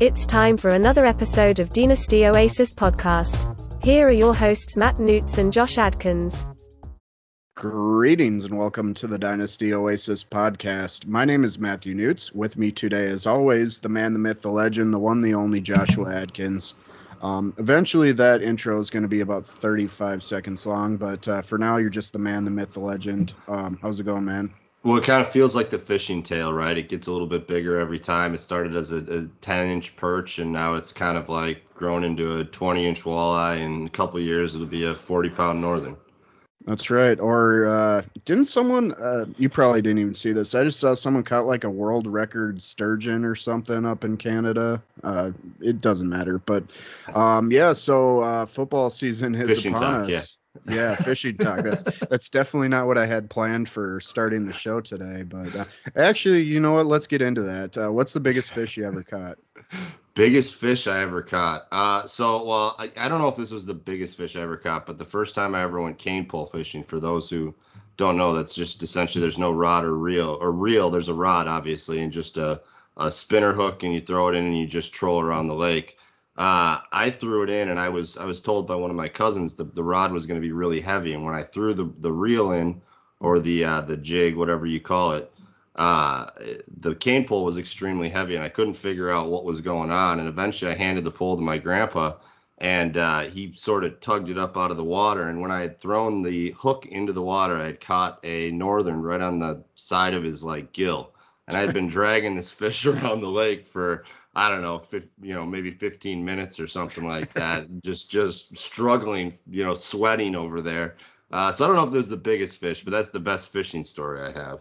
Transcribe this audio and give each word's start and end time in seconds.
It's 0.00 0.24
time 0.24 0.56
for 0.56 0.70
another 0.70 1.04
episode 1.04 1.58
of 1.58 1.74
Dynasty 1.74 2.26
Oasis 2.26 2.72
podcast. 2.72 3.84
Here 3.84 4.08
are 4.08 4.10
your 4.10 4.34
hosts 4.34 4.74
Matt 4.78 4.98
Newts 4.98 5.36
and 5.36 5.52
Josh 5.52 5.76
Adkins. 5.76 6.46
Greetings 7.54 8.46
and 8.46 8.56
welcome 8.56 8.94
to 8.94 9.06
the 9.06 9.18
Dynasty 9.18 9.74
Oasis 9.74 10.24
podcast. 10.24 11.06
My 11.06 11.26
name 11.26 11.44
is 11.44 11.58
Matthew 11.58 11.94
Newts. 11.94 12.32
With 12.32 12.56
me 12.56 12.72
today, 12.72 13.08
as 13.08 13.26
always, 13.26 13.78
the 13.80 13.90
man, 13.90 14.14
the 14.14 14.18
myth, 14.18 14.40
the 14.40 14.50
legend, 14.50 14.94
the 14.94 14.98
one, 14.98 15.18
the 15.18 15.34
only 15.34 15.60
Joshua 15.60 16.10
Adkins. 16.10 16.72
Um, 17.20 17.52
eventually, 17.58 18.12
that 18.12 18.42
intro 18.42 18.80
is 18.80 18.88
going 18.88 19.02
to 19.02 19.08
be 19.08 19.20
about 19.20 19.44
35 19.44 20.22
seconds 20.22 20.64
long, 20.64 20.96
but 20.96 21.28
uh, 21.28 21.42
for 21.42 21.58
now, 21.58 21.76
you're 21.76 21.90
just 21.90 22.14
the 22.14 22.18
man, 22.18 22.46
the 22.46 22.50
myth, 22.50 22.72
the 22.72 22.80
legend. 22.80 23.34
Um, 23.48 23.78
how's 23.82 24.00
it 24.00 24.04
going, 24.04 24.24
man? 24.24 24.50
Well, 24.82 24.96
it 24.96 25.04
kind 25.04 25.20
of 25.20 25.30
feels 25.30 25.54
like 25.54 25.68
the 25.68 25.78
fishing 25.78 26.22
tale, 26.22 26.54
right? 26.54 26.76
It 26.76 26.88
gets 26.88 27.06
a 27.06 27.12
little 27.12 27.26
bit 27.26 27.46
bigger 27.46 27.78
every 27.78 27.98
time. 27.98 28.32
It 28.34 28.40
started 28.40 28.74
as 28.74 28.92
a, 28.92 28.98
a 28.98 29.26
10 29.42 29.68
inch 29.68 29.94
perch, 29.96 30.38
and 30.38 30.52
now 30.52 30.74
it's 30.74 30.92
kind 30.92 31.18
of 31.18 31.28
like 31.28 31.62
grown 31.74 32.02
into 32.02 32.38
a 32.38 32.44
20 32.44 32.86
inch 32.86 33.02
walleye. 33.02 33.60
In 33.60 33.86
a 33.86 33.90
couple 33.90 34.18
years, 34.20 34.54
it'll 34.54 34.66
be 34.66 34.84
a 34.84 34.94
40 34.94 35.28
pound 35.30 35.60
northern. 35.60 35.96
That's 36.66 36.90
right. 36.90 37.18
Or 37.18 37.66
uh, 37.68 38.02
didn't 38.24 38.44
someone? 38.46 38.92
Uh, 38.92 39.26
you 39.38 39.48
probably 39.48 39.80
didn't 39.80 39.98
even 39.98 40.14
see 40.14 40.32
this. 40.32 40.54
I 40.54 40.64
just 40.64 40.78
saw 40.78 40.94
someone 40.94 41.24
caught 41.24 41.46
like 41.46 41.64
a 41.64 41.70
world 41.70 42.06
record 42.06 42.62
sturgeon 42.62 43.24
or 43.24 43.34
something 43.34 43.86
up 43.86 44.04
in 44.04 44.16
Canada. 44.16 44.82
Uh, 45.02 45.30
it 45.60 45.80
doesn't 45.80 46.08
matter, 46.08 46.38
but 46.38 46.64
um, 47.14 47.50
yeah. 47.50 47.72
So 47.72 48.20
uh, 48.20 48.46
football 48.46 48.90
season 48.90 49.34
is 49.34 49.48
Fishing 49.48 49.74
upon 49.74 49.82
talk, 49.82 50.00
us. 50.02 50.08
yeah. 50.10 50.22
Yeah, 50.68 50.94
fishing 50.96 51.36
talk. 51.36 51.60
That's 51.60 51.82
that's 52.10 52.28
definitely 52.28 52.68
not 52.68 52.86
what 52.86 52.98
I 52.98 53.06
had 53.06 53.30
planned 53.30 53.68
for 53.68 54.00
starting 54.00 54.46
the 54.46 54.52
show 54.52 54.80
today. 54.80 55.22
But 55.22 55.54
uh, 55.54 55.64
actually, 55.96 56.42
you 56.42 56.60
know 56.60 56.74
what? 56.74 56.86
Let's 56.86 57.06
get 57.06 57.22
into 57.22 57.42
that. 57.42 57.76
Uh, 57.76 57.92
what's 57.92 58.12
the 58.12 58.20
biggest 58.20 58.52
fish 58.52 58.76
you 58.76 58.84
ever 58.84 59.02
caught? 59.02 59.38
Biggest 60.14 60.56
fish 60.56 60.86
I 60.86 61.00
ever 61.00 61.22
caught. 61.22 61.66
Uh, 61.70 62.06
so, 62.06 62.44
well, 62.44 62.74
I, 62.78 62.90
I 62.96 63.08
don't 63.08 63.20
know 63.20 63.28
if 63.28 63.36
this 63.36 63.52
was 63.52 63.64
the 63.64 63.74
biggest 63.74 64.16
fish 64.16 64.36
I 64.36 64.40
ever 64.40 64.56
caught, 64.56 64.84
but 64.84 64.98
the 64.98 65.04
first 65.04 65.34
time 65.34 65.54
I 65.54 65.62
ever 65.62 65.80
went 65.80 65.98
cane 65.98 66.26
pole 66.26 66.46
fishing, 66.46 66.82
for 66.82 66.98
those 66.98 67.30
who 67.30 67.54
don't 67.96 68.16
know, 68.16 68.34
that's 68.34 68.54
just 68.54 68.82
essentially 68.82 69.22
there's 69.22 69.38
no 69.38 69.52
rod 69.52 69.84
or 69.84 69.96
reel 69.96 70.36
or 70.40 70.50
reel. 70.52 70.90
There's 70.90 71.08
a 71.08 71.14
rod, 71.14 71.46
obviously, 71.46 72.00
and 72.00 72.12
just 72.12 72.36
a, 72.38 72.60
a 72.96 73.10
spinner 73.10 73.52
hook, 73.52 73.84
and 73.84 73.94
you 73.94 74.00
throw 74.00 74.28
it 74.28 74.34
in 74.34 74.44
and 74.44 74.58
you 74.58 74.66
just 74.66 74.92
troll 74.92 75.20
around 75.20 75.46
the 75.46 75.54
lake. 75.54 75.96
Uh, 76.40 76.80
I 76.90 77.10
threw 77.10 77.42
it 77.42 77.50
in, 77.50 77.68
and 77.68 77.78
I 77.78 77.90
was 77.90 78.16
I 78.16 78.24
was 78.24 78.40
told 78.40 78.66
by 78.66 78.74
one 78.74 78.88
of 78.88 78.96
my 78.96 79.10
cousins 79.10 79.56
that 79.56 79.74
the 79.74 79.84
rod 79.84 80.10
was 80.10 80.24
going 80.26 80.40
to 80.40 80.46
be 80.46 80.52
really 80.52 80.80
heavy, 80.80 81.12
and 81.12 81.22
when 81.22 81.34
I 81.34 81.42
threw 81.42 81.74
the 81.74 81.92
the 81.98 82.10
reel 82.10 82.52
in 82.52 82.80
or 83.20 83.40
the 83.40 83.62
uh, 83.62 83.82
the 83.82 83.98
jig, 83.98 84.36
whatever 84.36 84.64
you 84.64 84.80
call 84.80 85.12
it, 85.12 85.30
uh, 85.76 86.30
the 86.78 86.94
cane 86.94 87.26
pole 87.26 87.44
was 87.44 87.58
extremely 87.58 88.08
heavy, 88.08 88.36
and 88.36 88.42
I 88.42 88.48
couldn't 88.48 88.72
figure 88.72 89.10
out 89.10 89.28
what 89.28 89.44
was 89.44 89.60
going 89.60 89.90
on. 89.90 90.18
And 90.18 90.26
eventually, 90.26 90.70
I 90.72 90.76
handed 90.76 91.04
the 91.04 91.10
pole 91.10 91.36
to 91.36 91.42
my 91.42 91.58
grandpa, 91.58 92.14
and 92.56 92.96
uh, 92.96 93.24
he 93.24 93.52
sort 93.54 93.84
of 93.84 94.00
tugged 94.00 94.30
it 94.30 94.38
up 94.38 94.56
out 94.56 94.70
of 94.70 94.78
the 94.78 94.82
water. 94.82 95.28
And 95.28 95.42
when 95.42 95.50
I 95.50 95.60
had 95.60 95.78
thrown 95.78 96.22
the 96.22 96.52
hook 96.52 96.86
into 96.86 97.12
the 97.12 97.20
water, 97.20 97.58
I 97.58 97.66
had 97.66 97.82
caught 97.82 98.18
a 98.24 98.50
northern 98.52 99.02
right 99.02 99.20
on 99.20 99.40
the 99.40 99.62
side 99.74 100.14
of 100.14 100.24
his 100.24 100.42
like 100.42 100.72
gill, 100.72 101.12
and 101.48 101.54
I 101.58 101.60
had 101.60 101.74
been 101.74 101.88
dragging 101.98 102.34
this 102.34 102.50
fish 102.50 102.86
around 102.86 103.20
the 103.20 103.28
lake 103.28 103.66
for 103.66 104.04
I 104.34 104.48
don't 104.48 104.62
know, 104.62 104.82
you 105.20 105.34
know, 105.34 105.44
maybe 105.44 105.70
15 105.72 106.24
minutes 106.24 106.60
or 106.60 106.66
something 106.66 107.04
like 107.06 107.32
that. 107.34 107.66
just 107.84 108.10
just 108.10 108.56
struggling, 108.56 109.38
you 109.48 109.64
know, 109.64 109.74
sweating 109.74 110.34
over 110.36 110.60
there. 110.62 110.96
Uh, 111.32 111.52
so 111.52 111.64
I 111.64 111.68
don't 111.68 111.76
know 111.76 111.84
if 111.86 111.92
this 111.92 112.04
is 112.04 112.10
the 112.10 112.16
biggest 112.16 112.56
fish, 112.58 112.82
but 112.84 112.90
that's 112.92 113.10
the 113.10 113.20
best 113.20 113.50
fishing 113.50 113.84
story 113.84 114.20
I 114.20 114.30
have. 114.32 114.60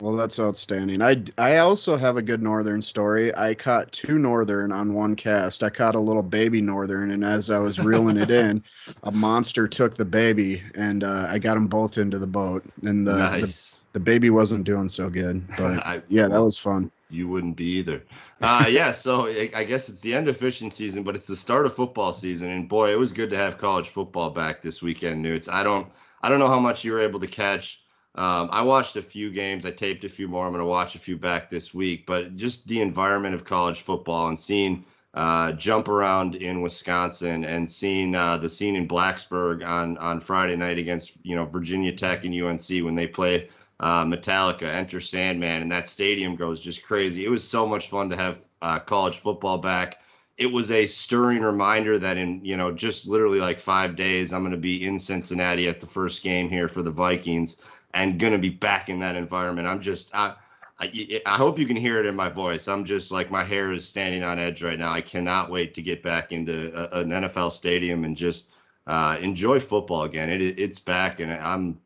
Well, 0.00 0.14
that's 0.14 0.38
outstanding. 0.38 1.02
I, 1.02 1.24
I 1.38 1.56
also 1.58 1.96
have 1.96 2.16
a 2.16 2.22
good 2.22 2.40
northern 2.42 2.82
story. 2.82 3.34
I 3.36 3.54
caught 3.54 3.90
two 3.92 4.16
northern 4.18 4.70
on 4.70 4.94
one 4.94 5.16
cast. 5.16 5.62
I 5.64 5.70
caught 5.70 5.96
a 5.96 6.00
little 6.00 6.22
baby 6.22 6.60
northern, 6.60 7.10
and 7.10 7.24
as 7.24 7.50
I 7.50 7.58
was 7.58 7.80
reeling 7.80 8.16
it 8.16 8.30
in, 8.30 8.62
a 9.02 9.10
monster 9.10 9.66
took 9.66 9.96
the 9.96 10.04
baby, 10.04 10.62
and 10.76 11.02
uh, 11.02 11.26
I 11.28 11.38
got 11.38 11.54
them 11.54 11.66
both 11.66 11.98
into 11.98 12.18
the 12.18 12.26
boat. 12.28 12.64
And 12.84 13.06
the, 13.06 13.34
the 13.40 13.52
the 13.92 14.00
baby 14.00 14.30
wasn't 14.30 14.64
doing 14.64 14.88
so 14.88 15.10
good, 15.10 15.44
but 15.56 15.78
I- 15.86 16.02
yeah, 16.08 16.28
that 16.28 16.40
was 16.42 16.58
fun. 16.58 16.92
You 17.10 17.28
wouldn't 17.28 17.56
be 17.56 17.66
either. 17.78 18.02
Uh, 18.40 18.66
yeah, 18.68 18.92
so 18.92 19.26
I, 19.26 19.64
guess 19.64 19.88
it's 19.88 19.98
the 19.98 20.14
end 20.14 20.28
of 20.28 20.36
fishing 20.36 20.70
season, 20.70 21.02
but 21.02 21.16
it's 21.16 21.26
the 21.26 21.34
start 21.34 21.66
of 21.66 21.74
football 21.74 22.12
season. 22.12 22.50
And 22.50 22.68
boy, 22.68 22.92
it 22.92 22.96
was 22.96 23.10
good 23.10 23.30
to 23.30 23.36
have 23.36 23.58
college 23.58 23.88
football 23.88 24.30
back 24.30 24.62
this 24.62 24.80
weekend, 24.80 25.20
Newts. 25.20 25.48
I 25.48 25.64
don't 25.64 25.88
I 26.22 26.28
don't 26.28 26.38
know 26.38 26.46
how 26.46 26.60
much 26.60 26.84
you 26.84 26.92
were 26.92 27.00
able 27.00 27.18
to 27.18 27.26
catch. 27.26 27.82
Um, 28.14 28.48
I 28.52 28.62
watched 28.62 28.94
a 28.94 29.02
few 29.02 29.32
games. 29.32 29.66
I 29.66 29.72
taped 29.72 30.04
a 30.04 30.08
few 30.08 30.28
more. 30.28 30.46
I'm 30.46 30.52
going 30.52 30.62
to 30.62 30.66
watch 30.66 30.94
a 30.94 31.00
few 31.00 31.16
back 31.16 31.50
this 31.50 31.74
week. 31.74 32.06
But 32.06 32.36
just 32.36 32.68
the 32.68 32.80
environment 32.80 33.34
of 33.34 33.44
college 33.44 33.80
football 33.80 34.28
and 34.28 34.38
seeing 34.38 34.84
uh, 35.14 35.52
jump 35.52 35.88
around 35.88 36.36
in 36.36 36.62
Wisconsin 36.62 37.44
and 37.44 37.68
seeing 37.68 38.14
uh, 38.14 38.36
the 38.36 38.48
scene 38.48 38.76
in 38.76 38.86
Blacksburg 38.86 39.66
on 39.66 39.98
on 39.98 40.20
Friday 40.20 40.56
night 40.56 40.78
against 40.78 41.14
you 41.22 41.34
know 41.34 41.44
Virginia 41.44 41.92
Tech 41.92 42.24
and 42.24 42.34
UNC 42.34 42.84
when 42.84 42.94
they 42.94 43.06
play 43.06 43.48
uh, 43.80 44.04
Metallica, 44.04 44.62
Enter 44.62 45.00
Sandman, 45.00 45.62
and 45.62 45.70
that 45.72 45.86
stadium 45.88 46.36
goes 46.36 46.60
just 46.60 46.82
crazy. 46.82 47.24
It 47.24 47.30
was 47.30 47.46
so 47.46 47.66
much 47.66 47.88
fun 47.88 48.10
to 48.10 48.16
have 48.16 48.42
uh, 48.62 48.78
college 48.80 49.18
football 49.18 49.58
back. 49.58 50.00
It 50.36 50.50
was 50.52 50.70
a 50.70 50.86
stirring 50.86 51.42
reminder 51.42 51.98
that 51.98 52.16
in 52.16 52.44
you 52.44 52.56
know 52.56 52.72
just 52.72 53.06
literally 53.08 53.40
like 53.40 53.60
five 53.60 53.96
days, 53.96 54.32
I'm 54.32 54.42
going 54.42 54.52
to 54.52 54.56
be 54.56 54.86
in 54.86 54.98
Cincinnati 54.98 55.68
at 55.68 55.80
the 55.80 55.86
first 55.86 56.22
game 56.22 56.48
here 56.48 56.68
for 56.68 56.82
the 56.82 56.90
Vikings 56.90 57.62
and 57.94 58.18
going 58.18 58.32
to 58.32 58.38
be 58.38 58.50
back 58.50 58.88
in 58.88 58.98
that 59.00 59.16
environment. 59.16 59.68
I'm 59.68 59.80
just 59.80 60.14
I, 60.14 60.34
I 60.80 61.20
I 61.26 61.36
hope 61.36 61.58
you 61.58 61.66
can 61.66 61.76
hear 61.76 61.98
it 62.00 62.06
in 62.06 62.14
my 62.16 62.28
voice. 62.28 62.68
I'm 62.68 62.84
just 62.84 63.10
like 63.10 63.30
my 63.30 63.44
hair 63.44 63.72
is 63.72 63.88
standing 63.88 64.22
on 64.22 64.38
edge 64.38 64.62
right 64.62 64.78
now. 64.78 64.92
I 64.92 65.00
cannot 65.00 65.50
wait 65.50 65.74
to 65.74 65.82
get 65.82 66.02
back 66.02 66.32
into 66.32 66.72
a, 66.74 67.00
an 67.00 67.10
NFL 67.10 67.52
stadium 67.52 68.04
and 68.04 68.16
just 68.16 68.50
uh, 68.86 69.18
enjoy 69.20 69.60
football 69.60 70.04
again. 70.04 70.30
It 70.30 70.40
it's 70.58 70.78
back 70.78 71.20
and 71.20 71.32
I'm 71.32 71.80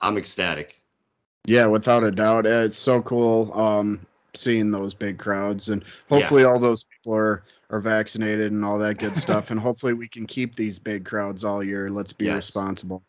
I'm 0.00 0.18
ecstatic. 0.18 0.83
Yeah, 1.46 1.66
without 1.66 2.04
a 2.04 2.10
doubt. 2.10 2.46
Uh, 2.46 2.62
It's 2.64 2.78
so 2.78 3.02
cool 3.02 3.52
um, 3.58 4.06
seeing 4.34 4.70
those 4.70 4.94
big 4.94 5.18
crowds, 5.18 5.68
and 5.68 5.84
hopefully 6.08 6.44
all 6.44 6.58
those 6.58 6.84
people 6.84 7.14
are 7.14 7.44
are 7.70 7.80
vaccinated 7.80 8.52
and 8.52 8.64
all 8.64 8.78
that 8.78 8.98
good 8.98 9.16
stuff. 9.16 9.50
and 9.50 9.58
hopefully 9.58 9.94
we 9.94 10.08
can 10.08 10.26
keep 10.26 10.54
these 10.54 10.78
big 10.78 11.04
crowds 11.04 11.44
all 11.44 11.62
year. 11.62 11.90
Let's 11.90 12.12
be 12.12 12.26
Yes. 12.26 12.36
responsible. 12.36 13.02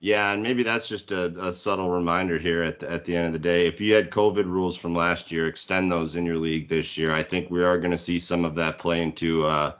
Yeah, 0.00 0.32
and 0.32 0.42
maybe 0.42 0.64
that's 0.64 0.88
just 0.88 1.12
a, 1.12 1.26
a 1.46 1.54
subtle 1.54 1.88
reminder 1.88 2.36
here 2.36 2.64
at 2.64 2.80
the, 2.80 2.90
at 2.90 3.04
the 3.04 3.16
end 3.16 3.28
of 3.28 3.32
the 3.32 3.38
day. 3.38 3.68
If 3.68 3.80
you 3.80 3.94
had 3.94 4.10
COVID 4.10 4.46
rules 4.46 4.76
from 4.76 4.96
last 4.96 5.30
year, 5.30 5.46
extend 5.46 5.92
those 5.92 6.16
in 6.16 6.26
your 6.26 6.38
league 6.38 6.68
this 6.68 6.98
year. 6.98 7.14
I 7.14 7.22
think 7.22 7.50
we 7.50 7.62
are 7.62 7.78
going 7.78 7.92
to 7.92 7.98
see 7.98 8.18
some 8.18 8.44
of 8.44 8.56
that 8.56 8.80
play 8.80 9.00
into 9.00 9.46
uh, 9.46 9.72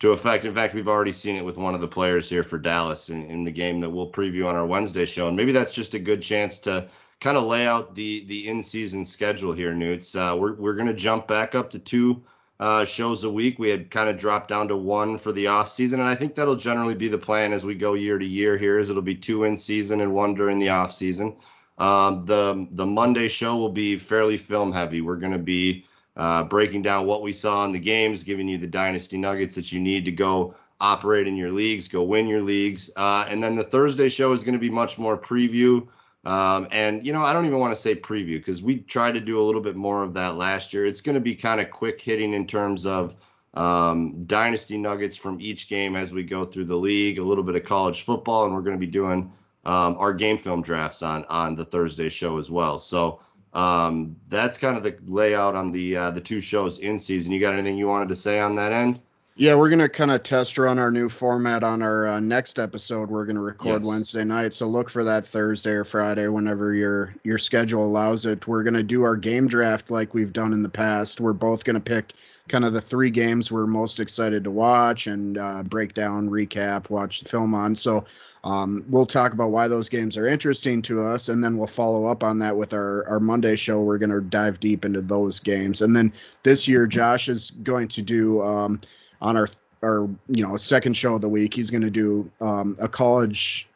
to 0.00 0.12
effect. 0.12 0.44
In 0.44 0.54
fact, 0.54 0.74
we've 0.74 0.86
already 0.88 1.12
seen 1.12 1.36
it 1.36 1.44
with 1.44 1.56
one 1.56 1.74
of 1.74 1.80
the 1.80 1.88
players 1.88 2.28
here 2.28 2.42
for 2.42 2.58
Dallas 2.58 3.08
in, 3.08 3.24
in 3.24 3.42
the 3.42 3.50
game 3.50 3.80
that 3.80 3.88
we'll 3.88 4.12
preview 4.12 4.46
on 4.46 4.54
our 4.54 4.66
Wednesday 4.66 5.06
show. 5.06 5.28
And 5.28 5.36
maybe 5.36 5.52
that's 5.52 5.72
just 5.72 5.94
a 5.94 5.98
good 5.98 6.20
chance 6.20 6.58
to 6.60 6.86
kind 7.20 7.36
of 7.36 7.44
lay 7.44 7.66
out 7.66 7.94
the 7.94 8.24
the 8.26 8.48
in 8.48 8.62
season 8.62 9.04
schedule 9.04 9.52
here, 9.52 9.74
Newts. 9.74 10.16
Uh, 10.16 10.34
we're 10.38 10.54
we're 10.54 10.74
going 10.74 10.88
to 10.88 10.94
jump 10.94 11.28
back 11.28 11.54
up 11.54 11.70
to 11.70 11.78
two 11.78 12.22
uh, 12.58 12.84
shows 12.84 13.24
a 13.24 13.30
week. 13.30 13.58
We 13.58 13.68
had 13.68 13.90
kind 13.90 14.08
of 14.08 14.18
dropped 14.18 14.48
down 14.48 14.68
to 14.68 14.76
one 14.76 15.16
for 15.18 15.32
the 15.32 15.46
off 15.46 15.70
season, 15.70 16.00
and 16.00 16.08
I 16.08 16.14
think 16.14 16.34
that'll 16.34 16.56
generally 16.56 16.94
be 16.94 17.08
the 17.08 17.18
plan 17.18 17.52
as 17.52 17.64
we 17.64 17.74
go 17.74 17.94
year 17.94 18.18
to 18.18 18.26
year. 18.26 18.56
Here 18.56 18.78
is 18.78 18.90
it'll 18.90 19.02
be 19.02 19.14
two 19.14 19.44
in 19.44 19.56
season 19.56 20.00
and 20.00 20.14
one 20.14 20.34
during 20.34 20.58
the 20.58 20.70
off 20.70 20.94
season. 20.94 21.36
Um, 21.78 22.24
the 22.26 22.66
the 22.72 22.86
Monday 22.86 23.28
show 23.28 23.56
will 23.56 23.70
be 23.70 23.96
fairly 23.96 24.36
film 24.36 24.72
heavy. 24.72 25.00
We're 25.00 25.16
going 25.16 25.32
to 25.32 25.38
be 25.38 25.86
uh, 26.16 26.44
breaking 26.44 26.82
down 26.82 27.06
what 27.06 27.22
we 27.22 27.32
saw 27.32 27.64
in 27.64 27.72
the 27.72 27.78
games, 27.78 28.24
giving 28.24 28.48
you 28.48 28.58
the 28.58 28.66
dynasty 28.66 29.16
nuggets 29.16 29.54
that 29.54 29.72
you 29.72 29.80
need 29.80 30.04
to 30.04 30.12
go 30.12 30.54
operate 30.82 31.26
in 31.26 31.36
your 31.36 31.52
leagues, 31.52 31.88
go 31.88 32.02
win 32.02 32.26
your 32.26 32.40
leagues, 32.40 32.90
uh, 32.96 33.26
and 33.28 33.42
then 33.42 33.54
the 33.54 33.64
Thursday 33.64 34.08
show 34.08 34.32
is 34.32 34.42
going 34.42 34.54
to 34.54 34.58
be 34.58 34.70
much 34.70 34.98
more 34.98 35.16
preview. 35.16 35.86
Um, 36.24 36.68
and 36.70 37.06
you 37.06 37.12
know, 37.12 37.22
I 37.22 37.32
don't 37.32 37.46
even 37.46 37.58
want 37.58 37.74
to 37.74 37.80
say 37.80 37.94
preview 37.94 38.38
because 38.38 38.62
we 38.62 38.78
tried 38.80 39.12
to 39.12 39.20
do 39.20 39.40
a 39.40 39.44
little 39.44 39.60
bit 39.60 39.76
more 39.76 40.02
of 40.02 40.14
that 40.14 40.36
last 40.36 40.74
year. 40.74 40.86
It's 40.86 41.00
going 41.00 41.14
to 41.14 41.20
be 41.20 41.34
kind 41.34 41.60
of 41.60 41.70
quick 41.70 42.00
hitting 42.00 42.34
in 42.34 42.46
terms 42.46 42.84
of 42.84 43.16
um, 43.54 44.24
dynasty 44.26 44.76
nuggets 44.76 45.16
from 45.16 45.40
each 45.40 45.68
game 45.68 45.96
as 45.96 46.12
we 46.12 46.22
go 46.22 46.44
through 46.44 46.66
the 46.66 46.76
league, 46.76 47.18
a 47.18 47.24
little 47.24 47.44
bit 47.44 47.56
of 47.56 47.64
college 47.64 48.02
football, 48.02 48.44
and 48.44 48.54
we're 48.54 48.60
going 48.60 48.76
to 48.76 48.86
be 48.86 48.90
doing 48.90 49.32
um, 49.64 49.96
our 49.98 50.12
game 50.12 50.38
film 50.38 50.62
drafts 50.62 51.02
on 51.02 51.24
on 51.26 51.54
the 51.54 51.64
Thursday 51.64 52.08
show 52.08 52.38
as 52.38 52.50
well. 52.50 52.78
So 52.78 53.20
um, 53.54 54.16
that's 54.28 54.58
kind 54.58 54.76
of 54.76 54.82
the 54.82 54.96
layout 55.06 55.56
on 55.56 55.70
the 55.70 55.96
uh, 55.96 56.10
the 56.10 56.20
two 56.20 56.40
shows 56.40 56.78
in 56.78 56.98
season. 56.98 57.32
You 57.32 57.40
got 57.40 57.54
anything 57.54 57.78
you 57.78 57.88
wanted 57.88 58.08
to 58.10 58.16
say 58.16 58.40
on 58.40 58.54
that 58.56 58.72
end? 58.72 59.00
Yeah, 59.40 59.54
we're 59.54 59.70
gonna 59.70 59.88
kind 59.88 60.10
of 60.10 60.22
test 60.22 60.58
run 60.58 60.78
our 60.78 60.90
new 60.90 61.08
format 61.08 61.62
on 61.64 61.80
our 61.80 62.06
uh, 62.06 62.20
next 62.20 62.58
episode. 62.58 63.08
We're 63.08 63.24
gonna 63.24 63.40
record 63.40 63.80
Yes. 63.80 63.88
Wednesday 63.88 64.22
night, 64.22 64.52
so 64.52 64.66
look 64.66 64.90
for 64.90 65.02
that 65.02 65.26
Thursday 65.26 65.70
or 65.70 65.84
Friday, 65.84 66.28
whenever 66.28 66.74
your 66.74 67.14
your 67.24 67.38
schedule 67.38 67.82
allows 67.82 68.26
it. 68.26 68.46
We're 68.46 68.62
gonna 68.62 68.82
do 68.82 69.02
our 69.02 69.16
game 69.16 69.48
draft 69.48 69.90
like 69.90 70.12
we've 70.12 70.34
done 70.34 70.52
in 70.52 70.62
the 70.62 70.68
past. 70.68 71.22
We're 71.22 71.32
both 71.32 71.64
gonna 71.64 71.80
pick 71.80 72.12
kind 72.48 72.66
of 72.66 72.74
the 72.74 72.82
three 72.82 73.08
games 73.08 73.50
we're 73.50 73.66
most 73.66 73.98
excited 73.98 74.44
to 74.44 74.50
watch 74.50 75.06
and 75.06 75.38
uh, 75.38 75.62
break 75.62 75.94
down, 75.94 76.28
recap, 76.28 76.90
watch 76.90 77.20
the 77.20 77.28
film 77.30 77.54
on. 77.54 77.74
So 77.74 78.04
um, 78.44 78.84
we'll 78.90 79.06
talk 79.06 79.32
about 79.32 79.52
why 79.52 79.68
those 79.68 79.88
games 79.88 80.18
are 80.18 80.26
interesting 80.26 80.82
to 80.82 81.00
us, 81.02 81.30
and 81.30 81.42
then 81.42 81.56
we'll 81.56 81.66
follow 81.66 82.04
up 82.04 82.22
on 82.22 82.38
that 82.40 82.54
with 82.54 82.74
our 82.74 83.08
our 83.08 83.20
Monday 83.20 83.56
show. 83.56 83.80
We're 83.80 83.96
gonna 83.96 84.20
dive 84.20 84.60
deep 84.60 84.84
into 84.84 85.00
those 85.00 85.40
games, 85.40 85.80
and 85.80 85.96
then 85.96 86.12
this 86.42 86.68
year 86.68 86.86
Josh 86.86 87.30
is 87.30 87.52
going 87.62 87.88
to 87.88 88.02
do. 88.02 88.42
Um, 88.42 88.78
on 89.20 89.36
our 89.36 89.48
our 89.82 90.08
you 90.28 90.46
know 90.46 90.56
second 90.56 90.94
show 90.94 91.14
of 91.14 91.20
the 91.20 91.28
week 91.28 91.54
he's 91.54 91.70
going 91.70 91.82
to 91.82 91.90
do 91.90 92.30
um, 92.40 92.76
a 92.80 92.88
college 92.88 93.66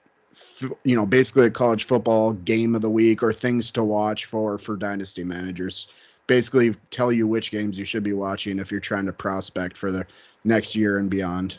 you 0.85 0.95
know 0.97 1.07
basically 1.07 1.47
a 1.47 1.51
college 1.51 1.85
football 1.85 2.33
game 2.33 2.75
of 2.75 2.83
the 2.83 2.91
week 2.91 3.23
or 3.23 3.33
things 3.33 3.71
to 3.71 3.83
watch 3.83 4.27
for 4.27 4.59
for 4.59 4.77
dynasty 4.77 5.25
managers 5.25 5.89
basically 6.27 6.75
tell 6.91 7.13
you 7.13 7.27
which 7.27 7.51
games 7.51 7.79
you 7.79 7.85
should 7.85 8.03
be 8.03 8.13
watching 8.13 8.59
if 8.59 8.71
you're 8.71 8.81
trying 8.81 9.07
to 9.07 9.13
prospect 9.13 9.77
for 9.77 9.91
the 9.91 10.07
next 10.45 10.75
year 10.75 10.99
and 10.99 11.11
beyond 11.11 11.59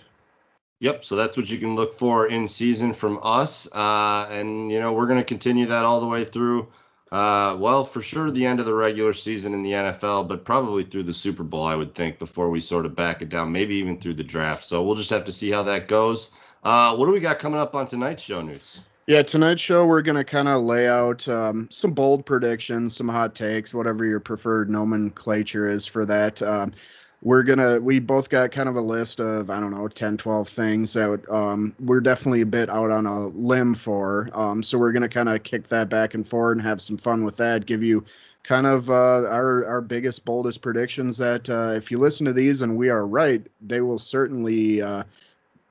Yep. 0.79 1.05
So 1.05 1.15
that's 1.15 1.37
what 1.37 1.49
you 1.49 1.57
can 1.57 1.75
look 1.75 1.93
for 1.93 2.27
in 2.27 2.47
season 2.47 2.93
from 2.93 3.19
us. 3.23 3.67
Uh, 3.73 4.27
and, 4.29 4.71
you 4.71 4.79
know, 4.79 4.91
we're 4.91 5.07
going 5.07 5.19
to 5.19 5.25
continue 5.25 5.65
that 5.67 5.85
all 5.85 5.99
the 5.99 6.07
way 6.07 6.25
through. 6.25 6.67
Uh, 7.12 7.56
well, 7.60 7.84
for 7.84 8.02
sure, 8.02 8.31
the 8.31 8.46
end 8.46 8.60
of 8.60 8.66
the 8.66 8.74
regular 8.74 9.13
season 9.13 9.54
in 9.54 9.62
the 9.62 9.72
NFL, 9.72 10.28
but 10.28 10.44
probably 10.44 10.84
through 10.84 11.04
the 11.04 11.13
Super 11.13 11.44
Bowl, 11.44 11.63
I 11.63 11.75
would 11.75 11.94
think, 11.94 12.19
before 12.19 12.50
we 12.50 12.60
sort 12.60 12.86
of 12.86 12.96
back 12.96 13.22
it 13.22 13.30
down, 13.30 13.52
maybe 13.52 13.75
even 13.75 14.00
through 14.00 14.16
the 14.16 14.24
draft. 14.24 14.66
So 14.66 14.84
we'll 14.84 14.96
just 14.96 15.12
have 15.12 15.25
to 15.25 15.31
see 15.31 15.52
how 15.52 15.63
that 15.63 15.88
goes. 15.88 16.31
Uh, 16.63 16.96
what 16.96 17.06
do 17.06 17.12
we 17.12 17.19
got 17.19 17.40
coming 17.40 17.60
up 17.60 17.75
on 17.75 17.86
tonight's 17.88 18.24
show 18.24 18.42
Newts? 18.42 18.81
yeah 19.07 19.22
tonight's 19.22 19.62
show 19.62 19.86
we're 19.86 20.02
going 20.02 20.16
to 20.16 20.24
kind 20.24 20.48
of 20.48 20.62
lay 20.63 20.88
out 20.88 21.28
um, 21.28 21.68
some 21.72 21.92
bold 21.92 22.25
predictions 22.25 22.96
some 22.96 23.07
hot 23.07 23.36
takes 23.36 23.74
whatever 23.74 24.06
your 24.06 24.19
preferred 24.19 24.69
nomenclature 24.69 25.68
is 25.69 25.86
for 25.86 26.06
that 26.06 26.42
um, 26.42 26.72
we're 27.21 27.44
gonna 27.44 27.79
we 27.79 28.00
both 28.00 28.29
got 28.29 28.51
kind 28.51 28.69
of 28.69 28.75
a 28.75 28.81
list 28.81 29.19
of 29.19 29.50
i 29.50 29.59
don't 29.59 29.71
know 29.71 29.88
10 29.88 30.17
12 30.17 30.47
things 30.50 30.94
that 30.94 31.21
um, 31.29 31.73
we're 31.79 32.01
definitely 32.01 32.41
a 32.41 32.45
bit 32.45 32.69
out 32.69 32.91
on 32.91 33.06
a 33.06 33.27
limb 33.27 33.73
for. 33.73 34.29
Um, 34.33 34.62
so 34.63 34.77
we're 34.77 34.91
gonna 34.91 35.09
kind 35.09 35.29
of 35.29 35.44
kick 35.44 35.67
that 35.67 35.89
back 35.89 36.13
and 36.13 36.27
forward 36.27 36.57
and 36.57 36.62
have 36.62 36.81
some 36.81 36.97
fun 36.97 37.23
with 37.23 37.38
that 37.38 37.65
give 37.65 37.83
you 37.83 38.03
kind 38.44 38.67
of 38.67 38.89
uh, 38.89 39.27
our 39.27 39.65
our 39.65 39.81
biggest 39.81 40.25
boldest 40.25 40.62
predictions 40.62 41.17
that 41.17 41.50
uh, 41.50 41.73
if 41.75 41.89
you 41.91 41.97
listen 41.97 42.25
to 42.25 42.33
these 42.33 42.62
and 42.62 42.77
we 42.77 42.89
are 42.89 43.07
right 43.07 43.45
they 43.61 43.81
will 43.81 44.00
certainly 44.00 44.81
uh, 44.81 45.03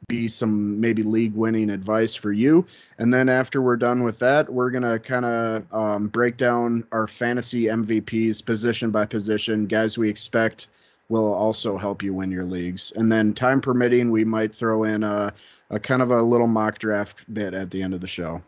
be 0.08 0.28
some 0.28 0.78
maybe 0.78 1.02
league 1.02 1.34
winning 1.34 1.70
advice 1.70 2.14
for 2.14 2.30
you. 2.30 2.66
And 2.98 3.14
then 3.14 3.30
after 3.30 3.62
we're 3.62 3.76
done 3.76 4.02
with 4.02 4.18
that 4.18 4.52
we're 4.52 4.70
gonna 4.70 4.98
kind 4.98 5.24
of 5.24 5.72
um, 5.72 6.08
break 6.08 6.36
down 6.36 6.86
our 6.92 7.06
fantasy 7.06 7.64
mvps 7.64 8.44
position 8.44 8.90
by 8.90 9.06
position 9.06 9.66
guys 9.66 9.96
we 9.96 10.08
expect 10.08 10.68
will 11.08 11.34
also 11.34 11.76
help 11.76 12.02
you 12.02 12.14
win 12.14 12.30
your 12.30 12.44
leagues. 12.44 12.92
And 12.96 13.10
then, 13.10 13.34
time 13.34 13.60
permitting, 13.60 14.10
we 14.10 14.24
might 14.24 14.54
throw 14.54 14.84
in 14.84 15.02
a, 15.02 15.32
a 15.70 15.78
kind 15.78 16.02
of 16.02 16.10
a 16.10 16.22
little 16.22 16.46
mock 16.46 16.78
draft 16.78 17.32
bit 17.32 17.54
at 17.54 17.70
the 17.70 17.82
end 17.82 17.94
of 17.94 18.00
the 18.00 18.08
show. 18.08 18.42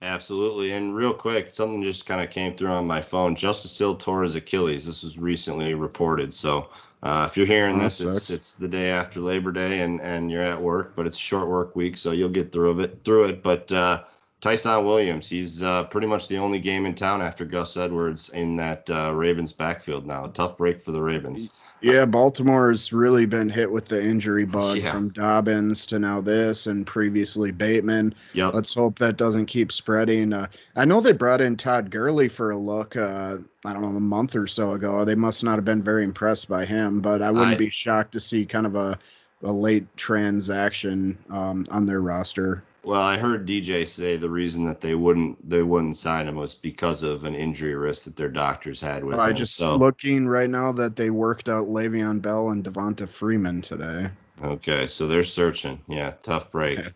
Absolutely. 0.00 0.72
And 0.72 0.94
real 0.94 1.12
quick, 1.12 1.50
something 1.50 1.82
just 1.82 2.06
kind 2.06 2.20
of 2.20 2.30
came 2.30 2.54
through 2.56 2.70
on 2.70 2.86
my 2.86 3.00
phone. 3.00 3.34
Justice 3.34 3.76
Hill 3.76 3.96
tore 3.96 4.22
his 4.22 4.36
Achilles. 4.36 4.86
This 4.86 5.02
was 5.02 5.18
recently 5.18 5.74
reported. 5.74 6.32
So 6.32 6.70
uh, 7.02 7.26
if 7.28 7.36
you're 7.36 7.46
hearing 7.46 7.76
Oh, 7.76 7.80
this, 7.80 8.00
it's, 8.00 8.30
it's 8.30 8.54
the 8.54 8.68
day 8.68 8.90
after 8.90 9.20
Labor 9.20 9.50
Day 9.50 9.80
and, 9.80 10.00
and 10.00 10.30
you're 10.30 10.42
at 10.42 10.60
work, 10.60 10.92
but 10.94 11.06
it's 11.06 11.16
a 11.16 11.20
short 11.20 11.48
work 11.48 11.74
week, 11.74 11.96
so 11.98 12.12
you'll 12.12 12.28
get 12.28 12.52
through 12.52 12.78
it. 12.80 13.00
Through 13.04 13.24
it. 13.24 13.42
But 13.42 13.72
uh, 13.72 14.04
Ty'Son 14.40 14.84
Williams, 14.84 15.28
he's 15.28 15.62
uh, 15.62 15.84
pretty 15.84 16.06
much 16.06 16.28
the 16.28 16.38
only 16.38 16.58
game 16.60 16.86
in 16.86 16.94
town 16.94 17.20
after 17.20 17.44
Gus 17.44 17.76
Edwards 17.76 18.28
in 18.30 18.54
that 18.56 18.88
uh, 18.88 19.12
Ravens 19.14 19.52
backfield 19.52 20.06
now. 20.06 20.26
A 20.26 20.28
tough 20.28 20.56
break 20.56 20.80
for 20.80 20.92
the 20.92 21.02
Ravens. 21.02 21.50
Yeah, 21.80 22.04
Baltimore's 22.06 22.92
really 22.92 23.24
been 23.24 23.48
hit 23.48 23.70
with 23.70 23.84
the 23.86 24.02
injury 24.02 24.44
bug 24.44 24.78
Yeah. 24.78 24.90
from 24.92 25.10
Dobbins 25.10 25.86
to 25.86 26.00
now 26.00 26.20
this, 26.20 26.66
and 26.66 26.84
previously 26.84 27.52
Bateman. 27.52 28.14
Yep. 28.34 28.54
Let's 28.54 28.74
hope 28.74 28.98
that 28.98 29.16
doesn't 29.16 29.46
keep 29.46 29.70
spreading. 29.70 30.32
Uh, 30.32 30.48
I 30.74 30.84
know 30.84 31.00
they 31.00 31.12
brought 31.12 31.40
in 31.40 31.56
Todd 31.56 31.90
Gurley 31.90 32.28
for 32.28 32.50
a 32.50 32.56
look. 32.56 32.96
Uh, 32.96 33.38
I 33.64 33.72
don't 33.72 33.82
know, 33.82 33.96
a 33.96 34.00
month 34.00 34.34
or 34.34 34.48
so 34.48 34.72
ago. 34.72 35.04
They 35.04 35.14
must 35.14 35.44
not 35.44 35.54
have 35.56 35.64
been 35.64 35.82
very 35.82 36.02
impressed 36.02 36.48
by 36.48 36.64
him, 36.64 37.00
but 37.00 37.22
I 37.22 37.30
wouldn't 37.30 37.52
I- 37.54 37.58
be 37.58 37.70
shocked 37.70 38.10
to 38.12 38.20
see 38.20 38.44
kind 38.46 38.66
of 38.66 38.74
a 38.76 38.98
a 39.44 39.52
late 39.52 39.86
transaction 39.96 41.16
um, 41.30 41.64
on 41.70 41.86
their 41.86 42.00
roster. 42.00 42.64
Well, 42.82 43.00
I 43.00 43.18
heard 43.18 43.46
DJ 43.46 43.86
say 43.86 44.16
the 44.16 44.30
reason 44.30 44.64
that 44.66 44.80
they 44.80 44.94
wouldn't 44.94 45.48
they 45.48 45.62
wouldn't 45.62 45.96
sign 45.96 46.28
him 46.28 46.36
was 46.36 46.54
because 46.54 47.02
of 47.02 47.24
an 47.24 47.34
injury 47.34 47.74
risk 47.74 48.04
that 48.04 48.16
their 48.16 48.30
doctors 48.30 48.80
had 48.80 49.04
with 49.04 49.18
I 49.18 49.30
him. 49.30 49.36
just 49.36 49.56
so, 49.56 49.76
looking 49.76 50.26
right 50.26 50.48
now 50.48 50.72
that 50.72 50.96
they 50.96 51.10
worked 51.10 51.48
out 51.48 51.66
Le'Veon 51.66 52.22
Bell 52.22 52.50
and 52.50 52.64
Devonta 52.64 53.08
Freeman 53.08 53.60
today. 53.62 54.10
Okay, 54.42 54.86
so 54.86 55.06
they're 55.06 55.24
searching. 55.24 55.80
Yeah, 55.88 56.12
tough 56.22 56.50
break. 56.50 56.78
Yeah. 56.78 56.88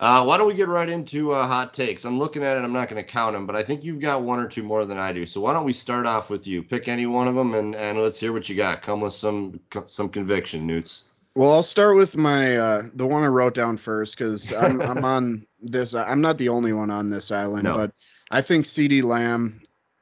Uh, 0.00 0.24
why 0.24 0.38
don't 0.38 0.46
we 0.46 0.54
get 0.54 0.68
right 0.68 0.88
into 0.88 1.32
uh, 1.32 1.46
hot 1.46 1.74
takes? 1.74 2.04
I'm 2.04 2.18
looking 2.18 2.42
at 2.42 2.56
it. 2.56 2.64
I'm 2.64 2.72
not 2.72 2.88
going 2.88 3.02
to 3.02 3.08
count 3.08 3.34
them, 3.34 3.46
but 3.46 3.54
I 3.54 3.62
think 3.62 3.84
you've 3.84 4.00
got 4.00 4.22
one 4.22 4.38
or 4.38 4.48
two 4.48 4.62
more 4.62 4.86
than 4.86 4.96
I 4.96 5.12
do. 5.12 5.26
So 5.26 5.42
why 5.42 5.52
don't 5.52 5.66
we 5.66 5.74
start 5.74 6.06
off 6.06 6.30
with 6.30 6.46
you? 6.46 6.62
Pick 6.62 6.88
any 6.88 7.04
one 7.04 7.28
of 7.28 7.34
them, 7.34 7.54
and, 7.54 7.76
and 7.76 8.00
let's 8.00 8.18
hear 8.18 8.32
what 8.32 8.48
you 8.48 8.56
got. 8.56 8.80
Come 8.80 9.02
with 9.02 9.12
some 9.12 9.60
some 9.84 10.08
conviction, 10.08 10.66
Newts. 10.66 11.04
Well, 11.36 11.52
I'll 11.52 11.62
start 11.62 11.96
with 11.96 12.16
my 12.16 12.56
uh, 12.56 12.82
the 12.94 13.06
one 13.06 13.22
I 13.22 13.28
wrote 13.28 13.54
down 13.54 13.76
first 13.76 14.16
because 14.18 14.52
I'm 14.52 14.80
I'm 14.82 15.04
on 15.04 15.46
this. 15.62 15.94
I'm 15.94 16.20
not 16.20 16.38
the 16.38 16.48
only 16.48 16.72
one 16.72 16.90
on 16.90 17.08
this 17.10 17.30
island, 17.30 17.64
No. 17.64 17.74
but 17.74 17.92
I 18.30 18.40
think 18.40 18.64
CeeDee 18.64 19.02
Lamb 19.02 19.60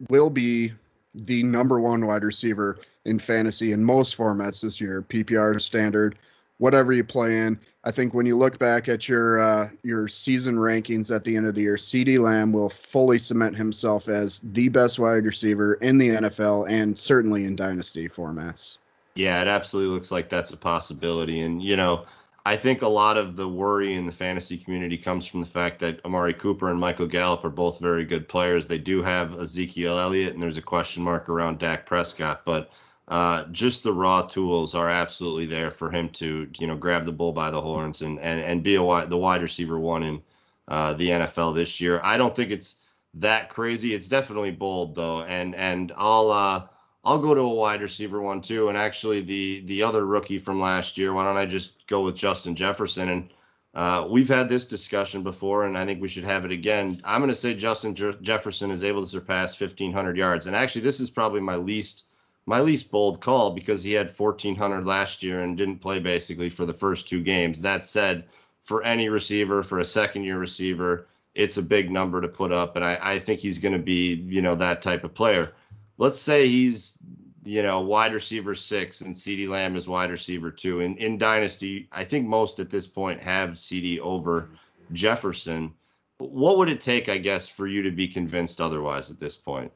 will 0.09 0.31
be 0.31 0.73
the 1.15 1.43
number 1.43 1.81
one 1.81 2.07
wide 2.07 2.23
receiver 2.25 2.79
in 3.05 3.19
fantasy 3.19 3.73
in 3.73 3.85
most 3.85 4.17
formats 4.17 4.63
this 4.63 4.81
year. 4.81 5.03
PPR 5.03 5.61
standard, 5.61 6.19
whatever 6.59 6.93
you 6.93 7.03
play 7.05 7.39
in. 7.39 7.59
I 7.85 7.91
think 7.91 8.15
when 8.15 8.27
you 8.27 8.37
look 8.37 8.59
back 8.59 8.89
at 8.89 9.09
your 9.09 9.41
uh, 9.41 9.69
your 9.83 10.09
season 10.09 10.57
rankings 10.57 11.15
at 11.15 11.25
the 11.25 11.37
end 11.37 11.47
of 11.47 11.55
the 11.55 11.63
year, 11.63 11.77
CeeDee 11.77 12.19
Lamb 12.19 12.53
will 12.53 12.71
fully 12.71 13.19
cement 13.19 13.55
himself 13.57 14.09
as 14.09 14.41
the 14.53 14.69
best 14.69 14.99
wide 14.99 15.25
receiver 15.25 15.75
in 15.75 15.99
the 15.99 16.09
NFL 16.09 16.71
and 16.71 16.99
certainly 16.99 17.45
in 17.45 17.55
dynasty 17.55 18.09
formats. 18.09 18.79
Yeah, 19.19 19.43
it 19.43 19.49
absolutely 19.49 19.93
looks 19.94 20.12
like 20.12 20.29
that's 20.29 20.50
a 20.50 20.56
possibility. 20.56 21.41
And, 21.41 21.61
you 21.61 21.76
know, 21.76 22.06
I 22.47 22.56
think 22.56 22.82
a 22.82 22.88
lot 22.88 23.17
of 23.17 23.35
the 23.35 23.49
worry 23.49 23.94
in 23.94 24.06
the 24.06 24.12
fantasy 24.12 24.56
community 24.56 24.97
comes 24.97 25.26
from 25.26 25.41
the 25.41 25.47
fact 25.47 25.81
that 25.81 26.00
Amari 26.05 26.32
Cooper 26.32 26.70
and 26.70 26.79
Michael 26.79 27.09
Gallup 27.09 27.44
are 27.44 27.50
both 27.50 27.81
very 27.81 28.05
good 28.05 28.29
players. 28.29 28.69
They 28.69 28.79
do 28.79 29.03
have 29.03 29.37
Ezekiel 29.37 29.99
Elliott, 29.99 30.35
and 30.35 30.43
there's 30.43 30.56
a 30.56 30.62
question 30.62 31.03
mark 31.03 31.29
around 31.29 31.59
Dak 31.59 31.85
Prescott. 31.85 32.43
But 32.44 32.70
uh, 33.09 33.47
just 33.47 33.82
the 33.82 33.93
raw 33.93 34.23
tools 34.23 34.76
are 34.76 34.88
absolutely 34.88 35.47
there 35.47 35.73
for 35.73 35.91
him 35.91 36.11
to, 36.11 36.49
you 36.56 36.69
know, 36.69 36.76
grab 36.76 37.05
the 37.05 37.12
bull 37.12 37.32
by 37.32 37.50
the 37.50 37.61
horns 37.61 38.03
and 38.03 38.21
and, 38.21 38.41
and 38.41 38.62
be 38.62 38.76
a 38.76 38.82
wide, 38.82 39.11
the 39.11 39.17
wide 39.17 39.43
receiver 39.43 39.81
one 39.81 40.05
in 40.05 40.23
uh, 40.69 40.94
the 40.94 41.09
NFL 41.09 41.56
this 41.56 41.81
year. 41.81 42.00
I 42.05 42.17
don't 42.17 42.37
think 42.37 42.53
it's 42.53 42.76
that 43.14 43.49
crazy. 43.49 43.94
It's 43.94 44.06
definitely 44.09 44.53
bold 44.53 44.94
though, 44.94 45.23
and 45.23 45.56
and 45.56 45.93
I'll 45.97 46.31
uh, 46.31 46.67
I'll 47.09 47.19
go 47.19 47.35
to 47.35 47.41
a 47.41 47.49
wide 47.49 47.81
receiver 47.81 48.21
one 48.21 48.43
too. 48.43 48.69
And 48.69 48.77
actually, 48.77 49.23
the 49.23 49.61
the 49.61 49.83
other 49.83 50.05
rookie 50.05 50.38
from 50.38 50.61
last 50.61 50.99
year. 50.99 51.15
Why 51.15 51.25
don't 51.25 51.38
I 51.38 51.47
just 51.47 51.87
go 51.87 52.03
with 52.03 52.17
Justin 52.17 52.55
Jefferson? 52.55 53.09
And 53.09 53.31
uh, 53.75 54.07
we've 54.11 54.29
had 54.29 54.50
this 54.50 54.67
discussion 54.67 55.23
before, 55.23 55.65
and 55.65 55.79
I 55.79 55.87
think 55.87 56.03
we 56.03 56.09
should 56.09 56.25
have 56.25 56.45
it 56.45 56.53
again. 56.53 57.00
I'm 57.05 57.23
going 57.23 57.31
to 57.31 57.35
say 57.35 57.55
Justin 57.55 57.95
Je- 57.95 58.19
Jefferson 58.21 58.71
is 58.71 58.85
able 58.85 59.00
to 59.00 59.09
surpass 59.09 59.59
1,500 59.59 60.19
yards. 60.19 60.47
And 60.49 60.55
actually, 60.55 60.83
this 60.83 61.00
is 61.00 61.09
probably 61.09 61.41
my 61.41 61.57
least 61.57 62.05
my 62.45 62.61
least 62.61 62.91
bold 62.91 63.23
call 63.23 63.53
because 63.53 63.83
he 63.83 63.93
had 63.93 64.15
1,400 64.15 64.85
last 64.85 65.23
year 65.23 65.41
and 65.41 65.57
didn't 65.57 65.79
play 65.79 66.00
basically 66.00 66.50
for 66.50 66.67
the 66.67 66.75
first 66.75 67.09
two 67.09 67.23
games. 67.23 67.62
That 67.62 67.85
said, 67.85 68.25
for 68.65 68.83
any 68.83 69.09
receiver, 69.09 69.62
for 69.62 69.79
a 69.79 69.85
second 69.85 70.25
year 70.25 70.38
receiver, 70.38 71.07
it's 71.35 71.57
a 71.57 71.62
big 71.62 71.91
number 71.91 72.21
to 72.21 72.29
put 72.29 72.53
up, 72.53 72.77
and 72.77 72.85
I, 72.85 72.99
I 73.00 73.19
think 73.19 73.41
he's 73.41 73.59
going 73.59 73.73
to 73.73 73.79
be 73.79 74.17
you 74.29 74.43
know 74.43 74.57
that 74.57 74.83
type 74.83 75.05
of 75.05 75.15
player 75.15 75.55
let's 75.99 76.21
say 76.21 76.49
he's 76.49 76.99
you 77.45 77.62
know 77.62 77.81
wide 77.81 78.12
receiver 78.12 78.55
six 78.55 79.02
and 79.02 79.14
CeeDee 79.14 79.49
Lamb 79.49 79.76
is 79.76 79.88
wide 79.88 80.11
receiver 80.11 80.50
two. 80.50 80.81
And 80.81 80.97
in 80.99 81.19
dynasty, 81.19 81.88
I 81.93 82.05
think 82.05 82.26
most 82.26 82.59
at 82.59 82.71
this 82.71 82.87
point 82.87 83.21
have 83.21 83.50
CeeDee 83.50 83.99
over 83.99 84.50
Jefferson. 84.93 85.73
What 86.19 86.59
would 86.59 86.69
it 86.69 86.81
take, 86.81 87.09
I 87.09 87.19
guess, 87.19 87.49
for 87.49 87.67
you 87.67 87.83
to 87.83 87.90
be 87.90 88.09
convinced 88.09 88.61
otherwise 88.61 89.11
at 89.11 89.21
this 89.21 89.37
point? 89.37 89.71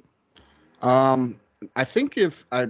Um, 0.81 1.39
I 1.77 1.85
think 1.85 2.19
if 2.19 2.45
I, 2.51 2.67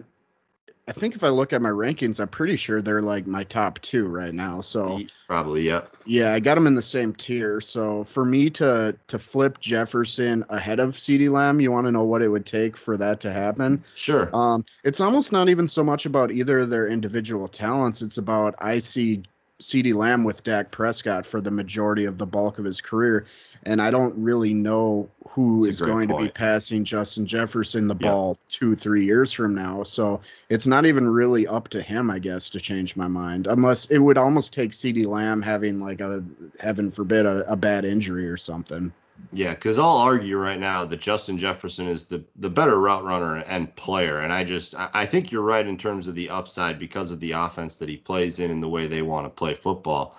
I 0.95 1.01
think 1.01 1.15
if 1.15 1.25
I 1.25 1.31
look 1.31 1.55
at 1.55 1.63
my 1.63 1.71
rankings, 1.71 2.21
I'm 2.21 2.29
pretty 2.29 2.55
sure 2.55 2.83
they're 2.83 3.01
like 3.01 3.27
my 3.27 3.45
top 3.45 3.79
two 3.81 4.07
right 4.07 4.35
now. 4.35 4.61
So 4.61 5.01
probably, 5.27 5.63
yeah. 5.63 5.81
Yeah, 6.05 6.35
I 6.35 6.39
got 6.39 6.57
them 6.57 6.67
in 6.67 6.75
the 6.75 6.83
same 6.83 7.15
tier. 7.15 7.63
So 7.63 8.05
for 8.05 8.27
me 8.27 8.51
to 8.51 8.95
to 9.07 9.19
flip 9.19 9.59
Jefferson 9.59 10.45
ahead 10.51 10.81
of 10.81 10.91
CeeDee 10.91 11.31
Lamb, 11.31 11.61
you 11.61 11.73
want 11.73 11.87
to 11.87 11.93
know 11.93 12.05
what 12.05 12.21
it 12.21 12.29
would 12.29 12.45
take 12.45 12.77
for 12.77 12.99
that 12.99 13.21
to 13.21 13.33
happen? 13.33 13.83
Sure. 13.95 14.29
Um, 14.37 14.67
it's 14.85 15.01
almost 15.01 15.33
not 15.33 15.49
even 15.49 15.67
so 15.67 15.83
much 15.83 16.05
about 16.05 16.31
either 16.31 16.59
of 16.59 16.69
their 16.69 16.89
individual 16.89 17.49
talents. 17.49 18.03
It's 18.03 18.19
about 18.19 18.55
I 18.59 18.79
see 18.79 19.23
CeeDee 19.63 19.95
Lamb 19.95 20.25
with 20.25 20.43
Dak 20.43 20.71
Prescott 20.73 21.25
for 21.25 21.41
the 21.41 21.51
majority 21.51 22.05
of 22.05 22.19
the 22.19 22.27
bulk 22.27 22.59
of 22.59 22.67
his 22.67 22.83
career. 22.83 23.25
And 23.65 23.81
I 23.81 23.91
don't 23.91 24.15
really 24.17 24.53
know 24.53 25.09
who 25.29 25.65
That's 25.65 25.81
is 25.81 25.87
going 25.87 26.09
point. 26.09 26.21
to 26.21 26.25
be 26.27 26.31
passing 26.33 26.85
Justin 26.85 27.27
Jefferson 27.27 27.89
the 27.89 27.95
ball 27.95 28.39
two, 28.49 28.75
three 28.75 29.05
years 29.05 29.33
from 29.33 29.55
now. 29.55 29.83
So 29.83 30.21
it's 30.49 30.67
not 30.67 30.85
even 30.85 31.09
really 31.09 31.47
up 31.47 31.69
to 31.69 31.81
him, 31.81 32.11
I 32.11 32.19
guess, 32.19 32.49
to 32.51 32.61
change 32.61 32.97
my 32.97 33.09
mind. 33.09 33.47
Unless 33.47 33.87
it 33.87 33.99
would 33.99 34.19
almost 34.19 34.53
take 34.53 34.73
CeeDee 34.73 35.07
Lamb 35.07 35.41
having 35.41 35.81
like 35.81 36.01
a 36.01 36.25
heaven 36.61 36.91
forbid 36.91 37.25
a, 37.25 37.51
a 37.51 37.57
bad 37.57 37.85
injury 37.85 38.29
or 38.29 38.37
something. 38.37 38.93
Yeah, 39.33 39.55
because 39.55 39.79
I'll 39.79 39.99
argue 39.99 40.37
right 40.37 40.59
now 40.59 40.85
that 40.85 41.01
Justin 41.01 41.39
Jefferson 41.39 41.87
is 41.87 42.07
the 42.07 42.25
the 42.37 42.51
better 42.51 42.81
route 42.81 43.05
runner 43.05 43.37
and 43.47 43.75
player, 43.77 44.21
and 44.21 44.33
I 44.33 44.43
just 44.43 44.75
I 44.77 45.07
think 45.07 45.31
you're 45.31 45.43
right 45.43 45.67
in 45.67 45.79
terms 45.79 46.09
of 46.09 46.15
the 46.15 46.29
upside 46.29 46.79
because 46.79 47.11
of 47.11 47.21
the 47.21 47.33
offense 47.33 47.79
that 47.79 47.89
he 47.89 47.97
plays 47.97 48.41
in 48.41 48.51
and 48.51 48.63
the 48.63 48.69
way 48.69 48.87
they 48.87 49.03
want 49.03 49.27
to 49.27 49.31
play 49.31 49.55
football. 49.55 50.19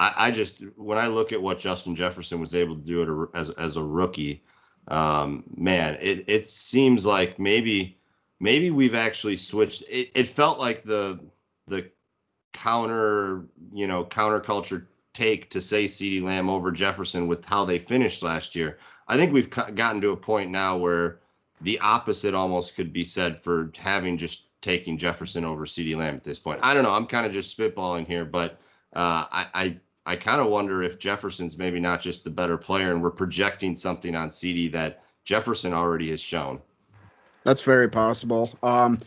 I, 0.00 0.12
I 0.16 0.30
just 0.30 0.62
when 0.76 0.98
I 0.98 1.06
look 1.06 1.32
at 1.32 1.40
what 1.40 1.58
Justin 1.58 1.94
Jefferson 1.94 2.40
was 2.40 2.54
able 2.54 2.74
to 2.76 2.82
do 2.82 3.30
as 3.34 3.50
as 3.50 3.76
a 3.76 3.82
rookie, 3.82 4.42
um, 4.88 5.44
man, 5.56 5.96
it 6.00 6.24
it 6.28 6.48
seems 6.48 7.06
like 7.06 7.38
maybe 7.38 7.98
maybe 8.40 8.70
we've 8.70 8.94
actually 8.94 9.36
switched. 9.36 9.82
It 9.88 10.10
it 10.14 10.28
felt 10.28 10.58
like 10.58 10.84
the 10.84 11.20
the 11.66 11.90
counter 12.52 13.44
you 13.72 13.86
know 13.86 14.04
counterculture 14.04 14.86
take 15.12 15.48
to 15.50 15.62
say 15.62 15.84
CeeDee 15.84 16.22
Lamb 16.22 16.48
over 16.48 16.72
Jefferson 16.72 17.28
with 17.28 17.44
how 17.44 17.64
they 17.64 17.78
finished 17.78 18.22
last 18.22 18.56
year. 18.56 18.78
I 19.06 19.16
think 19.16 19.32
we've 19.32 19.50
gotten 19.50 20.00
to 20.00 20.10
a 20.10 20.16
point 20.16 20.50
now 20.50 20.76
where 20.76 21.20
the 21.60 21.78
opposite 21.80 22.34
almost 22.34 22.74
could 22.74 22.92
be 22.92 23.04
said 23.04 23.38
for 23.38 23.70
having 23.76 24.18
just 24.18 24.48
taking 24.60 24.98
Jefferson 24.98 25.44
over 25.44 25.66
CeeDee 25.66 25.96
Lamb 25.96 26.16
at 26.16 26.24
this 26.24 26.38
point. 26.38 26.58
I 26.62 26.74
don't 26.74 26.82
know. 26.82 26.92
I'm 26.92 27.06
kind 27.06 27.26
of 27.26 27.32
just 27.32 27.56
spitballing 27.56 28.06
here, 28.06 28.24
but 28.24 28.58
uh, 28.94 29.26
I 29.30 29.46
I, 29.54 29.76
I 30.06 30.16
kind 30.16 30.40
of 30.40 30.48
wonder 30.48 30.82
if 30.82 30.98
Jefferson's 30.98 31.56
maybe 31.56 31.80
not 31.80 32.00
just 32.00 32.24
the 32.24 32.30
better 32.30 32.58
player, 32.58 32.92
and 32.92 33.02
we're 33.02 33.10
projecting 33.10 33.74
something 33.74 34.14
on 34.14 34.28
CeeDee 34.28 34.72
that 34.72 35.02
Jefferson 35.24 35.72
already 35.72 36.10
has 36.10 36.20
shown. 36.20 36.60
That's 37.44 37.62
very 37.62 37.88
possible. 37.88 38.50
Um, 38.62 38.98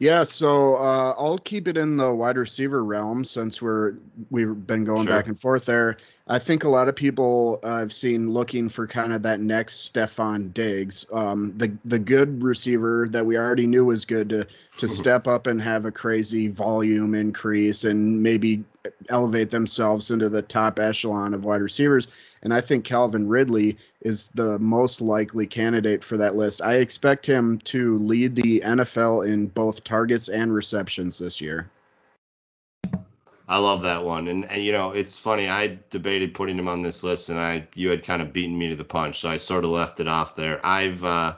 yeah, 0.00 0.22
so 0.22 0.76
uh, 0.76 1.12
I'll 1.18 1.38
keep 1.38 1.66
it 1.66 1.76
in 1.76 1.96
the 1.96 2.14
wide 2.14 2.36
receiver 2.36 2.84
realm 2.84 3.24
since 3.24 3.60
we're 3.60 3.94
we've 4.30 4.64
been 4.64 4.84
going 4.84 5.06
sure. 5.06 5.16
back 5.16 5.26
and 5.26 5.38
forth 5.38 5.64
there. 5.64 5.96
I 6.28 6.38
think 6.38 6.62
a 6.62 6.68
lot 6.68 6.88
of 6.88 6.94
people 6.94 7.58
I've 7.64 7.92
seen 7.92 8.30
looking 8.30 8.68
for 8.68 8.86
kind 8.86 9.12
of 9.12 9.22
that 9.22 9.40
next 9.40 9.92
Stefon 9.92 10.54
Diggs, 10.54 11.04
um, 11.12 11.52
the 11.56 11.76
the 11.84 11.98
good 11.98 12.40
receiver 12.44 13.08
that 13.10 13.26
we 13.26 13.36
already 13.36 13.66
knew 13.66 13.86
was 13.86 14.04
good 14.04 14.28
to 14.28 14.46
to 14.78 14.86
step 14.86 15.26
up 15.26 15.48
and 15.48 15.60
have 15.60 15.84
a 15.84 15.90
crazy 15.90 16.46
volume 16.46 17.16
increase 17.16 17.82
and 17.82 18.22
maybe 18.22 18.62
elevate 19.08 19.50
themselves 19.50 20.12
into 20.12 20.28
the 20.28 20.42
top 20.42 20.78
echelon 20.78 21.34
of 21.34 21.44
wide 21.44 21.60
receivers. 21.60 22.06
And 22.42 22.54
I 22.54 22.60
think 22.60 22.84
Calvin 22.84 23.28
Ridley 23.28 23.76
is 24.02 24.28
the 24.28 24.58
most 24.58 25.00
likely 25.00 25.46
candidate 25.46 26.04
for 26.04 26.16
that 26.16 26.36
list. 26.36 26.62
I 26.62 26.76
expect 26.76 27.26
him 27.26 27.58
to 27.64 27.96
lead 27.98 28.36
the 28.36 28.60
NFL 28.60 29.28
in 29.28 29.48
both 29.48 29.84
targets 29.84 30.28
and 30.28 30.52
receptions 30.52 31.18
this 31.18 31.40
year. 31.40 31.70
I 33.48 33.56
love 33.56 33.82
that 33.82 34.04
one. 34.04 34.28
And, 34.28 34.44
and 34.50 34.62
you 34.62 34.72
know, 34.72 34.90
it's 34.90 35.18
funny. 35.18 35.48
I 35.48 35.78
debated 35.88 36.34
putting 36.34 36.58
him 36.58 36.68
on 36.68 36.82
this 36.82 37.02
list 37.02 37.30
and 37.30 37.38
I 37.38 37.66
you 37.74 37.88
had 37.88 38.04
kind 38.04 38.20
of 38.20 38.32
beaten 38.32 38.58
me 38.58 38.68
to 38.68 38.76
the 38.76 38.84
punch, 38.84 39.20
so 39.20 39.30
I 39.30 39.38
sort 39.38 39.64
of 39.64 39.70
left 39.70 40.00
it 40.00 40.08
off 40.08 40.36
there. 40.36 40.64
I've 40.64 41.02
uh 41.02 41.36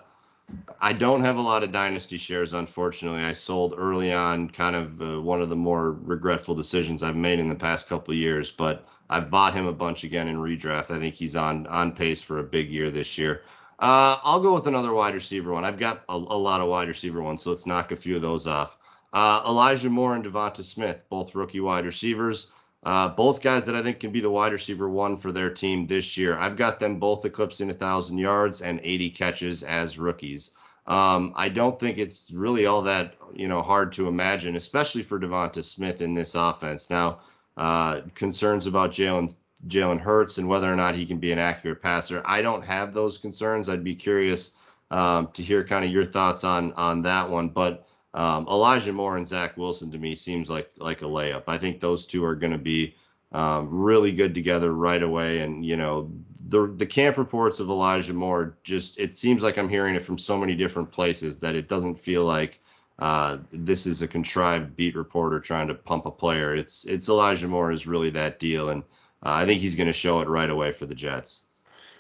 I 0.81 0.93
don't 0.93 1.21
have 1.21 1.37
a 1.37 1.41
lot 1.41 1.63
of 1.63 1.71
dynasty 1.71 2.19
shares, 2.19 2.53
unfortunately. 2.53 3.23
I 3.23 3.33
sold 3.33 3.75
early 3.77 4.13
on, 4.13 4.49
kind 4.51 4.75
of 4.75 5.01
uh, 5.01 5.21
one 5.21 5.41
of 5.41 5.49
the 5.49 5.55
more 5.55 5.93
regretful 5.93 6.57
decisions 6.57 7.05
I've 7.05 7.15
made 7.15 7.39
in 7.39 7.49
the 7.49 7.55
past 7.55 7.89
couple 7.89 8.13
years. 8.15 8.51
But 8.51 8.85
I've 9.11 9.29
bought 9.29 9.55
him 9.55 9.67
a 9.67 9.73
bunch 9.73 10.05
again 10.05 10.29
in 10.29 10.37
redraft. 10.37 10.91
I 10.91 11.01
think 11.01 11.15
he's 11.15 11.37
on 11.37 11.67
on 11.67 11.93
pace 11.93 12.23
for 12.23 12.39
a 12.39 12.45
big 12.45 12.71
year 12.71 12.91
this 12.91 13.19
year. 13.19 13.43
Uh, 13.81 14.19
I'll 14.23 14.41
go 14.41 14.55
with 14.55 14.69
another 14.69 14.93
wide 14.93 15.15
receiver 15.15 15.53
one. 15.53 15.65
I've 15.65 15.79
got 15.79 16.05
a, 16.09 16.15
a, 16.15 16.17
lot 16.17 16.61
of 16.61 16.69
wide 16.69 16.87
receiver 16.87 17.21
ones, 17.21 17.43
so 17.43 17.51
let's 17.51 17.67
knock 17.67 17.93
a 17.93 17.97
few 17.97 18.15
of 18.15 18.23
those 18.23 18.47
off. 18.47 18.79
Uh, 19.13 19.43
Elijah 19.47 19.91
Moore 19.91 20.15
and 20.15 20.25
DeVonta 20.25 20.63
Smith, 20.63 21.01
both 21.09 21.35
rookie 21.35 21.61
wide 21.61 21.87
receivers. 21.87 22.49
Uh, 22.83 23.09
both 23.09 23.43
guys 23.43 23.67
that 23.67 23.75
I 23.75 23.83
think 23.83 23.99
can 23.99 24.13
be 24.13 24.21
the 24.21 24.31
wide 24.31 24.53
receiver 24.53 24.89
one 24.89 25.17
for 25.17 25.33
their 25.33 25.51
team 25.51 25.87
this 25.87 26.17
year. 26.17 26.39
I've 26.39 26.57
got 26.57 26.79
them 26.79 26.99
both 26.99 27.25
eclipsing 27.25 27.69
1,000 27.69 28.17
yards 28.17 28.63
and 28.63 28.81
80 28.83 29.11
catches 29.11 29.63
as 29.63 29.99
rookies. 29.99 30.53
Um, 30.87 31.33
I 31.37 31.49
don't 31.49 31.79
think 31.79 31.99
it's 31.99 32.31
really 32.31 32.67
all 32.67 32.83
that 32.83 33.15
you 33.35 33.49
know 33.49 33.63
hard 33.63 33.93
to 33.93 34.09
imagine, 34.09 34.57
especially 34.57 35.03
for 35.03 35.19
DeVonta 35.19 35.65
Smith 35.65 36.01
in 36.01 36.15
this 36.15 36.35
offense. 36.35 36.91
Now, 36.91 37.21
uh, 37.57 38.03
concerns 38.15 38.67
about 38.67 38.93
Jalen 38.93 39.35
Jalen 39.69 40.01
Hurts 40.01 40.39
and 40.39 40.49
whether 40.49 40.73
or 40.73 40.77
not 40.77 40.95
he 40.95 41.05
can 41.05 41.19
be 41.19 41.33
an 41.33 41.39
accurate 41.39 41.83
passer. 41.83 42.23
I 42.25 42.41
don't 42.41 42.65
have 42.65 42.95
those 42.95 43.19
concerns. 43.19 43.69
I'd 43.69 43.85
be 43.85 43.95
curious 43.95 44.53
um, 44.91 45.29
to 45.35 45.43
hear 45.43 45.63
kind 45.65 45.85
of 45.85 45.91
your 45.91 46.05
thoughts 46.05 46.45
on 46.45 46.73
on 46.75 47.03
that 47.03 47.29
one, 47.29 47.49
but 47.49 47.87
um, 48.15 48.47
Elijah 48.49 48.93
Moore 48.93 49.17
and 49.17 49.29
Zach 49.29 49.57
Wilson 49.57 49.91
to 49.93 49.99
me 49.99 50.15
seems 50.15 50.51
like 50.51 50.71
like 50.79 51.03
a 51.03 51.07
layup. 51.07 51.45
I 51.47 51.59
think 51.59 51.79
those 51.79 52.07
two 52.07 52.25
are 52.25 52.35
going 52.35 52.53
to 52.53 52.59
be 52.59 52.95
um, 53.33 53.69
really 53.71 54.13
good 54.13 54.35
together 54.35 54.73
right 54.73 55.03
away. 55.03 55.41
And 55.41 55.65
you 55.65 55.77
know, 55.77 56.11
the 56.49 56.67
the 56.77 56.87
camp 56.87 57.19
reports 57.19 57.61
of 57.61 57.69
Elijah 57.69 58.15
Moore 58.15 58.57
just 58.65 58.99
it 58.99 59.15
seems 59.15 59.43
like 59.43 59.59
I'm 59.59 59.69
hearing 59.69 59.95
it 59.95 60.03
from 60.03 60.19
so 60.19 60.37
many 60.37 60.55
different 60.55 60.91
places 60.91 61.39
that 61.41 61.55
it 61.55 61.69
doesn't 61.69 62.01
feel 62.01 62.25
like 62.25 62.61
uh, 63.01 63.39
this 63.53 63.87
is 63.87 64.03
a 64.03 64.09
contrived 64.09 64.77
beat 64.77 64.95
reporter 64.95 65.41
trying 65.41 65.69
to 65.69 65.75
pump 65.75 66.07
a 66.07 66.11
player. 66.11 66.55
It's 66.55 66.85
it's 66.85 67.09
Elijah 67.09 67.49
Moore 67.49 67.73
is 67.73 67.87
really 67.87 68.11
that 68.11 68.39
deal, 68.39 68.71
and 68.71 68.83
uh, 69.25 69.33
I 69.33 69.47
think 69.47 69.61
he's 69.61 69.77
going 69.77 69.87
to 69.87 69.93
show 69.93 70.21
it 70.21 70.29
right 70.29 70.51
away 70.51 70.73
for 70.73 70.87
the 70.87 70.95
Jets. 70.95 71.45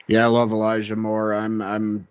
Yeah, 0.07 0.25
I 0.25 0.28
love 0.28 0.50
Elijah 0.50 0.97
Moore. 0.97 1.35
I'm 1.35 1.62
I'm 1.62 2.07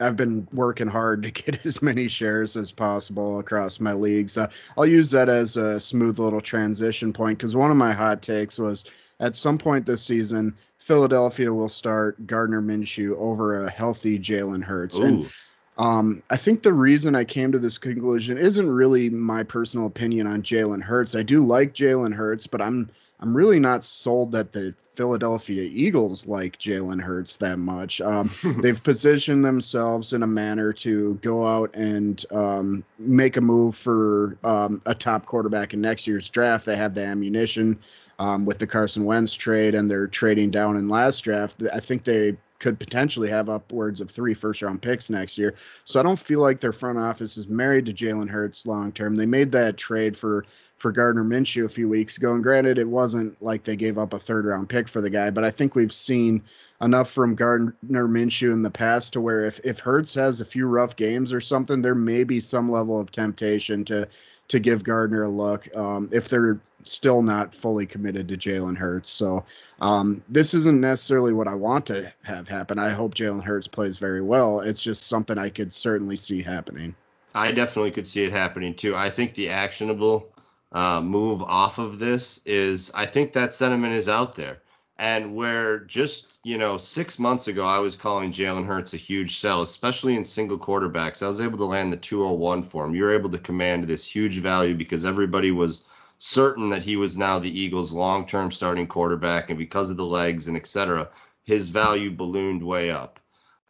I've 0.00 0.16
been 0.16 0.46
working 0.52 0.86
hard 0.86 1.22
to 1.24 1.30
get 1.30 1.64
as 1.66 1.82
many 1.82 2.08
shares 2.08 2.56
as 2.56 2.70
possible 2.70 3.38
across 3.38 3.80
my 3.80 3.92
leagues. 3.92 4.36
Uh, 4.36 4.50
I'll 4.76 4.86
use 4.86 5.10
that 5.12 5.28
as 5.28 5.56
a 5.56 5.80
smooth 5.80 6.18
little 6.18 6.40
transition 6.40 7.12
point 7.12 7.38
because 7.38 7.56
one 7.56 7.70
of 7.70 7.76
my 7.76 7.92
hot 7.92 8.22
takes 8.22 8.58
was 8.58 8.84
at 9.20 9.34
some 9.34 9.58
point 9.58 9.86
this 9.86 10.02
season, 10.02 10.54
Philadelphia 10.78 11.52
will 11.52 11.68
start 11.68 12.26
Gardner 12.26 12.62
Minshew 12.62 13.16
over 13.16 13.64
a 13.64 13.70
healthy 13.70 14.18
Jalen 14.18 14.62
Hurts. 14.62 14.98
Ooh. 14.98 15.04
And 15.04 15.30
um, 15.78 16.22
I 16.28 16.36
think 16.36 16.62
the 16.62 16.72
reason 16.72 17.14
I 17.14 17.24
came 17.24 17.52
to 17.52 17.58
this 17.58 17.78
conclusion 17.78 18.36
isn't 18.36 18.70
really 18.70 19.10
my 19.10 19.44
personal 19.44 19.86
opinion 19.86 20.26
on 20.26 20.42
Jalen 20.42 20.82
Hurts. 20.82 21.14
I 21.14 21.22
do 21.22 21.44
like 21.44 21.72
Jalen 21.72 22.14
Hurts, 22.14 22.46
but 22.46 22.60
I'm 22.60 22.90
I'm 23.20 23.36
really 23.36 23.60
not 23.60 23.84
sold 23.84 24.32
that 24.32 24.52
the 24.52 24.74
Philadelphia 24.94 25.62
Eagles 25.62 26.26
like 26.26 26.58
Jalen 26.58 27.00
Hurts 27.00 27.36
that 27.36 27.60
much. 27.60 28.00
Um, 28.00 28.28
they've 28.60 28.82
positioned 28.82 29.44
themselves 29.44 30.12
in 30.12 30.24
a 30.24 30.26
manner 30.26 30.72
to 30.74 31.14
go 31.22 31.46
out 31.46 31.72
and 31.74 32.24
um, 32.32 32.84
make 32.98 33.36
a 33.36 33.40
move 33.40 33.76
for 33.76 34.36
um, 34.42 34.80
a 34.86 34.94
top 34.96 35.26
quarterback 35.26 35.74
in 35.74 35.80
next 35.80 36.08
year's 36.08 36.28
draft. 36.28 36.66
They 36.66 36.76
have 36.76 36.94
the 36.94 37.04
ammunition 37.04 37.78
um, 38.18 38.44
with 38.44 38.58
the 38.58 38.66
Carson 38.66 39.04
Wentz 39.04 39.34
trade, 39.34 39.76
and 39.76 39.88
they're 39.88 40.08
trading 40.08 40.50
down 40.50 40.76
in 40.76 40.88
last 40.88 41.20
draft. 41.20 41.62
I 41.72 41.78
think 41.78 42.02
they 42.02 42.36
could 42.58 42.78
potentially 42.78 43.28
have 43.28 43.48
upwards 43.48 44.00
of 44.00 44.10
three 44.10 44.34
first 44.34 44.62
round 44.62 44.82
picks 44.82 45.10
next 45.10 45.38
year. 45.38 45.54
So 45.84 46.00
I 46.00 46.02
don't 46.02 46.18
feel 46.18 46.40
like 46.40 46.60
their 46.60 46.72
front 46.72 46.98
office 46.98 47.36
is 47.36 47.48
married 47.48 47.86
to 47.86 47.92
Jalen 47.92 48.28
Hurts 48.28 48.66
long 48.66 48.92
term. 48.92 49.14
They 49.14 49.26
made 49.26 49.52
that 49.52 49.76
trade 49.76 50.16
for 50.16 50.44
for 50.76 50.92
Gardner 50.92 51.24
Minshew 51.24 51.64
a 51.64 51.68
few 51.68 51.88
weeks 51.88 52.18
ago, 52.18 52.34
and 52.34 52.42
granted, 52.42 52.78
it 52.78 52.88
wasn't 52.88 53.40
like 53.42 53.64
they 53.64 53.74
gave 53.74 53.98
up 53.98 54.12
a 54.12 54.18
third 54.18 54.44
round 54.44 54.68
pick 54.68 54.86
for 54.86 55.00
the 55.00 55.10
guy, 55.10 55.28
but 55.28 55.42
I 55.42 55.50
think 55.50 55.74
we've 55.74 55.92
seen 55.92 56.40
enough 56.80 57.10
from 57.10 57.34
Gardner 57.34 57.74
Minshew 57.82 58.52
in 58.52 58.62
the 58.62 58.70
past 58.70 59.12
to 59.14 59.20
where 59.20 59.44
if 59.44 59.60
if 59.64 59.80
Hurts 59.80 60.14
has 60.14 60.40
a 60.40 60.44
few 60.44 60.66
rough 60.66 60.94
games 60.96 61.32
or 61.32 61.40
something, 61.40 61.82
there 61.82 61.96
may 61.96 62.24
be 62.24 62.40
some 62.40 62.70
level 62.70 63.00
of 63.00 63.10
temptation 63.10 63.84
to 63.86 64.08
to 64.48 64.58
give 64.58 64.84
Gardner 64.84 65.24
a 65.24 65.28
look 65.28 65.68
um, 65.76 66.08
if 66.12 66.28
they're 66.28 66.60
still 66.82 67.22
not 67.22 67.54
fully 67.54 67.86
committed 67.86 68.28
to 68.28 68.36
Jalen 68.36 68.76
Hurts. 68.76 69.10
So 69.10 69.44
um, 69.80 70.22
this 70.28 70.54
isn't 70.54 70.80
necessarily 70.80 71.32
what 71.32 71.48
I 71.48 71.54
want 71.54 71.86
to 71.86 72.12
have 72.22 72.48
happen. 72.48 72.78
I 72.78 72.90
hope 72.90 73.14
Jalen 73.14 73.42
Hurts 73.42 73.68
plays 73.68 73.98
very 73.98 74.22
well. 74.22 74.60
It's 74.60 74.82
just 74.82 75.04
something 75.04 75.38
I 75.38 75.50
could 75.50 75.72
certainly 75.72 76.16
see 76.16 76.42
happening. 76.42 76.94
I 77.34 77.52
definitely 77.52 77.90
could 77.90 78.06
see 78.06 78.24
it 78.24 78.32
happening 78.32 78.74
too. 78.74 78.96
I 78.96 79.10
think 79.10 79.34
the 79.34 79.48
actionable 79.48 80.32
uh, 80.72 81.00
move 81.00 81.42
off 81.42 81.78
of 81.78 81.98
this 81.98 82.40
is 82.44 82.90
I 82.94 83.06
think 83.06 83.32
that 83.32 83.52
sentiment 83.52 83.94
is 83.94 84.08
out 84.08 84.34
there. 84.34 84.58
And 85.00 85.36
where 85.36 85.78
just, 85.78 86.40
you 86.42 86.58
know, 86.58 86.76
six 86.76 87.20
months 87.20 87.46
ago, 87.46 87.64
I 87.64 87.78
was 87.78 87.94
calling 87.94 88.32
Jalen 88.32 88.66
Hurts 88.66 88.94
a 88.94 88.96
huge 88.96 89.38
sell, 89.38 89.62
especially 89.62 90.16
in 90.16 90.24
single 90.24 90.58
quarterbacks. 90.58 91.22
I 91.22 91.28
was 91.28 91.40
able 91.40 91.56
to 91.58 91.64
land 91.64 91.92
the 91.92 91.96
201 91.96 92.64
for 92.64 92.84
him. 92.84 92.96
You're 92.96 93.14
able 93.14 93.30
to 93.30 93.38
command 93.38 93.84
this 93.84 94.04
huge 94.04 94.38
value 94.38 94.74
because 94.74 95.04
everybody 95.04 95.52
was 95.52 95.84
certain 96.18 96.68
that 96.70 96.82
he 96.82 96.96
was 96.96 97.16
now 97.16 97.38
the 97.38 97.60
Eagles' 97.60 97.92
long 97.92 98.26
term 98.26 98.50
starting 98.50 98.86
quarterback. 98.86 99.50
And 99.50 99.58
because 99.58 99.90
of 99.90 99.96
the 99.96 100.04
legs 100.04 100.48
and 100.48 100.56
et 100.56 100.66
cetera, 100.66 101.08
his 101.44 101.68
value 101.68 102.10
ballooned 102.10 102.62
way 102.62 102.90
up. 102.90 103.20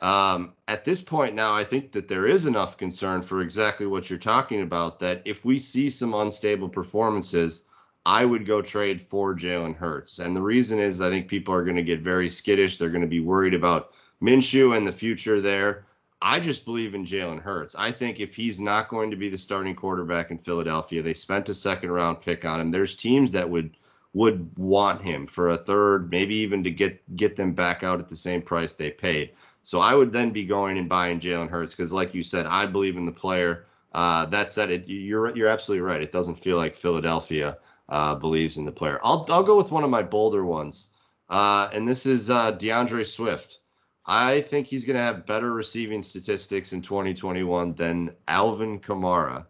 Um, 0.00 0.52
at 0.69 0.85
this 0.85 1.02
point 1.02 1.35
now, 1.35 1.55
I 1.55 1.64
think 1.64 1.93
that 1.93 2.09
there 2.09 2.26
is 2.26 2.47
enough 2.47 2.76
concern 2.76 3.21
for 3.21 3.40
exactly 3.40 3.87
what 3.87 4.09
you're 4.09 4.19
talking 4.19 4.62
about 4.62 4.99
that 5.00 5.23
if 5.25 5.45
we 5.45 5.59
see 5.59 5.90
some 5.90 6.14
unstable 6.14 6.69
performances, 6.69 7.64
I 8.07 8.25
would 8.25 8.47
go 8.47 8.62
trade 8.62 9.02
for 9.02 9.35
Jalen 9.35 9.76
Hurts. 9.76 10.21
And 10.21 10.35
the 10.35 10.40
reason 10.40 10.78
is 10.78 11.00
I 11.00 11.11
think 11.11 11.28
people 11.28 11.52
are 11.52 11.64
going 11.64 11.76
to 11.76 11.83
get 11.83 12.00
very 12.00 12.28
skittish. 12.28 12.78
They're 12.78 12.90
going 12.90 13.02
to 13.02 13.09
be 13.09 13.21
worried 13.21 13.55
about 13.55 13.93
Minshew 14.23 14.76
and 14.76 14.87
the 14.87 14.93
future 14.93 15.40
there. 15.40 15.85
I 16.21 16.41
just 16.41 16.65
believe 16.65 16.95
in 16.95 17.05
Jalen 17.05 17.41
Hurts. 17.41 17.77
I 17.79 17.93
think 17.93 18.19
if 18.19 18.35
he's 18.35 18.61
not 18.61 18.89
going 18.89 19.11
to 19.11 19.17
be 19.17 19.29
the 19.29 19.39
starting 19.39 19.77
quarterback 19.77 20.31
in 20.31 20.39
Philadelphia, 20.39 21.01
they 21.01 21.15
spent 21.15 21.49
a 21.49 21.55
second 21.55 21.91
round 21.91 22.21
pick 22.21 22.45
on 22.45 22.61
him. 22.61 22.71
There's 22.71 22.97
teams 22.97 23.33
that 23.33 23.49
would 23.49 23.77
would 24.15 24.51
want 24.59 25.03
him 25.03 25.27
for 25.27 25.51
a 25.51 25.57
third, 25.57 26.11
maybe 26.11 26.35
even 26.35 26.65
to 26.65 26.71
get 26.71 27.17
get 27.17 27.37
them 27.37 27.53
back 27.53 27.85
out 27.85 28.01
at 28.01 28.09
the 28.09 28.17
same 28.17 28.43
price 28.43 28.75
they 28.75 28.91
paid. 28.91 29.31
So 29.63 29.81
I 29.81 29.95
would 29.95 30.13
then 30.13 30.31
be 30.31 30.45
going 30.45 30.79
and 30.79 30.89
buying 30.89 31.21
Jalen 31.21 31.51
Hurts 31.51 31.75
because, 31.75 31.93
like 31.93 32.15
you 32.15 32.23
said, 32.23 32.47
I 32.47 32.67
believe 32.67 32.97
in 32.97 33.07
the 33.07 33.13
player. 33.13 33.67
Uh, 33.93 34.27
that 34.27 34.51
said, 34.51 34.71
it 34.71 34.89
you're 34.89 35.37
you're 35.37 35.49
absolutely 35.49 35.83
right. 35.83 36.03
It 36.03 36.13
doesn't 36.13 36.37
feel 36.37 36.57
like 36.57 36.75
Philadelphia 36.75 37.59
uh, 37.89 38.15
believes 38.17 38.57
in 38.57 38.65
the 38.65 38.73
player. 38.73 38.99
I'll 39.05 39.25
I'll 39.29 39.45
go 39.45 39.57
with 39.57 39.71
one 39.71 39.85
of 39.85 39.91
my 39.91 40.03
bolder 40.03 40.45
ones, 40.45 40.89
uh, 41.31 41.69
and 41.73 41.87
this 41.87 42.07
is 42.07 42.29
uh, 42.29 42.53
D'Andre 42.53 43.05
Swift. 43.05 43.61
I 44.11 44.41
think 44.41 44.67
he's 44.67 44.85
going 44.87 44.97
to 44.97 45.03
have 45.03 45.27
better 45.27 45.53
receiving 45.53 46.03
statistics 46.03 46.73
in 46.73 46.81
2021 46.81 47.75
than 47.75 48.17
Alvin 48.27 48.81
Kamara. 48.81 49.45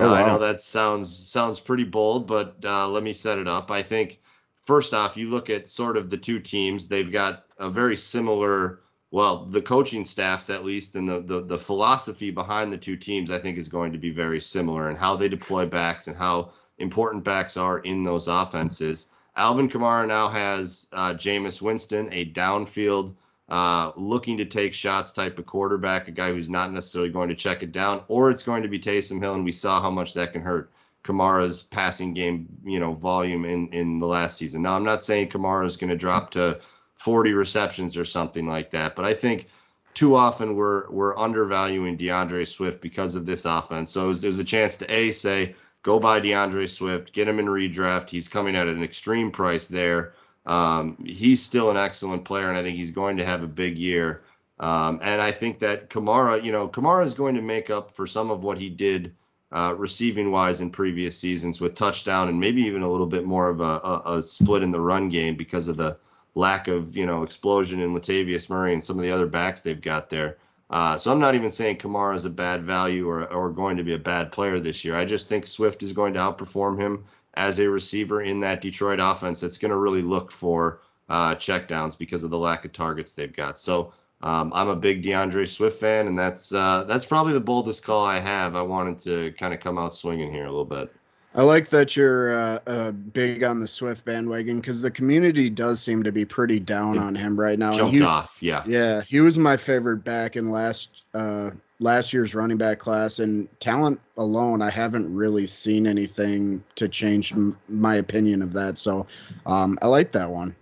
Oh, 0.00 0.08
wow. 0.08 0.14
I 0.14 0.26
know 0.26 0.38
that 0.38 0.60
sounds 0.60 1.16
sounds 1.16 1.60
pretty 1.60 1.84
bold, 1.84 2.26
but 2.26 2.56
uh, 2.64 2.88
let 2.88 3.04
me 3.04 3.12
set 3.12 3.38
it 3.38 3.46
up. 3.46 3.70
I 3.70 3.82
think 3.82 4.20
first 4.62 4.94
off, 4.94 5.16
you 5.16 5.30
look 5.30 5.48
at 5.48 5.68
sort 5.68 5.96
of 5.96 6.10
the 6.10 6.16
two 6.16 6.40
teams; 6.40 6.88
they've 6.88 7.12
got 7.12 7.44
a 7.58 7.70
very 7.70 7.96
similar, 7.96 8.80
well, 9.12 9.44
the 9.44 9.62
coaching 9.62 10.04
staffs 10.04 10.50
at 10.50 10.64
least, 10.64 10.96
and 10.96 11.08
the 11.08 11.20
the, 11.20 11.42
the 11.42 11.58
philosophy 11.58 12.32
behind 12.32 12.72
the 12.72 12.78
two 12.78 12.96
teams, 12.96 13.30
I 13.30 13.38
think, 13.38 13.58
is 13.58 13.68
going 13.68 13.92
to 13.92 13.98
be 13.98 14.10
very 14.10 14.40
similar, 14.40 14.88
and 14.88 14.98
how 14.98 15.14
they 15.14 15.28
deploy 15.28 15.66
backs 15.66 16.08
and 16.08 16.16
how 16.16 16.52
important 16.78 17.22
backs 17.22 17.56
are 17.56 17.78
in 17.80 18.02
those 18.02 18.26
offenses. 18.26 19.08
Alvin 19.36 19.68
Kamara 19.68 20.06
now 20.06 20.28
has 20.28 20.88
uh, 20.92 21.14
Jameis 21.14 21.62
Winston, 21.62 22.08
a 22.12 22.32
downfield, 22.32 23.14
uh, 23.50 23.90
looking 23.96 24.36
to 24.38 24.44
take 24.44 24.72
shots 24.72 25.12
type 25.12 25.38
of 25.38 25.46
quarterback, 25.46 26.08
a 26.08 26.12
guy 26.12 26.30
who's 26.30 26.48
not 26.48 26.72
necessarily 26.72 27.10
going 27.10 27.28
to 27.28 27.34
check 27.34 27.62
it 27.62 27.72
down, 27.72 28.02
or 28.08 28.30
it's 28.30 28.44
going 28.44 28.62
to 28.62 28.68
be 28.68 28.78
Taysom 28.78 29.20
Hill, 29.20 29.34
and 29.34 29.44
we 29.44 29.52
saw 29.52 29.80
how 29.80 29.90
much 29.90 30.14
that 30.14 30.32
can 30.32 30.42
hurt 30.42 30.70
Kamara's 31.04 31.62
passing 31.62 32.14
game, 32.14 32.46
you 32.64 32.78
know, 32.78 32.94
volume 32.94 33.44
in 33.44 33.68
in 33.68 33.98
the 33.98 34.06
last 34.06 34.36
season. 34.36 34.62
Now, 34.62 34.74
I'm 34.74 34.84
not 34.84 35.02
saying 35.02 35.28
Kamara 35.30 35.66
is 35.66 35.76
going 35.76 35.90
to 35.90 35.96
drop 35.96 36.30
to 36.32 36.60
40 36.96 37.32
receptions 37.32 37.96
or 37.96 38.04
something 38.04 38.46
like 38.46 38.70
that, 38.70 38.94
but 38.94 39.04
I 39.04 39.14
think 39.14 39.48
too 39.94 40.14
often 40.14 40.54
we're 40.54 40.88
we're 40.90 41.18
undervaluing 41.18 41.96
D'Andre 41.96 42.44
Swift 42.44 42.80
because 42.80 43.16
of 43.16 43.26
this 43.26 43.44
offense. 43.44 43.90
So 43.90 44.12
there's 44.12 44.38
a 44.38 44.44
chance 44.44 44.76
to 44.78 44.92
a 44.92 45.10
say 45.10 45.54
go 45.82 45.98
buy 45.98 46.20
D'Andre 46.20 46.66
Swift, 46.66 47.12
get 47.12 47.26
him 47.26 47.38
in 47.38 47.46
redraft. 47.46 48.10
He's 48.10 48.28
coming 48.28 48.54
at 48.54 48.68
an 48.68 48.82
extreme 48.82 49.30
price 49.30 49.66
there. 49.66 50.12
Um, 50.50 50.96
he's 51.06 51.40
still 51.40 51.70
an 51.70 51.76
excellent 51.76 52.24
player, 52.24 52.48
and 52.48 52.58
I 52.58 52.62
think 52.62 52.76
he's 52.76 52.90
going 52.90 53.16
to 53.18 53.24
have 53.24 53.44
a 53.44 53.46
big 53.46 53.78
year. 53.78 54.24
Um, 54.58 54.98
and 55.00 55.22
I 55.22 55.30
think 55.30 55.60
that 55.60 55.88
Kamara, 55.90 56.42
you 56.42 56.50
know, 56.50 56.68
Kamara 56.68 57.04
is 57.04 57.14
going 57.14 57.36
to 57.36 57.40
make 57.40 57.70
up 57.70 57.92
for 57.92 58.04
some 58.04 58.32
of 58.32 58.42
what 58.42 58.58
he 58.58 58.68
did 58.68 59.14
uh, 59.52 59.74
receiving 59.78 60.32
wise 60.32 60.60
in 60.60 60.68
previous 60.68 61.16
seasons 61.16 61.60
with 61.60 61.76
touchdown 61.76 62.28
and 62.28 62.38
maybe 62.38 62.62
even 62.62 62.82
a 62.82 62.90
little 62.90 63.06
bit 63.06 63.24
more 63.24 63.48
of 63.48 63.60
a, 63.60 63.64
a, 63.64 64.02
a, 64.18 64.22
split 64.22 64.62
in 64.62 64.72
the 64.72 64.80
run 64.80 65.08
game 65.08 65.36
because 65.36 65.68
of 65.68 65.76
the 65.76 65.96
lack 66.34 66.66
of, 66.66 66.96
you 66.96 67.06
know, 67.06 67.22
explosion 67.22 67.80
in 67.80 67.94
Latavius 67.94 68.50
Murray 68.50 68.72
and 68.72 68.82
some 68.82 68.96
of 68.96 69.02
the 69.04 69.10
other 69.10 69.26
backs 69.26 69.62
they've 69.62 69.80
got 69.80 70.10
there. 70.10 70.38
Uh, 70.68 70.96
so 70.96 71.12
I'm 71.12 71.20
not 71.20 71.34
even 71.36 71.50
saying 71.50 71.78
Kamara 71.78 72.16
is 72.16 72.24
a 72.24 72.30
bad 72.30 72.64
value 72.64 73.08
or, 73.08 73.32
or 73.32 73.50
going 73.50 73.76
to 73.76 73.84
be 73.84 73.94
a 73.94 73.98
bad 73.98 74.30
player 74.32 74.58
this 74.58 74.84
year. 74.84 74.96
I 74.96 75.04
just 75.04 75.28
think 75.28 75.46
Swift 75.46 75.82
is 75.82 75.92
going 75.92 76.12
to 76.14 76.20
outperform 76.20 76.78
him 76.78 77.04
as 77.34 77.58
a 77.58 77.68
receiver 77.68 78.22
in 78.22 78.40
that 78.40 78.60
Detroit 78.60 78.98
offense 79.00 79.40
that's 79.40 79.58
going 79.58 79.70
to 79.70 79.76
really 79.76 80.02
look 80.02 80.32
for 80.32 80.80
uh, 81.08 81.34
checkdowns 81.34 81.96
because 81.96 82.24
of 82.24 82.30
the 82.30 82.38
lack 82.38 82.64
of 82.64 82.72
targets 82.72 83.14
they've 83.14 83.34
got. 83.34 83.58
So 83.58 83.92
um, 84.22 84.52
I'm 84.54 84.68
a 84.68 84.76
big 84.76 85.02
D'Andre 85.02 85.46
Swift 85.46 85.80
fan, 85.80 86.06
and 86.06 86.18
that's 86.18 86.52
uh, 86.52 86.84
that's 86.86 87.04
probably 87.04 87.32
the 87.32 87.40
boldest 87.40 87.82
call 87.82 88.04
I 88.04 88.18
have. 88.18 88.54
I 88.54 88.62
wanted 88.62 88.98
to 89.00 89.32
kind 89.32 89.54
of 89.54 89.60
come 89.60 89.78
out 89.78 89.94
swinging 89.94 90.32
here 90.32 90.44
a 90.44 90.50
little 90.50 90.64
bit. 90.64 90.92
I 91.34 91.42
like 91.42 91.68
that 91.68 91.94
you're 91.96 92.34
uh, 92.34 92.58
uh, 92.66 92.90
big 92.90 93.44
on 93.44 93.60
the 93.60 93.68
Swift 93.68 94.04
bandwagon 94.04 94.60
because 94.60 94.82
the 94.82 94.90
community 94.90 95.48
does 95.48 95.80
seem 95.80 96.02
to 96.02 96.10
be 96.10 96.24
pretty 96.24 96.58
down 96.58 96.96
it 96.96 97.00
on 97.00 97.14
him 97.14 97.38
right 97.38 97.58
now. 97.58 97.72
Jumped 97.72 97.94
he, 97.94 98.02
off, 98.02 98.36
yeah, 98.40 98.64
yeah. 98.66 99.02
He 99.02 99.20
was 99.20 99.38
my 99.38 99.56
favorite 99.56 100.04
back 100.04 100.36
in 100.36 100.50
last 100.50 101.02
uh, 101.14 101.50
last 101.80 102.12
year's 102.12 102.34
running 102.34 102.58
back 102.58 102.78
class, 102.78 103.18
and 103.18 103.48
talent 103.58 104.00
alone, 104.16 104.62
I 104.62 104.70
haven't 104.70 105.12
really 105.12 105.46
seen 105.46 105.86
anything 105.86 106.62
to 106.76 106.88
change 106.88 107.32
m- 107.32 107.58
my 107.68 107.96
opinion 107.96 108.42
of 108.42 108.52
that. 108.52 108.78
So, 108.78 109.06
um, 109.46 109.78
I 109.82 109.88
like 109.88 110.12
that 110.12 110.30
one. 110.30 110.54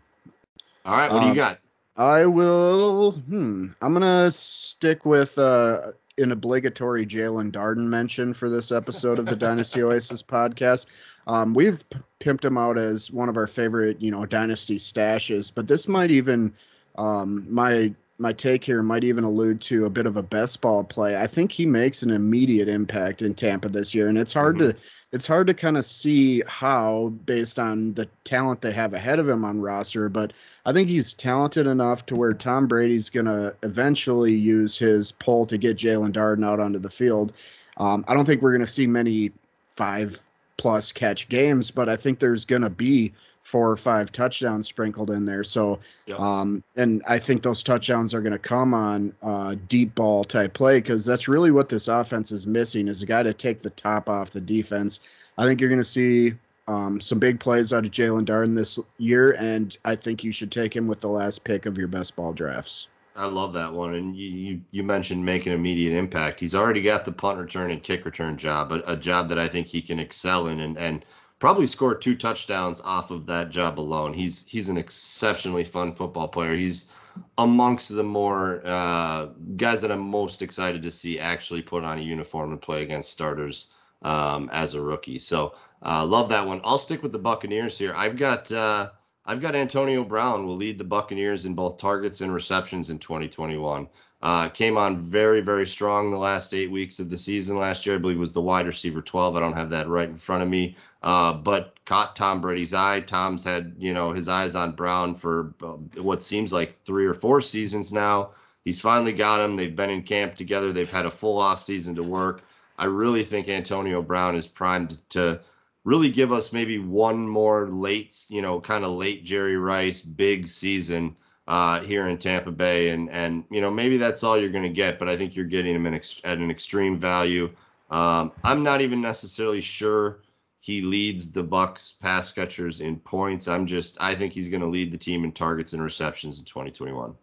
All 0.87 0.97
right, 0.97 1.13
what 1.13 1.21
do 1.21 1.25
you 1.27 1.31
um, 1.33 1.37
got? 1.37 1.59
I 1.97 2.25
will. 2.25 3.13
Hmm. 3.13 3.67
I'm 3.83 3.93
gonna 3.93 4.31
stick 4.31 5.05
with 5.05 5.37
uh, 5.39 5.93
an 6.17 6.33
obligatory 6.33 7.05
Jaelon 7.05 7.51
Darden 7.53 7.89
mention 7.89 8.33
for 8.33 8.49
this 8.49 8.73
episode 8.73 9.19
of 9.19 9.27
the 9.27 9.37
Dynasty 9.37 9.83
Oasis 9.85 10.23
podcast. 10.23 10.87
Um, 11.27 11.53
we've 11.53 11.89
p- 11.91 11.99
pimped 12.21 12.45
him 12.45 12.57
out 12.57 12.79
as 12.79 13.11
one 13.11 13.29
of 13.29 13.37
our 13.37 13.47
favorite, 13.47 14.01
you 14.01 14.11
know, 14.11 14.25
dynasty 14.25 14.77
stashes, 14.79 15.53
but 15.55 15.69
this 15.69 15.87
might 15.87 16.11
even 16.11 16.55
um, 16.97 17.47
my 17.53 17.93
my 18.19 18.33
take 18.33 18.65
here 18.65 18.83
might 18.83 19.05
even 19.05 19.23
allude 19.23 19.61
to 19.61 19.85
a 19.85 19.91
bit 19.91 20.07
of 20.07 20.17
a 20.17 20.23
best 20.23 20.61
ball 20.61 20.83
play. 20.83 21.17
I 21.21 21.27
think 21.27 21.53
he 21.53 21.65
makes 21.65 22.03
an 22.03 22.11
immediate 22.11 22.69
impact 22.69 23.23
in 23.23 23.35
Tampa 23.35 23.69
this 23.69 23.95
year, 23.95 24.09
and 24.09 24.19
it's 24.19 24.33
hard 24.33 24.57
mm-hmm. 24.57 24.71
to 24.71 24.85
it's 25.13 25.27
hard 25.27 25.47
to 25.47 25.55
kind 25.55 25.79
of 25.79 25.87
see 25.87 26.43
how 26.47 27.11
based 27.25 27.59
on 27.59 27.95
the 27.95 28.07
talent 28.25 28.61
they 28.61 28.73
have 28.73 28.93
ahead 28.93 29.19
of 29.19 29.29
him 29.29 29.45
on 29.45 29.61
roster. 29.61 30.09
But 30.09 30.33
I 30.67 30.73
think 30.73 30.89
he's 30.89 31.15
talented 31.15 31.67
enough 31.67 32.05
to 32.07 32.17
where 32.17 32.35
Tom 32.35 32.67
Brady's 32.67 33.09
going 33.09 33.27
to 33.27 33.55
eventually 33.63 34.35
use 34.35 34.79
his 34.79 35.13
pull 35.13 35.47
to 35.47 35.57
get 35.57 35.79
Jaelon 35.79 36.13
Darden 36.13 36.45
out 36.45 36.61
onto 36.61 36.79
the 36.79 36.91
field. 36.91 37.33
Um, 37.79 38.05
I 38.09 38.15
don't 38.15 38.27
think 38.27 38.43
we're 38.43 38.53
going 38.53 38.67
to 38.67 38.67
see 38.67 38.87
many 38.87 39.33
five 39.77 40.21
plus 40.59 40.93
catch 40.93 41.29
games, 41.29 41.71
but 41.71 41.89
I 41.89 41.97
think 41.97 42.19
there's 42.19 42.45
going 42.45 42.63
to 42.63 42.71
be 42.71 43.13
four 43.49 43.71
or 43.71 43.79
five 43.79 44.13
touchdowns 44.13 44.69
sprinkled 44.69 45.11
in 45.11 45.25
there. 45.25 45.43
So, 45.43 45.81
yep. 46.05 46.21
um, 46.21 46.63
and 46.77 47.03
I 47.09 47.19
think 47.19 47.41
those 47.41 47.63
touchdowns 47.63 48.13
are 48.13 48.21
going 48.21 48.35
to 48.35 48.39
come 48.39 48.75
on 48.75 49.15
uh, 49.23 49.55
deep 49.69 49.95
ball 49.95 50.23
type 50.23 50.53
play 50.53 50.81
because 50.81 51.07
that's 51.07 51.29
really 51.29 51.51
what 51.51 51.71
this 51.71 51.89
offense 51.89 52.31
is 52.31 52.47
missing 52.47 52.89
is 52.89 53.01
a 53.01 53.07
guy 53.07 53.23
to 53.23 53.33
take 53.33 53.63
the 53.63 53.71
top 53.71 54.11
off 54.11 54.31
the 54.31 54.41
defense. 54.41 55.01
I 55.39 55.47
think 55.47 55.63
you're 55.63 55.71
going 55.71 55.81
to 55.81 55.85
see 55.85 56.35
um, 56.67 57.01
some 57.01 57.19
big 57.19 57.41
plays 57.41 57.73
out 57.73 57.87
of 57.87 57.91
Jaelon 57.91 58.27
Darden 58.27 58.55
this 58.55 58.79
year, 58.99 59.33
and 59.39 59.75
I 59.83 59.95
think 59.97 60.23
you 60.23 60.31
should 60.31 60.53
take 60.53 60.77
him 60.77 60.87
with 60.87 61.01
the 61.01 61.09
last 61.09 61.43
pick 61.43 61.65
of 61.65 61.79
your 61.79 61.89
best 61.89 62.17
ball 62.17 62.35
drafts. 62.35 62.89
I 63.17 63.29
love 63.29 63.55
that 63.55 63.73
one, 63.73 63.95
and 63.95 64.15
you 64.15 64.29
you, 64.29 64.61
you 64.73 64.83
mentioned 64.83 65.25
making 65.25 65.55
immediate 65.55 65.97
impact. 65.97 66.39
He's 66.39 66.55
already 66.55 66.83
got 66.83 67.07
the 67.07 67.13
punt 67.13 67.39
return 67.39 67.71
and 67.71 67.83
kick 67.83 68.05
return 68.05 68.37
job, 68.37 68.73
a, 68.73 68.83
a 68.93 68.97
job 68.97 69.31
that 69.31 69.39
I 69.39 69.49
think 69.49 69.67
he 69.67 69.81
can 69.81 69.99
excel 69.99 70.49
in, 70.49 70.61
and 70.61 70.77
and 70.77 71.05
probably 71.39 71.67
scored 71.67 72.03
two 72.03 72.17
touchdowns 72.17 72.81
off 72.85 73.11
of 73.11 73.27
that 73.27 73.51
job 73.51 73.79
alone. 73.79 74.13
He's 74.13 74.45
he's 74.47 74.69
an 74.69 74.77
exceptionally 74.77 75.65
fun 75.65 75.95
football 75.95 76.29
player. 76.29 76.55
He's 76.55 76.91
amongst 77.37 77.89
the 77.89 78.03
more 78.03 78.63
uh, 78.65 79.27
guys 79.57 79.81
that 79.81 79.91
I'm 79.91 80.01
most 80.01 80.43
excited 80.43 80.83
to 80.83 80.91
see 80.91 81.19
actually 81.19 81.63
put 81.63 81.85
on 81.85 81.99
a 81.99 82.03
uniform 82.03 82.53
and 82.53 82.61
play 82.61 82.83
against 82.83 83.13
starters 83.13 83.69
um, 84.03 84.49
as 84.53 84.75
a 84.75 84.81
rookie. 84.81 85.19
So 85.19 85.55
uh, 85.85 86.05
love 86.05 86.29
that 86.29 86.47
one. 86.47 86.61
I'll 86.65 86.79
stick 86.79 87.03
with 87.03 87.13
the 87.13 87.19
Buccaneers 87.19 87.79
here. 87.79 87.95
I've 87.97 88.17
got 88.17 88.51
uh, 88.53 88.91
I've 89.27 89.41
got 89.41 89.55
Antonio 89.55 90.05
Brown 90.05 90.47
will 90.47 90.57
lead 90.57 90.79
the 90.79 90.85
Buccaneers 90.85 91.45
in 91.45 91.55
both 91.55 91.77
targets 91.77 92.21
and 92.21 92.33
receptions 92.33 92.91
in 92.91 92.99
2021. 92.99 93.89
Uh, 94.21 94.49
came 94.49 94.77
on 94.77 95.09
very, 95.09 95.41
very 95.41 95.67
strong 95.67 96.11
the 96.11 96.19
last 96.19 96.53
eight 96.53 96.71
weeks 96.71 96.99
of 96.99 97.09
the 97.09 97.19
season 97.19 97.57
last 97.57 97.87
year. 97.87 97.95
I 97.95 97.99
believe 97.99 98.19
was 98.19 98.33
the 98.33 98.41
wide 98.41 98.67
receiver 98.67 99.01
12. 99.01 99.37
I 99.37 99.41
don't 99.41 99.53
have 99.53 99.71
that 99.71 99.87
right 99.87 100.09
in 100.09 100.17
front 100.17 100.43
of 100.43 100.49
me, 100.49 100.77
uh, 101.03 101.33
but 101.33 101.75
caught 101.85 102.17
Tom 102.17 102.41
Brady's 102.41 102.75
eye. 102.75 103.01
Tom's 103.01 103.45
had 103.45 103.75
you 103.79 103.95
know 103.95 104.13
his 104.13 104.29
eyes 104.29 104.55
on 104.55 104.73
Brown 104.73 105.15
for 105.15 105.55
uh, 105.63 105.77
what 106.03 106.21
seems 106.21 106.53
like 106.53 106.83
three 106.85 107.07
or 107.07 107.15
four 107.15 107.41
seasons 107.41 107.93
now. 107.93 108.31
He's 108.65 108.81
finally 108.81 109.13
got 109.13 109.41
him. 109.41 109.57
They've 109.57 109.75
been 109.75 109.91
in 109.91 110.03
camp 110.03 110.35
together. 110.35 110.73
They've 110.73 110.91
had 110.91 111.07
a 111.07 111.11
full 111.11 111.39
off 111.39 111.63
season 111.63 111.95
to 111.97 112.03
work. 112.03 112.43
I 112.79 112.85
really 112.85 113.25
think 113.25 113.49
Antonio 113.49 114.03
Brown 114.03 114.37
is 114.37 114.47
primed 114.47 114.99
to 115.11 115.41
really 115.85 116.11
give 116.11 116.33
us 116.33 116.53
maybe 116.53 116.79
one 116.79 117.27
more 117.27 117.69
late, 117.69 118.27
you 118.29 118.43
know, 118.43 118.61
kind 118.61 118.85
of 118.85 118.93
late 118.93 119.25
Jerry 119.25 119.57
Rice 119.57 120.03
big 120.03 120.47
season 120.47 121.17
uh, 121.49 121.81
here 121.81 122.09
in 122.09 122.19
Tampa 122.19 122.53
Bay, 122.53 122.91
and 122.91 123.09
and 123.11 123.45
you 123.51 123.61
know 123.61 123.71
maybe 123.71 123.97
that's 123.97 124.23
all 124.23 124.39
you're 124.39 124.51
going 124.51 124.65
to 124.65 124.69
get, 124.69 124.99
but 124.99 125.09
I 125.09 125.17
think 125.17 125.35
you're 125.35 125.47
getting 125.47 125.75
him 125.75 125.87
ex- 125.87 126.21
at 126.25 126.39
an 126.39 126.51
extreme 126.51 126.99
value. 126.99 127.51
Um, 127.91 128.33
I'm 128.45 128.63
not 128.63 128.83
even 128.83 129.01
necessarily 129.01 129.63
sure 129.63 130.19
he 130.61 130.83
leads 130.83 131.31
the 131.31 131.43
Bucks 131.43 131.93
pass 131.93 132.33
catchers 132.33 132.81
in 132.81 132.97
points. 132.97 133.49
I'm 133.49 133.67
just 133.67 133.97
I 134.01 134.15
think 134.15 134.33
he's 134.33 134.49
going 134.49 134.61
to 134.61 134.67
lead 134.67 134.93
the 134.93 134.99
team 134.99 135.25
in 135.25 135.33
targets 135.33 135.73
and 135.73 135.83
receptions 135.83 136.39
in 136.39 136.45
2021. 136.45 137.15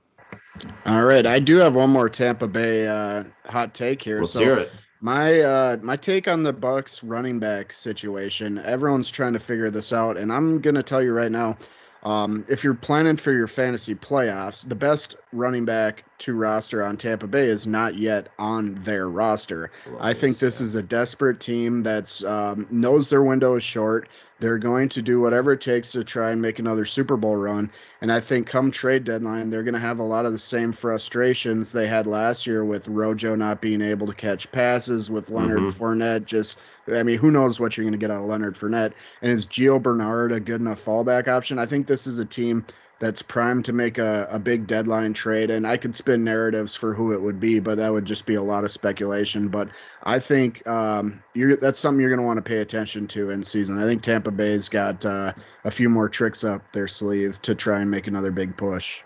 All 0.85 1.03
right, 1.03 1.25
I 1.25 1.39
do 1.39 1.57
have 1.57 1.75
one 1.75 1.89
more 1.89 2.09
Tampa 2.09 2.47
Bay 2.47 2.87
uh, 2.87 3.25
hot 3.45 3.73
take 3.73 4.01
here. 4.01 4.21
Let's 4.21 4.33
so 4.33 4.39
hear 4.39 4.57
it. 4.57 4.71
My 5.01 5.41
uh, 5.41 5.77
my 5.81 5.97
take 5.97 6.27
on 6.27 6.43
the 6.43 6.53
Bucks 6.53 7.03
running 7.03 7.39
back 7.39 7.73
situation. 7.73 8.59
Everyone's 8.59 9.11
trying 9.11 9.33
to 9.33 9.39
figure 9.39 9.69
this 9.69 9.91
out, 9.91 10.17
and 10.17 10.31
I'm 10.31 10.61
gonna 10.61 10.83
tell 10.83 11.03
you 11.03 11.13
right 11.13 11.31
now. 11.31 11.57
Um, 12.05 12.45
if 12.47 12.63
you're 12.63 12.75
planning 12.75 13.17
for 13.17 13.33
your 13.33 13.47
fantasy 13.47 13.95
playoffs, 13.95 14.67
the 14.67 14.75
best 14.75 15.15
running 15.33 15.65
back 15.65 16.05
to 16.19 16.35
roster 16.35 16.83
on 16.83 16.97
Tampa 16.97 17.25
Bay 17.25 17.47
is 17.47 17.65
not 17.65 17.95
yet 17.95 18.29
on 18.37 18.75
their 18.75 19.09
roster. 19.09 19.71
I 19.99 20.13
think 20.13 20.37
this 20.37 20.61
is 20.61 20.75
a 20.75 20.83
desperate 20.83 21.39
team 21.39 21.81
that's 21.81 22.23
um, 22.23 22.67
knows 22.69 23.09
their 23.09 23.23
window 23.23 23.55
is 23.55 23.63
short. 23.63 24.07
They're 24.45 24.60
going 24.60 24.89
to 24.89 25.01
do 25.01 25.19
whatever 25.19 25.53
it 25.53 25.62
takes 25.62 25.91
to 25.93 26.03
try 26.03 26.29
and 26.29 26.39
make 26.39 26.60
another 26.60 26.86
Super 26.86 27.17
Bowl 27.17 27.36
run. 27.36 27.71
And 28.01 28.12
I 28.12 28.19
think 28.19 28.45
come 28.45 28.69
trade 28.69 29.03
deadline, 29.03 29.49
they're 29.49 29.63
going 29.63 29.73
to 29.73 29.79
have 29.79 29.97
a 29.97 30.03
lot 30.03 30.27
of 30.27 30.34
the 30.34 30.38
same 30.38 30.71
frustrations 30.71 31.71
they 31.71 31.88
had 31.88 32.05
last 32.05 32.45
year 32.45 32.63
with 32.63 32.88
Rojo 32.88 33.34
not 33.34 33.60
being 33.60 33.81
able 33.81 34.05
to 34.05 34.13
catch 34.13 34.51
passes, 34.51 35.10
with 35.10 35.31
Leonard 35.31 35.62
mm-hmm. 35.62 35.84
Fournette 35.84 36.25
just, 36.25 36.60
I 36.93 37.01
mean, 37.01 37.17
who 37.17 37.31
knows 37.31 37.60
what 37.60 37.75
you're 37.75 37.86
going 37.86 37.93
to 37.93 37.97
get 37.97 38.12
out 38.12 38.21
of 38.21 38.27
Leonard 38.27 38.55
Fournette. 38.55 38.93
And 39.23 39.31
is 39.31 39.47
Gio 39.47 39.81
Bernard 39.81 40.31
a 40.31 40.39
good 40.39 40.62
enough 40.62 40.86
fallback 40.86 41.27
option? 41.27 41.58
I 41.58 41.65
think 41.65 41.88
this 41.88 42.05
is 42.05 42.19
a 42.19 42.25
team 42.25 42.67
that's 42.99 43.21
primed 43.21 43.65
to 43.65 43.73
make 43.73 43.97
a, 43.97 44.27
a 44.29 44.39
big 44.39 44.67
deadline 44.67 45.13
trade. 45.13 45.49
And 45.49 45.67
I 45.67 45.77
could 45.77 45.95
spin 45.95 46.23
narratives 46.23 46.75
for 46.75 46.93
who 46.93 47.12
it 47.12 47.21
would 47.21 47.39
be, 47.39 47.60
but 47.60 47.75
that 47.77 47.91
would 47.91 48.05
just 48.05 48.25
be 48.25 48.36
a 48.36 48.41
lot 48.41 48.63
of 48.63 48.71
speculation. 48.71 49.49
But 49.49 49.69
I 50.03 50.19
think 50.19 50.65
um, 50.67 51.21
that's 51.36 51.79
something 51.79 51.99
you're 51.99 52.10
going 52.10 52.21
to 52.21 52.25
want 52.25 52.38
to 52.38 52.43
pay 52.43 52.60
attention 52.60 53.08
to 53.08 53.31
in 53.31 53.43
season. 53.43 53.79
I 53.79 53.84
think 53.84 54.01
Tampa 54.01 54.31
Bay's 54.31 54.69
got 54.69 55.05
uh, 55.05 55.34
a 55.65 55.71
few 55.71 55.89
more 55.89 56.08
tricks 56.08 56.43
up 56.43 56.62
their 56.71 56.88
sleeve 56.88 57.41
to 57.41 57.53
try 57.53 57.81
and 57.81 57.91
make 57.91 58.08
another 58.08 58.31
big 58.31 58.55
push. 58.55 59.03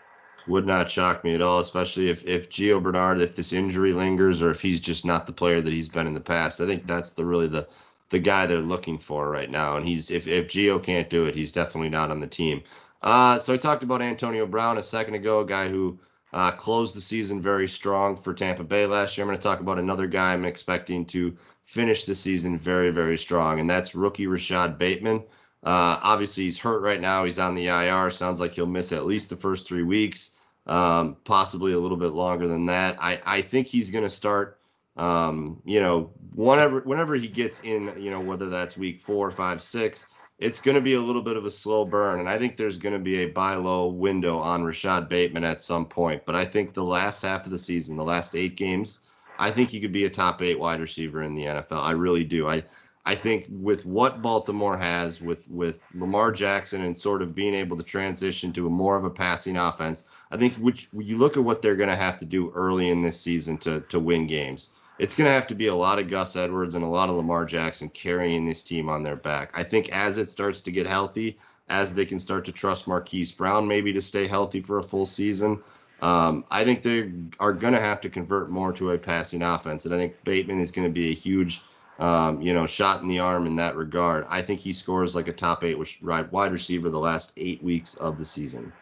Would 0.48 0.66
not 0.66 0.90
shock 0.90 1.24
me 1.24 1.36
at 1.36 1.42
all, 1.42 1.60
especially 1.60 2.10
if 2.10 2.24
if 2.26 2.50
Gio 2.50 2.82
Bernard, 2.82 3.22
if 3.22 3.36
this 3.36 3.54
injury 3.54 3.94
lingers, 3.94 4.42
or 4.42 4.50
if 4.50 4.60
he's 4.60 4.80
just 4.80 5.06
not 5.06 5.28
the 5.28 5.34
player 5.34 5.62
that 5.62 5.74
he's 5.74 5.90
been 5.90 6.08
in 6.08 6.14
the 6.14 6.20
past. 6.20 6.60
I 6.60 6.66
think 6.66 6.88
that's 6.88 7.14
the 7.14 7.24
really 7.24 7.48
the 7.48 7.68
the 8.10 8.18
guy 8.18 8.46
they're 8.48 8.58
looking 8.58 8.98
for 8.98 9.30
right 9.30 9.52
now. 9.52 9.78
And 9.78 9.88
he's 9.88 10.10
if 10.10 10.28
if 10.28 10.48
Gio 10.48 10.82
can't 10.82 11.10
do 11.10 11.26
it, 11.26 11.36
he's 11.36 11.52
definitely 11.52 11.90
not 11.90 12.10
on 12.10 12.20
the 12.20 12.26
team. 12.26 12.64
Uh, 13.02 13.40
so 13.40 13.54
I 13.54 13.58
talked 13.58 13.84
about 13.84 14.02
Antonio 14.02 14.46
Brown 14.46 14.78
a 14.78 14.84
second 14.84 15.16
ago, 15.16 15.42
a 15.42 15.46
guy 15.46 15.70
who 15.70 16.00
uh, 16.34 16.52
closed 16.52 16.96
the 16.96 17.02
season 17.02 17.42
very 17.42 17.68
strong 17.68 18.16
for 18.16 18.34
Tampa 18.34 18.64
Bay 18.64 18.86
last 18.86 19.18
year. 19.18 19.24
I'm 19.24 19.30
going 19.30 19.38
to 19.38 19.44
talk 19.44 19.62
about 19.62 19.80
another 19.80 20.08
guy 20.08 20.34
I'm 20.34 20.46
expecting 20.46 21.06
to 21.08 21.36
finish 21.64 22.06
the 22.06 22.16
season 22.16 22.58
very, 22.58 22.90
very 22.90 23.18
strong, 23.18 23.60
and 23.60 23.70
that's 23.70 23.96
rookie 23.96 24.26
Rashad 24.26 24.78
Bateman. 24.78 25.24
Uh, 25.64 26.00
obviously, 26.02 26.44
he's 26.44 26.60
hurt 26.60 26.82
right 26.82 27.02
now. 27.02 27.26
He's 27.26 27.40
on 27.40 27.56
the 27.56 27.68
IR. 27.68 28.10
Sounds 28.12 28.40
like 28.40 28.52
he'll 28.52 28.66
miss 28.66 28.92
at 28.92 29.06
least 29.06 29.30
the 29.30 29.36
first 29.36 29.68
three 29.68 29.84
weeks, 29.84 30.32
um, 30.68 31.18
possibly 31.26 31.74
a 31.74 31.80
little 31.80 31.98
bit 31.98 32.14
longer 32.14 32.48
than 32.48 32.66
that. 32.68 32.98
I, 33.00 33.20
I 33.26 33.42
think 33.42 33.68
he's 33.68 33.90
going 33.90 34.04
to 34.04 34.10
start. 34.10 34.58
Um, 34.96 35.62
you 35.66 35.80
know, 35.80 36.12
whenever 36.34 36.82
whenever 36.82 37.16
he 37.16 37.28
gets 37.28 37.62
in, 37.62 37.94
you 37.98 38.12
know, 38.12 38.20
whether 38.20 38.50
that's 38.50 38.78
week 38.78 39.00
four, 39.00 39.32
five, 39.32 39.62
six, 39.62 40.08
it's 40.40 40.62
going 40.62 40.76
to 40.76 40.82
be 40.82 40.94
a 40.94 41.02
little 41.02 41.22
bit 41.22 41.36
of 41.36 41.46
a 41.46 41.52
slow 41.52 41.84
burn. 41.84 42.22
And 42.22 42.30
I 42.30 42.38
think 42.38 42.56
there's 42.56 42.78
going 42.78 42.94
to 42.94 43.00
be 43.00 43.24
a 43.24 43.28
buy 43.28 43.56
low 43.56 43.88
window 43.88 44.40
on 44.40 44.64
Rashad 44.64 45.10
Bateman 45.10 45.44
at 45.44 45.62
some 45.62 45.86
point. 45.86 46.26
But 46.26 46.36
I 46.36 46.46
think 46.46 46.74
the 46.74 46.84
last 46.84 47.24
half 47.24 47.46
of 47.46 47.52
the 47.52 47.60
season, 47.60 47.98
the 47.98 48.04
last 48.04 48.36
eight 48.36 48.56
games, 48.56 49.02
I 49.38 49.52
think 49.52 49.70
he 49.70 49.80
could 49.80 49.92
be 49.92 50.06
a 50.06 50.10
top 50.10 50.42
eight 50.42 50.60
wide 50.60 50.80
receiver 50.80 51.24
in 51.24 51.36
the 51.36 51.44
NFL. 51.44 51.84
I 51.84 51.92
really 51.92 52.24
do. 52.24 52.48
I 52.48 52.64
I 53.06 53.16
think 53.16 53.48
with 53.50 53.86
what 53.86 54.22
Baltimore 54.22 54.78
has, 54.78 55.22
with 55.22 55.50
with 55.50 55.80
Lamar 55.96 56.32
Jackson 56.32 56.84
and 56.84 56.98
sort 56.98 57.22
of 57.22 57.34
being 57.34 57.56
able 57.56 57.76
to 57.78 57.84
transition 57.84 58.54
to 58.54 58.68
a 58.68 58.70
more 58.70 58.98
of 58.98 59.06
a 59.06 59.10
passing 59.10 59.58
offense, 59.58 60.04
I 60.32 60.38
think 60.38 60.54
which 60.56 60.90
you 60.94 61.18
look 61.18 61.38
at 61.38 61.44
what 61.44 61.62
they're 61.62 61.78
going 61.78 61.90
to 61.90 61.96
have 61.96 62.18
to 62.20 62.26
do 62.26 62.52
early 62.52 62.90
in 62.90 63.02
this 63.02 63.20
season 63.20 63.58
to 63.60 63.82
to 63.82 64.00
win 64.00 64.28
games 64.28 64.72
it's 65.00 65.16
going 65.16 65.26
to 65.26 65.34
have 65.34 65.48
to 65.48 65.56
be 65.56 65.68
a 65.68 65.76
lot 65.76 65.98
of 65.98 66.10
Gus 66.10 66.36
Edwards 66.36 66.76
and 66.76 66.84
a 66.84 66.88
lot 66.88 67.10
of 67.10 67.16
Lamar 67.16 67.46
Jackson 67.46 67.90
carrying 67.90 68.46
this 68.46 68.64
team 68.64 68.90
on 68.90 69.02
their 69.02 69.16
back. 69.16 69.50
I 69.54 69.64
think 69.64 69.90
as 69.90 70.18
it 70.18 70.28
starts 70.28 70.62
to 70.64 70.72
get 70.72 70.86
healthy, 70.86 71.40
as 71.70 71.96
they 71.96 72.06
can 72.06 72.20
start 72.20 72.44
to 72.46 72.52
trust 72.52 72.88
Marquise 72.88 73.32
Brown 73.32 73.68
maybe 73.68 73.94
to 73.94 74.02
stay 74.02 74.28
healthy 74.28 74.60
for 74.60 74.78
a 74.80 74.84
full 74.84 75.06
season, 75.06 75.64
um, 76.02 76.44
I 76.52 76.66
think 76.66 76.84
they 76.84 77.12
are 77.40 77.54
going 77.54 77.74
to 77.74 77.80
have 77.80 78.02
to 78.02 78.10
convert 78.10 78.50
more 78.50 78.74
to 78.74 78.92
a 78.92 78.98
passing 78.98 79.42
offense. 79.42 79.86
And 79.86 79.94
I 79.94 79.98
think 79.98 80.22
Bateman 80.26 80.60
is 80.60 80.72
going 80.72 80.88
to 80.88 80.94
be 80.94 81.12
a 81.12 81.14
huge, 81.14 81.62
um, 82.00 82.42
you 82.42 82.54
know, 82.54 82.66
shot 82.66 83.02
in 83.02 83.08
the 83.08 83.20
arm 83.20 83.48
in 83.48 83.56
that 83.56 83.78
regard. 83.78 84.26
I 84.30 84.42
think 84.42 84.60
he 84.60 84.74
scores 84.74 85.16
like 85.16 85.30
a 85.30 85.34
top 85.34 85.64
eight 85.64 85.78
wide 86.02 86.52
receiver 86.52 86.90
the 86.90 87.00
last 87.00 87.32
eight 87.38 87.64
weeks 87.64 87.96
of 87.96 88.18
the 88.18 88.26
season. 88.26 88.74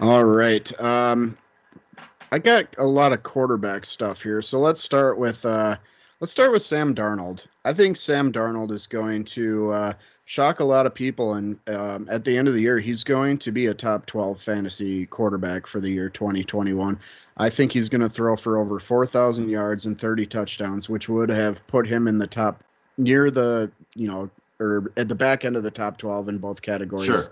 All 0.00 0.24
right. 0.24 0.80
Um, 0.80 1.38
I 2.34 2.38
got 2.38 2.66
a 2.78 2.84
lot 2.84 3.12
of 3.12 3.22
quarterback 3.22 3.84
stuff 3.84 4.20
here. 4.20 4.42
So 4.42 4.58
let's 4.58 4.82
start 4.82 5.18
with 5.18 5.46
uh, 5.46 5.76
let's 6.18 6.32
start 6.32 6.50
with 6.50 6.62
Sam 6.62 6.92
Darnold. 6.92 7.46
I 7.64 7.72
think 7.72 7.96
Sam 7.96 8.32
Darnold 8.32 8.72
is 8.72 8.88
going 8.88 9.22
to 9.26 9.70
uh, 9.70 9.92
shock 10.24 10.58
a 10.58 10.64
lot 10.64 10.84
of 10.84 10.92
people, 10.92 11.34
and 11.34 11.56
um, 11.68 12.08
at 12.10 12.24
the 12.24 12.36
end 12.36 12.48
of 12.48 12.54
the 12.54 12.60
year, 12.60 12.80
he's 12.80 13.04
going 13.04 13.38
to 13.38 13.52
be 13.52 13.66
a 13.66 13.74
top 13.74 14.06
12 14.06 14.40
fantasy 14.40 15.06
quarterback 15.06 15.64
for 15.64 15.78
the 15.78 15.88
year 15.88 16.08
2021. 16.08 16.98
I 17.36 17.50
think 17.50 17.70
he's 17.70 17.88
going 17.88 18.00
to 18.00 18.08
throw 18.08 18.34
for 18.34 18.58
over 18.58 18.80
4,000 18.80 19.48
yards 19.48 19.86
and 19.86 19.96
30 19.96 20.26
touchdowns, 20.26 20.88
which 20.88 21.08
would 21.08 21.28
have 21.28 21.64
put 21.68 21.86
him 21.86 22.08
in 22.08 22.18
the 22.18 22.26
top 22.26 22.64
near 22.98 23.30
the 23.30 23.70
you 23.94 24.08
know 24.08 24.28
or 24.58 24.90
at 24.96 25.06
the 25.06 25.14
back 25.14 25.44
end 25.44 25.54
of 25.54 25.62
the 25.62 25.70
top 25.70 25.98
12 25.98 26.28
in 26.30 26.38
both 26.38 26.62
categories. 26.62 27.06
Sure 27.06 27.22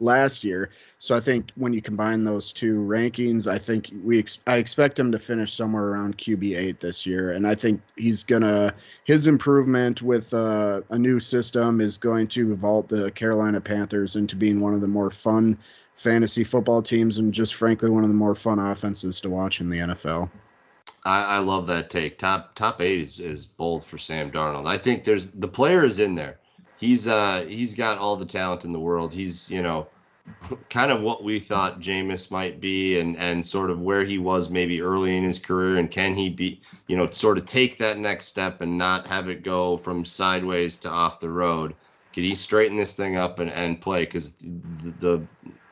last 0.00 0.42
year. 0.42 0.70
So 0.98 1.14
I 1.14 1.20
think 1.20 1.50
when 1.54 1.72
you 1.72 1.80
combine 1.80 2.24
those 2.24 2.52
two 2.52 2.80
rankings, 2.80 3.46
I 3.50 3.58
think 3.58 3.90
we 4.02 4.18
ex- 4.18 4.40
I 4.46 4.56
expect 4.56 4.98
him 4.98 5.12
to 5.12 5.18
finish 5.18 5.52
somewhere 5.52 5.88
around 5.88 6.18
QB 6.18 6.56
eight 6.56 6.80
this 6.80 7.06
year, 7.06 7.32
and 7.32 7.46
I 7.46 7.54
think 7.54 7.80
he's 7.96 8.24
gonna 8.24 8.74
his 9.04 9.26
improvement 9.26 10.02
with 10.02 10.34
uh, 10.34 10.82
a 10.90 10.98
new 10.98 11.20
system 11.20 11.80
is 11.80 11.96
going 11.96 12.26
to 12.28 12.54
vault 12.54 12.88
the 12.88 13.10
Carolina 13.12 13.60
Panthers 13.60 14.16
into 14.16 14.36
being 14.36 14.60
one 14.60 14.74
of 14.74 14.80
the 14.80 14.88
more 14.88 15.10
fun 15.10 15.56
fantasy 15.94 16.42
football 16.42 16.80
teams 16.80 17.18
and 17.18 17.32
just 17.32 17.54
frankly 17.54 17.90
one 17.90 18.02
of 18.02 18.08
the 18.08 18.14
more 18.14 18.34
fun 18.34 18.58
offenses 18.58 19.20
to 19.20 19.28
watch 19.28 19.60
in 19.60 19.68
the 19.68 19.78
NFL. 19.78 20.30
I, 21.04 21.36
I 21.36 21.38
love 21.38 21.66
that 21.66 21.90
take. 21.90 22.18
Top 22.18 22.54
top 22.54 22.80
eight 22.80 23.00
is, 23.00 23.20
is 23.20 23.46
bold 23.46 23.84
for 23.84 23.98
Sam 23.98 24.30
Darnold. 24.30 24.66
I 24.66 24.78
think 24.78 25.04
there's 25.04 25.30
the 25.30 25.48
player 25.48 25.84
is 25.84 25.98
in 25.98 26.14
there 26.14 26.38
he's 26.80 27.06
uh 27.06 27.44
he's 27.46 27.74
got 27.74 27.98
all 27.98 28.16
the 28.16 28.26
talent 28.26 28.64
in 28.64 28.72
the 28.72 28.80
world. 28.80 29.12
He's 29.12 29.48
you 29.50 29.62
know 29.62 29.86
kind 30.68 30.90
of 30.90 31.02
what 31.02 31.22
we 31.22 31.38
thought 31.38 31.80
Jameis 31.80 32.30
might 32.30 32.60
be 32.60 32.98
and 32.98 33.16
and 33.18 33.44
sort 33.44 33.70
of 33.70 33.82
where 33.82 34.04
he 34.04 34.18
was 34.18 34.50
maybe 34.50 34.80
early 34.80 35.16
in 35.16 35.22
his 35.22 35.38
career 35.38 35.76
and 35.76 35.90
can 35.90 36.14
he 36.14 36.28
be 36.28 36.60
you 36.88 36.96
know 36.96 37.08
sort 37.10 37.38
of 37.38 37.44
take 37.44 37.78
that 37.78 37.98
next 37.98 38.26
step 38.26 38.60
and 38.62 38.76
not 38.76 39.06
have 39.06 39.28
it 39.28 39.42
go 39.44 39.76
from 39.76 40.04
sideways 40.04 40.78
to 40.78 40.88
off 40.88 41.20
the 41.20 41.30
road. 41.30 41.74
Can 42.12 42.24
he 42.24 42.34
straighten 42.34 42.76
this 42.76 42.96
thing 42.96 43.16
up 43.16 43.38
and, 43.38 43.50
and 43.52 43.80
play? 43.80 44.04
Because 44.04 44.32
the, 44.32 44.90
the 44.98 45.22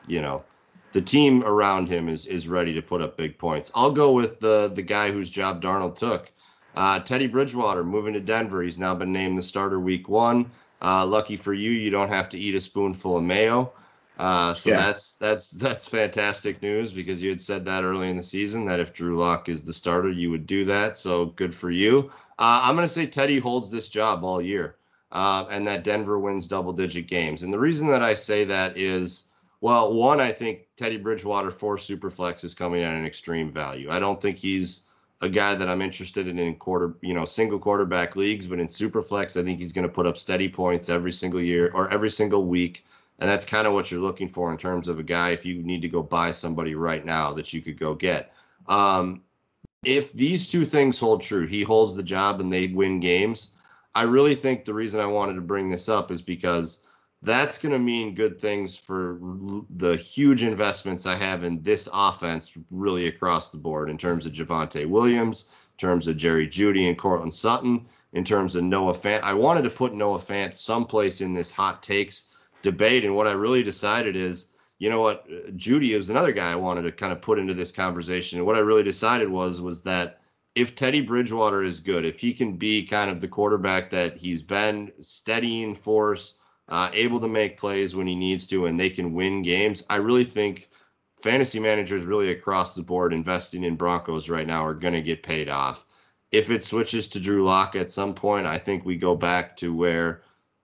you 0.07 0.21
know 0.21 0.43
the 0.91 1.01
team 1.01 1.43
around 1.43 1.87
him 1.89 2.07
is 2.07 2.27
is 2.27 2.47
ready 2.47 2.73
to 2.73 2.81
put 2.81 3.01
up 3.01 3.17
big 3.17 3.37
points. 3.37 3.71
I'll 3.75 3.91
go 3.91 4.11
with 4.11 4.39
the 4.39 4.71
the 4.73 4.83
guy 4.83 5.11
whose 5.11 5.29
job 5.29 5.61
darnold 5.61 5.95
took. 5.95 6.31
Uh, 6.75 6.99
teddy 6.99 7.25
bridgewater 7.25 7.83
moving 7.83 8.13
to 8.13 8.19
denver. 8.19 8.61
He's 8.61 8.77
now 8.77 8.93
been 8.93 9.11
named 9.11 9.37
the 9.37 9.43
starter 9.43 9.79
week 9.79 10.07
one 10.07 10.49
uh, 10.81 11.05
lucky 11.05 11.37
for 11.37 11.53
you, 11.53 11.71
you 11.71 11.89
don't 11.89 12.09
have 12.09 12.29
to 12.29 12.37
eat 12.37 12.55
a 12.55 12.61
spoonful 12.61 13.17
of 13.17 13.23
mayo. 13.23 13.71
Uh, 14.17 14.53
so 14.53 14.71
yeah. 14.71 14.75
that's 14.77 15.13
that's 15.13 15.51
that's 15.51 15.85
fantastic 15.85 16.61
news 16.61 16.91
because 16.91 17.21
you 17.21 17.29
had 17.29 17.39
said 17.39 17.63
that 17.63 17.85
early 17.85 18.09
in 18.09 18.17
the 18.17 18.23
season 18.23 18.65
that 18.65 18.81
if 18.81 18.93
Drew 18.93 19.17
Lock 19.17 19.47
is 19.47 19.63
the 19.63 19.71
starter, 19.71 20.11
you 20.11 20.29
would 20.29 20.45
do 20.45 20.65
that. 20.65 20.97
So 20.97 21.27
good 21.27 21.55
for 21.55 21.71
you. 21.71 22.11
Uh, 22.37 22.61
I'm 22.63 22.75
going 22.75 22.87
to 22.87 22.93
say 22.93 23.05
Teddy 23.05 23.39
holds 23.39 23.71
this 23.71 23.87
job 23.87 24.23
all 24.25 24.41
year, 24.41 24.75
uh, 25.11 25.45
and 25.49 25.67
that 25.67 25.85
Denver 25.85 26.19
wins 26.19 26.47
double-digit 26.47 27.07
games. 27.07 27.43
And 27.43 27.51
the 27.51 27.59
reason 27.59 27.89
that 27.89 28.01
I 28.01 28.13
say 28.13 28.45
that 28.45 28.77
is, 28.77 29.25
well, 29.61 29.93
one, 29.93 30.19
I 30.21 30.31
think 30.31 30.67
Teddy 30.77 30.97
Bridgewater 30.97 31.51
for 31.51 31.77
Superflex 31.77 32.43
is 32.43 32.53
coming 32.53 32.83
at 32.83 32.93
an 32.93 33.05
extreme 33.05 33.51
value. 33.51 33.89
I 33.89 33.99
don't 33.99 34.21
think 34.21 34.37
he's 34.37 34.81
a 35.21 35.29
guy 35.29 35.53
that 35.55 35.67
I'm 35.67 35.81
interested 35.81 36.27
in 36.27 36.39
in 36.39 36.55
quarter, 36.55 36.93
you 37.01 37.13
know, 37.13 37.25
single 37.25 37.59
quarterback 37.59 38.15
leagues, 38.15 38.47
but 38.47 38.59
in 38.59 38.67
Superflex, 38.67 39.39
I 39.39 39.43
think 39.43 39.59
he's 39.59 39.73
going 39.73 39.87
to 39.87 39.93
put 39.93 40.05
up 40.05 40.17
steady 40.17 40.47
points 40.47 40.89
every 40.89 41.11
single 41.11 41.41
year 41.41 41.71
or 41.73 41.91
every 41.91 42.09
single 42.09 42.45
week. 42.45 42.85
And 43.19 43.29
that's 43.29 43.43
kind 43.43 43.67
of 43.67 43.73
what 43.73 43.91
you're 43.91 43.99
looking 43.99 44.29
for 44.29 44.49
in 44.51 44.57
terms 44.57 44.87
of 44.87 44.97
a 44.97 45.03
guy 45.03 45.31
if 45.31 45.45
you 45.45 45.61
need 45.61 45.81
to 45.81 45.89
go 45.89 46.01
buy 46.01 46.31
somebody 46.31 46.73
right 46.73 47.05
now 47.05 47.33
that 47.33 47.51
you 47.51 47.61
could 47.61 47.77
go 47.77 47.93
get. 47.93 48.31
Um, 48.67 49.21
if 49.83 50.13
these 50.13 50.47
two 50.47 50.65
things 50.65 50.97
hold 50.97 51.21
true, 51.21 51.45
he 51.45 51.63
holds 51.63 51.95
the 51.95 52.03
job 52.03 52.39
and 52.39 52.51
they 52.51 52.67
win 52.67 53.01
games. 53.01 53.51
I 53.95 54.03
really 54.03 54.35
think 54.35 54.63
the 54.63 54.73
reason 54.73 55.01
I 55.01 55.05
wanted 55.05 55.33
to 55.33 55.41
bring 55.41 55.69
this 55.69 55.89
up 55.89 56.11
is 56.11 56.21
because 56.21 56.79
that's 57.21 57.57
going 57.57 57.73
to 57.73 57.79
mean 57.79 58.15
good 58.15 58.39
things 58.39 58.77
for 58.77 59.19
the 59.69 59.97
huge 59.97 60.43
investments 60.43 61.05
I 61.05 61.15
have 61.15 61.43
in 61.43 61.61
this 61.61 61.89
offense, 61.91 62.51
really 62.71 63.07
across 63.07 63.51
the 63.51 63.57
board 63.57 63.89
in 63.89 63.97
terms 63.97 64.25
of 64.25 64.31
Javonte 64.31 64.87
Williams, 64.87 65.49
in 65.73 65.77
terms 65.77 66.07
of 66.07 66.15
Jerry 66.15 66.47
Jeudy 66.47 66.87
and 66.87 66.97
Courtland 66.97 67.33
Sutton, 67.33 67.85
in 68.13 68.23
terms 68.23 68.55
of 68.55 68.63
Noah 68.63 68.93
Fant. 68.93 69.21
I 69.21 69.33
wanted 69.33 69.63
to 69.63 69.69
put 69.69 69.93
Noah 69.93 70.19
Fant 70.19 70.53
someplace 70.53 71.19
in 71.19 71.33
this 71.33 71.51
hot 71.51 71.83
takes 71.83 72.29
debate, 72.61 73.03
and 73.03 73.15
what 73.15 73.27
I 73.27 73.31
really 73.31 73.63
decided 73.63 74.15
is, 74.15 74.47
you 74.79 74.89
know 74.89 75.01
what, 75.01 75.25
uh, 75.29 75.51
Judy 75.57 75.93
is 75.93 76.09
another 76.09 76.31
guy 76.31 76.51
I 76.51 76.55
wanted 76.55 76.83
to 76.83 76.91
kind 76.93 77.11
of 77.11 77.21
put 77.21 77.37
into 77.37 77.53
this 77.53 77.71
conversation. 77.71 78.39
And 78.39 78.47
what 78.47 78.55
I 78.55 78.59
really 78.59 78.83
decided 78.83 79.27
was 79.29 79.59
was 79.59 79.83
that 79.83 80.21
if 80.55 80.73
Teddy 80.73 81.01
Bridgewater 81.01 81.63
is 81.63 81.81
good, 81.81 82.05
if 82.05 82.19
he 82.19 82.33
can 82.33 82.53
be 82.53 82.85
kind 82.85 83.11
of 83.11 83.19
the 83.19 83.27
quarterback 83.27 83.91
that 83.91 84.15
he's 84.17 84.41
been, 84.41 84.91
steady 85.01 85.63
in 85.63 85.75
force 85.75 86.35
uh, 86.69 86.89
able 86.93 87.19
to 87.19 87.27
make 87.27 87.57
plays 87.57 87.95
when 87.95 88.07
he 88.07 88.15
needs 88.15 88.47
to, 88.47 88.67
and 88.67 88.79
they 88.79 88.89
can 88.89 89.13
win 89.13 89.41
games. 89.41 89.83
I 89.89 89.95
really 89.95 90.23
think 90.23 90.69
fantasy 91.21 91.59
managers, 91.59 92.05
really 92.05 92.31
across 92.31 92.75
the 92.75 92.83
board, 92.83 93.11
investing 93.11 93.63
in 93.63 93.75
Broncos 93.75 94.29
right 94.29 94.47
now 94.47 94.65
are 94.65 94.73
going 94.73 94.93
to 94.93 95.01
get 95.01 95.23
paid 95.23 95.49
off. 95.49 95.85
If 96.31 96.51
it 96.51 96.63
switches 96.63 97.07
to 97.09 97.19
Drew 97.19 97.43
Lock 97.43 97.75
at 97.75 97.89
some 97.89 98.13
point, 98.13 98.45
I 98.45 98.59
think 98.59 98.85
we 98.85 98.97
go 98.97 99.15
back 99.15 99.57
to 99.57 99.73
where 99.73 100.21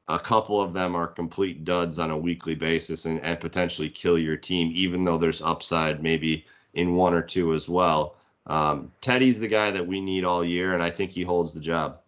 a 0.08 0.20
couple 0.20 0.62
of 0.62 0.74
them 0.74 0.96
are 0.96 1.08
complete 1.08 1.66
duds 1.66 1.98
on 1.98 2.12
a 2.12 2.18
weekly 2.18 2.54
basis 2.54 3.06
and, 3.06 3.20
and 3.22 3.40
potentially 3.40 3.90
kill 3.90 4.20
your 4.20 4.38
team, 4.38 4.72
even 4.76 5.04
though 5.04 5.18
there's 5.18 5.42
upside 5.42 6.04
maybe 6.04 6.46
in 6.76 6.96
one 6.96 7.16
or 7.16 7.24
two 7.24 7.54
as 7.54 7.68
well. 7.68 8.16
Um, 8.46 8.92
Teddy's 9.02 9.40
the 9.40 9.48
guy 9.48 9.72
that 9.72 9.88
we 9.88 10.00
need 10.00 10.24
all 10.24 10.46
year, 10.46 10.76
and 10.76 10.84
I 10.84 10.92
think 10.92 11.10
he 11.10 11.24
holds 11.24 11.54
the 11.54 11.60
job. 11.60 12.00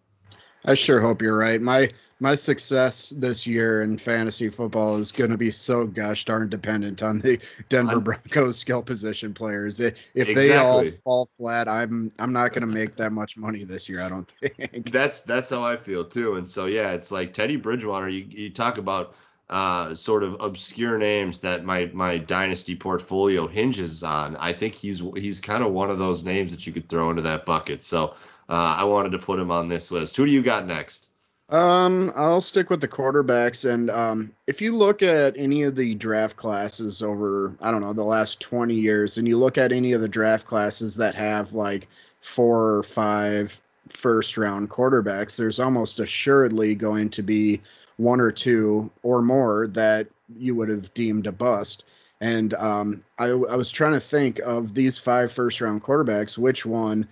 I 0.68 0.74
sure 0.74 1.00
hope 1.00 1.22
you're 1.22 1.38
right. 1.38 1.62
My 1.62 1.90
my 2.20 2.34
success 2.34 3.10
this 3.16 3.46
year 3.46 3.80
in 3.80 3.96
fantasy 3.96 4.50
football 4.50 4.96
is 4.96 5.10
going 5.10 5.30
to 5.30 5.38
be 5.38 5.50
so 5.50 5.86
gosh 5.86 6.26
darn 6.26 6.50
dependent 6.50 7.02
on 7.02 7.20
the 7.20 7.40
Denver 7.70 8.00
Broncos 8.00 8.58
skill 8.58 8.82
position 8.82 9.32
players. 9.32 9.80
If 9.80 9.94
exactly. 10.14 10.34
they 10.34 10.56
all 10.56 10.84
fall 10.90 11.24
flat, 11.24 11.68
I'm 11.68 12.12
I'm 12.18 12.34
not 12.34 12.52
going 12.52 12.68
to 12.68 12.74
make 12.74 12.96
that 12.96 13.12
much 13.12 13.38
money 13.38 13.64
this 13.64 13.88
year. 13.88 14.02
I 14.02 14.10
don't 14.10 14.28
think. 14.42 14.92
That's 14.92 15.22
that's 15.22 15.48
how 15.48 15.64
I 15.64 15.78
feel 15.78 16.04
too. 16.04 16.36
And 16.36 16.46
so 16.46 16.66
yeah, 16.66 16.90
it's 16.92 17.10
like 17.10 17.32
Teddy 17.32 17.56
Bridgewater. 17.56 18.10
You 18.10 18.26
you 18.28 18.50
talk 18.50 18.76
about 18.76 19.14
uh, 19.48 19.94
sort 19.94 20.22
of 20.22 20.36
obscure 20.40 20.98
names 20.98 21.40
that 21.40 21.64
my 21.64 21.90
my 21.94 22.18
dynasty 22.18 22.76
portfolio 22.76 23.46
hinges 23.46 24.02
on. 24.02 24.36
I 24.36 24.52
think 24.52 24.74
he's 24.74 25.02
he's 25.16 25.40
kind 25.40 25.64
of 25.64 25.72
one 25.72 25.90
of 25.90 25.98
those 25.98 26.24
names 26.24 26.50
that 26.50 26.66
you 26.66 26.74
could 26.74 26.90
throw 26.90 27.08
into 27.08 27.22
that 27.22 27.46
bucket. 27.46 27.80
So 27.80 28.14
uh, 28.48 28.76
I 28.78 28.84
wanted 28.84 29.12
to 29.12 29.18
put 29.18 29.38
him 29.38 29.50
on 29.50 29.68
this 29.68 29.90
list. 29.90 30.16
Who 30.16 30.26
do 30.26 30.32
you 30.32 30.42
got 30.42 30.66
next? 30.66 31.10
Um, 31.50 32.12
I'll 32.14 32.42
stick 32.42 32.68
with 32.68 32.82
the 32.82 32.88
quarterbacks, 32.88 33.68
and 33.68 33.88
um, 33.88 34.32
if 34.46 34.60
you 34.60 34.76
look 34.76 35.02
at 35.02 35.34
any 35.38 35.62
of 35.62 35.76
the 35.76 35.94
draft 35.94 36.36
classes 36.36 37.02
over, 37.02 37.56
I 37.62 37.70
don't 37.70 37.80
know, 37.80 37.94
the 37.94 38.02
last 38.02 38.38
twenty 38.38 38.74
years, 38.74 39.16
and 39.16 39.26
you 39.26 39.38
look 39.38 39.56
at 39.56 39.72
any 39.72 39.92
of 39.92 40.02
the 40.02 40.08
draft 40.08 40.46
classes 40.46 40.94
that 40.96 41.14
have 41.14 41.54
like 41.54 41.88
four 42.20 42.76
or 42.76 42.82
five 42.82 43.58
first 43.88 44.36
round 44.36 44.68
quarterbacks, 44.68 45.36
there's 45.36 45.58
almost 45.58 46.00
assuredly 46.00 46.74
going 46.74 47.08
to 47.10 47.22
be 47.22 47.62
one 47.96 48.20
or 48.20 48.30
two 48.30 48.90
or 49.02 49.22
more 49.22 49.66
that 49.68 50.06
you 50.36 50.54
would 50.54 50.68
have 50.68 50.92
deemed 50.92 51.26
a 51.26 51.32
bust. 51.32 51.84
And 52.20 52.52
um, 52.54 53.02
I, 53.18 53.26
I 53.28 53.56
was 53.56 53.70
trying 53.70 53.94
to 53.94 54.00
think 54.00 54.40
of 54.40 54.74
these 54.74 54.98
five 54.98 55.32
first 55.32 55.60
round 55.60 55.82
quarterbacks, 55.82 56.36
which 56.36 56.66
one 56.66 57.08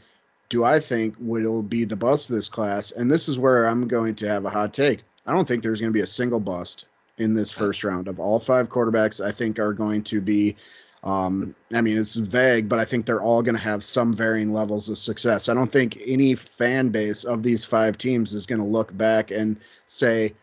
do 0.48 0.64
I 0.64 0.80
think 0.80 1.16
will 1.18 1.62
be 1.62 1.84
the 1.84 1.96
bust 1.96 2.30
of 2.30 2.36
this 2.36 2.48
class? 2.48 2.92
And 2.92 3.10
this 3.10 3.28
is 3.28 3.38
where 3.38 3.66
I'm 3.66 3.88
going 3.88 4.14
to 4.16 4.28
have 4.28 4.44
a 4.44 4.50
hot 4.50 4.72
take. 4.72 5.02
I 5.26 5.32
don't 5.32 5.46
think 5.46 5.62
there's 5.62 5.80
going 5.80 5.92
to 5.92 5.96
be 5.96 6.02
a 6.02 6.06
single 6.06 6.40
bust 6.40 6.86
in 7.18 7.32
this 7.32 7.50
first 7.50 7.82
round 7.82 8.08
of 8.08 8.20
all 8.20 8.38
five 8.38 8.68
quarterbacks. 8.68 9.24
I 9.24 9.32
think 9.32 9.58
are 9.58 9.72
going 9.72 10.02
to 10.04 10.20
be. 10.20 10.56
Um, 11.04 11.54
I 11.72 11.82
mean, 11.82 11.96
it's 11.96 12.16
vague, 12.16 12.68
but 12.68 12.80
I 12.80 12.84
think 12.84 13.06
they're 13.06 13.22
all 13.22 13.40
going 13.40 13.54
to 13.54 13.62
have 13.62 13.84
some 13.84 14.12
varying 14.12 14.52
levels 14.52 14.88
of 14.88 14.98
success. 14.98 15.48
I 15.48 15.54
don't 15.54 15.70
think 15.70 16.02
any 16.04 16.34
fan 16.34 16.88
base 16.88 17.22
of 17.22 17.44
these 17.44 17.64
five 17.64 17.96
teams 17.96 18.32
is 18.32 18.44
going 18.44 18.58
to 18.58 18.66
look 18.66 18.96
back 18.96 19.30
and 19.30 19.58
say, 19.86 20.34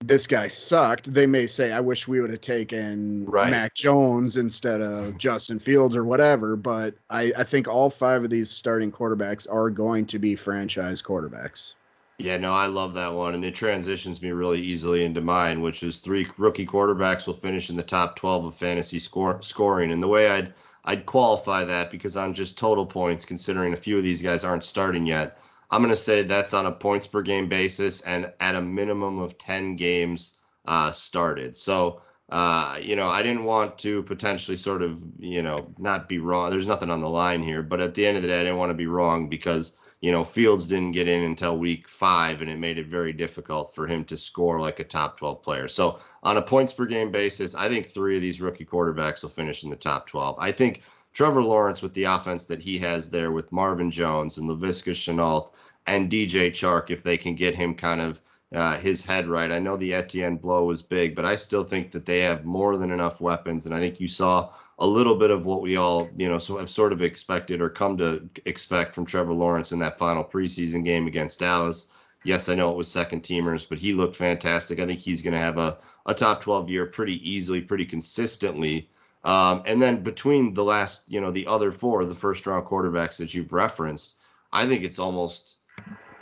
this 0.00 0.26
guy 0.26 0.48
sucked, 0.48 1.12
they 1.12 1.26
may 1.26 1.46
say, 1.46 1.72
I 1.72 1.80
wish 1.80 2.06
we 2.06 2.20
would 2.20 2.30
have 2.30 2.40
taken 2.40 3.26
right. 3.26 3.50
Mac 3.50 3.74
Jones 3.74 4.36
instead 4.36 4.80
of 4.80 5.16
Justin 5.16 5.58
Fields 5.58 5.96
or 5.96 6.04
whatever. 6.04 6.56
But 6.56 6.94
I, 7.10 7.32
I 7.36 7.44
think 7.44 7.66
all 7.66 7.90
five 7.90 8.22
of 8.22 8.30
these 8.30 8.50
starting 8.50 8.92
quarterbacks 8.92 9.50
are 9.50 9.70
going 9.70 10.06
to 10.06 10.18
be 10.18 10.36
franchise 10.36 11.02
quarterbacks. 11.02 11.74
Yeah, 12.18 12.36
no, 12.38 12.52
I 12.52 12.66
love 12.66 12.94
that 12.94 13.12
one. 13.12 13.34
And 13.34 13.44
it 13.44 13.54
transitions 13.54 14.22
me 14.22 14.30
really 14.30 14.60
easily 14.60 15.04
into 15.04 15.20
mine, 15.20 15.60
which 15.60 15.82
is 15.82 15.98
three 15.98 16.26
rookie 16.38 16.66
quarterbacks 16.66 17.26
will 17.26 17.34
finish 17.34 17.68
in 17.68 17.76
the 17.76 17.82
top 17.82 18.16
12 18.16 18.46
of 18.46 18.54
fantasy 18.54 18.98
score, 18.98 19.40
scoring. 19.42 19.92
And 19.92 20.02
the 20.02 20.08
way 20.08 20.30
I'd 20.30 20.52
I'd 20.84 21.04
qualify 21.04 21.64
that 21.64 21.90
because 21.90 22.16
on 22.16 22.32
just 22.32 22.56
total 22.56 22.86
points, 22.86 23.24
considering 23.24 23.72
a 23.72 23.76
few 23.76 23.98
of 23.98 24.04
these 24.04 24.22
guys 24.22 24.44
aren't 24.44 24.64
starting 24.64 25.04
yet, 25.04 25.38
I'm 25.70 25.82
going 25.82 25.94
to 25.94 26.00
say 26.00 26.22
that's 26.22 26.54
on 26.54 26.66
a 26.66 26.72
points 26.72 27.06
per 27.06 27.22
game 27.22 27.48
basis 27.48 28.02
and 28.02 28.32
at 28.40 28.54
a 28.54 28.60
minimum 28.60 29.18
of 29.18 29.38
10 29.38 29.76
games 29.76 30.34
uh, 30.66 30.92
started. 30.92 31.54
So, 31.56 32.00
uh, 32.28 32.78
you 32.80 32.96
know, 32.96 33.08
I 33.08 33.22
didn't 33.22 33.44
want 33.44 33.78
to 33.78 34.02
potentially 34.02 34.56
sort 34.56 34.82
of, 34.82 35.02
you 35.18 35.42
know, 35.42 35.56
not 35.78 36.08
be 36.08 36.18
wrong. 36.18 36.50
There's 36.50 36.66
nothing 36.66 36.90
on 36.90 37.00
the 37.00 37.08
line 37.08 37.42
here, 37.42 37.62
but 37.62 37.80
at 37.80 37.94
the 37.94 38.06
end 38.06 38.16
of 38.16 38.22
the 38.22 38.28
day, 38.28 38.40
I 38.40 38.44
didn't 38.44 38.58
want 38.58 38.70
to 38.70 38.74
be 38.74 38.86
wrong 38.86 39.28
because, 39.28 39.76
you 40.00 40.10
know, 40.12 40.24
Fields 40.24 40.66
didn't 40.66 40.92
get 40.92 41.08
in 41.08 41.22
until 41.22 41.58
week 41.58 41.88
five, 41.88 42.42
and 42.42 42.50
it 42.50 42.58
made 42.58 42.78
it 42.78 42.86
very 42.86 43.12
difficult 43.12 43.74
for 43.74 43.86
him 43.86 44.04
to 44.06 44.18
score 44.18 44.60
like 44.60 44.80
a 44.80 44.84
top 44.84 45.18
12 45.18 45.42
player. 45.42 45.68
So, 45.68 46.00
on 46.22 46.36
a 46.36 46.42
points 46.42 46.72
per 46.72 46.86
game 46.86 47.12
basis, 47.12 47.54
I 47.54 47.68
think 47.68 47.86
three 47.86 48.16
of 48.16 48.22
these 48.22 48.40
rookie 48.40 48.64
quarterbacks 48.64 49.22
will 49.22 49.30
finish 49.30 49.62
in 49.62 49.70
the 49.70 49.76
top 49.76 50.08
12. 50.08 50.36
I 50.40 50.50
think 50.50 50.82
Trevor 51.12 51.42
Lawrence 51.42 51.80
with 51.80 51.94
the 51.94 52.04
offense 52.04 52.46
that 52.46 52.60
he 52.60 52.76
has 52.78 53.08
there 53.08 53.32
with 53.32 53.50
Marvin 53.50 53.90
Jones 53.90 54.36
and 54.36 54.50
Laviska 54.50 54.90
Shenault 54.90 55.50
and 55.86 56.10
DJ 56.10 56.50
Chark 56.50 56.90
if 56.90 57.02
they 57.02 57.16
can 57.16 57.34
get 57.34 57.54
him 57.54 57.74
kind 57.74 58.00
of 58.00 58.20
uh, 58.54 58.78
his 58.78 59.04
head 59.04 59.26
right. 59.28 59.50
I 59.50 59.58
know 59.58 59.76
the 59.76 59.94
Etienne 59.94 60.36
blow 60.36 60.64
was 60.64 60.82
big, 60.82 61.14
but 61.14 61.24
I 61.24 61.36
still 61.36 61.64
think 61.64 61.90
that 61.92 62.06
they 62.06 62.20
have 62.20 62.44
more 62.44 62.76
than 62.76 62.90
enough 62.92 63.20
weapons, 63.20 63.66
and 63.66 63.74
I 63.74 63.80
think 63.80 64.00
you 64.00 64.08
saw 64.08 64.50
a 64.78 64.86
little 64.86 65.16
bit 65.16 65.30
of 65.30 65.46
what 65.46 65.62
we 65.62 65.76
all, 65.76 66.08
you 66.16 66.28
know, 66.28 66.38
so 66.38 66.58
have 66.58 66.70
sort 66.70 66.92
of 66.92 67.02
expected 67.02 67.60
or 67.60 67.70
come 67.70 67.96
to 67.96 68.28
expect 68.44 68.94
from 68.94 69.06
Trevor 69.06 69.32
Lawrence 69.32 69.72
in 69.72 69.78
that 69.78 69.98
final 69.98 70.22
preseason 70.22 70.84
game 70.84 71.06
against 71.06 71.40
Dallas. 71.40 71.88
Yes, 72.24 72.48
I 72.48 72.54
know 72.54 72.70
it 72.70 72.76
was 72.76 72.88
second 72.88 73.22
teamers, 73.22 73.66
but 73.68 73.78
he 73.78 73.92
looked 73.94 74.16
fantastic. 74.16 74.78
I 74.78 74.86
think 74.86 74.98
he's 74.98 75.22
going 75.22 75.32
to 75.32 75.40
have 75.40 75.58
a, 75.58 75.78
a 76.06 76.12
top 76.12 76.42
12 76.42 76.68
year 76.68 76.86
pretty 76.86 77.28
easily, 77.28 77.60
pretty 77.62 77.86
consistently. 77.86 78.90
Um, 79.24 79.62
and 79.64 79.80
then 79.80 80.02
between 80.02 80.52
the 80.52 80.64
last, 80.64 81.02
you 81.08 81.20
know, 81.20 81.30
the 81.30 81.46
other 81.46 81.72
four, 81.72 82.04
the 82.04 82.14
first 82.14 82.46
round 82.46 82.66
quarterbacks 82.66 83.16
that 83.16 83.32
you've 83.32 83.52
referenced, 83.52 84.14
I 84.52 84.66
think 84.68 84.84
it's 84.84 84.98
almost, 84.98 85.55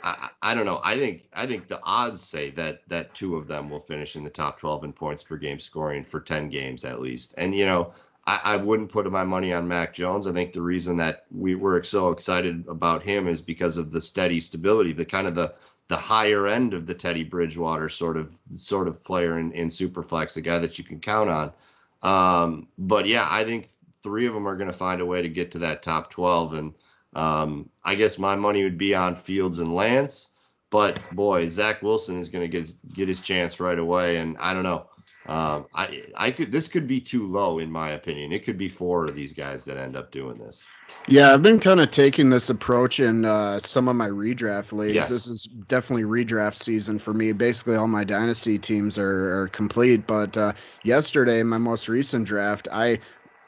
I, 0.04 0.28
I 0.42 0.54
don't 0.54 0.66
know. 0.66 0.80
I 0.84 0.96
think 0.96 1.28
I 1.32 1.46
think 1.46 1.66
the 1.66 1.80
odds 1.82 2.22
say 2.22 2.50
that 2.50 2.82
that 2.88 3.14
two 3.14 3.36
of 3.36 3.46
them 3.46 3.70
will 3.70 3.80
finish 3.80 4.16
in 4.16 4.22
the 4.22 4.30
top 4.30 4.60
12 4.60 4.84
in 4.84 4.92
points 4.92 5.24
per 5.24 5.36
game 5.38 5.58
scoring 5.58 6.04
for 6.04 6.20
10 6.20 6.50
games 6.50 6.84
at 6.84 7.00
least. 7.00 7.34
And 7.38 7.54
you 7.54 7.64
know, 7.64 7.94
I, 8.26 8.40
I 8.44 8.56
wouldn't 8.56 8.92
put 8.92 9.10
my 9.10 9.24
money 9.24 9.52
on 9.54 9.66
Mac 9.66 9.94
Jones. 9.94 10.26
I 10.26 10.32
think 10.32 10.52
the 10.52 10.60
reason 10.62 10.98
that 10.98 11.24
we 11.30 11.54
were 11.54 11.82
so 11.82 12.10
excited 12.10 12.64
about 12.68 13.02
him 13.02 13.26
is 13.26 13.40
because 13.40 13.78
of 13.78 13.90
the 13.92 14.00
steady 14.00 14.40
stability, 14.40 14.92
the 14.92 15.06
kind 15.06 15.26
of 15.26 15.34
the 15.34 15.54
the 15.88 15.96
higher 15.96 16.46
end 16.46 16.74
of 16.74 16.86
the 16.86 16.94
Teddy 16.94 17.24
Bridgewater 17.24 17.88
sort 17.88 18.16
of 18.18 18.38
sort 18.54 18.88
of 18.88 19.02
player 19.04 19.38
in, 19.38 19.52
in 19.52 19.68
Superflex, 19.68 20.36
a 20.36 20.42
guy 20.42 20.58
that 20.58 20.78
you 20.78 20.84
can 20.84 21.00
count 21.00 21.30
on. 21.30 21.52
Um, 22.02 22.68
but 22.76 23.06
yeah, 23.06 23.26
I 23.30 23.44
think 23.44 23.68
three 24.02 24.26
of 24.26 24.34
them 24.34 24.46
are 24.46 24.56
going 24.56 24.70
to 24.70 24.76
find 24.76 25.00
a 25.00 25.06
way 25.06 25.22
to 25.22 25.28
get 25.30 25.50
to 25.52 25.58
that 25.60 25.82
top 25.82 26.10
12. 26.10 26.54
And 26.54 26.74
um, 27.14 27.68
I 27.84 27.94
guess 27.94 28.18
my 28.18 28.36
money 28.36 28.64
would 28.64 28.78
be 28.78 28.94
on 28.94 29.16
Fields 29.16 29.58
and 29.58 29.74
Lance. 29.74 30.30
But 30.70 30.98
boy, 31.14 31.48
Zach 31.48 31.82
Wilson 31.82 32.18
is 32.18 32.28
going 32.28 32.42
to 32.42 32.48
get 32.48 32.94
get 32.94 33.06
his 33.06 33.20
chance 33.20 33.60
right 33.60 33.78
away. 33.78 34.16
And 34.16 34.36
I 34.38 34.52
don't 34.52 34.64
know. 34.64 34.86
Um, 35.26 35.66
I 35.74 36.04
I 36.16 36.30
could 36.30 36.50
this 36.50 36.68
could 36.68 36.86
be 36.88 37.00
too 37.00 37.26
low 37.26 37.58
in 37.60 37.70
my 37.70 37.90
opinion. 37.90 38.32
It 38.32 38.44
could 38.44 38.58
be 38.58 38.68
four 38.68 39.04
of 39.04 39.14
these 39.14 39.32
guys 39.32 39.64
that 39.66 39.76
end 39.76 39.96
up 39.96 40.10
doing 40.10 40.36
this. 40.38 40.66
Yeah, 41.06 41.32
I've 41.32 41.42
been 41.42 41.60
kind 41.60 41.80
of 41.80 41.90
taking 41.90 42.30
this 42.30 42.50
approach 42.50 43.00
in 43.00 43.24
uh, 43.24 43.60
some 43.60 43.88
of 43.88 43.96
my 43.96 44.08
redraft 44.08 44.72
leagues. 44.72 44.94
Yes. 44.94 45.08
This 45.08 45.26
is 45.26 45.44
definitely 45.68 46.04
redraft 46.04 46.56
season 46.56 46.98
for 46.98 47.14
me. 47.14 47.32
Basically, 47.32 47.76
all 47.76 47.86
my 47.86 48.04
dynasty 48.04 48.58
teams 48.58 48.98
are, 48.98 49.42
are 49.42 49.48
complete. 49.48 50.06
But 50.06 50.36
uh, 50.36 50.52
yesterday, 50.82 51.42
my 51.42 51.58
most 51.58 51.88
recent 51.88 52.26
draft, 52.26 52.68
I 52.72 52.98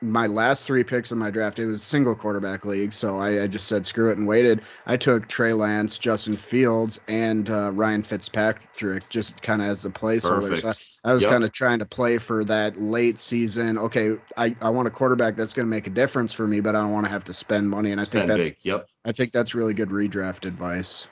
my 0.02 0.26
last 0.26 0.66
three 0.66 0.84
picks 0.84 1.10
in 1.10 1.18
my 1.18 1.30
draft, 1.30 1.58
it 1.58 1.66
was 1.66 1.82
single 1.82 2.14
quarterback 2.14 2.64
league. 2.64 2.92
So 2.92 3.18
I, 3.18 3.44
I, 3.44 3.46
just 3.46 3.66
said 3.66 3.86
screw 3.86 4.10
it 4.10 4.18
and 4.18 4.26
waited. 4.26 4.62
I 4.86 4.96
took 4.96 5.26
Trey 5.28 5.52
Lance, 5.52 5.96
Justin 5.98 6.36
Fields, 6.36 7.00
and 7.08 7.48
uh, 7.48 7.72
Ryan 7.72 8.02
Fitzpatrick 8.02 9.08
just 9.08 9.42
kind 9.42 9.62
of 9.62 9.68
as 9.68 9.82
the 9.82 9.90
placeholder. 9.90 10.60
So 10.60 10.68
I, 10.68 11.10
I 11.10 11.12
was 11.12 11.22
yep. 11.22 11.32
kind 11.32 11.44
of 11.44 11.52
trying 11.52 11.78
to 11.78 11.86
play 11.86 12.18
for 12.18 12.44
that 12.44 12.76
late 12.76 13.18
season. 13.18 13.78
Okay, 13.78 14.16
I, 14.36 14.54
I 14.60 14.70
want 14.70 14.88
a 14.88 14.90
quarterback 14.90 15.36
that's 15.36 15.54
going 15.54 15.66
to 15.66 15.70
make 15.70 15.86
a 15.86 15.90
difference 15.90 16.32
for 16.32 16.46
me, 16.46 16.60
but 16.60 16.76
I 16.76 16.80
don't 16.80 16.92
want 16.92 17.06
to 17.06 17.12
have 17.12 17.24
to 17.24 17.32
spend 17.32 17.70
money. 17.70 17.92
And 17.92 18.00
I 18.00 18.04
think 18.04 18.26
that's 18.26 18.50
big. 18.50 18.58
yep. 18.62 18.88
I 19.04 19.12
think 19.12 19.32
that's 19.32 19.54
really 19.54 19.72
good 19.72 19.88
redraft 19.88 20.46
advice. 20.46 21.06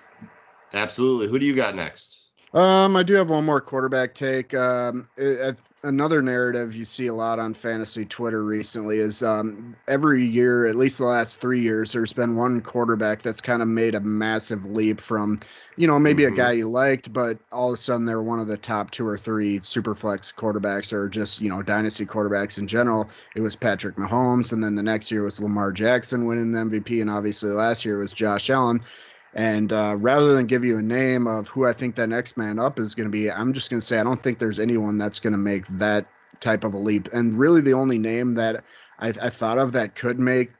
Absolutely. 0.72 1.28
Who 1.28 1.38
do 1.38 1.46
you 1.46 1.54
got 1.54 1.74
next? 1.74 2.18
Um, 2.52 2.96
I 2.96 3.02
do 3.02 3.14
have 3.14 3.30
one 3.30 3.44
more 3.44 3.60
quarterback 3.60 4.14
take. 4.14 4.54
Um, 4.54 5.08
it, 5.16 5.58
another 5.84 6.22
narrative 6.22 6.74
you 6.74 6.84
see 6.84 7.06
a 7.06 7.14
lot 7.14 7.38
on 7.38 7.54
fantasy 7.54 8.04
Twitter 8.04 8.42
recently 8.42 8.98
is 8.98 9.22
um, 9.22 9.76
every 9.86 10.24
year, 10.24 10.66
at 10.66 10.74
least 10.74 10.98
the 10.98 11.04
last 11.04 11.40
three 11.40 11.60
years, 11.60 11.92
there's 11.92 12.12
been 12.12 12.36
one 12.36 12.60
quarterback 12.60 13.22
that's 13.22 13.40
kind 13.40 13.62
of 13.62 13.68
made 13.68 13.94
a 13.94 14.00
massive 14.00 14.64
leap 14.64 15.00
from, 15.00 15.38
you 15.76 15.86
know, 15.86 15.98
maybe 15.98 16.24
mm-hmm. 16.24 16.34
a 16.34 16.36
guy 16.36 16.52
you 16.52 16.68
liked, 16.68 17.12
but 17.12 17.38
all 17.52 17.68
of 17.68 17.74
a 17.74 17.76
sudden 17.76 18.06
they're 18.06 18.22
one 18.22 18.40
of 18.40 18.48
the 18.48 18.56
top 18.56 18.90
two 18.90 19.06
or 19.06 19.18
three 19.18 19.60
super 19.62 19.94
flex 19.94 20.32
quarterbacks 20.32 20.92
or 20.92 21.08
just, 21.08 21.40
you 21.40 21.48
know, 21.48 21.62
dynasty 21.62 22.06
quarterbacks 22.06 22.58
in 22.58 22.66
general. 22.66 23.08
It 23.36 23.42
was 23.42 23.54
Patrick 23.54 23.96
Mahomes. 23.96 24.52
And 24.52 24.64
then 24.64 24.74
the 24.74 24.82
next 24.82 25.10
year 25.10 25.22
was 25.22 25.38
Lamar 25.38 25.70
Jackson 25.70 26.26
winning 26.26 26.50
the 26.50 26.60
MVP. 26.60 27.00
And 27.00 27.10
obviously 27.10 27.50
last 27.50 27.84
year 27.84 27.98
was 27.98 28.12
Josh 28.12 28.50
Allen. 28.50 28.80
And 29.34 29.72
uh, 29.72 29.96
rather 29.98 30.32
than 30.34 30.46
give 30.46 30.64
you 30.64 30.78
a 30.78 30.82
name 30.82 31.26
of 31.26 31.48
who 31.48 31.66
I 31.66 31.72
think 31.72 31.96
that 31.96 32.08
next 32.08 32.36
man 32.36 32.58
up 32.58 32.78
is 32.78 32.94
going 32.94 33.08
to 33.08 33.12
be, 33.12 33.30
I'm 33.30 33.52
just 33.52 33.68
going 33.68 33.80
to 33.80 33.86
say 33.86 33.98
I 33.98 34.04
don't 34.04 34.22
think 34.22 34.38
there's 34.38 34.60
anyone 34.60 34.96
that's 34.96 35.18
going 35.18 35.32
to 35.32 35.38
make 35.38 35.66
that 35.68 36.06
type 36.40 36.62
of 36.62 36.74
a 36.74 36.78
leap. 36.78 37.08
And 37.12 37.34
really, 37.34 37.60
the 37.60 37.74
only 37.74 37.98
name 37.98 38.34
that 38.34 38.64
I, 39.00 39.08
I 39.08 39.28
thought 39.30 39.58
of 39.58 39.72
that 39.72 39.96
could 39.96 40.20
make 40.20 40.52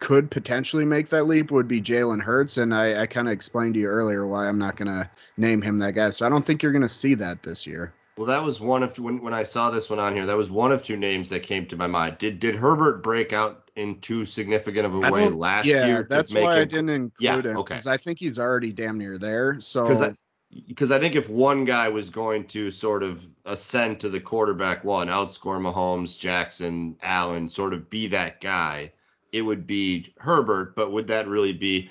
could 0.00 0.30
potentially 0.30 0.84
make 0.84 1.08
that 1.08 1.24
leap 1.24 1.50
would 1.50 1.66
be 1.66 1.80
Jalen 1.80 2.22
Hurts. 2.22 2.56
And 2.56 2.72
I, 2.72 3.02
I 3.02 3.06
kind 3.06 3.26
of 3.26 3.32
explained 3.32 3.74
to 3.74 3.80
you 3.80 3.88
earlier 3.88 4.26
why 4.26 4.46
I'm 4.46 4.58
not 4.58 4.76
going 4.76 4.86
to 4.86 5.10
name 5.36 5.60
him 5.60 5.76
that 5.78 5.94
guy. 5.94 6.10
So 6.10 6.24
I 6.24 6.28
don't 6.28 6.44
think 6.44 6.62
you're 6.62 6.72
going 6.72 6.82
to 6.82 6.88
see 6.88 7.14
that 7.14 7.42
this 7.42 7.66
year. 7.66 7.92
Well, 8.18 8.26
that 8.26 8.42
was 8.42 8.58
one 8.58 8.82
of 8.82 8.98
when 8.98 9.22
when 9.22 9.32
I 9.32 9.44
saw 9.44 9.70
this 9.70 9.88
one 9.88 10.00
on 10.00 10.12
here. 10.12 10.26
That 10.26 10.36
was 10.36 10.50
one 10.50 10.72
of 10.72 10.82
two 10.82 10.96
names 10.96 11.28
that 11.28 11.44
came 11.44 11.66
to 11.66 11.76
my 11.76 11.86
mind. 11.86 12.18
Did 12.18 12.40
did 12.40 12.56
Herbert 12.56 13.00
break 13.00 13.32
out 13.32 13.70
in 13.76 14.00
too 14.00 14.26
significant 14.26 14.86
of 14.86 14.94
a 14.96 15.10
way 15.12 15.28
last 15.28 15.66
yeah, 15.66 15.86
year? 15.86 16.06
that's 16.10 16.34
why 16.34 16.40
him, 16.40 16.48
I 16.48 16.64
didn't 16.64 16.88
include 16.88 17.44
yeah, 17.44 17.52
him 17.52 17.56
because 17.56 17.86
I 17.86 17.96
think 17.96 18.18
he's 18.18 18.36
already 18.36 18.72
damn 18.72 18.98
near 18.98 19.18
there. 19.18 19.60
So 19.60 19.86
because 19.86 20.16
because 20.66 20.90
I, 20.90 20.96
I, 20.96 20.98
think 20.98 21.14
if 21.14 21.30
one 21.30 21.64
guy 21.64 21.88
was 21.88 22.10
going 22.10 22.48
to 22.48 22.72
sort 22.72 23.04
of 23.04 23.28
ascend 23.44 24.00
to 24.00 24.08
the 24.08 24.18
quarterback 24.18 24.82
one, 24.82 25.06
outscore 25.06 25.60
Mahomes, 25.60 26.18
Jackson, 26.18 26.96
Allen, 27.02 27.48
sort 27.48 27.72
of 27.72 27.88
be 27.88 28.08
that 28.08 28.40
guy, 28.40 28.90
it 29.32 29.42
would 29.42 29.66
be 29.66 30.12
Herbert. 30.18 30.74
But 30.74 30.92
would 30.92 31.06
that 31.08 31.28
really 31.28 31.52
be? 31.52 31.90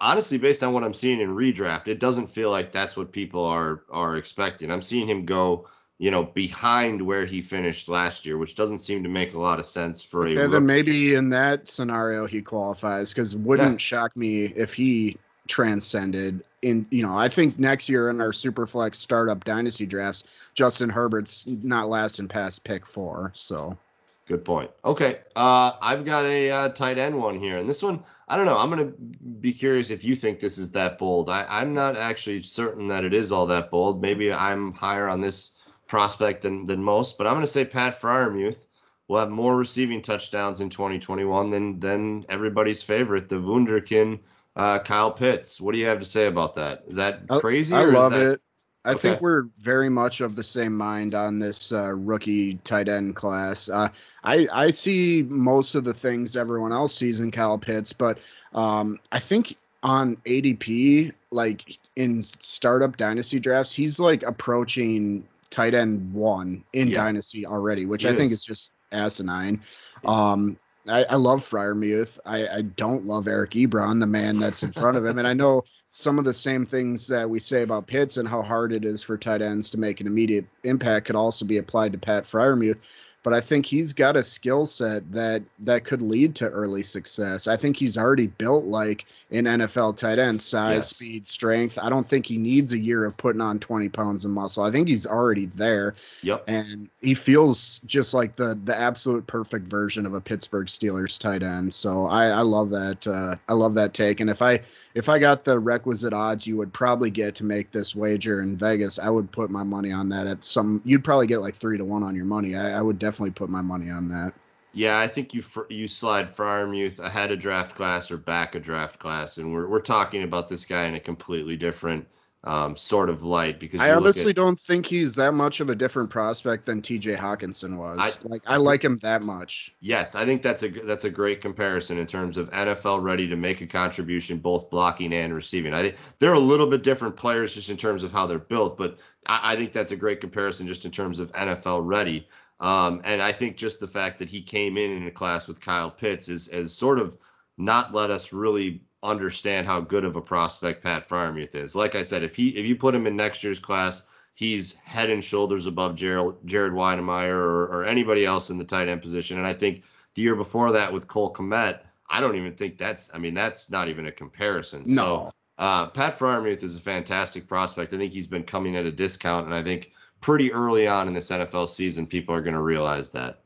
honestly, 0.00 0.38
based 0.38 0.62
on 0.62 0.72
what 0.72 0.84
I'm 0.84 0.94
seeing 0.94 1.20
in 1.20 1.34
redraft, 1.34 1.88
it 1.88 1.98
doesn't 1.98 2.28
feel 2.28 2.50
like 2.50 2.72
that's 2.72 2.96
what 2.96 3.12
people 3.12 3.44
are 3.44 3.82
are 3.90 4.16
expecting. 4.16 4.70
I'm 4.70 4.82
seeing 4.82 5.08
him 5.08 5.24
go, 5.24 5.68
you 5.98 6.10
know, 6.10 6.24
behind 6.24 7.02
where 7.02 7.26
he 7.26 7.40
finished 7.40 7.88
last 7.88 8.24
year, 8.24 8.38
which 8.38 8.54
doesn't 8.54 8.78
seem 8.78 9.02
to 9.02 9.08
make 9.08 9.34
a 9.34 9.40
lot 9.40 9.58
of 9.58 9.66
sense 9.66 10.02
for 10.02 10.26
a. 10.26 10.30
Yeah, 10.30 10.46
then 10.46 10.66
maybe 10.66 11.14
in 11.14 11.30
that 11.30 11.68
scenario 11.68 12.26
he 12.26 12.42
qualifies 12.42 13.12
because 13.12 13.36
wouldn't 13.36 13.72
yeah. 13.72 13.78
shock 13.78 14.16
me 14.16 14.44
if 14.44 14.74
he 14.74 15.18
transcended 15.48 16.42
in 16.62 16.84
you 16.90 17.02
know 17.02 17.16
i 17.16 17.28
think 17.28 17.58
next 17.58 17.88
year 17.88 18.10
in 18.10 18.20
our 18.20 18.32
superflex 18.32 18.96
startup 18.96 19.44
dynasty 19.44 19.86
drafts 19.86 20.24
justin 20.54 20.90
herbert's 20.90 21.46
not 21.46 21.88
lasting 21.88 22.26
past 22.26 22.64
pick 22.64 22.84
four 22.84 23.30
so 23.34 23.76
good 24.26 24.44
point 24.44 24.70
okay 24.84 25.20
uh 25.36 25.72
i've 25.80 26.04
got 26.04 26.24
a 26.24 26.50
uh, 26.50 26.68
tight 26.70 26.98
end 26.98 27.16
one 27.16 27.38
here 27.38 27.58
and 27.58 27.68
this 27.68 27.82
one 27.82 28.02
I 28.28 28.36
don't 28.36 28.46
know. 28.46 28.58
I'm 28.58 28.70
going 28.70 28.88
to 28.88 28.94
be 29.40 29.52
curious 29.52 29.90
if 29.90 30.02
you 30.02 30.16
think 30.16 30.40
this 30.40 30.58
is 30.58 30.72
that 30.72 30.98
bold. 30.98 31.30
I, 31.30 31.46
I'm 31.48 31.74
not 31.74 31.96
actually 31.96 32.42
certain 32.42 32.88
that 32.88 33.04
it 33.04 33.14
is 33.14 33.30
all 33.30 33.46
that 33.46 33.70
bold. 33.70 34.02
Maybe 34.02 34.32
I'm 34.32 34.72
higher 34.72 35.08
on 35.08 35.20
this 35.20 35.52
prospect 35.86 36.42
than, 36.42 36.66
than 36.66 36.82
most, 36.82 37.18
but 37.18 37.26
I'm 37.26 37.34
going 37.34 37.44
to 37.44 37.50
say 37.50 37.64
Pat 37.64 38.00
Freiermuth 38.00 38.66
will 39.06 39.20
have 39.20 39.30
more 39.30 39.56
receiving 39.56 40.02
touchdowns 40.02 40.60
in 40.60 40.68
2021 40.68 41.50
than 41.50 41.78
than 41.78 42.26
everybody's 42.28 42.82
favorite, 42.82 43.28
the 43.28 43.36
Wunderkind 43.36 44.18
uh, 44.56 44.80
Kyle 44.80 45.12
Pitts. 45.12 45.60
What 45.60 45.74
do 45.74 45.78
you 45.78 45.86
have 45.86 46.00
to 46.00 46.04
say 46.04 46.26
about 46.26 46.56
that? 46.56 46.82
Is 46.88 46.96
that 46.96 47.28
crazy? 47.28 47.74
I, 47.74 47.82
I 47.82 47.84
love 47.84 48.10
that... 48.10 48.32
it. 48.32 48.40
I 48.86 48.90
okay. 48.90 48.98
think 49.00 49.20
we're 49.20 49.48
very 49.58 49.88
much 49.88 50.20
of 50.20 50.36
the 50.36 50.44
same 50.44 50.72
mind 50.76 51.12
on 51.12 51.40
this 51.40 51.72
uh, 51.72 51.92
rookie 51.92 52.54
tight 52.62 52.88
end 52.88 53.16
class. 53.16 53.68
Uh, 53.68 53.88
I 54.22 54.46
I 54.52 54.70
see 54.70 55.24
most 55.28 55.74
of 55.74 55.82
the 55.82 55.92
things 55.92 56.36
everyone 56.36 56.72
else 56.72 56.94
sees 56.94 57.18
in 57.18 57.32
Kyle 57.32 57.58
Pitts, 57.58 57.92
but 57.92 58.18
um, 58.54 59.00
I 59.10 59.18
think 59.18 59.56
on 59.82 60.16
ADP, 60.24 61.12
like 61.32 61.78
in 61.96 62.22
startup 62.22 62.96
dynasty 62.96 63.40
drafts, 63.40 63.72
he's 63.72 63.98
like 63.98 64.22
approaching 64.22 65.26
tight 65.50 65.74
end 65.74 66.14
one 66.14 66.62
in 66.72 66.86
yeah. 66.88 67.02
dynasty 67.02 67.44
already, 67.44 67.86
which 67.86 68.02
he 68.02 68.08
I 68.08 68.12
is. 68.12 68.16
think 68.16 68.30
is 68.30 68.44
just 68.44 68.70
asinine. 68.92 69.60
Um, 70.04 70.56
I, 70.88 71.04
I 71.10 71.16
love 71.16 71.40
Freiermuth. 71.40 72.20
I, 72.24 72.46
I 72.48 72.62
don't 72.62 73.04
love 73.04 73.26
Eric 73.26 73.50
Ebron, 73.50 73.98
the 73.98 74.06
man 74.06 74.38
that's 74.38 74.62
in 74.62 74.70
front 74.72 74.96
of 74.96 75.04
him. 75.04 75.18
And 75.18 75.26
I 75.26 75.32
know 75.32 75.64
some 75.90 76.18
of 76.18 76.24
the 76.24 76.34
same 76.34 76.66
things 76.66 77.06
that 77.08 77.28
we 77.28 77.38
say 77.38 77.62
about 77.62 77.86
Pitts 77.86 78.16
and 78.16 78.28
how 78.28 78.42
hard 78.42 78.72
it 78.72 78.84
is 78.84 79.02
for 79.02 79.16
tight 79.16 79.42
ends 79.42 79.70
to 79.70 79.78
make 79.78 80.00
an 80.00 80.06
immediate 80.06 80.46
impact 80.64 81.06
could 81.06 81.16
also 81.16 81.44
be 81.44 81.58
applied 81.58 81.92
to 81.92 81.98
Pat 81.98 82.24
Freiermuth 82.24 82.78
but 83.26 83.34
I 83.34 83.40
think 83.40 83.66
he's 83.66 83.92
got 83.92 84.16
a 84.16 84.22
skill 84.22 84.66
set 84.66 85.10
that 85.10 85.42
that 85.58 85.84
could 85.84 86.00
lead 86.00 86.36
to 86.36 86.48
early 86.48 86.84
success. 86.84 87.48
I 87.48 87.56
think 87.56 87.76
he's 87.76 87.98
already 87.98 88.28
built 88.28 88.66
like 88.66 89.06
an 89.32 89.46
NFL 89.46 89.96
tight 89.96 90.20
end, 90.20 90.40
size, 90.40 90.74
yes. 90.76 90.90
speed, 90.90 91.26
strength. 91.26 91.76
I 91.82 91.90
don't 91.90 92.06
think 92.06 92.24
he 92.24 92.38
needs 92.38 92.72
a 92.72 92.78
year 92.78 93.04
of 93.04 93.16
putting 93.16 93.40
on 93.40 93.58
20 93.58 93.88
pounds 93.88 94.24
of 94.24 94.30
muscle. 94.30 94.62
I 94.62 94.70
think 94.70 94.86
he's 94.86 95.08
already 95.08 95.46
there. 95.46 95.96
Yep. 96.22 96.44
And 96.46 96.88
he 97.00 97.14
feels 97.14 97.80
just 97.80 98.14
like 98.14 98.36
the 98.36 98.56
the 98.62 98.78
absolute 98.78 99.26
perfect 99.26 99.66
version 99.66 100.06
of 100.06 100.14
a 100.14 100.20
Pittsburgh 100.20 100.68
Steelers 100.68 101.18
tight 101.18 101.42
end. 101.42 101.74
So 101.74 102.06
I, 102.06 102.26
I 102.26 102.42
love 102.42 102.70
that. 102.70 103.04
Uh, 103.04 103.34
I 103.48 103.54
love 103.54 103.74
that 103.74 103.92
take. 103.92 104.20
And 104.20 104.30
if 104.30 104.40
I 104.40 104.60
if 104.94 105.08
I 105.08 105.18
got 105.18 105.44
the 105.44 105.58
requisite 105.58 106.12
odds 106.12 106.46
you 106.46 106.56
would 106.58 106.72
probably 106.72 107.10
get 107.10 107.34
to 107.34 107.44
make 107.44 107.72
this 107.72 107.96
wager 107.96 108.40
in 108.40 108.56
Vegas, 108.56 109.00
I 109.00 109.10
would 109.10 109.32
put 109.32 109.50
my 109.50 109.64
money 109.64 109.90
on 109.90 110.08
that 110.10 110.28
at 110.28 110.46
some. 110.46 110.80
You'd 110.84 111.02
probably 111.02 111.26
get 111.26 111.38
like 111.38 111.56
three 111.56 111.76
to 111.76 111.84
one 111.84 112.04
on 112.04 112.14
your 112.14 112.24
money. 112.24 112.54
I, 112.54 112.78
I 112.78 112.82
would 112.82 113.00
definitely 113.00 113.15
definitely 113.16 113.32
put 113.32 113.48
my 113.48 113.62
money 113.62 113.90
on 113.90 114.08
that. 114.10 114.34
Yeah, 114.72 114.98
I 114.98 115.06
think 115.06 115.32
you 115.32 115.42
you 115.70 115.88
slide 115.88 116.28
Freiermuth 116.28 116.98
ahead 116.98 117.32
of 117.32 117.40
draft 117.40 117.74
class 117.74 118.10
or 118.10 118.18
back 118.18 118.54
a 118.54 118.60
draft 118.60 118.98
class, 118.98 119.38
and 119.38 119.52
we're 119.52 119.66
we're 119.68 119.80
talking 119.80 120.22
about 120.22 120.50
this 120.50 120.66
guy 120.66 120.84
in 120.84 120.94
a 120.94 121.00
completely 121.00 121.56
different 121.56 122.06
um, 122.44 122.76
sort 122.76 123.08
of 123.08 123.22
light 123.22 123.58
because 123.58 123.80
I 123.80 123.94
honestly 123.94 124.30
at, 124.30 124.36
don't 124.36 124.60
think 124.60 124.84
he's 124.84 125.14
that 125.14 125.32
much 125.32 125.60
of 125.60 125.70
a 125.70 125.74
different 125.74 126.10
prospect 126.10 126.66
than 126.66 126.82
T.J. 126.82 127.14
Hockenson 127.14 127.78
was. 127.78 127.96
I, 127.98 128.10
like 128.28 128.42
I 128.46 128.58
like 128.58 128.84
him 128.84 128.98
that 128.98 129.22
much. 129.22 129.74
Yes, 129.80 130.14
I 130.14 130.26
think 130.26 130.42
that's 130.42 130.62
a 130.62 130.68
that's 130.68 131.04
a 131.04 131.10
great 131.10 131.40
comparison 131.40 131.96
in 131.96 132.06
terms 132.06 132.36
of 132.36 132.50
NFL 132.50 133.02
ready 133.02 133.26
to 133.28 133.36
make 133.36 133.62
a 133.62 133.66
contribution, 133.66 134.36
both 134.36 134.68
blocking 134.68 135.14
and 135.14 135.32
receiving. 135.32 135.72
I 135.72 135.80
think 135.84 135.96
they're 136.18 136.34
a 136.34 136.38
little 136.38 136.66
bit 136.66 136.82
different 136.82 137.16
players 137.16 137.54
just 137.54 137.70
in 137.70 137.78
terms 137.78 138.04
of 138.04 138.12
how 138.12 138.26
they're 138.26 138.38
built, 138.38 138.76
but 138.76 138.98
I, 139.24 139.52
I 139.52 139.56
think 139.56 139.72
that's 139.72 139.92
a 139.92 139.96
great 139.96 140.20
comparison 140.20 140.66
just 140.66 140.84
in 140.84 140.90
terms 140.90 141.18
of 141.18 141.32
NFL 141.32 141.80
ready. 141.86 142.28
Um, 142.60 143.02
and 143.04 143.20
I 143.20 143.32
think 143.32 143.56
just 143.56 143.80
the 143.80 143.88
fact 143.88 144.18
that 144.18 144.28
he 144.28 144.40
came 144.40 144.78
in 144.78 144.90
in 144.90 145.06
a 145.06 145.10
class 145.10 145.46
with 145.46 145.60
Kyle 145.60 145.90
Pitts 145.90 146.28
is 146.28 146.48
has 146.48 146.72
sort 146.72 146.98
of 146.98 147.16
not 147.58 147.94
let 147.94 148.10
us 148.10 148.32
really 148.32 148.82
understand 149.02 149.66
how 149.66 149.80
good 149.80 150.04
of 150.04 150.16
a 150.16 150.22
prospect 150.22 150.82
Pat 150.82 151.08
Freiermuth 151.08 151.54
is. 151.54 151.74
Like 151.74 151.94
I 151.94 152.02
said, 152.02 152.22
if 152.22 152.34
he 152.34 152.48
if 152.50 152.66
you 152.66 152.76
put 152.76 152.94
him 152.94 153.06
in 153.06 153.16
next 153.16 153.44
year's 153.44 153.58
class, 153.58 154.06
he's 154.34 154.74
head 154.76 155.10
and 155.10 155.22
shoulders 155.22 155.66
above 155.66 155.96
Jared 155.96 156.34
Jared 156.46 156.72
Wydermyer 156.72 157.30
or, 157.30 157.64
or 157.64 157.84
anybody 157.84 158.24
else 158.24 158.50
in 158.50 158.58
the 158.58 158.64
tight 158.64 158.88
end 158.88 159.02
position. 159.02 159.38
And 159.38 159.46
I 159.46 159.52
think 159.52 159.82
the 160.14 160.22
year 160.22 160.34
before 160.34 160.72
that 160.72 160.92
with 160.92 161.08
Cole 161.08 161.32
Kmet, 161.32 161.80
I 162.08 162.20
don't 162.20 162.36
even 162.36 162.54
think 162.54 162.78
that's 162.78 163.10
I 163.12 163.18
mean 163.18 163.34
that's 163.34 163.70
not 163.70 163.88
even 163.88 164.06
a 164.06 164.12
comparison. 164.12 164.82
No. 164.86 164.94
So 164.94 165.32
uh, 165.58 165.86
Pat 165.88 166.18
Freiermuth 166.18 166.62
is 166.62 166.76
a 166.76 166.80
fantastic 166.80 167.46
prospect. 167.46 167.92
I 167.92 167.98
think 167.98 168.12
he's 168.12 168.26
been 168.26 168.44
coming 168.44 168.76
at 168.76 168.84
a 168.84 168.92
discount, 168.92 169.46
and 169.46 169.54
I 169.54 169.62
think 169.62 169.92
pretty 170.20 170.52
early 170.52 170.86
on 170.86 171.08
in 171.08 171.14
this 171.14 171.30
NFL 171.30 171.68
season, 171.68 172.06
people 172.06 172.34
are 172.34 172.42
going 172.42 172.54
to 172.54 172.62
realize 172.62 173.10
that. 173.10 173.40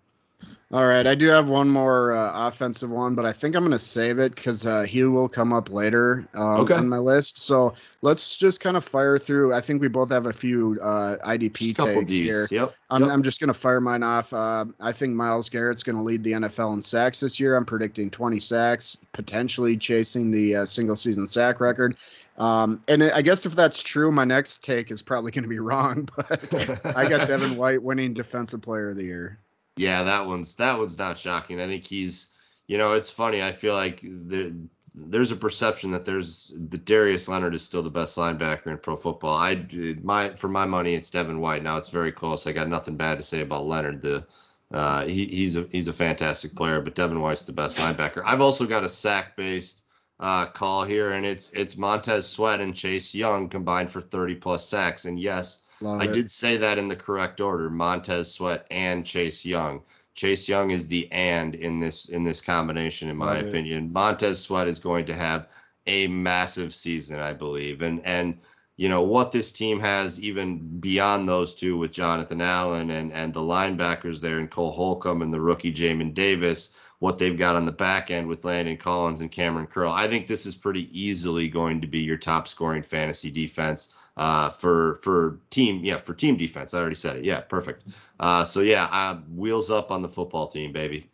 All 0.72 0.86
right, 0.86 1.04
I 1.04 1.16
do 1.16 1.26
have 1.26 1.48
one 1.48 1.68
more 1.68 2.12
uh, 2.12 2.46
offensive 2.46 2.90
one, 2.90 3.16
but 3.16 3.26
I 3.26 3.32
think 3.32 3.56
I'm 3.56 3.62
going 3.62 3.72
to 3.72 3.78
save 3.78 4.20
it 4.20 4.36
because 4.36 4.64
uh, 4.64 4.82
he 4.82 5.02
will 5.02 5.28
come 5.28 5.52
up 5.52 5.68
later 5.68 6.28
um, 6.34 6.60
okay. 6.60 6.74
on 6.74 6.88
my 6.88 6.98
list. 6.98 7.38
So 7.38 7.74
let's 8.02 8.38
just 8.38 8.60
kind 8.60 8.76
of 8.76 8.84
fire 8.84 9.18
through. 9.18 9.52
I 9.52 9.60
think 9.60 9.82
we 9.82 9.88
both 9.88 10.10
have 10.12 10.26
a 10.26 10.32
few 10.32 10.78
uh, 10.80 11.16
IDP 11.26 11.76
takes 11.76 12.12
here. 12.12 12.46
Yep. 12.52 12.72
I'm, 12.88 13.02
yep. 13.02 13.10
I'm 13.10 13.24
just 13.24 13.40
going 13.40 13.48
to 13.48 13.54
fire 13.54 13.80
mine 13.80 14.04
off. 14.04 14.32
Uh, 14.32 14.66
I 14.78 14.92
think 14.92 15.12
Myles 15.12 15.48
Garrett's 15.48 15.82
going 15.82 15.96
to 15.96 16.02
lead 16.02 16.22
the 16.22 16.32
NFL 16.32 16.74
in 16.74 16.82
sacks 16.82 17.18
this 17.18 17.40
year. 17.40 17.56
I'm 17.56 17.64
predicting 17.64 18.08
20 18.08 18.38
sacks, 18.38 18.96
potentially 19.10 19.76
chasing 19.76 20.30
the 20.30 20.54
uh, 20.54 20.64
single 20.64 20.94
season 20.94 21.26
sack 21.26 21.58
record. 21.58 21.96
Um, 22.38 22.80
and 22.86 23.02
I 23.02 23.22
guess 23.22 23.44
if 23.44 23.56
that's 23.56 23.82
true, 23.82 24.12
my 24.12 24.24
next 24.24 24.62
take 24.62 24.92
is 24.92 25.02
probably 25.02 25.32
going 25.32 25.42
to 25.42 25.48
be 25.48 25.58
wrong, 25.58 26.08
but 26.16 26.96
I 26.96 27.08
got 27.08 27.26
Devin 27.26 27.56
White 27.56 27.82
winning 27.82 28.14
Defensive 28.14 28.62
Player 28.62 28.90
of 28.90 28.96
the 28.96 29.04
Year. 29.04 29.40
Yeah, 29.76 30.02
that 30.04 30.26
one's 30.26 30.54
that 30.56 30.78
one's 30.78 30.98
not 30.98 31.18
shocking. 31.18 31.60
I 31.60 31.66
think 31.66 31.86
he's, 31.86 32.28
you 32.66 32.78
know, 32.78 32.92
it's 32.92 33.10
funny. 33.10 33.42
I 33.42 33.52
feel 33.52 33.74
like 33.74 34.00
the, 34.02 34.54
there's 34.94 35.32
a 35.32 35.36
perception 35.36 35.90
that 35.92 36.04
there's 36.04 36.52
the 36.54 36.78
Darius 36.78 37.28
Leonard 37.28 37.54
is 37.54 37.62
still 37.62 37.82
the 37.82 37.90
best 37.90 38.16
linebacker 38.16 38.66
in 38.66 38.78
pro 38.78 38.96
football. 38.96 39.36
I 39.36 39.64
my 40.02 40.34
for 40.34 40.48
my 40.48 40.66
money, 40.66 40.94
it's 40.94 41.10
Devin 41.10 41.40
White. 41.40 41.62
Now 41.62 41.76
it's 41.76 41.88
very 41.88 42.12
close. 42.12 42.46
I 42.46 42.52
got 42.52 42.68
nothing 42.68 42.96
bad 42.96 43.18
to 43.18 43.24
say 43.24 43.40
about 43.40 43.66
Leonard. 43.66 44.02
The 44.02 44.26
uh, 44.72 45.04
he, 45.04 45.26
he's 45.26 45.56
a 45.56 45.66
he's 45.70 45.88
a 45.88 45.92
fantastic 45.92 46.54
player, 46.54 46.80
but 46.80 46.94
Devin 46.94 47.20
White's 47.20 47.44
the 47.44 47.52
best 47.52 47.78
linebacker. 47.78 48.22
I've 48.24 48.40
also 48.40 48.66
got 48.66 48.84
a 48.84 48.88
sack 48.88 49.36
based 49.36 49.84
uh, 50.20 50.46
call 50.46 50.84
here, 50.84 51.10
and 51.12 51.24
it's 51.24 51.50
it's 51.50 51.76
Montez 51.76 52.28
Sweat 52.28 52.60
and 52.60 52.74
Chase 52.74 53.14
Young 53.14 53.48
combined 53.48 53.90
for 53.90 54.00
30 54.00 54.36
plus 54.36 54.68
sacks. 54.68 55.04
And 55.06 55.18
yes, 55.18 55.62
Love 55.80 56.00
I 56.00 56.04
it. 56.04 56.12
did 56.12 56.30
say 56.30 56.56
that 56.58 56.78
in 56.78 56.88
the 56.88 56.96
correct 56.96 57.40
order: 57.40 57.70
Montez 57.70 58.32
Sweat 58.32 58.66
and 58.70 59.04
Chase 59.04 59.44
Young. 59.44 59.82
Chase 60.14 60.48
Young 60.48 60.70
is 60.70 60.88
the 60.88 61.10
and 61.12 61.54
in 61.54 61.80
this 61.80 62.06
in 62.06 62.22
this 62.24 62.40
combination, 62.40 63.08
in 63.08 63.16
my 63.16 63.36
Love 63.36 63.46
it. 63.46 63.48
opinion. 63.48 63.92
Montez 63.92 64.40
Sweat 64.40 64.68
is 64.68 64.78
going 64.78 65.06
to 65.06 65.14
have 65.14 65.48
a 65.86 66.06
massive 66.08 66.74
season, 66.74 67.18
I 67.20 67.32
believe, 67.32 67.82
and 67.82 68.04
and 68.04 68.38
you 68.76 68.88
know 68.88 69.02
what 69.02 69.32
this 69.32 69.52
team 69.52 69.80
has 69.80 70.20
even 70.20 70.58
beyond 70.80 71.28
those 71.28 71.54
two 71.54 71.76
with 71.78 71.92
Jonathan 71.92 72.40
Allen 72.40 72.90
and 72.90 73.12
and 73.12 73.32
the 73.32 73.40
linebackers 73.40 74.20
there 74.20 74.38
and 74.38 74.50
Cole 74.50 74.72
Holcomb 74.72 75.22
and 75.22 75.32
the 75.32 75.40
rookie 75.40 75.72
Jamin 75.72 76.12
Davis. 76.14 76.72
What 76.98 77.16
they've 77.16 77.38
got 77.38 77.56
on 77.56 77.64
the 77.64 77.72
back 77.72 78.10
end 78.10 78.28
with 78.28 78.44
Landon 78.44 78.76
Collins 78.76 79.22
and 79.22 79.32
Kamren 79.32 79.70
Curl, 79.70 79.90
I 79.90 80.06
think 80.06 80.26
this 80.26 80.44
is 80.44 80.54
pretty 80.54 80.86
easily 80.92 81.48
going 81.48 81.80
to 81.80 81.86
be 81.86 82.00
your 82.00 82.18
top 82.18 82.46
scoring 82.46 82.82
fantasy 82.82 83.30
defense 83.30 83.94
uh, 84.16 84.50
for 84.50 84.96
for 84.96 85.38
team 85.50 85.84
yeah 85.84 85.96
for 85.96 86.14
team 86.14 86.36
defense. 86.36 86.74
I 86.74 86.80
already 86.80 86.96
said 86.96 87.16
it. 87.16 87.24
Yeah, 87.24 87.40
perfect. 87.40 87.84
Uh, 88.18 88.44
so 88.44 88.60
yeah, 88.60 88.84
uh, 88.84 89.16
wheels 89.34 89.70
up 89.70 89.90
on 89.90 90.02
the 90.02 90.08
football 90.08 90.46
team, 90.46 90.72
baby. 90.72 91.08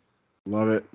Love 0.45 0.69
it. 0.69 0.85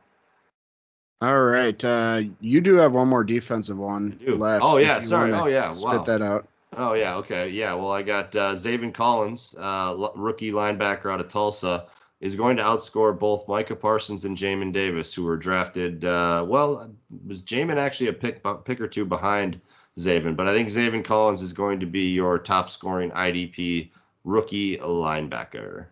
All 1.20 1.40
right. 1.40 1.82
Uh, 1.84 2.22
you 2.40 2.61
do 2.61 2.74
have 2.74 2.94
one 2.94 3.07
more 3.07 3.22
defensive 3.22 3.78
one 3.78 4.18
I 4.26 4.30
left. 4.30 4.64
Oh 4.64 4.78
yeah, 4.78 5.00
sorry. 5.00 5.32
Oh 5.32 5.46
yeah, 5.46 5.70
Spit 5.70 6.05
that 6.07 6.20
out. 6.20 6.48
Oh 6.76 6.94
yeah, 6.94 7.16
okay, 7.16 7.48
yeah. 7.50 7.74
Well, 7.74 7.92
I 7.92 8.03
got 8.03 8.34
uh, 8.34 8.55
Zaven 8.55 8.94
Collins, 8.94 9.55
uh, 9.59 10.09
rookie 10.16 10.53
linebacker 10.53 11.12
out 11.12 11.20
of 11.20 11.28
Tulsa, 11.28 11.86
is 12.20 12.34
going 12.34 12.57
to 12.57 12.62
outscore 12.62 13.16
both 13.16 13.46
Micah 13.46 13.76
Parsons 13.76 14.24
and 14.24 14.36
Jamin 14.36 14.72
Davis, 14.72 15.12
who 15.12 15.24
were 15.24 15.36
drafted. 15.36 16.05
Uh, 16.05 16.44
well, 16.48 16.90
was 17.26 17.42
Jamin 17.42 17.76
actually 17.76 18.09
a 18.09 18.12
pick 18.12 18.42
pick 18.64 18.80
or 18.80 18.88
two 18.88 19.05
behind 19.05 19.61
Zaven? 19.99 20.36
But 20.36 20.49
I 20.49 20.55
think 20.55 20.68
Zaven 20.68 21.05
Collins 21.05 21.43
is 21.43 21.53
going 21.53 21.80
to 21.80 21.86
be 21.86 22.12
your 22.12 22.38
top 22.38 22.70
scoring 22.70 23.11
IDP 23.11 23.90
rookie 24.24 24.78
linebacker. 24.78 25.86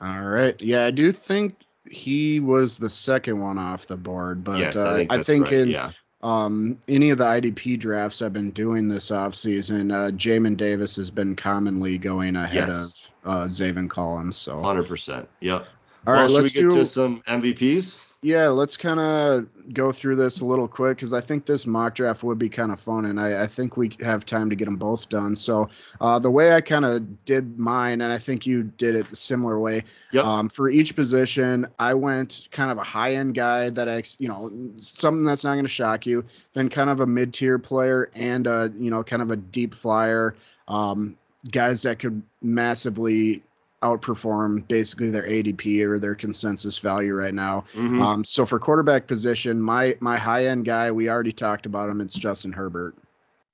All 0.00 0.22
right. 0.22 0.60
Yeah, 0.60 0.86
I 0.86 0.90
do 0.90 1.12
think 1.12 1.56
he 1.90 2.40
was 2.40 2.78
the 2.78 2.90
second 2.90 3.40
one 3.40 3.58
off 3.58 3.86
the 3.86 3.96
board, 3.96 4.44
but 4.44 4.58
yes, 4.58 4.76
uh, 4.76 4.90
I 4.90 4.96
think 4.96 5.12
I 5.12 5.22
think 5.22 5.44
right. 5.44 5.52
in 5.52 5.68
yeah, 5.68 5.92
um, 6.22 6.78
any 6.88 7.10
of 7.10 7.18
the 7.18 7.24
IDP 7.24 7.78
drafts 7.78 8.22
I've 8.22 8.32
been 8.32 8.50
doing 8.50 8.88
this 8.88 9.10
offseason, 9.10 9.92
uh, 9.92 10.10
Jamin 10.12 10.56
Davis 10.56 10.96
has 10.96 11.10
been 11.10 11.34
commonly 11.34 11.98
going 11.98 12.36
ahead 12.36 12.68
yes, 12.68 13.08
of 13.24 13.30
uh, 13.30 13.46
Zaven 13.48 13.88
Collins. 13.88 14.36
So, 14.36 14.62
hundred 14.62 14.86
percent. 14.86 15.28
Yep. 15.40 15.66
right, 16.06 16.16
well, 16.16 16.28
should 16.28 16.34
we 16.36 16.42
let's 16.42 16.52
get 16.52 16.60
do. 16.60 16.70
to 16.70 16.86
some 16.86 17.22
MVPs? 17.22 18.09
Yeah, 18.22 18.48
let's 18.48 18.76
kind 18.76 19.00
of 19.00 19.48
go 19.72 19.92
through 19.92 20.16
this 20.16 20.42
a 20.42 20.44
little 20.44 20.68
quick 20.68 20.98
because 20.98 21.14
I 21.14 21.22
think 21.22 21.46
this 21.46 21.66
mock 21.66 21.94
draft 21.94 22.22
would 22.22 22.38
be 22.38 22.50
kind 22.50 22.70
of 22.70 22.78
fun, 22.78 23.06
and 23.06 23.18
I, 23.18 23.44
I 23.44 23.46
think 23.46 23.78
we 23.78 23.92
have 24.00 24.26
time 24.26 24.50
to 24.50 24.56
get 24.56 24.66
them 24.66 24.76
both 24.76 25.08
done. 25.08 25.34
So, 25.34 25.70
uh, 26.02 26.18
the 26.18 26.30
way 26.30 26.52
I 26.52 26.60
kind 26.60 26.84
of 26.84 27.24
did 27.24 27.58
mine, 27.58 28.02
and 28.02 28.12
I 28.12 28.18
think 28.18 28.46
you 28.46 28.64
did 28.64 28.94
it 28.94 29.08
the 29.08 29.16
similar 29.16 29.58
way. 29.58 29.84
Yep. 30.12 30.24
Um, 30.24 30.48
for 30.50 30.68
each 30.68 30.94
position, 30.94 31.66
I 31.78 31.94
went 31.94 32.48
kind 32.50 32.70
of 32.70 32.76
a 32.76 32.82
high 32.82 33.14
end 33.14 33.36
guy 33.36 33.70
that 33.70 33.88
I, 33.88 34.02
you 34.18 34.28
know, 34.28 34.52
something 34.78 35.24
that's 35.24 35.44
not 35.44 35.54
going 35.54 35.64
to 35.64 35.70
shock 35.70 36.04
you. 36.04 36.22
Then 36.52 36.68
kind 36.68 36.90
of 36.90 37.00
a 37.00 37.06
mid 37.06 37.32
tier 37.32 37.58
player, 37.58 38.10
and 38.14 38.46
a, 38.46 38.70
you 38.74 38.90
know, 38.90 39.02
kind 39.02 39.22
of 39.22 39.30
a 39.30 39.36
deep 39.36 39.72
flyer. 39.72 40.36
Um, 40.68 41.16
guys 41.50 41.80
that 41.82 41.98
could 41.98 42.22
massively 42.42 43.42
outperform 43.82 44.66
basically 44.68 45.10
their 45.10 45.26
ADP 45.26 45.82
or 45.82 45.98
their 45.98 46.14
consensus 46.14 46.78
value 46.78 47.14
right 47.14 47.34
now. 47.34 47.64
Mhm. 47.74 48.02
Um, 48.02 48.24
so 48.24 48.44
for 48.44 48.58
quarterback 48.58 49.06
position, 49.06 49.60
my 49.60 49.96
my 50.00 50.16
high 50.18 50.46
end 50.46 50.64
guy, 50.64 50.90
we 50.90 51.08
already 51.08 51.32
talked 51.32 51.66
about 51.66 51.88
him. 51.88 52.00
It's 52.00 52.14
Justin 52.14 52.52
Herbert. 52.52 52.96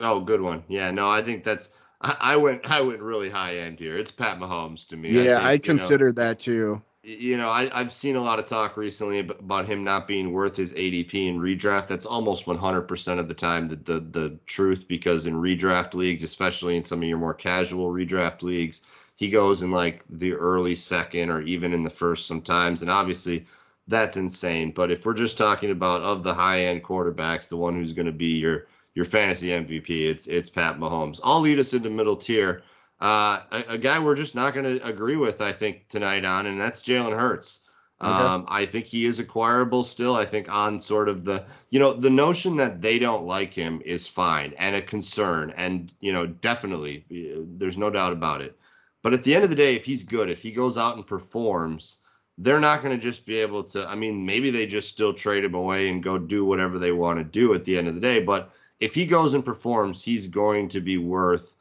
Oh, 0.00 0.20
good 0.20 0.40
one. 0.40 0.62
Yeah, 0.68 0.90
no, 0.90 1.08
I 1.08 1.22
think 1.22 1.44
that's. 1.44 1.70
I, 2.02 2.16
I 2.20 2.36
went. 2.36 2.70
I 2.70 2.80
went 2.80 3.00
really 3.00 3.30
high 3.30 3.56
end 3.56 3.78
here. 3.78 3.96
It's 3.96 4.10
Pat 4.10 4.38
Mahomes 4.38 4.86
to 4.88 4.96
me. 4.96 5.10
Yeah, 5.10 5.38
I, 5.42 5.52
think, 5.52 5.64
know, 5.64 5.70
considered 5.70 6.16
that 6.16 6.38
too. 6.38 6.82
you 7.02 7.36
know, 7.36 7.48
I, 7.48 7.70
I've 7.72 7.92
seen 7.92 8.16
a 8.16 8.20
lot 8.20 8.40
of 8.40 8.46
talk 8.46 8.76
recently 8.76 9.20
about 9.20 9.64
him 9.66 9.84
not 9.84 10.08
being 10.08 10.32
worth 10.32 10.56
his 10.56 10.72
ADP 10.74 11.28
in 11.28 11.38
redraft. 11.38 11.86
That's 11.86 12.04
almost 12.04 12.46
100% 12.46 13.18
of 13.20 13.28
the 13.28 13.34
time 13.34 13.68
the, 13.68 13.76
the, 13.76 14.00
the 14.00 14.38
truth 14.46 14.88
because 14.88 15.26
in 15.26 15.34
redraft 15.34 15.94
leagues, 15.94 16.24
especially 16.24 16.76
in 16.76 16.84
some 16.84 17.00
of 17.02 17.08
your 17.08 17.16
more 17.16 17.32
casual 17.32 17.92
redraft 17.92 18.42
leagues, 18.42 18.82
he 19.16 19.30
goes 19.30 19.62
in 19.62 19.70
like 19.70 20.04
the 20.08 20.32
early 20.32 20.74
second 20.74 21.30
or 21.30 21.40
even 21.40 21.72
in 21.72 21.82
the 21.82 21.90
first 21.90 22.26
sometimes. 22.26 22.82
And 22.82 22.90
obviously, 22.90 23.46
that's 23.88 24.16
insane. 24.16 24.72
But 24.72 24.90
if 24.90 25.04
we're 25.04 25.14
just 25.14 25.38
talking 25.38 25.70
about 25.70 26.02
of 26.02 26.22
the 26.22 26.34
high 26.34 26.62
end 26.62 26.84
quarterbacks, 26.84 27.48
the 27.48 27.56
one 27.56 27.74
who's 27.74 27.92
going 27.92 28.06
to 28.06 28.12
be 28.12 28.36
your 28.38 28.66
your 28.94 29.04
fantasy 29.04 29.48
MVP, 29.48 30.08
it's 30.08 30.26
it's 30.26 30.50
Pat 30.50 30.78
Mahomes. 30.78 31.20
I'll 31.24 31.40
lead 31.40 31.58
us 31.58 31.74
into 31.74 31.90
middle 31.90 32.16
tier. 32.16 32.62
Uh, 33.00 33.42
a, 33.52 33.64
a 33.70 33.78
guy 33.78 33.98
we're 33.98 34.14
just 34.14 34.34
not 34.34 34.54
going 34.54 34.78
to 34.78 34.86
agree 34.86 35.16
with, 35.16 35.42
I 35.42 35.52
think, 35.52 35.88
tonight 35.88 36.24
on, 36.24 36.46
and 36.46 36.58
that's 36.58 36.82
Jalen 36.82 37.14
Hurts. 37.14 37.60
Okay. 38.00 38.10
Um, 38.10 38.44
I 38.48 38.66
think 38.66 38.84
he 38.84 39.06
is 39.06 39.18
acquirable 39.18 39.82
still. 39.82 40.16
I 40.16 40.24
think 40.26 40.50
on 40.50 40.80
sort 40.80 41.08
of 41.08 41.24
the, 41.24 41.44
you 41.70 41.78
know, 41.78 41.94
the 41.94 42.10
notion 42.10 42.56
that 42.56 42.82
they 42.82 42.98
don't 42.98 43.26
like 43.26 43.54
him 43.54 43.80
is 43.84 44.06
fine 44.06 44.52
and 44.58 44.76
a 44.76 44.82
concern, 44.82 45.52
and 45.56 45.92
you 46.00 46.12
know, 46.12 46.26
definitely, 46.26 47.04
uh, 47.10 47.40
there's 47.56 47.78
no 47.78 47.88
doubt 47.88 48.12
about 48.12 48.42
it. 48.42 48.58
But 49.06 49.14
at 49.14 49.22
the 49.22 49.36
end 49.36 49.44
of 49.44 49.50
the 49.50 49.54
day, 49.54 49.76
if 49.76 49.84
he's 49.84 50.02
good, 50.02 50.28
if 50.28 50.42
he 50.42 50.50
goes 50.50 50.76
out 50.76 50.96
and 50.96 51.06
performs, 51.06 51.98
they're 52.38 52.58
not 52.58 52.82
going 52.82 52.92
to 52.92 53.00
just 53.00 53.24
be 53.24 53.36
able 53.36 53.62
to. 53.62 53.86
I 53.86 53.94
mean, 53.94 54.26
maybe 54.26 54.50
they 54.50 54.66
just 54.66 54.88
still 54.88 55.14
trade 55.14 55.44
him 55.44 55.54
away 55.54 55.88
and 55.88 56.02
go 56.02 56.18
do 56.18 56.44
whatever 56.44 56.76
they 56.76 56.90
want 56.90 57.20
to 57.20 57.22
do 57.22 57.54
at 57.54 57.64
the 57.64 57.78
end 57.78 57.86
of 57.86 57.94
the 57.94 58.00
day. 58.00 58.18
But 58.18 58.50
if 58.80 58.96
he 58.96 59.06
goes 59.06 59.34
and 59.34 59.44
performs, 59.44 60.02
he's 60.02 60.26
going 60.26 60.68
to 60.70 60.80
be 60.80 60.98
worth 60.98 61.54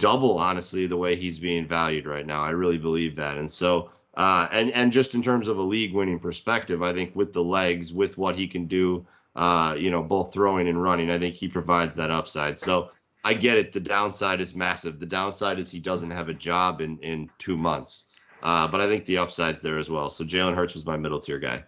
double, 0.00 0.36
honestly, 0.38 0.88
the 0.88 0.96
way 0.96 1.14
he's 1.14 1.38
being 1.38 1.64
valued 1.64 2.06
right 2.06 2.26
now. 2.26 2.42
I 2.42 2.50
really 2.50 2.76
believe 2.76 3.14
that. 3.14 3.38
And 3.38 3.48
so, 3.48 3.92
uh, 4.14 4.48
and 4.50 4.72
and 4.72 4.90
just 4.90 5.14
in 5.14 5.22
terms 5.22 5.46
of 5.46 5.58
a 5.58 5.62
league 5.62 5.94
winning 5.94 6.18
perspective, 6.18 6.82
I 6.82 6.92
think 6.92 7.14
with 7.14 7.32
the 7.32 7.44
legs, 7.44 7.92
with 7.92 8.18
what 8.18 8.34
he 8.34 8.48
can 8.48 8.66
do, 8.66 9.06
uh, 9.36 9.76
you 9.78 9.92
know, 9.92 10.02
both 10.02 10.32
throwing 10.32 10.66
and 10.66 10.82
running, 10.82 11.12
I 11.12 11.20
think 11.20 11.36
he 11.36 11.46
provides 11.46 11.94
that 11.94 12.10
upside. 12.10 12.58
So 12.58 12.90
I 13.24 13.34
get 13.34 13.58
it. 13.58 13.72
The 13.72 13.80
downside 13.80 14.40
is 14.40 14.54
massive. 14.54 14.98
The 14.98 15.06
downside 15.06 15.58
is 15.58 15.70
he 15.70 15.78
doesn't 15.80 16.10
have 16.10 16.28
a 16.28 16.34
job 16.34 16.80
in 16.80 16.98
in 16.98 17.30
two 17.38 17.56
months. 17.56 18.06
Uh, 18.42 18.66
but 18.66 18.80
I 18.80 18.86
think 18.86 19.04
the 19.04 19.18
upside's 19.18 19.60
there 19.60 19.76
as 19.76 19.90
well. 19.90 20.08
So 20.08 20.24
Jalen 20.24 20.54
Hurts 20.54 20.74
was 20.74 20.86
my 20.86 20.96
middle 20.96 21.20
tier 21.20 21.38
guy. 21.38 21.62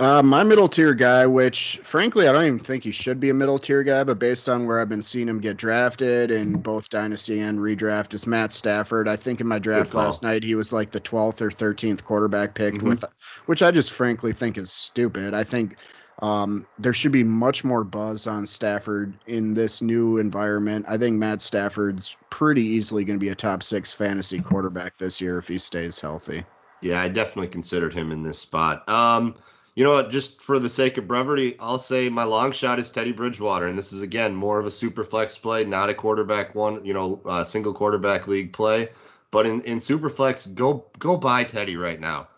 Uh, 0.00 0.22
my 0.22 0.42
middle 0.42 0.66
tier 0.68 0.94
guy, 0.94 1.26
which 1.26 1.78
frankly 1.82 2.26
I 2.26 2.32
don't 2.32 2.46
even 2.46 2.58
think 2.58 2.84
he 2.84 2.90
should 2.90 3.20
be 3.20 3.28
a 3.28 3.34
middle 3.34 3.58
tier 3.58 3.82
guy, 3.82 4.02
but 4.02 4.18
based 4.18 4.48
on 4.48 4.66
where 4.66 4.80
I've 4.80 4.88
been 4.88 5.02
seeing 5.02 5.28
him 5.28 5.40
get 5.40 5.58
drafted 5.58 6.30
in 6.30 6.54
both 6.54 6.88
dynasty 6.88 7.40
and 7.40 7.58
redraft, 7.58 8.14
is 8.14 8.26
Matt 8.26 8.50
Stafford. 8.50 9.08
I 9.08 9.16
think 9.16 9.42
in 9.42 9.46
my 9.46 9.58
draft 9.58 9.92
last 9.92 10.22
night 10.22 10.42
he 10.42 10.54
was 10.54 10.72
like 10.72 10.90
the 10.90 11.00
12th 11.00 11.42
or 11.42 11.50
13th 11.50 12.02
quarterback 12.02 12.54
picked, 12.54 12.78
Mhm. 12.78 12.88
with 12.88 13.04
which 13.44 13.62
I 13.62 13.70
just 13.70 13.92
frankly 13.92 14.32
think 14.32 14.56
is 14.56 14.72
stupid. 14.72 15.34
I 15.34 15.44
think 15.44 15.76
um, 16.20 16.66
there 16.78 16.92
should 16.92 17.12
be 17.12 17.24
much 17.24 17.64
more 17.64 17.84
buzz 17.84 18.26
on 18.26 18.46
Stafford 18.46 19.14
in 19.26 19.54
this 19.54 19.80
new 19.80 20.18
environment. 20.18 20.84
I 20.88 20.98
think 20.98 21.16
Matt 21.16 21.40
Stafford's 21.40 22.16
pretty 22.28 22.62
easily 22.62 23.04
going 23.04 23.18
to 23.18 23.24
be 23.24 23.30
a 23.30 23.34
top 23.34 23.62
six 23.62 23.92
fantasy 23.92 24.40
quarterback 24.40 24.98
this 24.98 25.20
year 25.20 25.38
if 25.38 25.48
he 25.48 25.58
stays 25.58 25.98
healthy. 25.98 26.44
Yeah, 26.82 27.00
I 27.00 27.08
definitely 27.08 27.48
considered 27.48 27.92
him 27.92 28.10
in 28.10 28.22
this 28.22 28.38
spot. 28.38 28.88
Um, 28.88 29.34
you 29.76 29.84
know 29.84 29.92
what? 29.92 30.10
Just 30.10 30.42
for 30.42 30.58
the 30.58 30.68
sake 30.68 30.98
of 30.98 31.06
brevity, 31.06 31.56
I'll 31.60 31.78
say 31.78 32.08
my 32.08 32.24
long 32.24 32.52
shot 32.52 32.78
is 32.78 32.90
Teddy 32.90 33.12
Bridgewater, 33.12 33.66
and 33.66 33.78
this 33.78 33.92
is 33.92 34.02
again 34.02 34.34
more 34.34 34.58
of 34.58 34.66
a 34.66 34.70
super 34.70 35.04
flex 35.04 35.38
play, 35.38 35.64
not 35.64 35.88
a 35.88 35.94
quarterback 35.94 36.54
one, 36.54 36.84
you 36.84 36.92
know, 36.92 37.20
uh, 37.24 37.44
single 37.44 37.72
quarterback 37.72 38.26
league 38.26 38.52
play. 38.52 38.88
But 39.30 39.46
in 39.46 39.60
in 39.62 39.80
super 39.80 40.10
flex, 40.10 40.46
go 40.46 40.86
go 40.98 41.16
buy 41.16 41.44
Teddy 41.44 41.76
right 41.76 42.00
now. 42.00 42.28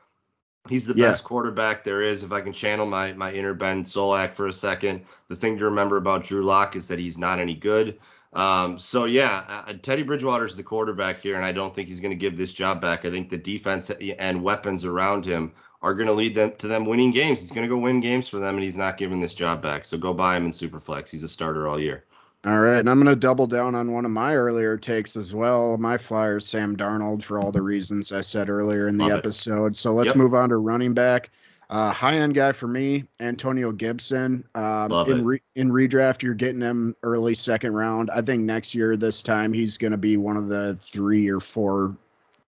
He's 0.68 0.86
the 0.86 0.94
Yeah. 0.94 1.08
best 1.08 1.24
quarterback 1.24 1.84
there 1.84 2.00
is. 2.00 2.22
If 2.22 2.32
I 2.32 2.40
can 2.40 2.52
channel 2.52 2.86
my 2.86 3.12
my 3.14 3.32
inner 3.32 3.54
Ben 3.54 3.84
Solak 3.84 4.32
for 4.32 4.46
a 4.46 4.52
second, 4.52 5.02
the 5.28 5.36
thing 5.36 5.58
to 5.58 5.64
remember 5.64 5.96
about 5.96 6.24
Drew 6.24 6.42
Lock 6.42 6.76
is 6.76 6.86
that 6.88 6.98
he's 6.98 7.18
not 7.18 7.38
any 7.40 7.54
good. 7.54 7.98
Um, 8.32 8.78
so 8.78 9.04
yeah, 9.04 9.44
uh, 9.48 9.74
Teddy 9.82 10.02
Bridgewater 10.02 10.46
is 10.46 10.56
the 10.56 10.62
quarterback 10.62 11.20
here, 11.20 11.36
and 11.36 11.44
I 11.44 11.52
don't 11.52 11.74
think 11.74 11.88
he's 11.88 12.00
going 12.00 12.12
to 12.12 12.16
give 12.16 12.36
this 12.36 12.52
job 12.52 12.80
back. 12.80 13.04
I 13.04 13.10
think 13.10 13.28
the 13.28 13.36
defense 13.38 13.90
and 13.90 14.42
weapons 14.42 14.84
around 14.84 15.24
him 15.26 15.52
are 15.82 15.94
going 15.94 16.06
to 16.06 16.12
lead 16.12 16.34
them 16.34 16.52
to 16.58 16.68
them 16.68 16.86
winning 16.86 17.10
games. 17.10 17.40
He's 17.40 17.50
going 17.52 17.68
to 17.68 17.74
go 17.74 17.78
win 17.78 18.00
games 18.00 18.28
for 18.28 18.38
them, 18.38 18.54
and 18.54 18.64
he's 18.64 18.78
not 18.78 18.96
giving 18.96 19.20
this 19.20 19.34
job 19.34 19.60
back. 19.62 19.84
So 19.84 19.98
go 19.98 20.14
buy 20.14 20.36
him 20.36 20.46
in 20.46 20.52
Superflex. 20.52 21.10
He's 21.10 21.24
a 21.24 21.28
starter 21.28 21.68
all 21.68 21.78
year. 21.80 22.04
All 22.45 22.59
right, 22.59 22.78
and 22.80 22.90
I'm 22.90 22.99
going 22.99 23.07
to 23.07 23.14
double 23.14 23.47
down 23.47 23.76
on 23.76 23.93
one 23.93 24.05
of 24.05 24.11
my 24.11 24.34
earlier 24.34 24.76
takes 24.76 25.16
as 25.16 25.32
well. 25.32 25.76
My 25.78 25.97
Flyers, 25.97 26.45
Sam 26.45 26.76
Darnold, 26.76 27.22
for 27.22 27.38
all 27.38 27.53
the 27.53 27.62
reasons 27.62 28.11
I 28.11 28.20
said 28.20 28.51
earlier 28.51 28.88
in 28.88 28.97
the 28.99 29.05
Love 29.05 29.12
it. 29.12 29.18
episode. 29.18 29.76
So 29.76 29.95
let's 29.95 30.09
Yep. 30.09 30.16
move 30.16 30.34
on 30.34 30.49
to 30.49 30.57
running 30.57 30.93
back. 30.93 31.30
Uh, 31.70 31.93
high 31.93 32.14
end 32.14 32.34
guy 32.34 32.51
for 32.51 32.66
me, 32.66 33.05
Antonio 33.20 33.70
Gibson. 33.70 34.45
Um, 34.57 34.90
Love 34.90 35.09
in 35.09 35.20
it. 35.20 35.24
re- 35.24 35.43
in 35.55 35.70
redraft, 35.70 36.22
you're 36.22 36.34
getting 36.34 36.61
him 36.61 36.97
early 37.05 37.34
second 37.36 37.74
round. 37.74 38.11
I 38.11 38.20
think 38.20 38.43
next 38.43 38.74
year, 38.74 38.97
this 38.97 39.22
time, 39.22 39.53
he's 39.53 39.78
going 39.78 39.93
to 39.93 39.97
be 39.97 40.16
one 40.16 40.36
of 40.36 40.49
the 40.49 40.74
three 40.80 41.30
or 41.30 41.38
four 41.38 41.97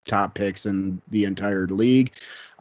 top 0.06 0.34
picks 0.34 0.66
in 0.66 1.02
the 1.10 1.24
entire 1.24 1.66
league. 1.66 2.12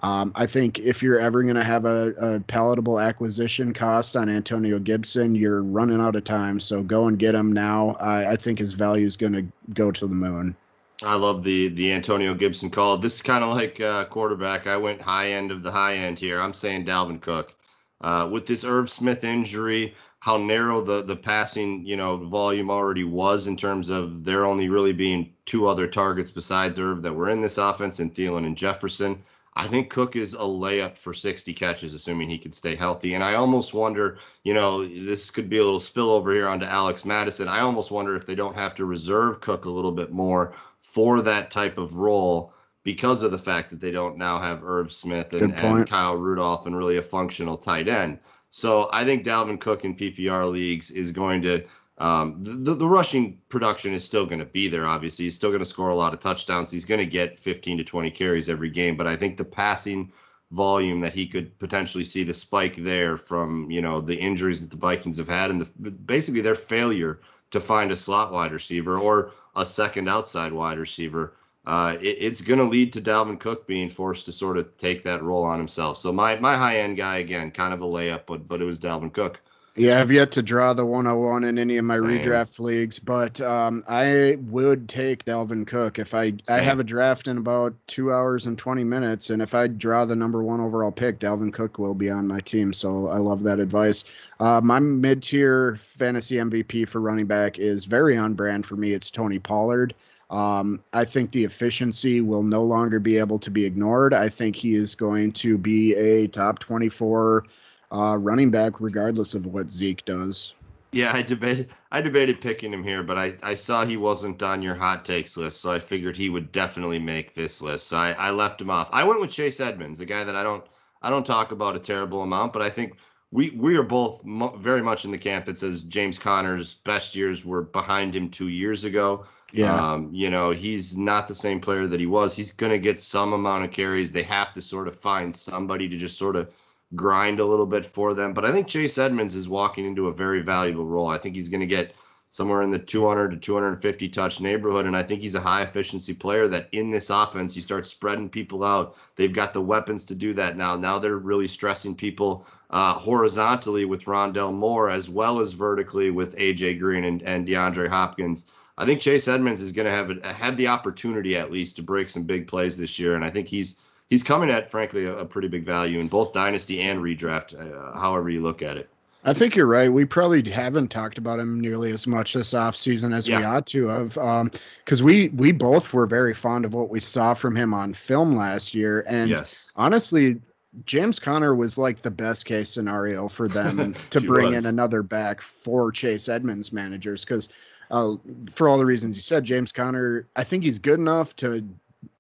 Um, 0.02 0.32
I 0.36 0.46
think 0.46 0.80
if 0.80 1.04
you're 1.04 1.20
ever 1.20 1.44
going 1.44 1.56
to 1.56 1.64
have 1.64 1.86
a, 1.86 2.14
a, 2.22 2.40
palatable 2.40 3.02
acquisition 3.02 3.74
cost 3.74 4.16
on 4.16 4.30
Antonio 4.30 4.80
Gibson, 4.80 5.36
you're 5.36 5.62
running 5.62 6.00
out 6.00 6.16
of 6.16 6.24
time. 6.24 6.60
So 6.62 6.82
go 6.82 7.08
and 7.08 7.20
get 7.20 7.36
him 7.36 7.52
now. 7.52 7.98
I, 8.00 8.32
I 8.32 8.36
think 8.38 8.60
his 8.60 8.74
value 8.74 9.06
is 9.06 9.18
going 9.18 9.34
to 9.34 9.46
go 9.74 9.92
to 9.92 10.08
the 10.08 10.16
moon. 10.16 10.56
I 11.02 11.16
love 11.16 11.44
the 11.44 11.70
the 11.70 11.94
Antonio 11.94 12.34
Gibson 12.34 12.70
call. 12.70 12.98
This 12.98 13.16
is 13.16 13.22
kind 13.22 13.44
of 13.44 13.56
like 13.56 13.80
uh, 13.80 14.06
quarterback. 14.06 14.68
I 14.68 14.76
went 14.76 15.02
high 15.02 15.30
end 15.30 15.52
of 15.52 15.64
the 15.64 15.72
high 15.72 15.96
end 15.96 16.20
here. 16.20 16.42
I'm 16.42 16.54
saying 16.54 16.86
Dalvin 16.86 17.22
Cook. 17.22 17.56
Uh, 18.02 18.28
with 18.32 18.46
this 18.46 18.64
Irv 18.64 18.90
Smith 18.90 19.24
injury, 19.24 19.96
how 20.20 20.36
narrow 20.36 20.82
the 20.82 21.02
the 21.02 21.16
passing 21.16 21.86
you 21.86 21.96
know 21.96 22.18
volume 22.18 22.70
already 22.70 23.06
was 23.06 23.48
in 23.48 23.56
terms 23.56 23.90
of 23.90 24.26
there 24.26 24.46
only 24.46 24.68
really 24.68 24.92
being 24.92 25.34
two 25.46 25.68
other 25.68 25.88
targets 25.88 26.32
besides 26.32 26.78
Irv 26.78 27.02
that 27.04 27.14
were 27.14 27.30
in 27.30 27.40
this 27.40 27.58
offense, 27.58 28.00
and 28.00 28.14
Thielen 28.14 28.46
and 28.46 28.58
Jefferson. 28.58 29.24
I 29.60 29.68
think 29.68 29.90
Cook 29.90 30.16
is 30.16 30.36
a 30.36 30.38
layup 30.38 30.98
for 30.98 31.14
60 31.14 31.54
catches, 31.54 31.94
assuming 31.94 32.30
he 32.30 32.38
can 32.38 32.54
stay 32.54 32.76
healthy. 32.76 33.14
And 33.16 33.22
I 33.22 33.34
almost 33.34 33.74
wonder, 33.74 34.18
you 34.46 34.54
know, 34.54 34.88
this 34.88 35.30
could 35.30 35.50
be 35.50 35.58
a 35.58 35.64
little 35.66 35.82
spillover 35.82 36.34
here 36.34 36.48
onto 36.48 36.66
Alex 36.66 37.04
Mattison. 37.04 37.50
I 37.50 37.60
almost 37.60 37.92
wonder 37.92 38.16
if 38.16 38.26
they 38.26 38.36
don't 38.36 38.56
have 38.56 38.74
to 38.76 38.86
reserve 38.86 39.42
Cook 39.42 39.66
a 39.66 39.70
little 39.70 39.92
bit 39.92 40.12
more 40.12 40.54
for 40.80 41.22
that 41.24 41.52
type 41.52 41.78
of 41.78 41.96
role 41.96 42.54
because 42.84 43.22
of 43.22 43.32
the 43.32 43.38
fact 43.38 43.70
that 43.72 43.82
they 43.82 43.92
don't 43.92 44.18
now 44.18 44.40
have 44.40 44.64
Irv 44.64 44.94
Smith 44.94 45.34
and, 45.34 45.54
and 45.54 45.90
Kyle 45.90 46.16
Rudolph 46.16 46.66
and 46.66 46.78
really 46.78 46.96
a 46.96 47.02
functional 47.02 47.58
tight 47.58 47.90
end. 47.90 48.20
So 48.52 48.90
I 48.94 49.04
think 49.04 49.26
Dalvin 49.26 49.60
Cook 49.60 49.84
in 49.84 49.94
PPR 49.94 50.50
leagues 50.50 50.90
is 50.90 51.12
going 51.12 51.42
to 51.42 51.66
um, 52.00 52.38
the, 52.42 52.76
the 52.76 52.88
rushing 52.88 53.40
production 53.50 53.94
is 53.94 54.06
still 54.06 54.26
going 54.26 54.40
to 54.40 54.46
be 54.46 54.70
there. 54.70 54.86
Obviously, 54.86 55.26
he's 55.26 55.36
still 55.36 55.50
going 55.50 55.60
to 55.60 55.66
score 55.66 55.90
a 55.90 55.96
lot 55.96 56.14
of 56.14 56.22
touchdowns. 56.22 56.72
He's 56.72 56.86
going 56.86 57.00
to 57.00 57.06
get 57.06 57.40
15 57.40 57.78
to 57.78 57.84
20 57.84 58.12
carries 58.12 58.50
every 58.50 58.70
game. 58.70 58.96
But 58.96 59.08
I 59.08 59.18
think 59.18 59.36
the 59.36 59.46
passing 59.46 60.12
volume 60.52 61.02
that 61.02 61.14
he 61.14 61.28
could 61.28 61.58
potentially 61.60 62.04
see 62.06 62.24
the 62.24 62.34
spike 62.34 62.76
there 62.78 63.18
from 63.18 63.70
you 63.70 63.82
know 63.82 64.02
the 64.02 64.16
injuries 64.16 64.62
that 64.62 64.72
the 64.72 64.78
Vikings 64.78 65.18
have 65.18 65.28
had 65.28 65.52
and 65.52 65.62
the, 65.62 65.92
basically 65.92 66.42
their 66.42 66.56
failure 66.56 67.20
to 67.52 67.60
find 67.60 67.92
a 67.92 67.96
slot 67.96 68.32
wide 68.32 68.52
receiver 68.52 68.98
or 68.98 69.32
a 69.56 69.66
second 69.66 70.08
outside 70.08 70.54
wide 70.54 70.80
receiver. 70.80 71.34
Uh, 71.66 71.98
it, 72.02 72.18
it's 72.20 72.42
going 72.42 72.58
to 72.60 72.66
lead 72.66 72.94
to 72.94 73.02
Dalvin 73.02 73.40
Cook 73.40 73.68
being 73.68 73.90
forced 73.90 74.26
to 74.26 74.32
sort 74.32 74.58
of 74.58 74.76
take 74.78 75.04
that 75.04 75.22
role 75.22 75.44
on 75.44 75.60
himself. 75.60 75.98
So 75.98 76.14
my 76.14 76.38
my 76.40 76.56
high 76.56 76.78
end 76.78 76.96
guy 76.96 77.18
again, 77.18 77.52
kind 77.52 77.74
of 77.74 77.82
a 77.82 77.86
layup, 77.86 78.22
but 78.26 78.48
but 78.48 78.62
it 78.62 78.66
was 78.66 78.80
Dalvin 78.80 79.12
Cook. 79.12 79.42
Yeah, 79.80 80.02
I've 80.02 80.12
yet 80.12 80.34
to 80.34 80.42
draw 80.42 80.74
the 80.74 80.86
101 80.86 81.46
in 81.46 81.58
any 81.58 81.78
of 81.78 81.86
my 81.86 81.96
Same. 81.96 82.04
redraft 82.04 82.60
leagues, 82.60 83.00
but 83.00 83.40
um, 83.40 83.82
I 83.88 84.38
would 84.42 84.90
take 84.90 85.24
Dalvin 85.24 85.66
Cook 85.66 86.00
if 86.00 86.14
I 86.14 86.32
Same. 86.32 86.42
I 86.50 86.58
have 86.58 86.82
a 86.82 86.84
draft 86.84 87.30
in 87.30 87.38
about 87.38 87.74
two 87.88 88.12
hours 88.12 88.46
and 88.46 88.58
20 88.58 88.84
minutes, 88.84 89.30
and 89.30 89.42
if 89.42 89.56
I 89.56 89.68
draw 89.68 90.04
the 90.04 90.18
number 90.18 90.44
one 90.44 90.60
overall 90.60 90.92
pick, 90.92 91.22
Dalvin 91.22 91.54
Cook 91.54 91.80
will 91.80 91.94
be 91.94 92.10
on 92.10 92.28
my 92.28 92.42
team. 92.42 92.74
So 92.74 93.08
I 93.08 93.20
love 93.20 93.42
that 93.44 93.62
advice. 93.62 94.04
Uh, 94.42 94.60
my 94.62 94.80
mid 94.80 95.24
tier 95.24 95.78
fantasy 95.78 96.36
MVP 96.36 96.86
for 96.86 97.00
running 97.00 97.26
back 97.26 97.58
is 97.58 97.86
very 97.86 98.18
on 98.18 98.34
brand 98.34 98.66
for 98.66 98.76
me. 98.76 98.92
It's 98.92 99.10
Tony 99.10 99.40
Pollard. 99.40 99.96
Um, 100.30 100.82
I 100.92 101.06
think 101.06 101.32
the 101.32 101.46
efficiency 101.46 102.20
will 102.20 102.44
no 102.44 102.64
longer 102.64 103.00
be 103.00 103.18
able 103.18 103.40
to 103.40 103.50
be 103.50 103.64
ignored. 103.64 104.14
I 104.14 104.28
think 104.28 104.58
he 104.58 104.76
is 104.76 104.94
going 104.94 105.32
to 105.32 105.58
be 105.58 105.96
a 105.96 106.28
top 106.28 106.60
24 106.60 107.46
uh, 107.92 108.18
running 108.20 108.52
back, 108.52 108.80
regardless 108.80 109.34
of 109.34 109.46
what 109.46 109.72
Zeke 109.72 110.04
does. 110.06 110.54
Yeah, 110.92 111.12
I 111.14 111.22
debated 111.22 111.70
I 111.92 112.02
debated 112.02 112.42
picking 112.42 112.74
him 112.74 112.84
here, 112.84 113.04
but 113.04 113.18
I, 113.18 113.36
I 113.44 113.54
saw 113.54 113.86
he 113.86 113.98
wasn't 113.98 114.42
on 114.42 114.62
your 114.62 114.74
hot 114.74 115.06
takes 115.06 115.38
list, 115.38 115.62
so 115.62 115.72
I 115.72 115.78
figured 115.80 116.18
he 116.18 116.30
would 116.30 116.52
definitely 116.52 117.00
make 117.00 117.36
this 117.36 117.62
list. 117.62 117.88
So 117.88 117.98
I, 117.98 118.12
I 118.14 118.32
left 118.32 118.60
him 118.60 118.72
off. 118.72 118.90
I 118.92 119.04
went 119.04 119.22
with 119.22 119.30
Chase 119.30 119.60
Edmonds, 119.60 120.02
a 120.02 120.06
guy 120.06 120.24
that 120.24 120.36
I 120.36 120.42
don't 120.42 120.64
I 121.02 121.10
don't 121.10 121.26
talk 121.26 121.52
about 121.52 121.76
a 121.76 121.80
terrible 121.80 122.24
amount, 122.24 122.54
but 122.54 122.64
I 122.64 122.70
think 122.70 122.96
we 123.32 123.52
we 123.52 123.78
are 123.78 123.84
both 123.84 124.24
mo- 124.26 124.58
very 124.58 124.82
much 124.82 125.06
in 125.06 125.12
the 125.12 125.18
camp 125.18 125.46
that 125.46 125.60
says 125.60 125.84
James 125.84 126.18
Conner's 126.18 126.74
best 126.74 127.16
years 127.16 127.46
were 127.46 127.62
behind 127.62 128.16
him 128.16 128.30
two 128.30 128.48
years 128.48 128.84
ago. 128.84 129.26
Yeah. 129.52 129.74
Um, 129.74 130.10
you 130.14 130.30
know, 130.30 130.52
he's 130.52 130.98
not 130.98 131.28
the 131.28 131.36
same 131.36 131.60
player 131.60 131.88
that 131.88 132.00
he 132.00 132.06
was. 132.06 132.36
He's 132.36 132.52
going 132.52 132.72
to 132.72 132.78
get 132.78 133.00
some 133.00 133.34
amount 133.34 133.66
of 133.66 133.72
carries. 133.72 134.12
They 134.12 134.24
have 134.24 134.52
to 134.54 134.62
sort 134.62 134.88
of 134.88 134.96
find 134.96 135.36
somebody 135.36 135.90
to 135.90 135.98
just 135.98 136.18
sort 136.18 136.36
of 136.36 136.52
grind 136.96 137.40
a 137.40 137.46
little 137.46 137.66
bit 137.66 137.86
for 137.86 138.14
them. 138.14 138.34
But 138.34 138.46
I 138.46 138.52
think 138.52 138.68
Chase 138.68 138.98
Edmonds 138.98 139.36
is 139.36 139.48
walking 139.48 139.86
into 139.86 140.08
a 140.08 140.14
very 140.14 140.42
valuable 140.42 140.86
role. 140.86 141.08
I 141.08 141.18
think 141.18 141.36
he's 141.36 141.50
going 141.50 141.60
to 141.60 141.68
get 141.68 141.94
somewhere 142.32 142.62
in 142.62 142.70
the 142.70 142.80
200 142.80 143.30
to 143.32 143.38
250 143.38 144.10
touch 144.10 144.40
neighborhood. 144.40 144.86
And 144.86 144.96
I 144.96 145.04
think 145.04 145.22
he's 145.22 145.36
a 145.36 145.40
high 145.40 145.64
efficiency 145.64 146.14
player 146.14 146.48
that 146.48 146.70
in 146.72 146.92
this 146.92 147.10
offense, 147.10 147.56
you 147.56 147.62
start 147.62 147.88
spreading 147.88 148.30
people 148.30 148.64
out. 148.64 148.96
They've 149.16 149.34
got 149.34 149.54
the 149.54 149.62
weapons 149.62 150.06
to 150.08 150.16
do 150.16 150.34
that 150.34 150.56
now. 150.56 150.76
Now 150.76 151.00
they're 151.00 151.18
really 151.18 151.48
stressing 151.48 151.96
people 151.96 152.46
uh, 152.70 152.94
horizontally 152.94 153.86
with 153.86 154.06
Rondale 154.06 154.54
Moore 154.54 154.90
as 154.90 155.10
well 155.10 155.40
as 155.40 155.54
vertically 155.54 156.12
with 156.12 156.38
AJ 156.38 156.80
Green 156.80 157.04
and, 157.04 157.24
and 157.24 157.48
DeAndre 157.48 157.88
Hopkins. 157.88 158.46
I 158.78 158.86
think 158.86 159.02
Chase 159.02 159.28
Edmonds 159.28 159.62
is 159.62 159.72
going 159.72 159.88
to 159.88 159.92
have 159.92 160.12
a, 160.12 160.34
have 160.34 160.56
the 160.56 160.68
opportunity 160.68 161.36
at 161.36 161.52
least 161.52 161.76
to 161.78 161.84
break 161.84 162.10
some 162.10 162.24
big 162.24 162.48
plays 162.48 162.78
this 162.78 163.00
year. 163.00 163.16
And 163.16 163.26
I 163.26 163.30
think 163.30 163.48
he's 163.48 163.80
he's 164.10 164.24
coming 164.24 164.50
at 164.50 164.70
frankly 164.70 165.06
a, 165.06 165.18
a 165.18 165.26
pretty 165.26 165.48
big 165.48 165.66
value 165.66 166.00
in 166.00 166.08
both 166.08 166.34
dynasty 166.34 166.82
and 166.82 167.00
redraft, 167.00 167.54
uh, 167.54 167.98
however 167.98 168.30
you 168.30 168.42
look 168.42 168.62
at 168.62 168.78
it. 168.78 168.90
I 169.26 169.34
think 169.34 169.56
you're 169.56 169.68
right. 169.68 169.92
We 169.92 170.06
probably 170.06 170.50
haven't 170.50 170.88
talked 170.90 171.18
about 171.18 171.40
him 171.40 171.60
nearly 171.60 171.92
as 171.92 172.08
much 172.08 172.34
this 172.34 172.54
offseason 172.54 173.14
as 173.14 173.28
yeah. 173.28 173.40
we 173.40 173.44
ought 173.44 173.68
to 173.68 173.88
have. 173.88 174.14
Because 174.14 175.02
um, 175.02 175.06
we 175.06 175.28
we 175.30 175.52
both 175.52 175.94
were 175.94 176.06
very 176.06 176.34
fond 176.34 176.64
of 176.64 176.74
what 176.74 176.90
we 176.90 177.02
saw 177.02 177.34
from 177.34 177.56
him 177.56 177.74
on 177.74 177.94
film 177.94 178.36
last 178.36 178.74
year. 178.74 179.04
And 179.10 179.30
yes. 179.30 179.72
honestly, 179.76 180.40
James 180.86 181.20
Conner 181.20 181.54
was 181.54 181.78
like 181.78 182.02
the 182.02 182.12
best 182.12 182.46
case 182.46 182.70
scenario 182.70 183.28
for 183.28 183.50
them 183.50 183.94
to 184.10 184.22
bring 184.22 184.52
was. 184.52 184.64
in 184.64 184.70
another 184.70 185.04
back 185.04 185.42
for 185.42 185.92
Chase 185.92 186.30
Edmonds 186.30 186.72
managers. 186.72 187.26
Because 187.26 187.50
uh, 187.92 188.16
for 188.50 188.70
all 188.70 188.78
the 188.78 188.86
reasons 188.86 189.18
you 189.18 189.22
said, 189.22 189.44
James 189.44 189.74
Conner, 189.74 190.30
I 190.38 190.46
think 190.46 190.64
he's 190.64 190.80
good 190.80 191.00
enough 191.00 191.36
to 191.38 191.68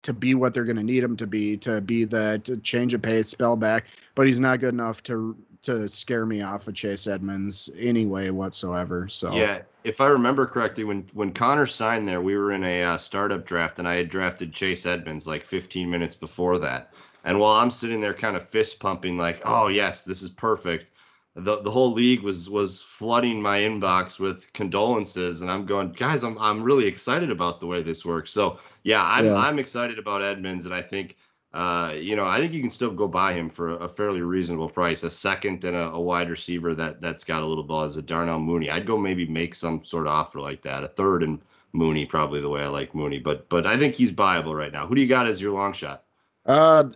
to 0.03 0.13
be 0.13 0.33
what 0.33 0.53
they're 0.53 0.65
going 0.65 0.77
to 0.77 0.83
need 0.83 1.03
him 1.03 1.17
to 1.17 1.27
be, 1.27 1.57
to 1.57 1.81
be 1.81 2.05
that 2.05 2.61
change 2.63 2.93
of 2.93 3.01
pace, 3.01 3.27
spell 3.27 3.55
back, 3.55 3.87
but 4.15 4.27
he's 4.27 4.39
not 4.39 4.59
good 4.59 4.73
enough 4.73 5.03
to 5.03 5.35
to 5.61 5.89
scare 5.89 6.25
me 6.25 6.41
off 6.41 6.67
of 6.67 6.73
Chase 6.73 7.05
Edmonds 7.05 7.69
anyway 7.77 8.29
whatsoever. 8.29 9.09
So 9.09 9.33
yeah, 9.33 9.61
if 9.83 9.99
I 9.99 10.07
remember 10.07 10.45
correctly, 10.45 10.83
when 10.83 11.09
when 11.13 11.33
Conner 11.33 11.65
signed 11.65 12.07
there, 12.07 12.21
we 12.21 12.37
were 12.37 12.51
in 12.53 12.63
a 12.63 12.83
uh, 12.83 12.97
startup 12.97 13.45
draft, 13.45 13.79
and 13.79 13.87
I 13.87 13.95
had 13.95 14.09
drafted 14.09 14.53
Chase 14.53 14.85
Edmonds 14.85 15.27
like 15.27 15.43
15 15.43 15.89
minutes 15.89 16.15
before 16.15 16.57
that. 16.59 16.93
And 17.25 17.39
while 17.39 17.59
I'm 17.59 17.71
sitting 17.71 17.99
there, 17.99 18.13
kind 18.13 18.37
of 18.37 18.47
fist 18.47 18.79
pumping, 18.79 19.17
like, 19.17 19.41
"Oh 19.45 19.67
yes, 19.67 20.05
this 20.05 20.21
is 20.21 20.29
perfect," 20.29 20.91
the 21.39 21.61
the 21.61 21.71
whole 21.71 21.93
league 21.93 22.21
was 22.21 22.49
was 22.49 22.81
flooding 22.81 23.41
my 23.41 23.59
inbox 23.59 24.19
with 24.19 24.51
condolences, 24.53 25.41
and 25.41 25.49
I'm 25.49 25.65
going, 25.65 25.91
guys, 25.93 26.23
I'm 26.23 26.37
I'm 26.37 26.63
really 26.63 26.85
excited 26.85 27.31
about 27.31 27.59
the 27.59 27.67
way 27.67 27.81
this 27.83 28.05
works. 28.05 28.31
So 28.31 28.59
yeah, 28.83 29.03
I'm 29.03 29.25
yeah. 29.25 29.35
I'm 29.35 29.59
excited 29.59 29.99
about 29.99 30.21
Edmonds, 30.21 30.65
and 30.65 30.73
I 30.73 30.81
think 30.81 31.15
uh, 31.53 31.95
you 31.97 32.15
know, 32.15 32.25
I 32.25 32.39
think 32.39 32.53
you 32.53 32.61
can 32.61 32.69
still 32.69 32.91
go 32.91 33.07
buy 33.07 33.33
him 33.33 33.49
for 33.49 33.77
a 33.77 33.89
fairly 33.89 34.21
reasonable 34.21 34.69
price. 34.69 35.03
A 35.03 35.09
second 35.09 35.63
and 35.63 35.75
a, 35.75 35.89
a, 35.89 35.99
wide 35.99 36.29
receiver 36.29 36.75
that 36.75 37.01
that's 37.01 37.23
got 37.23 37.41
a 37.41 37.45
little 37.45 37.63
buzz. 37.63 37.97
A 37.97 38.03
Darnell 38.03 38.39
Mooney. 38.39 38.69
I'd 38.69 38.85
go 38.85 38.97
maybe 38.97 39.25
make 39.25 39.55
some 39.55 39.83
sort 39.83 40.05
of 40.05 40.13
offer 40.13 40.39
like 40.39 40.61
that. 40.61 40.83
A 40.83 40.87
third 40.87 41.23
and 41.23 41.41
Mooney, 41.73 42.05
probably 42.05 42.39
the 42.39 42.49
way 42.49 42.61
I 42.61 42.67
like 42.67 42.93
Mooney. 42.93 43.17
But 43.17 43.49
but 43.49 43.65
I 43.65 43.77
think 43.77 43.95
he's 43.95 44.11
buyable 44.11 44.55
right 44.55 44.71
now. 44.71 44.85
Who 44.85 44.93
do 44.93 45.01
you 45.01 45.07
got 45.07 45.25
as 45.25 45.41
your 45.41 45.53
long 45.53 45.73
shot? 45.73 46.03
Uh, 46.45 46.89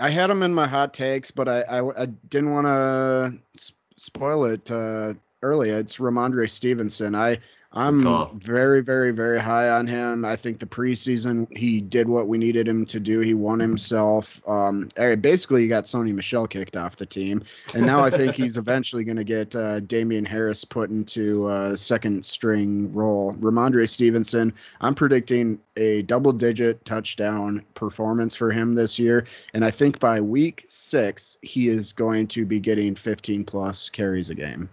I 0.00 0.10
had 0.10 0.30
him 0.30 0.42
in 0.42 0.52
my 0.52 0.66
hot 0.66 0.94
takes, 0.94 1.30
but 1.30 1.48
I 1.48 1.60
I, 1.62 2.02
I 2.02 2.06
didn't 2.06 2.52
want 2.52 2.66
to 2.66 3.72
spoil 4.02 4.46
it 4.46 4.68
uh, 4.68 5.14
early. 5.42 5.70
It's 5.70 5.98
Rhamondre 5.98 6.50
Stevenson. 6.50 7.14
I 7.14 7.38
I'm 7.74 8.38
very, 8.38 8.82
very, 8.82 9.12
very 9.12 9.40
high 9.40 9.70
on 9.70 9.86
him. 9.86 10.26
I 10.26 10.36
think 10.36 10.58
the 10.58 10.66
preseason 10.66 11.46
he 11.56 11.80
did 11.80 12.06
what 12.06 12.28
we 12.28 12.36
needed 12.36 12.68
him 12.68 12.84
to 12.86 13.00
do. 13.00 13.20
He 13.20 13.32
won 13.32 13.60
himself. 13.60 14.42
Um, 14.46 14.88
basically, 15.20 15.62
he 15.62 15.68
got 15.68 15.84
Sony 15.84 16.12
Michel 16.12 16.46
kicked 16.46 16.76
off 16.76 16.96
the 16.96 17.06
team, 17.06 17.42
and 17.74 17.86
now 17.86 18.00
I 18.00 18.10
think 18.10 18.34
he's 18.34 18.56
eventually 18.58 19.04
going 19.04 19.16
to 19.16 19.24
get 19.24 19.56
uh, 19.56 19.80
Damien 19.80 20.26
Harris 20.26 20.64
put 20.64 20.90
into 20.90 21.48
a 21.48 21.76
second 21.76 22.24
string 22.26 22.92
role. 22.92 23.32
Rhamondre 23.34 23.88
Stevenson. 23.88 24.52
I'm 24.82 24.94
predicting 24.94 25.58
a 25.78 26.02
double-digit 26.02 26.84
touchdown 26.84 27.64
performance 27.74 28.36
for 28.36 28.50
him 28.50 28.74
this 28.74 28.98
year, 28.98 29.26
and 29.54 29.64
I 29.64 29.70
think 29.70 29.98
by 29.98 30.20
week 30.20 30.64
six 30.68 31.38
he 31.40 31.68
is 31.68 31.92
going 31.92 32.26
to 32.28 32.44
be 32.44 32.60
getting 32.60 32.94
15 32.94 33.44
plus 33.44 33.88
carries 33.88 34.28
a 34.28 34.34
game. 34.34 34.68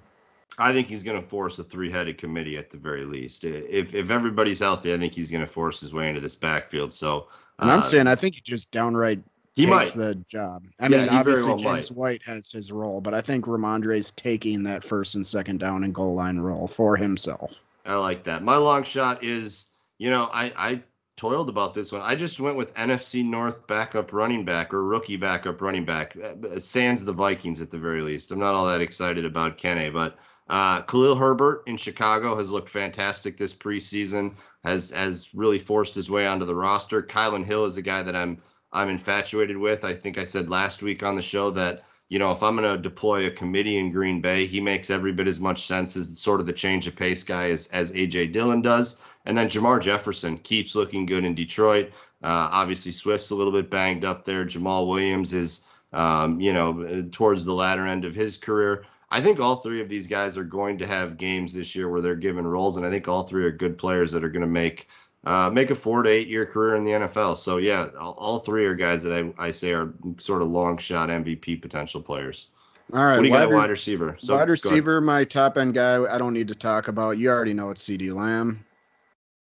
I 0.60 0.74
think 0.74 0.88
he's 0.88 1.03
going 1.03 1.20
to 1.20 1.28
force 1.28 1.57
a 1.57 1.64
three-headed 1.64 2.18
committee 2.18 2.57
at 2.57 2.70
the 2.70 2.78
very 2.78 3.05
least. 3.05 3.43
If 3.43 3.93
if 3.93 4.10
everybody's 4.10 4.60
healthy, 4.60 4.93
I 4.93 4.97
think 4.97 5.14
he's 5.14 5.32
going 5.32 5.41
to 5.41 5.47
force 5.47 5.80
his 5.80 5.93
way 5.93 6.10
into 6.10 6.22
this 6.22 6.36
backfield. 6.36 6.91
So, 6.91 7.28
and 7.60 7.72
I'm 7.72 7.80
uh, 7.80 7.84
saying 7.84 8.07
I 8.07 8.16
think 8.16 8.36
he 8.36 8.41
just 8.41 8.70
downright 8.72 9.22
he 9.55 9.66
takes 9.66 9.95
might. 9.95 10.05
the 10.05 10.16
job. 10.28 10.66
I 10.80 10.88
yeah, 10.88 11.05
mean, 11.05 11.10
obviously 11.10 11.47
well 11.47 11.57
James 11.57 11.91
might. 11.91 11.97
White 11.97 12.24
has 12.24 12.51
his 12.51 12.72
role, 12.72 13.01
but 13.01 13.14
I 13.14 13.22
think 13.22 13.45
Rhamondre's 13.45 14.12
taking 14.12 14.64
that 14.64 14.84
first 14.84 15.16
and 15.16 15.26
second 15.26 15.60
down 15.60 15.84
and 15.84 15.93
goal 15.93 16.16
line 16.16 16.39
role 16.39 16.68
for 16.68 16.95
himself. 16.95 17.60
I 17.86 17.95
like 17.95 18.24
that. 18.24 18.43
My 18.43 18.57
long 18.57 18.84
shot 18.84 19.24
is, 19.24 19.72
you 19.97 20.10
know, 20.10 20.30
I 20.34 20.51
I 20.57 20.84
toiled 21.20 21.49
about 21.49 21.74
this 21.74 21.91
one. 21.91 22.01
I 22.01 22.16
just 22.16 22.39
went 22.39 22.55
with 22.55 22.74
NFC 22.76 23.26
North 23.26 23.68
backup 23.68 24.14
running 24.14 24.45
back 24.45 24.74
or 24.74 24.86
rookie 24.86 25.18
backup 25.18 25.62
running 25.62 25.84
back, 25.84 26.16
uh, 26.18 26.60
sans 26.60 27.03
the 27.03 27.12
Vikings 27.12 27.62
at 27.62 27.70
the 27.70 27.78
very 27.78 28.01
least. 28.01 28.32
I'm 28.32 28.39
not 28.39 28.55
all 28.55 28.66
that 28.68 28.80
excited 28.82 29.26
about 29.26 29.57
Kenny, 29.57 29.89
but 29.89 30.18
uh, 30.50 30.82
Khalil 30.82 31.16
Herbert 31.16 31.64
in 31.68 31.78
Chicago 31.78 32.36
has 32.36 32.52
looked 32.52 32.70
fantastic 32.70 33.38
this 33.38 33.54
preseason. 33.54 34.34
Has 34.64 34.91
has 34.91 35.30
really 35.34 35.60
forced 35.60 35.93
his 35.95 36.10
way 36.10 36.26
onto 36.28 36.45
the 36.45 36.56
roster. 36.56 37.02
Kylin 37.04 37.45
Hill 37.45 37.66
is 37.66 37.78
a 37.78 37.82
guy 37.82 38.02
that 38.04 38.16
I'm 38.16 38.41
I'm 38.74 38.89
infatuated 38.89 39.58
with. 39.58 39.84
I 39.84 39.93
think 39.93 40.18
I 40.18 40.26
said 40.26 40.50
last 40.50 40.82
week 40.82 41.04
on 41.04 41.16
the 41.16 41.22
show 41.22 41.52
that 41.52 41.84
you 42.10 42.18
know 42.18 42.32
if 42.32 42.41
I'm 42.41 42.56
going 42.56 42.70
to 42.70 42.82
deploy 42.82 43.28
a 43.28 43.32
committee 43.32 43.78
in 43.78 43.91
Green 43.91 44.22
Bay, 44.22 44.47
he 44.47 44.60
makes 44.60 44.89
every 44.89 45.12
bit 45.12 45.28
as 45.28 45.39
much 45.39 45.68
sense 45.68 45.95
as 45.95 46.20
sort 46.20 46.39
of 46.39 46.47
the 46.47 46.54
change 46.54 46.88
of 46.88 46.95
pace 46.95 47.24
guy 47.24 47.50
as 47.52 47.68
as 47.68 47.91
AJ 47.91 48.34
Dillon 48.34 48.62
does. 48.62 48.97
And 49.26 49.38
then 49.38 49.50
Jermar 49.50 49.80
Jefferson 49.80 50.39
keeps 50.39 50.74
looking 50.74 51.06
good 51.06 51.26
in 51.26 51.36
Detroit. 51.36 51.91
Uh, 52.24 52.50
obviously, 52.52 52.91
Swift's 52.91 53.30
a 53.30 53.36
little 53.36 53.54
bit 53.54 53.70
banged 53.70 54.04
up 54.04 54.26
there. 54.26 54.45
Jamaal 54.45 54.88
Williams 54.88 55.34
is, 55.34 55.66
um, 55.93 56.41
you 56.41 56.52
know, 56.52 57.08
towards 57.12 57.45
the 57.45 57.54
latter 57.54 57.86
end 57.86 58.06
of 58.06 58.16
his 58.16 58.38
career. 58.38 58.86
I 59.12 59.22
think 59.22 59.39
all 59.39 59.57
three 59.57 59.82
of 59.82 59.89
these 59.89 60.07
guys 60.07 60.38
are 60.38 60.43
going 60.43 60.78
to 60.78 60.88
have 60.88 61.18
games 61.18 61.53
this 61.53 61.76
year 61.76 61.89
where 61.89 62.01
they're 62.01 62.16
given 62.16 62.45
roles, 62.45 62.78
and 62.78 62.86
I 62.86 62.89
think 62.89 63.07
all 63.07 63.24
three 63.24 63.43
are 63.43 63.51
good 63.51 63.78
players 63.78 64.12
that 64.12 64.24
are 64.24 64.30
going 64.30 64.41
to 64.41 64.47
make 64.47 64.88
uh, 65.26 65.49
make 65.49 65.70
a 65.70 65.76
four 65.76 66.03
to 66.03 66.10
eight 66.10 66.28
year 66.28 66.45
career 66.45 66.76
in 66.76 66.84
the 66.84 66.91
NFL. 66.91 67.38
So 67.38 67.57
yeah, 67.57 67.88
all, 67.99 68.14
all 68.14 68.39
three 68.39 68.66
are 68.66 68.76
guys 68.76 69.03
that 69.03 69.14
I, 69.14 69.47
I 69.47 69.51
say 69.51 69.74
are 69.74 69.93
sort 70.18 70.41
of 70.41 70.49
long 70.49 70.78
shot 70.78 71.10
MVP 71.10 71.62
potential 71.62 72.01
players. 72.01 72.49
All 72.93 73.05
right, 73.05 73.18
What 73.18 73.24
do 73.24 73.28
you 73.28 73.34
wide, 73.34 73.49
got 73.49 73.57
wide 73.57 73.70
receiver? 73.70 74.18
So, 74.20 74.36
wide 74.36 74.49
receiver, 74.49 74.99
my 75.01 75.24
top 75.24 75.57
end 75.57 75.76
guy. 75.76 76.03
I 76.03 76.18
don't 76.18 76.34
need 76.34 76.47
to 76.47 76.55
talk 76.55 76.88
about. 76.88 77.18
You 77.18 77.30
already 77.30 77.53
know 77.53 77.70
it's 77.70 77.84
CeeDee 77.88 78.16
Lamb. 78.16 78.66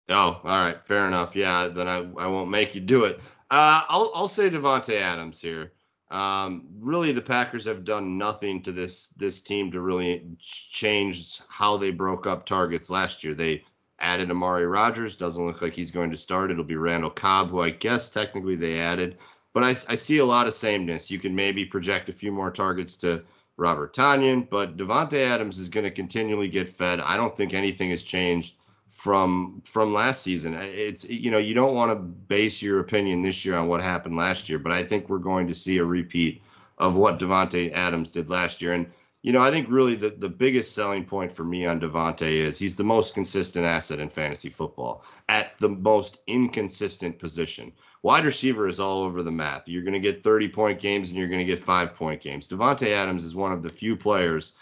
Oh, 0.09 0.39
all 0.43 0.59
right, 0.59 0.85
fair 0.85 1.07
enough. 1.07 1.35
Yeah, 1.35 1.67
then 1.67 1.87
I, 1.87 1.97
I 1.97 2.27
won't 2.27 2.49
make 2.49 2.75
you 2.75 2.81
do 2.81 3.05
it. 3.05 3.19
Uh, 3.49 3.81
I'll 3.87 4.11
I'll 4.15 4.27
say 4.27 4.49
Davante 4.49 4.99
Adams 4.99 5.39
here. 5.39 5.71
Um, 6.09 6.67
really, 6.79 7.11
the 7.11 7.21
Packers 7.21 7.65
have 7.65 7.83
done 7.83 8.17
nothing 8.17 8.61
to 8.63 8.71
this 8.71 9.09
this 9.09 9.41
team 9.41 9.71
to 9.71 9.81
really 9.81 10.23
change 10.39 11.41
how 11.49 11.77
they 11.77 11.91
broke 11.91 12.25
up 12.25 12.45
targets 12.45 12.89
last 12.89 13.23
year. 13.23 13.33
They 13.33 13.65
added 13.99 14.31
Amari 14.31 14.65
Rogers. 14.65 15.17
Doesn't 15.17 15.45
look 15.45 15.61
like 15.61 15.73
he's 15.73 15.91
going 15.91 16.11
to 16.11 16.17
start. 16.17 16.51
It'll 16.51 16.63
be 16.63 16.77
Randall 16.77 17.09
Cobb, 17.09 17.49
who 17.49 17.61
I 17.61 17.71
guess 17.71 18.09
technically 18.09 18.55
they 18.55 18.79
added. 18.79 19.17
But 19.53 19.63
I, 19.63 19.69
I 19.69 19.95
see 19.95 20.19
a 20.19 20.25
lot 20.25 20.47
of 20.47 20.53
sameness. 20.53 21.11
You 21.11 21.19
can 21.19 21.35
maybe 21.35 21.65
project 21.65 22.09
a 22.09 22.13
few 22.13 22.31
more 22.31 22.51
targets 22.51 22.95
to 22.97 23.23
Robert 23.57 23.95
Tonyan, 23.95 24.47
but 24.49 24.77
Davante 24.77 25.25
Adams 25.25 25.57
is 25.57 25.67
going 25.67 25.83
to 25.83 25.91
continually 25.91 26.47
get 26.47 26.69
fed. 26.69 26.99
I 26.99 27.17
don't 27.17 27.35
think 27.35 27.53
anything 27.53 27.89
has 27.89 28.03
changed 28.03 28.56
from 28.89 29.61
from 29.65 29.93
last 29.93 30.21
season. 30.23 30.55
It's 30.55 31.05
you 31.05 31.31
know 31.31 31.37
you 31.37 31.53
don't 31.53 31.75
want 31.75 31.91
to 31.91 31.95
base 31.95 32.61
your 32.61 32.79
opinion 32.79 33.21
this 33.21 33.45
year 33.45 33.55
on 33.55 33.67
what 33.67 33.81
happened 33.81 34.17
last 34.17 34.49
year, 34.49 34.59
but 34.59 34.71
I 34.71 34.83
think 34.83 35.09
we're 35.09 35.17
going 35.17 35.47
to 35.47 35.53
see 35.53 35.77
a 35.77 35.85
repeat 35.85 36.41
of 36.77 36.97
what 36.97 37.19
Davante 37.19 37.71
Adams 37.73 38.11
did 38.11 38.29
last 38.29 38.61
year. 38.61 38.73
And 38.73 38.91
you 39.21 39.31
know 39.31 39.41
I 39.41 39.51
think 39.51 39.67
really 39.69 39.95
the 39.95 40.09
the 40.09 40.29
biggest 40.29 40.73
selling 40.73 41.05
point 41.05 41.31
for 41.31 41.43
me 41.43 41.65
on 41.65 41.79
Davante 41.79 42.21
is 42.21 42.57
he's 42.57 42.75
the 42.75 42.83
most 42.83 43.13
consistent 43.13 43.65
asset 43.65 43.99
in 43.99 44.09
fantasy 44.09 44.49
football 44.49 45.03
at 45.29 45.57
the 45.57 45.69
most 45.69 46.19
inconsistent 46.27 47.19
position. 47.19 47.71
Wide 48.03 48.25
receiver 48.25 48.67
is 48.67 48.79
all 48.79 49.03
over 49.03 49.23
the 49.23 49.31
map. 49.31 49.63
You're 49.65 49.83
going 49.83 49.93
to 49.93 49.99
get 49.99 50.23
30 50.23 50.49
point 50.49 50.79
games 50.79 51.09
and 51.09 51.17
you're 51.17 51.27
going 51.27 51.39
to 51.39 51.45
get 51.45 51.59
five 51.59 51.93
point 51.93 52.21
games. 52.21 52.47
Davante 52.47 52.87
Adams 52.87 53.25
is 53.25 53.35
one 53.35 53.51
of 53.51 53.63
the 53.63 53.69
few 53.69 53.97
players 53.97 54.53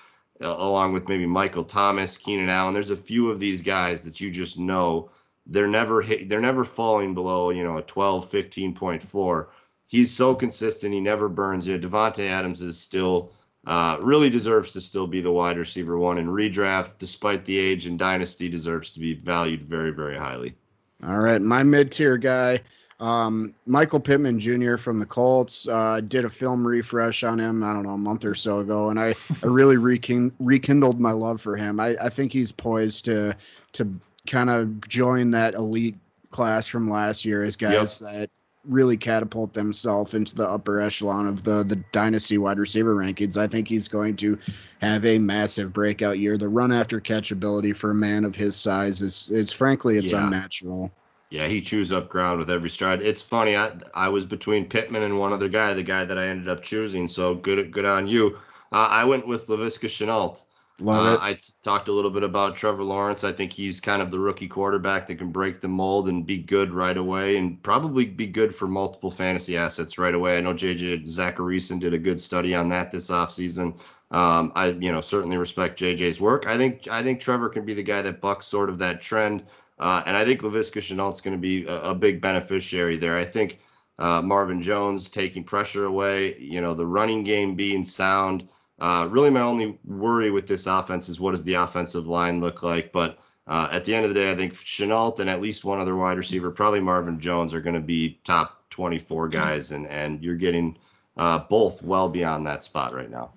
along 0.41 0.93
with 0.93 1.07
maybe 1.07 1.25
Michael 1.25 1.63
Thomas, 1.63 2.17
Keenan 2.17 2.49
Allen. 2.49 2.73
There's 2.73 2.91
a 2.91 2.95
few 2.95 3.31
of 3.31 3.39
these 3.39 3.61
guys 3.61 4.03
that 4.03 4.19
you 4.19 4.31
just 4.31 4.59
know 4.59 5.09
they're 5.45 5.67
never 5.67 6.01
hit, 6.01 6.27
they're 6.27 6.41
never 6.41 6.63
falling 6.63 7.13
below, 7.13 7.51
you 7.51 7.63
know, 7.63 7.77
a 7.77 7.83
12, 7.83 8.29
15 8.29 8.73
point 8.73 9.01
floor. 9.01 9.49
He's 9.87 10.11
so 10.11 10.33
consistent. 10.33 10.93
He 10.93 10.99
never 10.99 11.29
burns 11.29 11.67
you. 11.67 11.77
Davante 11.77 12.27
Adams 12.27 12.61
is 12.61 12.79
still 12.79 13.31
uh, 13.67 13.97
really 14.01 14.29
deserves 14.29 14.71
to 14.71 14.81
still 14.81 15.07
be 15.07 15.21
the 15.21 15.31
wide 15.31 15.57
receiver 15.57 15.97
one 15.97 16.17
in 16.17 16.27
redraft, 16.27 16.91
despite 16.99 17.45
the 17.45 17.57
age 17.57 17.85
and 17.87 17.97
dynasty 17.97 18.47
deserves 18.49 18.91
to 18.91 18.99
be 18.99 19.13
valued 19.13 19.63
very, 19.63 19.91
very 19.91 20.15
highly. 20.15 20.55
All 21.03 21.19
right, 21.19 21.41
my 21.41 21.63
mid 21.63 21.91
tier 21.91 22.17
guy, 22.17 22.59
um, 22.99 23.53
Michael 23.65 23.99
Pittman 23.99 24.39
Jr. 24.39 24.77
from 24.77 24.99
the 24.99 25.05
Colts, 25.05 25.67
uh, 25.67 25.99
did 26.07 26.23
a 26.25 26.29
film 26.29 26.65
refresh 26.65 27.23
on 27.23 27.39
him. 27.39 27.63
I 27.63 27.73
don't 27.73 27.83
know 27.83 27.89
a 27.91 27.97
month 27.97 28.23
or 28.25 28.35
so 28.35 28.59
ago, 28.59 28.89
and 28.89 28.99
I, 28.99 29.09
I 29.43 29.47
really 29.47 29.77
rekin- 29.77 30.33
rekindled 30.39 30.99
my 30.99 31.11
love 31.11 31.41
for 31.41 31.57
him. 31.57 31.79
I, 31.79 31.95
I 32.01 32.09
think 32.09 32.31
he's 32.31 32.51
poised 32.51 33.05
to 33.05 33.35
to 33.73 33.87
kind 34.27 34.49
of 34.49 34.87
join 34.87 35.31
that 35.31 35.53
elite 35.55 35.95
class 36.31 36.67
from 36.67 36.89
last 36.89 37.25
year 37.25 37.43
as 37.43 37.55
guys 37.55 37.99
that 37.99 38.29
really 38.67 38.97
catapult 38.97 39.53
themselves 39.53 40.15
into 40.15 40.33
the 40.33 40.47
upper 40.49 40.81
echelon 40.81 41.27
of 41.27 41.43
the 41.43 41.63
the 41.63 41.75
dynasty 41.91 42.37
wide 42.37 42.57
receiver 42.57 42.95
rankings. 42.95 43.37
I 43.37 43.45
think 43.45 43.67
he's 43.67 43.87
going 43.87 44.15
to 44.17 44.39
have 44.81 45.05
a 45.05 45.19
massive 45.19 45.71
breakout 45.73 46.17
year. 46.17 46.37
The 46.37 46.49
run 46.49 46.71
after 46.71 46.99
catch 46.99 47.31
ability 47.31 47.73
for 47.73 47.91
a 47.91 47.95
man 47.95 48.23
of 48.25 48.35
his 48.35 48.55
size 48.55 49.01
is 49.01 49.29
is 49.29 49.51
frankly 49.51 49.97
it's 49.97 50.11
Yeah. 50.13 50.25
unnatural. 50.25 50.91
Yeah, 51.35 51.47
he 51.47 51.61
chews 51.61 51.91
up 51.91 52.09
ground 52.09 52.39
with 52.39 52.49
every 52.49 52.69
stride. 52.69 53.01
It's 53.01 53.21
funny. 53.21 53.55
I 53.55 53.71
I 53.93 54.09
was 54.09 54.25
between 54.25 54.65
Pittman 54.69 55.03
and 55.03 55.19
one 55.19 55.33
other 55.33 55.49
guy, 55.49 55.73
the 55.73 55.83
guy 55.83 56.05
that 56.05 56.17
I 56.17 56.27
ended 56.27 56.47
up 56.49 56.63
choosing. 56.63 57.07
So 57.07 57.35
good 57.35 57.71
good 57.71 57.85
on 57.85 58.07
you. 58.07 58.37
Uh, 58.71 58.87
I 58.89 59.03
went 59.05 59.27
with 59.27 59.47
Laviska 59.47 59.87
Shenault. 59.89 60.41
Love 60.79 61.05
Uh, 61.05 61.13
it. 61.15 61.19
I 61.21 61.33
t- 61.35 61.53
talked 61.61 61.87
a 61.87 61.91
little 61.93 62.11
bit 62.11 62.23
about 62.23 62.55
Trevor 62.57 62.83
Lawrence. 62.83 63.23
I 63.23 63.31
think 63.31 63.53
he's 63.53 63.79
kind 63.79 64.01
of 64.01 64.11
the 64.11 64.19
rookie 64.19 64.47
quarterback 64.47 65.07
that 65.07 65.15
can 65.17 65.31
break 65.31 65.61
the 65.61 65.69
mold 65.69 66.09
and 66.09 66.25
be 66.25 66.37
good 66.37 66.73
right 66.73 66.97
away, 66.97 67.37
and 67.37 67.61
probably 67.63 68.05
be 68.05 68.27
good 68.27 68.53
for 68.53 68.67
multiple 68.67 69.09
fantasy 69.11 69.55
assets 69.55 69.97
right 69.97 70.13
away. 70.13 70.37
I 70.37 70.41
know 70.41 70.53
JJ 70.53 71.03
Zachariason 71.05 71.79
did 71.79 71.93
a 71.93 71.97
good 71.97 72.19
study 72.19 72.53
on 72.53 72.67
that 72.69 72.91
this 72.91 73.09
offseason. 73.09 73.77
Um, 74.11 74.51
I, 74.55 74.67
you 74.67 74.91
know, 74.91 75.01
certainly 75.01 75.37
respect 75.37 75.79
JJ's 75.79 76.19
work. 76.21 76.45
I 76.45 76.57
think 76.57 76.87
I 76.89 77.01
think 77.03 77.19
Trevor 77.19 77.49
can 77.49 77.65
be 77.65 77.73
the 77.73 77.83
guy 77.83 78.01
that 78.01 78.21
bucks 78.21 78.45
sort 78.45 78.69
of 78.69 78.77
that 78.79 79.01
trend, 79.01 79.43
uh, 79.79 80.03
and 80.05 80.15
I 80.15 80.23
think 80.23 80.41
Laviska 80.41 80.81
Shenault's 80.81 81.21
going 81.21 81.35
to 81.35 81.41
be 81.41 81.65
a, 81.65 81.91
a 81.91 81.95
big 81.95 82.21
beneficiary 82.21 82.97
there. 82.97 83.17
I 83.17 83.25
think 83.25 83.59
uh, 83.99 84.21
Marvin 84.21 84.61
Jones 84.61 85.09
taking 85.09 85.43
pressure 85.43 85.85
away, 85.85 86.37
you 86.37 86.61
know, 86.61 86.73
the 86.73 86.85
running 86.85 87.23
game 87.23 87.55
being 87.55 87.83
sound. 87.83 88.47
Uh, 88.79 89.07
really, 89.09 89.29
my 89.29 89.41
only 89.41 89.77
worry 89.85 90.31
with 90.31 90.47
this 90.47 90.67
offense 90.67 91.07
is 91.07 91.19
what 91.19 91.31
does 91.31 91.43
the 91.43 91.53
offensive 91.53 92.07
line 92.07 92.41
look 92.41 92.61
like? 92.63 92.91
But 92.91 93.19
uh, 93.47 93.69
at 93.71 93.85
the 93.85 93.93
end 93.93 94.05
of 94.05 94.13
the 94.13 94.19
day, 94.19 94.31
I 94.31 94.35
think 94.35 94.53
Shenault 94.53 95.19
and 95.19 95.29
at 95.29 95.41
least 95.41 95.65
one 95.65 95.79
other 95.79 95.95
wide 95.95 96.17
receiver, 96.17 96.51
probably 96.51 96.79
Marvin 96.79 97.19
Jones, 97.19 97.53
are 97.53 97.61
going 97.61 97.75
to 97.75 97.81
be 97.81 98.19
top 98.23 98.63
24 98.71 99.29
guys, 99.29 99.71
and 99.71 99.87
and 99.87 100.21
you're 100.23 100.35
getting 100.35 100.77
uh, 101.15 101.39
both 101.39 101.81
well 101.83 102.09
beyond 102.09 102.45
that 102.47 102.63
spot 102.63 102.93
right 102.93 103.09
now. 103.09 103.31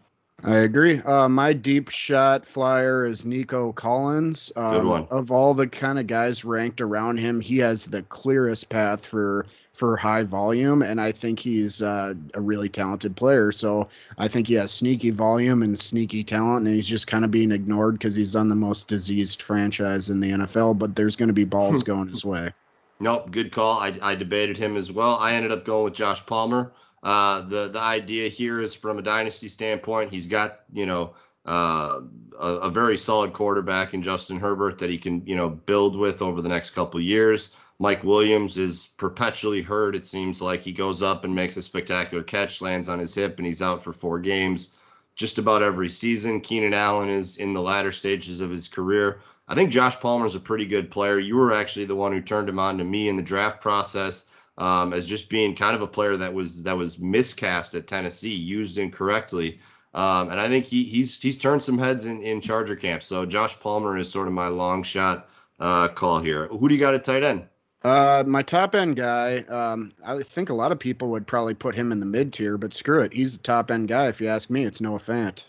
I 0.45 0.59
agree. 0.59 1.01
Uh, 1.01 1.29
my 1.29 1.53
deep 1.53 1.89
shot 1.89 2.47
flyer 2.47 3.05
is 3.05 3.27
Nico 3.27 3.73
Collins. 3.73 4.53
Um, 4.55 4.75
Good 4.75 4.85
one. 4.85 5.07
Of 5.11 5.33
all 5.33 5.53
the 5.53 5.67
kind 5.67 5.99
of 5.99 6.07
guys 6.07 6.45
ranked 6.45 6.81
around 6.81 7.19
him, 7.19 7.41
he 7.41 7.59
has 7.59 7.87
the 7.87 8.03
clearest 8.03 8.69
path 8.69 9.05
for 9.05 9.47
for 9.73 9.97
high 9.97 10.23
volume, 10.23 10.83
and 10.83 11.01
I 11.01 11.11
think 11.11 11.41
he's 11.41 11.83
uh, 11.83 12.15
a 12.35 12.41
really 12.41 12.69
talented 12.69 13.17
player. 13.17 13.51
So 13.51 13.89
I 14.19 14.29
think 14.29 14.47
he 14.47 14.55
has 14.55 14.71
sneaky 14.71 15.11
volume 15.11 15.63
and 15.63 15.79
sneaky 15.79 16.23
talent, 16.23 16.67
and 16.67 16.75
he's 16.75 16.89
just 16.89 17.09
kind 17.09 17.25
of 17.25 17.33
being 17.33 17.51
ignored 17.51 17.95
because 17.95 18.15
he's 18.15 18.37
on 18.37 18.49
the 18.49 18.55
most 18.55 18.87
diseased 18.87 19.43
franchise 19.43 20.09
in 20.09 20.21
the 20.21 20.31
NFL. 20.31 20.79
But 20.79 20.95
there's 20.95 21.17
going 21.17 21.29
to 21.29 21.33
be 21.33 21.45
balls 21.45 21.83
going 21.85 22.09
his 22.09 22.25
way. 22.25 22.53
Nope, 23.01 23.31
good 23.33 23.51
call. 23.51 23.79
I, 23.79 23.97
I 24.03 24.15
debated 24.15 24.57
him 24.57 24.77
as 24.77 24.91
well. 24.91 25.17
I 25.17 25.33
ended 25.35 25.53
up 25.53 25.65
going 25.65 25.85
with 25.85 25.95
Josh 25.95 26.25
Palmer. 26.27 26.73
Uh, 27.03 27.43
the 27.43 27.69
the 27.69 27.81
idea 27.81 28.29
here 28.29 28.61
is 28.61 28.75
from 28.75 28.99
a 28.99 29.03
dynasty 29.03 29.49
standpoint, 29.49 30.11
he's 30.11 30.27
got 30.27 30.61
you 30.73 30.87
know 30.87 31.15
uh, 31.47 32.01
a, 32.39 32.47
a 32.47 32.71
very 32.71 32.97
solid 32.97 33.33
quarterback 33.33 33.95
in 33.95 34.03
Justin 34.03 34.39
Herbert 34.39 34.79
that 34.79 34.91
he 34.91 34.99
can 34.99 35.25
you 35.27 35.37
know 35.37 35.49
build 35.49 35.97
with 35.97 36.23
over 36.23 36.43
the 36.43 36.49
next 36.49 36.71
couple 36.71 37.01
years. 37.01 37.51
Mike 37.81 38.03
Williams 38.03 38.57
is 38.59 38.89
perpetually 38.97 39.63
hurt. 39.63 39.95
It 39.95 40.05
seems 40.05 40.43
like 40.43 40.61
he 40.61 40.73
goes 40.73 41.01
up 41.01 41.25
and 41.25 41.33
makes 41.33 41.57
a 41.57 41.63
spectacular 41.63 42.25
catch, 42.25 42.61
lands 42.61 42.89
on 42.89 42.99
his 42.99 43.15
hip, 43.15 43.39
and 43.39 43.47
he's 43.47 43.63
out 43.63 43.85
for 43.85 43.93
four 43.93 44.19
games 44.19 44.75
just 45.15 45.39
about 45.39 45.63
every 45.63 45.89
season. 45.89 46.41
Keenan 46.41 46.75
Allen 46.75 47.09
is 47.09 47.37
in 47.37 47.55
the 47.55 47.63
latter 47.63 47.93
stages 47.93 48.41
of 48.41 48.51
his 48.51 48.69
career. 48.69 49.21
I 49.49 49.55
think 49.55 49.71
Josh 49.71 49.99
Palmer 50.01 50.27
is 50.27 50.35
a 50.35 50.41
pretty 50.41 50.67
good 50.67 50.91
player. 50.91 51.19
You 51.19 51.37
were 51.37 51.53
actually 51.53 51.87
the 51.87 51.97
one 51.97 52.13
who 52.13 52.21
turned 52.21 52.49
him 52.49 52.59
on 52.59 52.79
to 52.79 52.85
me 52.85 53.09
in 53.09 53.17
the 53.17 53.23
draft 53.23 53.61
process 53.61 54.27
um, 54.59 54.93
as 54.93 55.07
just 55.07 55.31
being 55.31 55.55
kind 55.55 55.75
of 55.75 55.83
a 55.83 55.87
player 55.87 56.17
that 56.17 56.35
was 56.35 56.63
that 56.65 56.77
was 56.77 56.99
miscast 56.99 57.75
at 57.75 57.87
Tennessee, 57.87 58.35
used 58.35 58.77
incorrectly. 58.77 59.59
Um, 59.95 60.31
and 60.31 60.39
I 60.39 60.49
think 60.49 60.67
he 60.67 60.85
he's 60.85 61.21
he's 61.21 61.39
turned 61.39 61.63
some 61.63 61.79
heads 61.79 62.05
in, 62.05 62.21
in 62.23 62.41
Charger 62.41 62.77
camp. 62.77 63.03
So 63.03 63.25
Josh 63.25 63.59
Palmer 63.59 63.97
is 63.97 64.11
sort 64.11 64.27
of 64.27 64.35
my 64.35 64.49
long 64.49 64.83
shot 64.83 65.31
uh, 65.61 65.89
call 65.89 66.19
here. 66.19 66.49
Who 66.49 66.69
do 66.69 66.75
you 66.75 66.81
got 66.81 66.95
at 66.95 67.05
tight 67.05 67.23
end? 67.23 67.47
Uh, 67.85 68.25
my 68.27 68.43
top 68.43 68.75
end 68.75 68.97
guy, 68.97 69.39
um, 69.49 69.93
I 70.05 70.21
think 70.25 70.51
a 70.51 70.55
lot 70.55 70.73
of 70.73 70.81
people 70.81 71.11
would 71.11 71.29
probably 71.29 71.55
put 71.55 71.77
him 71.77 71.93
in 71.93 72.01
the 72.01 72.07
mid 72.07 72.33
tier, 72.33 72.59
but 72.59 72.75
screw 72.75 73.01
it, 73.03 73.13
he's 73.13 73.37
the 73.37 73.43
top 73.43 73.71
end 73.71 73.87
guy. 73.87 74.09
If 74.09 74.21
you 74.21 74.27
ask 74.27 74.51
me, 74.51 74.65
it's 74.65 74.81
Noah 74.81 74.99
Fant. 74.99 75.45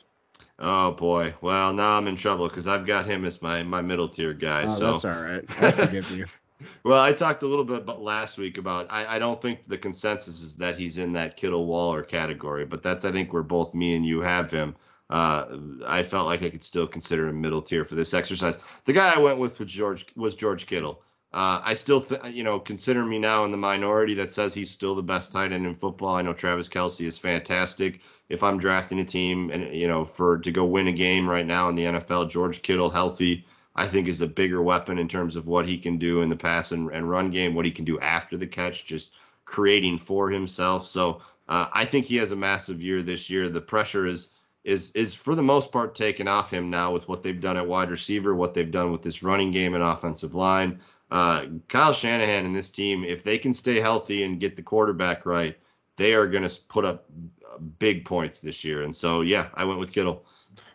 Oh 0.60 0.92
boy. 0.92 1.34
Well, 1.42 1.74
now 1.74 1.98
I'm 1.98 2.08
in 2.08 2.16
trouble 2.16 2.48
because 2.48 2.68
I've 2.68 2.86
got 2.86 3.06
him 3.06 3.26
as 3.26 3.42
my 3.42 3.64
my 3.64 3.82
middle 3.82 4.08
tier 4.08 4.34
guy. 4.34 4.66
Oh, 4.68 4.76
so 4.76 4.92
that's 4.92 5.06
all 5.06 5.22
right. 5.22 5.44
I 5.62 5.72
forgive 5.72 6.12
you. 6.12 6.26
well, 6.84 7.02
I 7.02 7.14
talked 7.14 7.44
a 7.44 7.48
little 7.48 7.66
bit 7.66 7.78
about 7.78 8.02
last 8.02 8.38
week 8.38 8.58
about 8.58 8.88
I, 8.90 9.16
I 9.16 9.20
don't 9.20 9.42
think 9.42 9.68
the 9.68 9.78
consensus 9.78 10.42
is 10.42 10.56
that 10.58 10.78
he's 10.78 10.98
in 10.98 11.14
that 11.14 11.38
Kittle 11.38 11.66
Waller 11.66 12.04
category, 12.04 12.66
but 12.66 12.84
that's 12.84 13.06
I 13.06 13.12
think 13.12 13.34
where 13.34 13.44
both 13.44 13.74
me 13.74 13.96
and 13.96 14.06
you 14.06 14.22
have 14.22 14.52
him. 14.52 14.76
Uh, 15.10 15.58
I 15.88 16.04
felt 16.04 16.28
like 16.28 16.44
I 16.44 16.50
could 16.50 16.64
still 16.64 16.86
consider 16.86 17.28
him 17.28 17.42
middle 17.42 17.64
tier 17.64 17.84
for 17.84 17.96
this 17.96 18.14
exercise. 18.14 18.60
The 18.86 18.94
guy 18.94 19.12
I 19.16 19.20
went 19.20 19.40
with 19.40 19.60
was 19.60 19.72
George 19.72 20.06
was 20.16 20.36
George 20.36 20.68
Kittle. 20.68 21.02
Uh, 21.32 21.62
I 21.64 21.76
still, 21.76 22.02
th- 22.02 22.34
you 22.34 22.44
know, 22.44 22.60
consider 22.60 23.06
me 23.06 23.20
now 23.20 23.46
in 23.46 23.52
the 23.52 23.58
minority 23.58 24.16
that 24.16 24.32
says 24.32 24.52
he's 24.52 24.72
still 24.72 24.96
the 24.96 25.04
best 25.04 25.32
tight 25.32 25.52
end 25.52 25.68
in 25.68 25.76
football. 25.76 26.16
I 26.16 26.24
know 26.24 26.34
Travis 26.34 26.68
Kelce 26.68 27.06
is 27.06 27.20
fantastic. 27.20 28.02
If 28.30 28.42
I'm 28.42 28.58
drafting 28.58 29.00
a 29.00 29.06
team 29.06 29.52
and 29.52 29.74
you 29.74 29.88
know 29.88 30.06
for 30.06 30.40
to 30.40 30.52
go 30.52 30.66
win 30.66 30.88
a 30.88 30.92
game 30.92 31.30
right 31.30 31.46
now 31.46 31.70
in 31.70 31.76
the 31.76 31.86
NFL, 31.86 32.30
George 32.30 32.62
Kittle 32.64 32.90
healthy, 32.90 33.46
I 33.80 33.88
think 33.88 34.10
is 34.10 34.20
a 34.20 34.28
bigger 34.28 34.62
weapon 34.62 34.98
in 35.00 35.08
terms 35.08 35.38
of 35.38 35.48
what 35.48 35.66
he 35.66 35.78
can 35.78 35.98
do 35.98 36.22
in 36.22 36.28
the 36.28 36.36
pass 36.36 36.74
and, 36.74 36.92
and 36.92 37.10
run 37.10 37.32
game, 37.32 37.56
what 37.56 37.64
he 37.64 37.72
can 37.72 37.86
do 37.86 37.98
after 38.02 38.36
the 38.36 38.46
catch, 38.46 38.86
just 38.86 39.14
creating 39.46 39.98
for 39.98 40.30
himself. 40.30 40.86
So 40.86 41.22
uh, 41.48 41.68
I 41.72 41.86
think 41.86 42.06
he 42.06 42.18
has 42.18 42.34
a 42.34 42.36
massive 42.36 42.82
year 42.82 43.02
this 43.02 43.30
year. 43.30 43.48
The 43.48 43.62
pressure 43.62 44.06
is 44.06 44.32
is 44.66 44.92
is 44.92 45.14
for 45.14 45.34
the 45.34 45.42
most 45.54 45.72
part 45.72 45.96
taken 45.96 46.28
off 46.28 46.52
him 46.52 46.70
now 46.70 46.92
with 46.92 47.08
what 47.08 47.24
they've 47.24 47.40
done 47.40 47.56
at 47.56 47.66
wide 47.66 47.90
receiver, 47.90 48.36
what 48.36 48.54
they've 48.54 48.70
done 48.70 48.92
with 48.92 49.02
this 49.02 49.24
running 49.24 49.50
game 49.50 49.74
and 49.74 49.84
offensive 49.84 50.36
line. 50.36 50.82
Uh, 51.10 51.46
Kyle 51.70 51.94
Shanahan 51.94 52.46
and 52.46 52.54
this 52.54 52.70
team, 52.72 53.06
if 53.06 53.24
they 53.24 53.38
can 53.38 53.54
stay 53.54 53.80
healthy 53.80 54.24
and 54.24 54.42
get 54.42 54.58
the 54.58 54.62
quarterback 54.62 55.26
right, 55.26 55.58
they 55.96 56.14
are 56.16 56.28
going 56.28 56.48
to 56.48 56.60
put 56.68 56.84
up 56.84 57.06
uh, 57.50 57.58
big 57.80 58.04
points 58.04 58.42
this 58.42 58.66
year. 58.66 58.84
And 58.84 58.94
so, 58.94 59.22
yeah, 59.22 59.48
I 59.54 59.64
went 59.64 59.80
with 59.80 59.94
Kittle. 59.94 60.26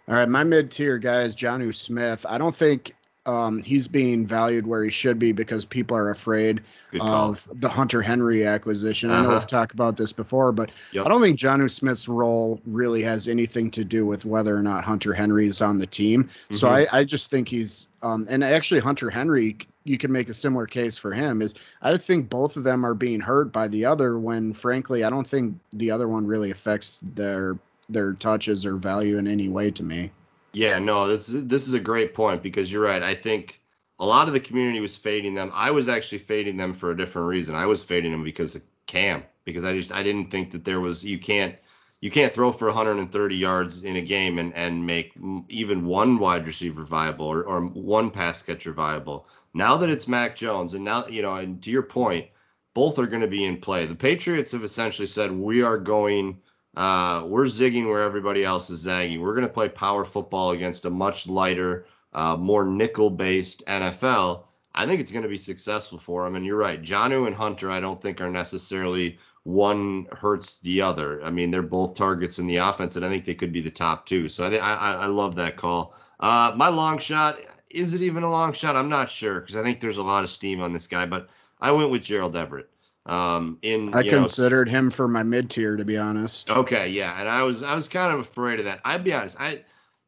All 0.08 0.14
right, 0.14 0.28
my 0.28 0.44
mid 0.44 0.70
tier 0.70 0.98
guy 0.98 1.22
is 1.22 1.34
Jonnu 1.34 1.74
Smith. 1.74 2.26
I 2.28 2.36
don't 2.36 2.54
think 2.54 2.94
um, 3.26 3.62
he's 3.62 3.88
being 3.88 4.26
valued 4.26 4.66
where 4.66 4.84
he 4.84 4.90
should 4.90 5.18
be 5.18 5.32
because 5.32 5.64
people 5.64 5.96
are 5.96 6.10
afraid 6.10 6.60
of 7.00 7.48
the 7.54 7.68
Hunter 7.68 8.02
Henry 8.02 8.46
acquisition. 8.46 9.10
Uh-huh. 9.10 9.18
I 9.18 9.22
know 9.22 9.28
we've 9.30 9.38
uh-huh. 9.38 9.46
talked 9.46 9.72
about 9.72 9.96
this 9.96 10.12
before, 10.12 10.52
but 10.52 10.72
yep. 10.92 11.06
I 11.06 11.08
don't 11.08 11.22
think 11.22 11.38
Jonnu 11.38 11.70
Smith's 11.70 12.06
role 12.06 12.60
really 12.66 13.02
has 13.02 13.28
anything 13.28 13.70
to 13.72 13.84
do 13.84 14.04
with 14.04 14.26
whether 14.26 14.54
or 14.54 14.62
not 14.62 14.84
Hunter 14.84 15.14
Henry 15.14 15.46
is 15.46 15.62
on 15.62 15.78
the 15.78 15.86
team. 15.86 16.24
Mm-hmm. 16.24 16.56
So 16.56 16.68
I, 16.68 16.86
I 16.92 17.04
just 17.04 17.30
think 17.30 17.48
he's, 17.48 17.88
um, 18.02 18.26
and 18.28 18.44
actually 18.44 18.80
Hunter 18.80 19.08
Henry 19.08 19.56
you 19.86 19.98
can 19.98 20.10
make 20.10 20.30
a 20.30 20.34
similar 20.34 20.66
case 20.66 20.96
for 20.96 21.12
him 21.12 21.42
is 21.42 21.54
I 21.82 21.96
think 21.98 22.30
both 22.30 22.56
of 22.56 22.64
them 22.64 22.84
are 22.84 22.94
being 22.94 23.20
hurt 23.20 23.52
by 23.52 23.68
the 23.68 23.84
other 23.84 24.18
when 24.18 24.54
frankly 24.54 25.04
I 25.04 25.10
don't 25.10 25.26
think 25.26 25.58
the 25.74 25.90
other 25.90 26.08
one 26.08 26.26
really 26.26 26.50
affects 26.50 27.02
their 27.14 27.58
their 27.88 28.14
touches 28.14 28.64
or 28.66 28.76
value 28.76 29.18
in 29.18 29.26
any 29.26 29.48
way 29.48 29.70
to 29.70 29.82
me. 29.82 30.10
Yeah, 30.52 30.78
no, 30.78 31.08
this 31.08 31.28
is 31.28 31.46
this 31.46 31.66
is 31.66 31.74
a 31.74 31.80
great 31.80 32.14
point 32.14 32.42
because 32.42 32.70
you're 32.70 32.84
right. 32.84 33.02
I 33.02 33.14
think 33.14 33.60
a 33.98 34.06
lot 34.06 34.28
of 34.28 34.34
the 34.34 34.40
community 34.40 34.80
was 34.80 34.96
fading 34.96 35.34
them. 35.34 35.50
I 35.54 35.70
was 35.70 35.88
actually 35.88 36.18
fading 36.18 36.56
them 36.56 36.72
for 36.72 36.90
a 36.90 36.96
different 36.96 37.28
reason. 37.28 37.54
I 37.54 37.66
was 37.66 37.82
fading 37.82 38.12
them 38.12 38.24
because 38.24 38.54
of 38.54 38.62
Cam 38.86 39.24
because 39.44 39.64
I 39.64 39.74
just 39.74 39.92
I 39.92 40.02
didn't 40.02 40.30
think 40.30 40.52
that 40.52 40.64
there 40.64 40.80
was 40.80 41.04
you 41.04 41.18
can't 41.18 41.56
you 42.00 42.10
can't 42.10 42.32
throw 42.32 42.52
for 42.52 42.68
130 42.68 43.36
yards 43.36 43.82
in 43.82 43.96
a 43.96 44.00
game 44.00 44.38
and 44.38 44.54
and 44.54 44.86
make 44.86 45.12
even 45.48 45.86
one 45.86 46.18
wide 46.18 46.46
receiver 46.46 46.84
viable 46.84 47.26
or, 47.26 47.42
or 47.42 47.62
one 47.62 48.10
pass 48.10 48.42
catcher 48.42 48.72
viable. 48.72 49.26
Now 49.54 49.76
that 49.76 49.88
it's 49.88 50.08
Mac 50.08 50.34
Jones, 50.34 50.74
and 50.74 50.84
now, 50.84 51.06
you 51.06 51.22
know, 51.22 51.34
and 51.34 51.62
to 51.62 51.70
your 51.70 51.84
point, 51.84 52.26
both 52.74 52.98
are 52.98 53.06
going 53.06 53.20
to 53.20 53.28
be 53.28 53.44
in 53.44 53.58
play. 53.58 53.86
The 53.86 53.94
Patriots 53.94 54.50
have 54.50 54.64
essentially 54.64 55.06
said, 55.06 55.30
we 55.30 55.62
are 55.62 55.78
going, 55.78 56.40
uh, 56.76 57.24
we're 57.26 57.44
zigging 57.44 57.88
where 57.88 58.02
everybody 58.02 58.44
else 58.44 58.70
is 58.70 58.80
zagging. 58.80 59.20
We're 59.20 59.34
going 59.34 59.46
to 59.46 59.52
play 59.52 59.68
power 59.68 60.04
football 60.04 60.50
against 60.50 60.84
a 60.84 60.90
much 60.90 61.26
lighter, 61.26 61.86
uh, 62.12 62.36
more 62.36 62.64
nickel 62.64 63.10
based 63.10 63.64
NFL. 63.66 64.44
I 64.74 64.86
think 64.86 65.00
it's 65.00 65.12
going 65.12 65.22
to 65.22 65.28
be 65.28 65.38
successful 65.38 65.98
for 65.98 66.24
them. 66.24 66.34
And 66.34 66.44
you're 66.44 66.56
right. 66.56 66.82
Jonnu 66.82 67.26
and 67.26 67.36
Hunter, 67.36 67.70
I 67.70 67.80
don't 67.80 68.00
think 68.00 68.20
are 68.20 68.30
necessarily 68.30 69.18
one 69.44 70.06
hurts 70.10 70.58
the 70.60 70.80
other. 70.80 71.22
I 71.22 71.30
mean, 71.30 71.50
they're 71.50 71.62
both 71.62 71.94
targets 71.94 72.38
in 72.38 72.46
the 72.46 72.56
offense, 72.56 72.96
and 72.96 73.04
I 73.04 73.08
think 73.08 73.24
they 73.24 73.34
could 73.34 73.52
be 73.52 73.60
the 73.60 73.70
top 73.70 74.06
two. 74.06 74.28
So 74.28 74.44
I 74.46 74.50
think 74.50 74.62
I, 74.62 74.74
I 74.74 75.06
love 75.06 75.36
that 75.36 75.56
call. 75.56 75.94
Uh, 76.18 76.52
my 76.56 76.68
long 76.68 76.98
shot, 76.98 77.38
is 77.70 77.94
it 77.94 78.02
even 78.02 78.22
a 78.22 78.30
long 78.30 78.52
shot? 78.52 78.74
I'm 78.74 78.88
not 78.88 79.10
sure 79.10 79.40
because 79.40 79.56
I 79.56 79.62
think 79.62 79.80
there's 79.80 79.98
a 79.98 80.02
lot 80.02 80.24
of 80.24 80.30
steam 80.30 80.60
on 80.60 80.72
this 80.72 80.86
guy, 80.86 81.06
but 81.06 81.28
I 81.60 81.70
went 81.72 81.90
with 81.90 82.02
Gerald 82.02 82.34
Everett. 82.34 82.70
Um, 83.06 83.58
in 83.62 83.92
I 83.92 84.02
considered 84.02 84.68
know, 84.68 84.78
him 84.78 84.90
for 84.90 85.06
my 85.06 85.22
mid 85.22 85.50
tier 85.50 85.76
to 85.76 85.84
be 85.84 85.98
honest. 85.98 86.50
Okay, 86.50 86.88
yeah, 86.88 87.20
and 87.20 87.28
I 87.28 87.42
was 87.42 87.62
I 87.62 87.74
was 87.74 87.88
kind 87.88 88.12
of 88.12 88.20
afraid 88.20 88.58
of 88.58 88.64
that. 88.64 88.80
I'd 88.84 89.04
be 89.04 89.12
honest, 89.12 89.40
I 89.40 89.62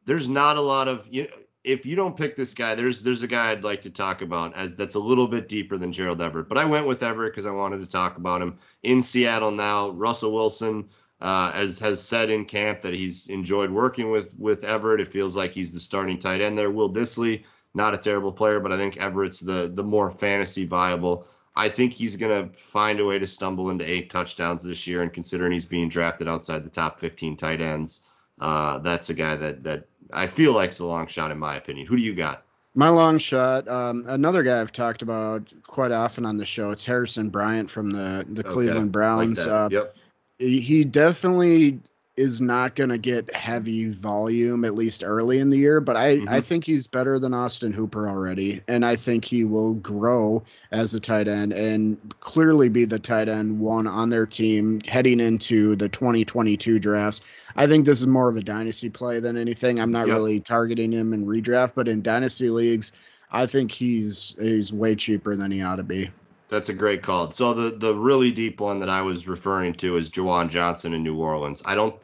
there's 0.05 0.27
not 0.27 0.57
a 0.57 0.61
lot 0.61 0.87
of 0.87 1.07
you. 1.09 1.23
Know, 1.23 1.29
if 1.63 1.85
you 1.85 1.97
don't 1.97 2.15
pick 2.15 2.35
this 2.35 2.53
guy, 2.53 2.75
there's 2.75 3.01
there's 3.01 3.23
a 3.23 3.27
guy 3.27 3.51
I'd 3.51 3.63
like 3.63 3.81
to 3.81 3.89
talk 3.89 4.21
about 4.21 4.55
as 4.55 4.75
that's 4.75 4.95
a 4.95 4.99
little 4.99 5.27
bit 5.27 5.49
deeper 5.49 5.77
than 5.77 5.91
Gerald 5.91 6.21
Everett. 6.21 6.47
But 6.47 6.57
I 6.57 6.65
went 6.65 6.87
with 6.87 7.03
Everett 7.03 7.33
because 7.33 7.45
I 7.45 7.51
wanted 7.51 7.79
to 7.79 7.87
talk 7.87 8.17
about 8.17 8.41
him 8.41 8.57
in 8.83 9.01
Seattle 9.01 9.51
now. 9.51 9.89
Russell 9.89 10.33
Wilson 10.33 10.87
uh, 11.21 11.51
as 11.53 11.79
has 11.79 12.01
said 12.01 12.29
in 12.29 12.45
camp 12.45 12.81
that 12.81 12.93
he's 12.93 13.27
enjoyed 13.27 13.71
working 13.71 14.11
with 14.11 14.29
with 14.37 14.63
Everett. 14.63 15.01
It 15.01 15.07
feels 15.07 15.35
like 15.35 15.51
he's 15.51 15.73
the 15.73 15.79
starting 15.79 16.19
tight 16.19 16.41
end 16.41 16.57
there. 16.57 16.69
Will 16.69 16.91
Dissly, 16.91 17.43
not 17.73 17.93
a 17.93 17.97
terrible 17.97 18.31
player, 18.31 18.59
but 18.59 18.71
I 18.71 18.77
think 18.77 18.97
Everett's 18.97 19.39
the 19.39 19.71
the 19.73 19.83
more 19.83 20.11
fantasy 20.11 20.65
viable. 20.65 21.27
I 21.57 21.69
think 21.69 21.91
he's 21.91 22.15
going 22.15 22.49
to 22.49 22.55
find 22.55 22.99
a 22.99 23.05
way 23.05 23.17
to 23.17 23.25
stumble 23.25 23.71
into 23.71 23.83
eight 23.83 24.11
touchdowns 24.11 24.61
this 24.61 24.85
year. 24.85 25.01
And 25.01 25.11
considering 25.11 25.51
he's 25.51 25.65
being 25.65 25.89
drafted 25.89 26.27
outside 26.27 26.63
the 26.63 26.69
top 26.69 26.99
15 26.99 27.35
tight 27.35 27.61
ends, 27.61 28.01
uh, 28.39 28.77
that's 28.77 29.09
a 29.09 29.15
guy 29.15 29.35
that 29.35 29.63
that 29.63 29.87
I 30.13 30.27
feel 30.27 30.53
like's 30.53 30.77
a 30.79 30.85
long 30.85 31.07
shot 31.07 31.31
in 31.31 31.39
my 31.39 31.55
opinion. 31.55 31.87
Who 31.87 31.97
do 31.97 32.03
you 32.03 32.13
got? 32.13 32.43
My 32.75 32.89
long 32.89 33.17
shot, 33.17 33.67
um, 33.67 34.05
another 34.07 34.43
guy 34.43 34.61
I've 34.61 34.71
talked 34.71 35.01
about 35.01 35.51
quite 35.63 35.91
often 35.91 36.27
on 36.27 36.37
the 36.37 36.45
show. 36.45 36.69
It's 36.69 36.85
Harrison 36.85 37.29
Bryant 37.29 37.71
from 37.71 37.89
the 37.89 38.23
the 38.29 38.43
okay. 38.43 38.53
Cleveland 38.53 38.91
Browns. 38.91 39.39
Like 39.39 39.47
uh, 39.47 39.69
yep. 39.71 39.95
He 40.37 40.83
definitely 40.83 41.79
is 42.17 42.41
not 42.41 42.73
going 42.73 42.89
to 42.89 42.97
get 42.97 43.33
heavy 43.33 43.89
volume 43.89 44.65
at 44.65 44.73
least 44.73 45.03
early 45.03 45.37
in 45.37 45.49
the 45.49 45.57
year, 45.57 45.79
but 45.79 45.95
I, 45.95 46.17
mm-hmm. 46.17 46.29
I 46.29 46.41
think 46.41 46.65
he's 46.65 46.87
better 46.87 47.19
than 47.19 47.33
Austin 47.33 47.71
Hooper 47.71 48.09
already, 48.09 48.59
and 48.67 48.83
I 48.83 48.95
think 48.95 49.23
he 49.23 49.43
will 49.43 49.75
grow 49.75 50.43
as 50.71 50.95
a 50.95 50.99
tight 50.99 51.27
end 51.27 51.53
and 51.53 51.97
clearly 52.19 52.69
be 52.69 52.85
the 52.85 52.97
tight 52.97 53.29
end 53.29 53.59
one 53.59 53.85
on 53.85 54.09
their 54.09 54.25
team 54.25 54.79
heading 54.87 55.19
into 55.19 55.75
the 55.75 55.87
2022 55.87 56.79
drafts. 56.79 57.21
I 57.55 57.67
think 57.67 57.85
this 57.85 58.01
is 58.01 58.07
more 58.07 58.29
of 58.29 58.35
a 58.35 58.41
dynasty 58.41 58.89
play 58.89 59.19
than 59.19 59.37
anything. 59.37 59.79
I'm 59.79 59.91
not 59.91 60.07
yep. 60.07 60.15
really 60.15 60.39
targeting 60.39 60.91
him 60.91 61.13
in 61.13 61.25
redraft, 61.25 61.73
but 61.75 61.87
in 61.87 62.01
dynasty 62.01 62.49
leagues, 62.49 62.93
I 63.31 63.45
think 63.45 63.71
he's 63.71 64.35
he's 64.39 64.73
way 64.73 64.95
cheaper 64.95 65.35
than 65.35 65.51
he 65.51 65.61
ought 65.61 65.75
to 65.75 65.83
be. 65.83 66.09
That's 66.49 66.69
a 66.69 66.73
great 66.73 67.03
call. 67.03 67.29
So 67.29 67.53
the 67.53 67.77
the 67.77 67.93
really 67.93 68.31
deep 68.31 68.59
one 68.59 68.79
that 68.79 68.89
I 68.89 69.01
was 69.01 69.27
referring 69.27 69.73
to 69.75 69.97
is 69.97 70.09
Juwan 70.09 70.49
Johnson 70.49 70.93
in 70.93 71.03
New 71.03 71.19
Orleans. 71.19 71.61
I 71.65 71.75
don't 71.75 71.95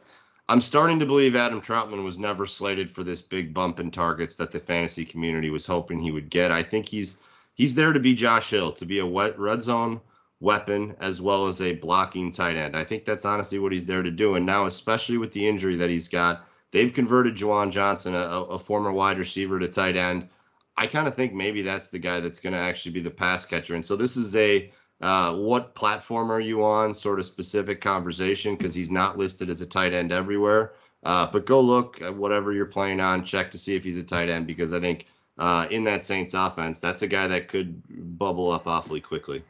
I'm 0.48 0.60
starting 0.60 0.98
to 0.98 1.06
believe 1.06 1.36
Adam 1.36 1.60
Trautman 1.60 2.04
was 2.04 2.18
never 2.18 2.44
slated 2.44 2.90
for 2.90 3.02
this 3.02 3.22
big 3.22 3.54
bump 3.54 3.80
in 3.80 3.90
targets 3.90 4.36
that 4.36 4.52
the 4.52 4.60
fantasy 4.60 5.04
community 5.04 5.48
was 5.48 5.66
hoping 5.66 5.98
he 5.98 6.10
would 6.10 6.28
get. 6.28 6.50
I 6.50 6.62
think 6.62 6.86
he's 6.86 7.16
he's 7.54 7.74
there 7.74 7.94
to 7.94 8.00
be 8.00 8.14
Josh 8.14 8.50
Hill, 8.50 8.72
to 8.72 8.84
be 8.84 8.98
a 8.98 9.06
wet 9.06 9.38
red 9.38 9.62
zone 9.62 10.00
weapon 10.40 10.94
as 11.00 11.22
well 11.22 11.46
as 11.46 11.62
a 11.62 11.76
blocking 11.76 12.30
tight 12.30 12.56
end. 12.56 12.76
I 12.76 12.84
think 12.84 13.06
that's 13.06 13.24
honestly 13.24 13.58
what 13.58 13.72
he's 13.72 13.86
there 13.86 14.02
to 14.02 14.10
do. 14.10 14.34
And 14.34 14.44
now, 14.44 14.66
especially 14.66 15.16
with 15.16 15.32
the 15.32 15.48
injury 15.48 15.76
that 15.76 15.88
he's 15.88 16.08
got, 16.08 16.46
they've 16.72 16.92
converted 16.92 17.36
Juwan 17.36 17.70
Johnson, 17.70 18.14
a, 18.14 18.18
a 18.18 18.58
former 18.58 18.92
wide 18.92 19.18
receiver, 19.18 19.58
to 19.58 19.68
tight 19.68 19.96
end. 19.96 20.28
I 20.76 20.86
kind 20.86 21.08
of 21.08 21.14
think 21.14 21.32
maybe 21.32 21.62
that's 21.62 21.88
the 21.88 21.98
guy 21.98 22.20
that's 22.20 22.40
going 22.40 22.52
to 22.52 22.58
actually 22.58 22.92
be 22.92 23.00
the 23.00 23.10
pass 23.10 23.46
catcher. 23.46 23.76
And 23.76 23.84
so 23.84 23.96
this 23.96 24.16
is 24.16 24.36
a 24.36 24.70
uh, 25.04 25.34
what 25.34 25.74
platform 25.74 26.32
are 26.32 26.40
you 26.40 26.64
on? 26.64 26.94
Sort 26.94 27.20
of 27.20 27.26
specific 27.26 27.82
conversation 27.82 28.56
because 28.56 28.74
he's 28.74 28.90
not 28.90 29.18
listed 29.18 29.50
as 29.50 29.60
a 29.60 29.66
tight 29.66 29.92
end 29.92 30.12
everywhere. 30.12 30.72
Uh, 31.02 31.26
but 31.30 31.44
go 31.44 31.60
look 31.60 32.00
at 32.00 32.14
whatever 32.14 32.54
you're 32.54 32.64
playing 32.64 33.00
on, 33.00 33.22
check 33.22 33.50
to 33.50 33.58
see 33.58 33.76
if 33.76 33.84
he's 33.84 33.98
a 33.98 34.02
tight 34.02 34.30
end 34.30 34.46
because 34.46 34.72
I 34.72 34.80
think 34.80 35.06
uh, 35.36 35.66
in 35.70 35.84
that 35.84 36.02
Saints 36.02 36.32
offense, 36.32 36.80
that's 36.80 37.02
a 37.02 37.06
guy 37.06 37.26
that 37.28 37.48
could 37.48 37.82
bubble 38.18 38.50
up 38.50 38.66
awfully 38.66 39.02
quickly. 39.02 39.44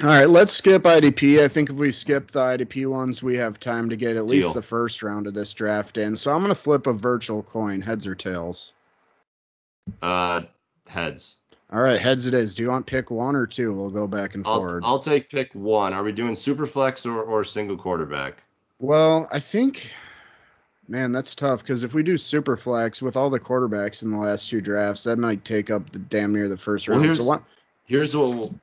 All 0.00 0.08
right, 0.08 0.30
let's 0.30 0.52
skip 0.52 0.84
IDP. 0.84 1.44
I 1.44 1.48
think 1.48 1.68
if 1.68 1.76
we 1.76 1.92
skip 1.92 2.30
the 2.30 2.40
IDP 2.40 2.86
ones, 2.86 3.22
we 3.22 3.36
have 3.36 3.60
time 3.60 3.90
to 3.90 3.96
get 3.96 4.16
at 4.16 4.24
least 4.24 4.46
Deal. 4.46 4.54
the 4.54 4.62
first 4.62 5.02
round 5.02 5.26
of 5.26 5.34
this 5.34 5.52
draft 5.52 5.98
in. 5.98 6.16
So 6.16 6.32
I'm 6.32 6.38
going 6.38 6.48
to 6.48 6.54
flip 6.54 6.86
a 6.86 6.94
virtual 6.94 7.42
coin, 7.42 7.82
heads 7.82 8.06
or 8.06 8.14
tails. 8.14 8.72
Uh, 10.00 10.42
heads. 10.86 11.37
All 11.70 11.80
right, 11.80 12.00
heads 12.00 12.26
it 12.26 12.32
is. 12.32 12.54
Do 12.54 12.62
you 12.62 12.70
want 12.70 12.86
pick 12.86 13.10
one 13.10 13.36
or 13.36 13.46
two? 13.46 13.74
We'll 13.74 13.90
go 13.90 14.06
back 14.06 14.34
and 14.34 14.46
I'll, 14.46 14.56
forward. 14.56 14.82
I'll 14.86 14.98
take 14.98 15.28
pick 15.28 15.54
one. 15.54 15.92
Are 15.92 16.02
we 16.02 16.12
doing 16.12 16.34
super 16.34 16.66
flex 16.66 17.04
or, 17.04 17.22
or 17.22 17.44
single 17.44 17.76
quarterback? 17.76 18.42
Well, 18.78 19.28
I 19.30 19.38
think, 19.38 19.92
man, 20.88 21.12
that's 21.12 21.34
tough 21.34 21.62
because 21.62 21.84
if 21.84 21.92
we 21.92 22.02
do 22.02 22.16
super 22.16 22.56
flex 22.56 23.02
with 23.02 23.16
all 23.16 23.28
the 23.28 23.40
quarterbacks 23.40 24.02
in 24.02 24.10
the 24.10 24.16
last 24.16 24.48
two 24.48 24.62
drafts, 24.62 25.04
that 25.04 25.18
might 25.18 25.44
take 25.44 25.70
up 25.70 25.90
the 25.90 25.98
damn 25.98 26.32
near 26.32 26.48
the 26.48 26.56
first 26.56 26.88
round. 26.88 27.00
Well, 27.00 27.04
here's, 27.04 27.18
so 27.18 27.24
what? 27.24 27.42
Here's 27.84 28.16
what 28.16 28.30
we'll, 28.30 28.54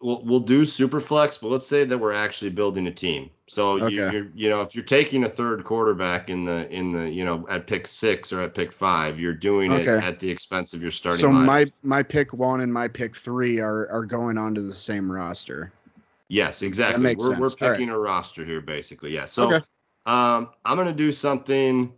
we'll, 0.00 0.22
we'll 0.24 0.40
do 0.40 0.64
super 0.64 1.00
flex, 1.00 1.38
but 1.38 1.48
let's 1.48 1.66
say 1.66 1.84
that 1.84 1.98
we're 1.98 2.12
actually 2.12 2.50
building 2.50 2.86
a 2.86 2.90
team. 2.90 3.30
So 3.46 3.72
Okay. 3.82 3.94
you, 3.94 4.10
you're, 4.10 4.26
you 4.34 4.48
know, 4.48 4.60
if 4.62 4.74
you're 4.74 4.84
taking 4.84 5.24
a 5.24 5.28
third 5.28 5.64
quarterback 5.64 6.30
in 6.30 6.44
the 6.44 6.70
in 6.70 6.92
the 6.92 7.10
you 7.10 7.24
know 7.24 7.46
at 7.48 7.66
pick 7.66 7.86
six 7.86 8.32
or 8.32 8.40
at 8.40 8.54
pick 8.54 8.72
five, 8.72 9.18
you're 9.18 9.34
doing 9.34 9.72
it 9.72 9.88
at 9.88 10.18
the 10.18 10.30
expense 10.30 10.72
of 10.72 10.82
your 10.82 10.92
starting. 10.92 11.20
So 11.20 11.28
lineup. 11.28 11.44
my 11.44 11.72
my 11.82 12.02
pick 12.02 12.32
one 12.32 12.60
and 12.60 12.72
my 12.72 12.88
pick 12.88 13.16
three 13.16 13.58
are 13.58 13.88
are 13.90 14.04
going 14.04 14.38
onto 14.38 14.66
the 14.66 14.74
same 14.74 15.10
roster. 15.10 15.72
Yes, 16.28 16.62
exactly. 16.62 17.02
makes 17.02 17.22
we're 17.22 17.40
we're 17.40 17.48
sense. 17.48 17.60
Right. 17.60 17.72
picking 17.72 17.90
a 17.90 17.98
roster 17.98 18.44
here, 18.44 18.60
basically. 18.60 19.12
Yeah. 19.12 19.26
So 19.26 19.52
Okay. 19.52 19.64
um, 20.06 20.50
I'm 20.64 20.76
gonna 20.76 20.92
do 20.92 21.10
something. 21.10 21.92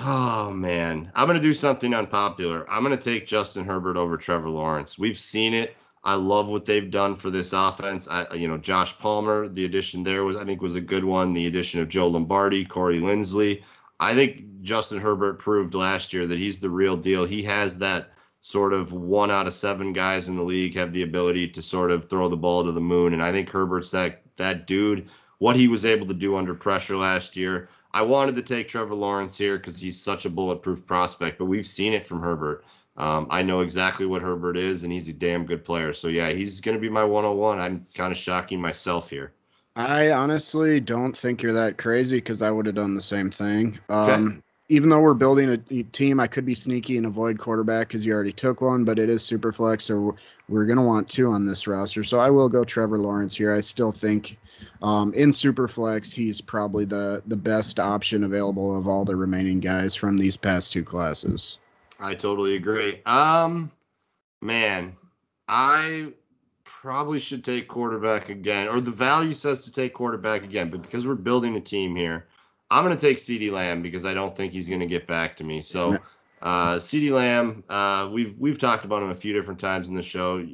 Oh 0.00 0.50
man, 0.50 1.10
I'm 1.14 1.26
gonna 1.26 1.40
do 1.40 1.54
something 1.54 1.94
unpopular. 1.94 2.70
I'm 2.70 2.82
gonna 2.82 2.96
take 2.98 3.26
Justin 3.26 3.64
Herbert 3.64 3.96
over 3.96 4.18
Trevor 4.18 4.50
Lawrence. 4.50 4.98
We've 4.98 5.18
seen 5.18 5.54
it. 5.54 5.76
I 6.04 6.14
love 6.14 6.48
what 6.48 6.64
they've 6.64 6.90
done 6.90 7.14
for 7.14 7.30
this 7.30 7.52
offense. 7.52 8.08
I, 8.08 8.34
you 8.34 8.48
know, 8.48 8.58
Josh 8.58 8.98
Palmer, 8.98 9.48
the 9.48 9.64
addition 9.64 10.02
there 10.02 10.24
was, 10.24 10.36
I 10.36 10.44
think, 10.44 10.60
was 10.60 10.74
a 10.74 10.80
good 10.80 11.04
one. 11.04 11.32
The 11.32 11.46
addition 11.46 11.80
of 11.80 11.88
Joe 11.88 12.08
Lombardi, 12.08 12.64
Corey 12.64 13.00
Linsley. 13.00 13.62
I 14.00 14.14
think 14.14 14.62
Justin 14.62 14.98
Herbert 14.98 15.38
proved 15.38 15.74
last 15.74 16.12
year 16.12 16.26
that 16.26 16.38
he's 16.38 16.58
the 16.58 16.70
real 16.70 16.96
deal. 16.96 17.24
He 17.24 17.42
has 17.44 17.78
that 17.78 18.10
sort 18.40 18.72
of 18.72 18.92
one 18.92 19.30
out 19.30 19.46
of 19.46 19.54
seven 19.54 19.92
guys 19.92 20.28
in 20.28 20.34
the 20.36 20.42
league 20.42 20.74
have 20.74 20.92
the 20.92 21.02
ability 21.02 21.46
to 21.48 21.62
sort 21.62 21.92
of 21.92 22.08
throw 22.08 22.28
the 22.28 22.36
ball 22.36 22.64
to 22.64 22.72
the 22.72 22.80
moon. 22.80 23.12
And 23.12 23.22
I 23.22 23.30
think 23.30 23.48
Herbert's 23.48 23.92
that 23.92 24.22
that 24.36 24.66
dude. 24.66 25.08
What 25.38 25.54
he 25.54 25.68
was 25.68 25.84
able 25.84 26.06
to 26.06 26.14
do 26.14 26.36
under 26.36 26.54
pressure 26.54 26.96
last 26.96 27.36
year. 27.36 27.68
I 27.94 28.02
wanted 28.02 28.34
to 28.36 28.42
take 28.42 28.68
Trevor 28.68 28.94
Lawrence 28.94 29.36
here 29.36 29.58
because 29.58 29.78
he's 29.78 30.00
such 30.00 30.24
a 30.24 30.30
bulletproof 30.30 30.84
prospect, 30.86 31.38
but 31.38 31.44
we've 31.44 31.66
seen 31.66 31.92
it 31.92 32.06
from 32.06 32.22
Herbert. 32.22 32.64
Um, 32.96 33.26
I 33.30 33.42
know 33.42 33.60
exactly 33.60 34.04
what 34.06 34.20
Herbert 34.22 34.56
is, 34.56 34.82
and 34.82 34.92
he's 34.92 35.08
a 35.08 35.12
damn 35.14 35.46
good 35.46 35.64
player. 35.64 35.92
So 35.92 36.08
yeah, 36.08 36.30
he's 36.30 36.60
going 36.60 36.76
to 36.76 36.80
be 36.80 36.90
my 36.90 37.04
101. 37.04 37.58
I'm 37.58 37.86
kind 37.94 38.12
of 38.12 38.18
shocking 38.18 38.60
myself 38.60 39.08
here. 39.08 39.32
I 39.76 40.10
honestly 40.10 40.80
don't 40.80 41.16
think 41.16 41.42
you're 41.42 41.54
that 41.54 41.78
crazy 41.78 42.18
because 42.18 42.42
I 42.42 42.50
would 42.50 42.66
have 42.66 42.74
done 42.74 42.94
the 42.94 43.00
same 43.00 43.30
thing. 43.30 43.78
Um, 43.88 44.42
Even 44.68 44.88
though 44.88 45.00
we're 45.00 45.12
building 45.14 45.50
a 45.50 45.82
team, 45.84 46.18
I 46.20 46.26
could 46.26 46.46
be 46.46 46.54
sneaky 46.54 46.96
and 46.96 47.04
avoid 47.04 47.38
quarterback 47.38 47.88
because 47.88 48.06
you 48.06 48.14
already 48.14 48.32
took 48.32 48.60
one, 48.62 48.84
but 48.84 48.98
it 48.98 49.10
is 49.10 49.22
super 49.22 49.52
flex, 49.52 49.84
so 49.84 50.00
we're- 50.00 50.16
we're 50.48 50.64
going 50.64 50.78
to 50.78 50.84
want 50.84 51.08
two 51.10 51.28
on 51.30 51.44
this 51.44 51.66
roster. 51.66 52.02
So 52.04 52.18
I 52.18 52.30
will 52.30 52.48
go 52.48 52.64
Trevor 52.64 52.98
Lawrence 52.98 53.34
here. 53.36 53.52
I 53.52 53.60
still 53.60 53.92
think 53.92 54.38
um, 54.82 55.12
in 55.14 55.32
super 55.32 55.68
flex, 55.68 56.12
he's 56.12 56.40
probably 56.40 56.84
the 56.84 57.22
the 57.26 57.36
best 57.36 57.80
option 57.80 58.24
available 58.24 58.74
of 58.76 58.88
all 58.88 59.04
the 59.04 59.16
remaining 59.16 59.60
guys 59.60 59.94
from 59.94 60.16
these 60.16 60.36
past 60.36 60.72
two 60.72 60.84
classes. 60.84 61.58
I 62.02 62.14
totally 62.14 62.56
agree. 62.56 63.00
Um, 63.06 63.70
man, 64.40 64.96
I 65.48 66.12
probably 66.64 67.20
should 67.20 67.44
take 67.44 67.68
quarterback 67.68 68.28
again, 68.28 68.68
or 68.68 68.80
the 68.80 68.90
value 68.90 69.34
says 69.34 69.64
to 69.64 69.72
take 69.72 69.94
quarterback 69.94 70.42
again, 70.42 70.68
but 70.68 70.82
because 70.82 71.06
we're 71.06 71.14
building 71.14 71.54
a 71.54 71.60
team 71.60 71.94
here, 71.94 72.26
I'm 72.72 72.84
going 72.84 72.96
to 72.96 73.00
take 73.00 73.18
CeeDee 73.18 73.52
Lamb 73.52 73.82
because 73.82 74.04
I 74.04 74.14
don't 74.14 74.34
think 74.34 74.52
he's 74.52 74.68
going 74.68 74.80
to 74.80 74.86
get 74.86 75.06
back 75.06 75.36
to 75.36 75.44
me. 75.44 75.62
So, 75.62 75.96
uh, 76.42 76.76
CeeDee 76.76 77.12
Lamb, 77.12 77.62
uh, 77.68 78.10
we've 78.12 78.36
we've 78.38 78.58
talked 78.58 78.84
about 78.84 79.02
him 79.02 79.10
a 79.10 79.14
few 79.14 79.32
different 79.32 79.60
times 79.60 79.88
in 79.88 79.94
the 79.94 80.02
show. 80.02 80.44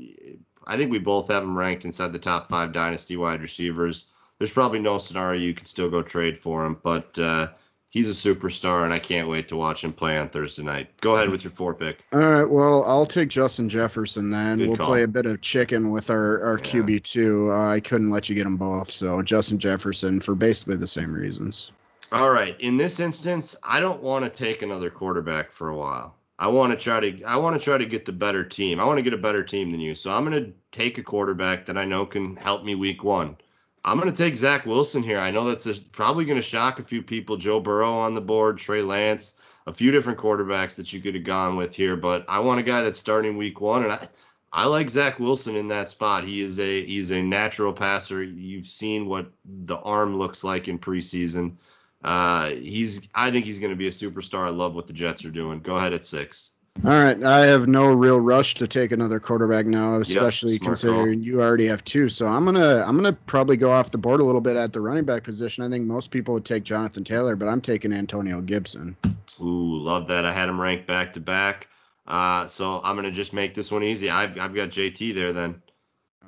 I 0.66 0.76
think 0.76 0.90
we 0.90 0.98
both 0.98 1.28
have 1.28 1.42
him 1.42 1.56
ranked 1.56 1.86
inside 1.86 2.12
the 2.12 2.18
top 2.18 2.50
five 2.50 2.74
dynasty 2.74 3.16
wide 3.16 3.40
receivers. 3.40 4.06
There's 4.38 4.52
probably 4.52 4.80
no 4.80 4.98
scenario 4.98 5.40
you 5.40 5.54
can 5.54 5.64
still 5.64 5.88
go 5.88 6.02
trade 6.02 6.36
for 6.36 6.66
him, 6.66 6.78
but 6.82 7.18
uh, 7.18 7.48
he's 7.90 8.08
a 8.08 8.34
superstar, 8.34 8.84
and 8.84 8.92
I 8.92 8.98
can't 8.98 9.28
wait 9.28 9.48
to 9.48 9.56
watch 9.56 9.84
him 9.84 9.92
play 9.92 10.18
on 10.18 10.28
Thursday 10.28 10.62
night. 10.62 10.88
Go 11.00 11.14
ahead 11.14 11.30
with 11.30 11.44
your 11.44 11.50
four 11.50 11.74
pick. 11.74 12.04
All 12.12 12.20
right, 12.20 12.44
well, 12.44 12.84
I'll 12.84 13.06
take 13.06 13.28
Justin 13.28 13.68
Jefferson 13.68 14.30
then. 14.30 14.58
Good 14.58 14.68
we'll 14.68 14.76
call. 14.76 14.88
play 14.88 15.02
a 15.02 15.08
bit 15.08 15.26
of 15.26 15.40
chicken 15.40 15.90
with 15.90 16.10
our, 16.10 16.44
our 16.44 16.58
Yeah. 16.58 16.64
QB2. 16.64 17.50
Uh, 17.52 17.70
I 17.70 17.80
couldn't 17.80 18.10
let 18.10 18.28
you 18.28 18.34
get 18.34 18.44
them 18.44 18.56
both, 18.56 18.90
so 18.90 19.22
Justin 19.22 19.58
Jefferson 19.58 20.20
for 20.20 20.34
basically 20.34 20.76
the 20.76 20.86
same 20.86 21.12
reasons. 21.12 21.72
All 22.12 22.30
right. 22.30 22.58
In 22.60 22.76
this 22.76 23.00
instance, 23.00 23.54
I 23.62 23.80
don't 23.80 24.02
want 24.02 24.24
to 24.24 24.30
take 24.30 24.62
another 24.62 24.88
quarterback 24.90 25.52
for 25.52 25.68
a 25.68 25.76
while. 25.76 26.14
I 26.40 26.46
want 26.46 26.72
to 26.72 26.78
try 26.78 27.00
to 27.00 27.22
I 27.24 27.36
want 27.36 27.58
to 27.58 27.62
try 27.62 27.76
to 27.78 27.84
get 27.84 28.04
the 28.04 28.12
better 28.12 28.44
team. 28.44 28.78
I 28.78 28.84
want 28.84 28.96
to 28.98 29.02
get 29.02 29.12
a 29.12 29.18
better 29.18 29.42
team 29.42 29.72
than 29.72 29.80
you. 29.80 29.94
So 29.94 30.12
I'm 30.12 30.24
going 30.24 30.44
to 30.44 30.52
take 30.70 30.96
a 30.96 31.02
quarterback 31.02 31.66
that 31.66 31.76
I 31.76 31.84
know 31.84 32.06
can 32.06 32.36
help 32.36 32.64
me 32.64 32.76
week 32.76 33.02
1. 33.02 33.36
I'm 33.84 33.98
going 33.98 34.12
to 34.12 34.16
take 34.16 34.36
Zach 34.36 34.66
Wilson 34.66 35.02
here. 35.02 35.18
I 35.18 35.30
know 35.30 35.44
that's 35.44 35.64
just 35.64 35.90
probably 35.92 36.24
going 36.24 36.38
to 36.38 36.42
shock 36.42 36.78
a 36.78 36.84
few 36.84 37.02
people. 37.02 37.36
Joe 37.36 37.60
Burrow 37.60 37.92
on 37.92 38.14
the 38.14 38.20
board, 38.20 38.58
Trey 38.58 38.82
Lance, 38.82 39.34
a 39.66 39.72
few 39.72 39.90
different 39.92 40.18
quarterbacks 40.18 40.74
that 40.76 40.92
you 40.92 41.00
could 41.00 41.14
have 41.14 41.24
gone 41.24 41.56
with 41.56 41.74
here, 41.74 41.96
but 41.96 42.24
I 42.28 42.40
want 42.40 42.60
a 42.60 42.64
guy 42.64 42.82
that's 42.82 42.98
starting 42.98 43.36
week 43.36 43.60
1 43.60 43.84
and 43.84 43.92
I 43.92 44.08
I 44.52 44.64
like 44.64 44.88
Zach 44.88 45.18
Wilson 45.18 45.56
in 45.56 45.68
that 45.68 45.88
spot. 45.88 46.24
He 46.24 46.40
is 46.40 46.58
a 46.58 46.84
he's 46.84 47.10
a 47.10 47.22
natural 47.22 47.72
passer. 47.72 48.22
You've 48.22 48.66
seen 48.66 49.06
what 49.06 49.30
the 49.44 49.76
arm 49.76 50.18
looks 50.18 50.42
like 50.42 50.68
in 50.68 50.78
preseason. 50.78 51.56
Uh, 52.02 52.50
he's. 52.50 53.08
I 53.14 53.30
think 53.30 53.44
he's 53.44 53.58
going 53.58 53.70
to 53.70 53.76
be 53.76 53.88
a 53.88 53.90
superstar. 53.90 54.46
I 54.46 54.50
love 54.50 54.74
what 54.74 54.86
the 54.86 54.92
Jets 54.92 55.24
are 55.24 55.30
doing. 55.30 55.60
Go 55.60 55.76
ahead 55.76 55.92
at 55.92 56.04
six. 56.04 56.52
All 56.84 56.92
right, 56.92 57.20
I 57.24 57.44
have 57.46 57.66
no 57.66 57.92
real 57.92 58.20
rush 58.20 58.54
to 58.54 58.68
take 58.68 58.92
another 58.92 59.18
quarterback 59.18 59.66
now, 59.66 59.96
especially 59.96 60.56
smart 60.58 60.68
considering 60.68 61.22
you 61.24 61.42
already 61.42 61.66
have 61.66 61.82
two. 61.84 62.08
So 62.08 62.28
I'm 62.28 62.44
gonna 62.44 62.84
I'm 62.86 62.94
gonna 62.96 63.12
probably 63.12 63.56
go 63.56 63.70
off 63.70 63.90
the 63.90 63.98
board 63.98 64.20
a 64.20 64.24
little 64.24 64.40
bit 64.40 64.56
at 64.56 64.72
the 64.72 64.80
running 64.80 65.04
back 65.04 65.24
position. 65.24 65.64
I 65.64 65.68
think 65.68 65.86
most 65.86 66.12
people 66.12 66.34
would 66.34 66.44
take 66.44 66.62
Jonathan 66.62 67.02
Taylor, 67.02 67.34
but 67.34 67.48
I'm 67.48 67.60
taking 67.60 67.92
Antonio 67.92 68.40
Gibson. 68.40 68.96
Ooh, 69.40 69.78
love 69.78 70.06
that. 70.06 70.24
I 70.24 70.32
had 70.32 70.48
him 70.48 70.60
ranked 70.60 70.86
back 70.86 71.12
to 71.14 71.20
back. 71.20 71.68
Uh, 72.06 72.46
so 72.46 72.80
I'm 72.82 72.96
going 72.96 73.04
to 73.04 73.12
just 73.12 73.32
make 73.34 73.54
this 73.54 73.70
one 73.70 73.82
easy. 73.82 74.08
I've 74.08 74.38
I've 74.38 74.54
got 74.54 74.70
JT 74.70 75.14
there 75.14 75.32
then. 75.32 75.60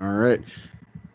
All 0.01 0.15
right. 0.15 0.41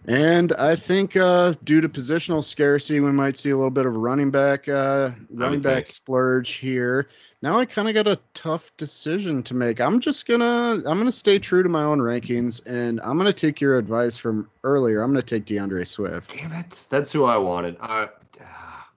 And 0.07 0.53
I 0.53 0.75
think 0.75 1.15
uh, 1.17 1.53
due 1.63 1.81
to 1.81 1.89
positional 1.89 2.43
scarcity, 2.43 2.99
we 2.99 3.11
might 3.11 3.37
see 3.37 3.49
a 3.49 3.55
little 3.55 3.71
bit 3.71 3.87
of 3.87 3.95
running 3.95 4.29
back 4.29 4.69
uh, 4.69 5.11
running 5.31 5.61
back 5.61 5.85
think. 5.85 5.87
splurge 5.87 6.51
here. 6.53 7.07
Now 7.45 7.59
I 7.59 7.65
kind 7.65 7.87
of 7.87 7.93
got 7.93 8.07
a 8.07 8.19
tough 8.33 8.75
decision 8.75 9.43
to 9.43 9.53
make. 9.53 9.79
I'm 9.79 9.99
just 9.99 10.25
gonna 10.25 10.81
I'm 10.83 10.97
gonna 10.97 11.11
stay 11.11 11.37
true 11.37 11.61
to 11.61 11.69
my 11.69 11.83
own 11.83 11.99
rankings, 11.99 12.59
and 12.65 12.99
I'm 13.01 13.19
gonna 13.19 13.31
take 13.31 13.61
your 13.61 13.77
advice 13.77 14.17
from 14.17 14.49
earlier. 14.63 15.03
I'm 15.03 15.11
gonna 15.11 15.21
take 15.21 15.45
D'Andre 15.45 15.83
Swift. 15.83 16.35
Damn 16.35 16.53
it. 16.53 16.85
That's 16.89 17.11
who 17.11 17.25
I 17.25 17.37
wanted. 17.37 17.77
Uh, 17.79 18.07
ah, 18.41 18.89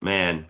man. 0.00 0.46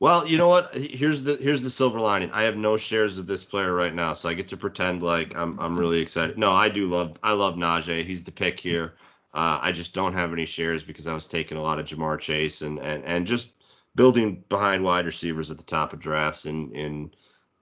Well, 0.00 0.26
you 0.26 0.38
know 0.38 0.48
what? 0.48 0.74
Here's 0.74 1.22
the 1.24 1.36
here's 1.36 1.62
the 1.62 1.68
silver 1.68 2.00
lining. 2.00 2.30
I 2.32 2.44
have 2.44 2.56
no 2.56 2.78
shares 2.78 3.18
of 3.18 3.26
this 3.26 3.44
player 3.44 3.74
right 3.74 3.94
now, 3.94 4.14
so 4.14 4.30
I 4.30 4.32
get 4.32 4.48
to 4.48 4.56
pretend 4.56 5.02
like 5.02 5.36
I'm 5.36 5.60
I'm 5.60 5.78
really 5.78 6.00
excited. 6.00 6.38
No, 6.38 6.52
I 6.52 6.70
do 6.70 6.88
love 6.88 7.18
I 7.22 7.32
love 7.32 7.56
Najee. 7.56 8.02
He's 8.02 8.24
the 8.24 8.32
pick 8.32 8.58
here. 8.58 8.94
Uh, 9.34 9.58
I 9.60 9.72
just 9.72 9.92
don't 9.92 10.14
have 10.14 10.32
any 10.32 10.46
shares 10.46 10.84
because 10.84 11.06
I 11.06 11.12
was 11.12 11.26
taking 11.26 11.58
a 11.58 11.62
lot 11.62 11.78
of 11.78 11.84
Ja'Marr 11.84 12.18
Chase 12.18 12.62
and 12.62 12.78
and 12.78 13.04
and 13.04 13.26
just 13.26 13.50
building 13.98 14.42
behind 14.48 14.82
wide 14.84 15.04
receivers 15.04 15.50
at 15.50 15.58
the 15.58 15.64
top 15.64 15.92
of 15.92 15.98
drafts 15.98 16.46
in 16.46 16.70
in 16.72 17.10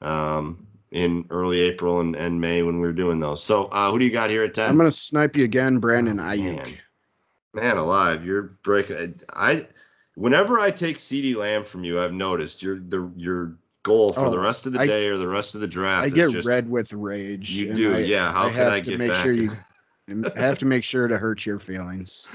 um 0.02 0.64
in 0.92 1.24
early 1.30 1.60
April 1.60 2.00
and, 2.00 2.14
and 2.14 2.40
May 2.40 2.62
when 2.62 2.76
we 2.78 2.86
were 2.86 2.92
doing 2.92 3.18
those. 3.18 3.42
So 3.42 3.64
uh, 3.66 3.90
who 3.90 3.98
do 3.98 4.04
you 4.04 4.10
got 4.12 4.30
here 4.30 4.44
at 4.44 4.54
10? 4.54 4.70
I'm 4.70 4.76
gonna 4.76 4.92
snipe 4.92 5.34
you 5.34 5.42
again, 5.44 5.78
Brandon 5.78 6.20
Oh, 6.20 6.24
Aiyuk. 6.24 6.56
man. 6.56 6.72
Man 7.54 7.76
alive, 7.78 8.24
you're 8.24 8.42
breaking. 8.62 9.18
I, 9.34 9.66
whenever 10.14 10.60
I 10.60 10.70
take 10.70 10.98
CeeDee 10.98 11.34
Lamb 11.36 11.64
from 11.64 11.84
you, 11.84 11.98
I've 12.00 12.12
noticed 12.12 12.62
your 12.62 12.78
the 12.78 13.10
your 13.16 13.56
goal 13.82 14.12
for 14.12 14.26
Oh, 14.26 14.30
the 14.30 14.38
rest 14.38 14.66
of 14.66 14.74
the 14.74 14.80
I- 14.80 14.86
day 14.86 15.08
or 15.08 15.16
the 15.16 15.26
rest 15.28 15.54
of 15.54 15.62
the 15.62 15.66
draft. 15.66 16.04
I 16.06 16.10
get 16.10 16.30
just, 16.30 16.46
red 16.46 16.68
with 16.68 16.92
rage. 16.92 17.50
You 17.52 17.74
do, 17.74 17.94
I, 17.94 17.98
yeah. 18.00 18.30
How 18.30 18.48
I 18.48 18.50
can 18.50 18.68
I 18.68 18.80
to 18.80 18.90
get 18.90 18.98
make 18.98 19.10
back? 19.12 19.24
sure 19.24 19.32
you 19.32 19.50
I 20.36 20.38
have 20.40 20.58
to 20.58 20.66
make 20.66 20.84
sure 20.84 21.08
to 21.08 21.16
hurt 21.18 21.46
your 21.46 21.58
feelings. 21.58 22.28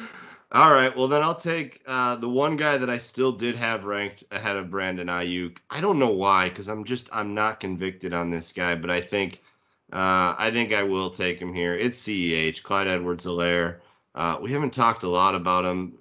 All 0.53 0.73
right, 0.73 0.93
well 0.93 1.07
then 1.07 1.23
I'll 1.23 1.33
take 1.33 1.81
uh, 1.87 2.17
the 2.17 2.27
one 2.27 2.57
guy 2.57 2.75
that 2.75 2.89
I 2.89 2.97
still 2.97 3.31
did 3.31 3.55
have 3.55 3.85
ranked 3.85 4.25
ahead 4.31 4.57
of 4.57 4.69
Brandon 4.69 5.07
Aiyuk. 5.07 5.59
I 5.69 5.79
don't 5.79 5.97
know 5.97 6.09
why, 6.09 6.49
because 6.49 6.67
I'm 6.67 6.83
just 6.83 7.07
I'm 7.13 7.33
not 7.33 7.61
convicted 7.61 8.13
on 8.13 8.29
this 8.29 8.51
guy, 8.51 8.75
but 8.75 8.89
I 8.89 8.99
think 8.99 9.41
uh, 9.93 10.35
I 10.37 10.49
think 10.51 10.73
I 10.73 10.83
will 10.83 11.09
take 11.09 11.39
him 11.39 11.53
here. 11.53 11.73
It's 11.75 11.97
Ceh 12.05 12.61
Clyde 12.63 12.87
Edwards-Helaire. 12.87 13.77
Uh, 14.13 14.39
we 14.41 14.51
haven't 14.51 14.73
talked 14.73 15.03
a 15.03 15.09
lot 15.09 15.35
about 15.35 15.63
him. 15.63 15.93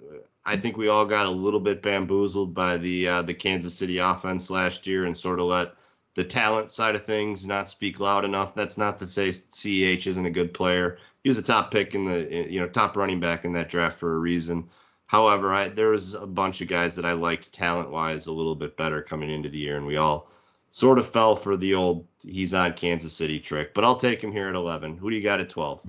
I 0.43 0.57
think 0.57 0.75
we 0.75 0.89
all 0.89 1.05
got 1.05 1.27
a 1.27 1.31
little 1.31 1.61
bit 1.61 1.81
bamboozled 1.81 2.53
by 2.53 2.75
the 2.77 3.07
uh, 3.07 3.21
the 3.21 3.33
Kansas 3.33 3.73
City 3.75 3.99
offense 3.99 4.49
last 4.49 4.85
year 4.85 5.05
and 5.05 5.17
sort 5.17 5.39
of 5.39 5.45
let 5.45 5.75
the 6.21 6.27
talent 6.27 6.69
side 6.69 6.93
of 6.93 7.03
things 7.03 7.47
not 7.47 7.67
speak 7.67 7.99
loud 7.99 8.23
enough. 8.23 8.53
That's 8.53 8.77
not 8.77 8.99
to 8.99 9.07
say 9.07 9.29
Ceh 9.29 10.05
isn't 10.05 10.25
a 10.27 10.29
good 10.29 10.53
player. 10.53 10.99
He 11.23 11.29
was 11.31 11.39
a 11.39 11.41
top 11.41 11.71
pick 11.71 11.95
in 11.95 12.05
the 12.05 12.47
you 12.47 12.59
know 12.59 12.67
top 12.67 12.95
running 12.95 13.19
back 13.19 13.43
in 13.43 13.53
that 13.53 13.69
draft 13.69 13.97
for 13.97 14.13
a 14.13 14.19
reason. 14.19 14.69
However, 15.07 15.51
I, 15.51 15.69
there 15.69 15.89
was 15.89 16.13
a 16.13 16.27
bunch 16.27 16.61
of 16.61 16.67
guys 16.67 16.95
that 16.95 17.05
I 17.05 17.13
liked 17.13 17.51
talent 17.51 17.89
wise 17.89 18.27
a 18.27 18.31
little 18.31 18.53
bit 18.53 18.77
better 18.77 19.01
coming 19.01 19.31
into 19.31 19.49
the 19.49 19.57
year, 19.57 19.77
and 19.77 19.87
we 19.87 19.97
all 19.97 20.29
sort 20.69 20.99
of 20.99 21.07
fell 21.07 21.35
for 21.35 21.57
the 21.57 21.73
old 21.73 22.05
he's 22.23 22.53
on 22.53 22.73
Kansas 22.73 23.13
City 23.13 23.39
trick. 23.39 23.73
But 23.73 23.83
I'll 23.83 23.95
take 23.95 24.23
him 24.23 24.31
here 24.31 24.47
at 24.47 24.53
11. 24.53 24.97
Who 24.97 25.09
do 25.09 25.15
you 25.15 25.23
got 25.23 25.39
at 25.39 25.49
12? 25.49 25.79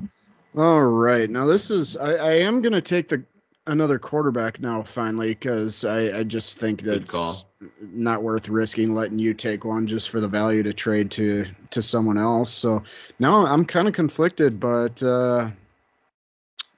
All 0.57 0.83
right. 0.83 1.29
Now 1.29 1.45
this 1.45 1.71
is 1.71 1.95
I, 1.99 2.13
I 2.15 2.33
am 2.37 2.63
gonna 2.63 2.81
take 2.81 3.09
the 3.09 3.23
another 3.67 3.99
quarterback 3.99 4.61
now 4.61 4.83
finally 4.83 5.35
because 5.35 5.85
I, 5.85 6.21
I 6.21 6.23
just 6.23 6.59
think 6.59 6.83
call. 7.07 7.52
Not 7.81 8.23
worth 8.23 8.49
risking 8.49 8.95
letting 8.95 9.19
you 9.19 9.35
take 9.35 9.65
one 9.65 9.87
just 9.87 10.11
for 10.11 10.21
the 10.21 10.29
value 10.29 10.63
to 10.63 10.73
trade 10.73 11.11
to 11.13 11.47
to 11.71 11.83
someone 11.83 12.19
else. 12.19 12.51
So 12.51 12.83
now 13.19 13.47
I'm 13.47 13.65
kind 13.65 13.89
of 13.89 13.95
conflicted, 13.95 14.59
but 14.61 15.03
uh 15.03 15.49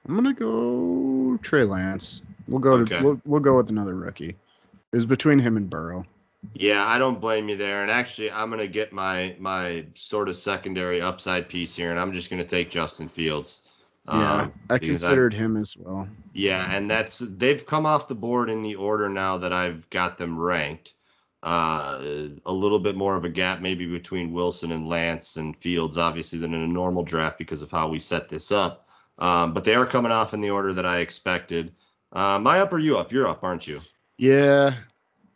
I'm 0.07 0.15
gonna 0.15 0.33
go 0.33 1.37
Trey 1.41 1.63
Lance. 1.63 2.21
We'll 2.47 2.59
go 2.59 2.77
Okay. 2.77 2.97
to 2.97 3.03
we'll, 3.03 3.21
we'll 3.25 3.41
go 3.41 3.57
with 3.57 3.69
another 3.69 3.95
rookie. 3.95 4.29
It 4.29 4.95
was 4.95 5.05
between 5.05 5.39
him 5.39 5.57
and 5.57 5.69
Burrow. 5.69 6.05
Yeah, 6.53 6.85
I 6.85 6.99
don't 6.99 7.19
blame 7.19 7.49
you 7.49 7.57
there. 7.57 7.81
And 7.81 7.89
actually, 7.89 8.31
I'm 8.31 8.49
gonna 8.49 8.67
get 8.67 8.93
my 8.93 9.35
my 9.39 9.85
sort 9.95 10.29
of 10.29 10.35
secondary 10.35 11.01
upside 11.01 11.49
piece 11.49 11.75
here, 11.75 11.91
and 11.91 11.99
I'm 11.99 12.13
just 12.13 12.29
gonna 12.29 12.45
take 12.45 12.69
Justin 12.69 13.09
Fields. 13.09 13.61
Yeah, 14.07 14.33
Um, 14.33 14.53
I 14.69 14.77
because 14.77 15.03
I- 15.03 15.07
considered 15.07 15.33
him 15.33 15.57
as 15.57 15.75
well. 15.77 16.07
Yeah, 16.33 16.67
and 16.75 16.89
that's 16.91 17.19
they've 17.19 17.65
come 17.65 17.85
off 17.85 18.07
the 18.07 18.15
board 18.15 18.49
in 18.49 18.61
the 18.61 18.75
order 18.75 19.09
now 19.09 19.37
that 19.37 19.53
I've 19.53 19.89
got 19.89 20.17
them 20.17 20.37
ranked. 20.37 20.93
Uh, 21.43 22.29
a 22.45 22.51
little 22.53 22.79
bit 22.79 22.95
more 22.95 23.15
of 23.15 23.23
a 23.23 23.29
gap 23.29 23.61
maybe 23.61 23.85
between 23.85 24.33
Wilson 24.33 24.71
and 24.71 24.89
Lance 24.89 25.37
and 25.37 25.55
Fields, 25.57 25.97
obviously, 25.97 26.39
than 26.39 26.53
in 26.55 26.61
a 26.61 26.67
normal 26.67 27.03
draft 27.03 27.37
because 27.37 27.61
of 27.61 27.69
how 27.69 27.87
we 27.87 27.99
set 27.99 28.27
this 28.29 28.51
up. 28.51 28.87
Um, 29.19 29.53
but 29.53 29.63
they 29.63 29.75
are 29.75 29.85
coming 29.85 30.11
off 30.11 30.33
in 30.33 30.41
the 30.41 30.49
order 30.49 30.73
that 30.73 30.85
I 30.85 30.99
expected. 30.99 31.71
Uh, 32.13 32.39
my 32.39 32.59
up 32.59 32.73
or 32.73 32.79
you 32.79 32.97
up? 32.97 33.11
You're 33.11 33.27
up, 33.27 33.43
aren't 33.43 33.67
you? 33.67 33.79
Yeah, 34.17 34.73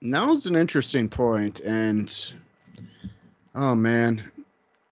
now's 0.01 0.47
an 0.47 0.55
interesting 0.55 1.09
point, 1.09 1.59
and 1.61 2.33
oh 3.55 3.75
man, 3.75 4.31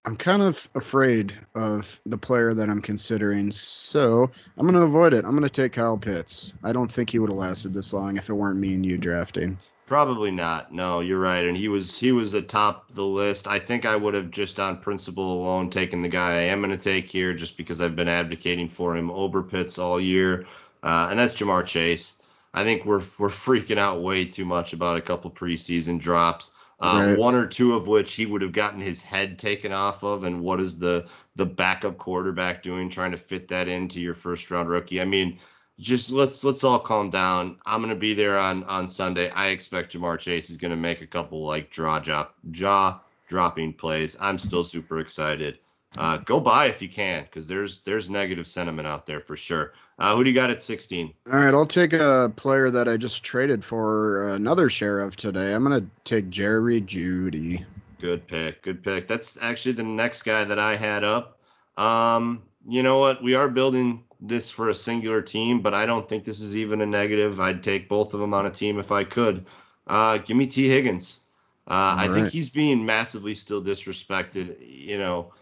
I'm 0.04 0.16
kind 0.16 0.42
of 0.42 0.68
afraid 0.74 1.34
of 1.54 2.00
the 2.06 2.16
player 2.16 2.54
that 2.54 2.70
I'm 2.70 2.80
considering. 2.80 3.50
So 3.50 4.30
I'm 4.56 4.66
going 4.66 4.74
to 4.74 4.82
avoid 4.82 5.12
it. 5.12 5.24
I'm 5.24 5.32
going 5.32 5.42
to 5.42 5.50
take 5.50 5.72
Kyle 5.72 5.98
Pitts. 5.98 6.52
I 6.64 6.72
don't 6.72 6.90
think 6.90 7.10
he 7.10 7.18
would 7.18 7.30
have 7.30 7.38
lasted 7.38 7.74
this 7.74 7.92
long 7.92 8.16
if 8.16 8.30
it 8.30 8.34
weren't 8.34 8.58
me 8.58 8.74
and 8.74 8.86
you 8.86 8.96
drafting. 8.96 9.58
Probably 9.88 10.30
not. 10.30 10.70
No, 10.70 11.00
you're 11.00 11.18
right. 11.18 11.44
And 11.44 11.56
he 11.56 11.68
was 11.68 11.98
he 11.98 12.12
was 12.12 12.34
atop 12.34 12.92
the 12.92 13.04
list. 13.04 13.48
I 13.48 13.58
think 13.58 13.86
I 13.86 13.96
would 13.96 14.12
have 14.12 14.30
just 14.30 14.60
on 14.60 14.76
principle 14.76 15.40
alone 15.40 15.70
taken 15.70 16.02
the 16.02 16.08
guy 16.08 16.32
I 16.32 16.40
am 16.40 16.60
going 16.60 16.70
to 16.70 16.76
take 16.76 17.08
here, 17.08 17.32
just 17.32 17.56
because 17.56 17.80
I've 17.80 17.96
been 17.96 18.06
advocating 18.06 18.68
for 18.68 18.94
him 18.94 19.10
over 19.10 19.42
Pitts 19.42 19.78
all 19.78 19.98
year, 19.98 20.46
uh, 20.82 21.08
and 21.10 21.18
that's 21.18 21.32
Ja'Marr 21.32 21.64
Chase. 21.64 22.20
I 22.52 22.64
think 22.64 22.84
we're 22.84 23.02
we're 23.18 23.30
freaking 23.30 23.78
out 23.78 24.02
way 24.02 24.26
too 24.26 24.44
much 24.44 24.74
about 24.74 24.98
a 24.98 25.00
couple 25.00 25.30
preseason 25.30 25.98
drops. 25.98 26.52
Uh, 26.80 27.06
Right. 27.08 27.18
One 27.18 27.34
or 27.34 27.46
two 27.46 27.74
of 27.74 27.88
which 27.88 28.14
he 28.14 28.26
would 28.26 28.42
have 28.42 28.52
gotten 28.52 28.80
his 28.80 29.02
head 29.02 29.38
taken 29.38 29.72
off 29.72 30.02
of, 30.04 30.24
and 30.24 30.40
what 30.42 30.60
is 30.60 30.78
the 30.78 31.06
the 31.36 31.46
backup 31.46 31.98
quarterback 31.98 32.62
doing, 32.62 32.88
trying 32.88 33.10
to 33.12 33.16
fit 33.16 33.48
that 33.48 33.68
into 33.68 34.00
your 34.00 34.14
first 34.14 34.50
round 34.50 34.68
rookie? 34.68 35.00
I 35.00 35.04
mean, 35.04 35.38
just 35.80 36.10
let's 36.10 36.44
let's 36.44 36.64
all 36.64 36.78
calm 36.78 37.10
down. 37.10 37.58
I'm 37.66 37.80
gonna 37.80 37.94
be 37.96 38.14
there 38.14 38.38
on 38.38 38.64
on 38.64 38.86
Sunday. 38.86 39.30
I 39.30 39.48
expect 39.48 39.92
Ja'Marr 39.92 40.18
Chase 40.18 40.50
is 40.50 40.56
gonna 40.56 40.76
make 40.76 41.00
a 41.02 41.06
couple 41.06 41.44
like 41.44 41.70
draw 41.70 41.98
drop 41.98 42.36
jaw 42.50 43.00
dropping 43.28 43.74
plays. 43.74 44.16
I'm 44.20 44.38
still 44.38 44.64
super 44.64 45.00
excited. 45.00 45.58
Uh, 45.96 46.18
go 46.18 46.38
buy 46.38 46.66
if 46.66 46.82
you 46.82 46.88
can, 46.88 47.22
because 47.24 47.48
there's 47.48 47.80
there's 47.80 48.10
negative 48.10 48.46
sentiment 48.46 48.86
out 48.86 49.06
there 49.06 49.20
for 49.20 49.36
sure. 49.36 49.72
Uh, 49.98 50.14
who 50.14 50.22
do 50.22 50.30
you 50.30 50.34
got 50.34 50.50
at 50.50 50.62
16? 50.62 51.12
All 51.26 51.38
right, 51.40 51.52
I'll 51.54 51.66
take 51.66 51.92
a 51.92 52.32
player 52.36 52.70
that 52.70 52.86
I 52.86 52.96
just 52.96 53.24
traded 53.24 53.64
for 53.64 54.28
another 54.28 54.68
share 54.68 55.00
of 55.00 55.16
today. 55.16 55.52
I'm 55.52 55.64
to 55.64 55.86
take 56.04 56.30
Jerry 56.30 56.80
Jeudy. 56.80 57.64
Good 58.00 58.26
pick. 58.28 58.62
Good 58.62 58.84
pick. 58.84 59.08
That's 59.08 59.38
actually 59.42 59.72
the 59.72 59.82
next 59.82 60.22
guy 60.22 60.44
that 60.44 60.58
I 60.58 60.76
had 60.76 61.02
up. 61.02 61.40
Um, 61.76 62.42
you 62.68 62.82
know 62.82 62.98
what? 62.98 63.22
We 63.22 63.34
are 63.34 63.48
building 63.48 64.04
this 64.20 64.50
for 64.50 64.68
a 64.68 64.74
singular 64.74 65.22
team, 65.22 65.60
but 65.60 65.74
I 65.74 65.86
don't 65.86 66.08
think 66.08 66.24
this 66.24 66.40
is 66.40 66.56
even 66.56 66.80
a 66.80 66.86
negative. 66.86 67.40
I'd 67.40 67.62
take 67.62 67.88
both 67.88 68.14
of 68.14 68.20
them 68.20 68.34
on 68.34 68.46
a 68.46 68.50
team 68.50 68.78
if 68.78 68.92
I 68.92 69.04
could. 69.04 69.46
Uh, 69.86 70.18
give 70.18 70.36
me 70.36 70.46
Tee 70.46 70.68
Higgins. 70.68 71.20
Uh, 71.66 71.96
I 71.98 72.08
All 72.08 72.14
think 72.14 72.28
he's 72.28 72.50
being 72.50 72.84
massively 72.84 73.34
still 73.34 73.62
disrespected. 73.62 74.56
You 74.60 74.98
know, 74.98 75.32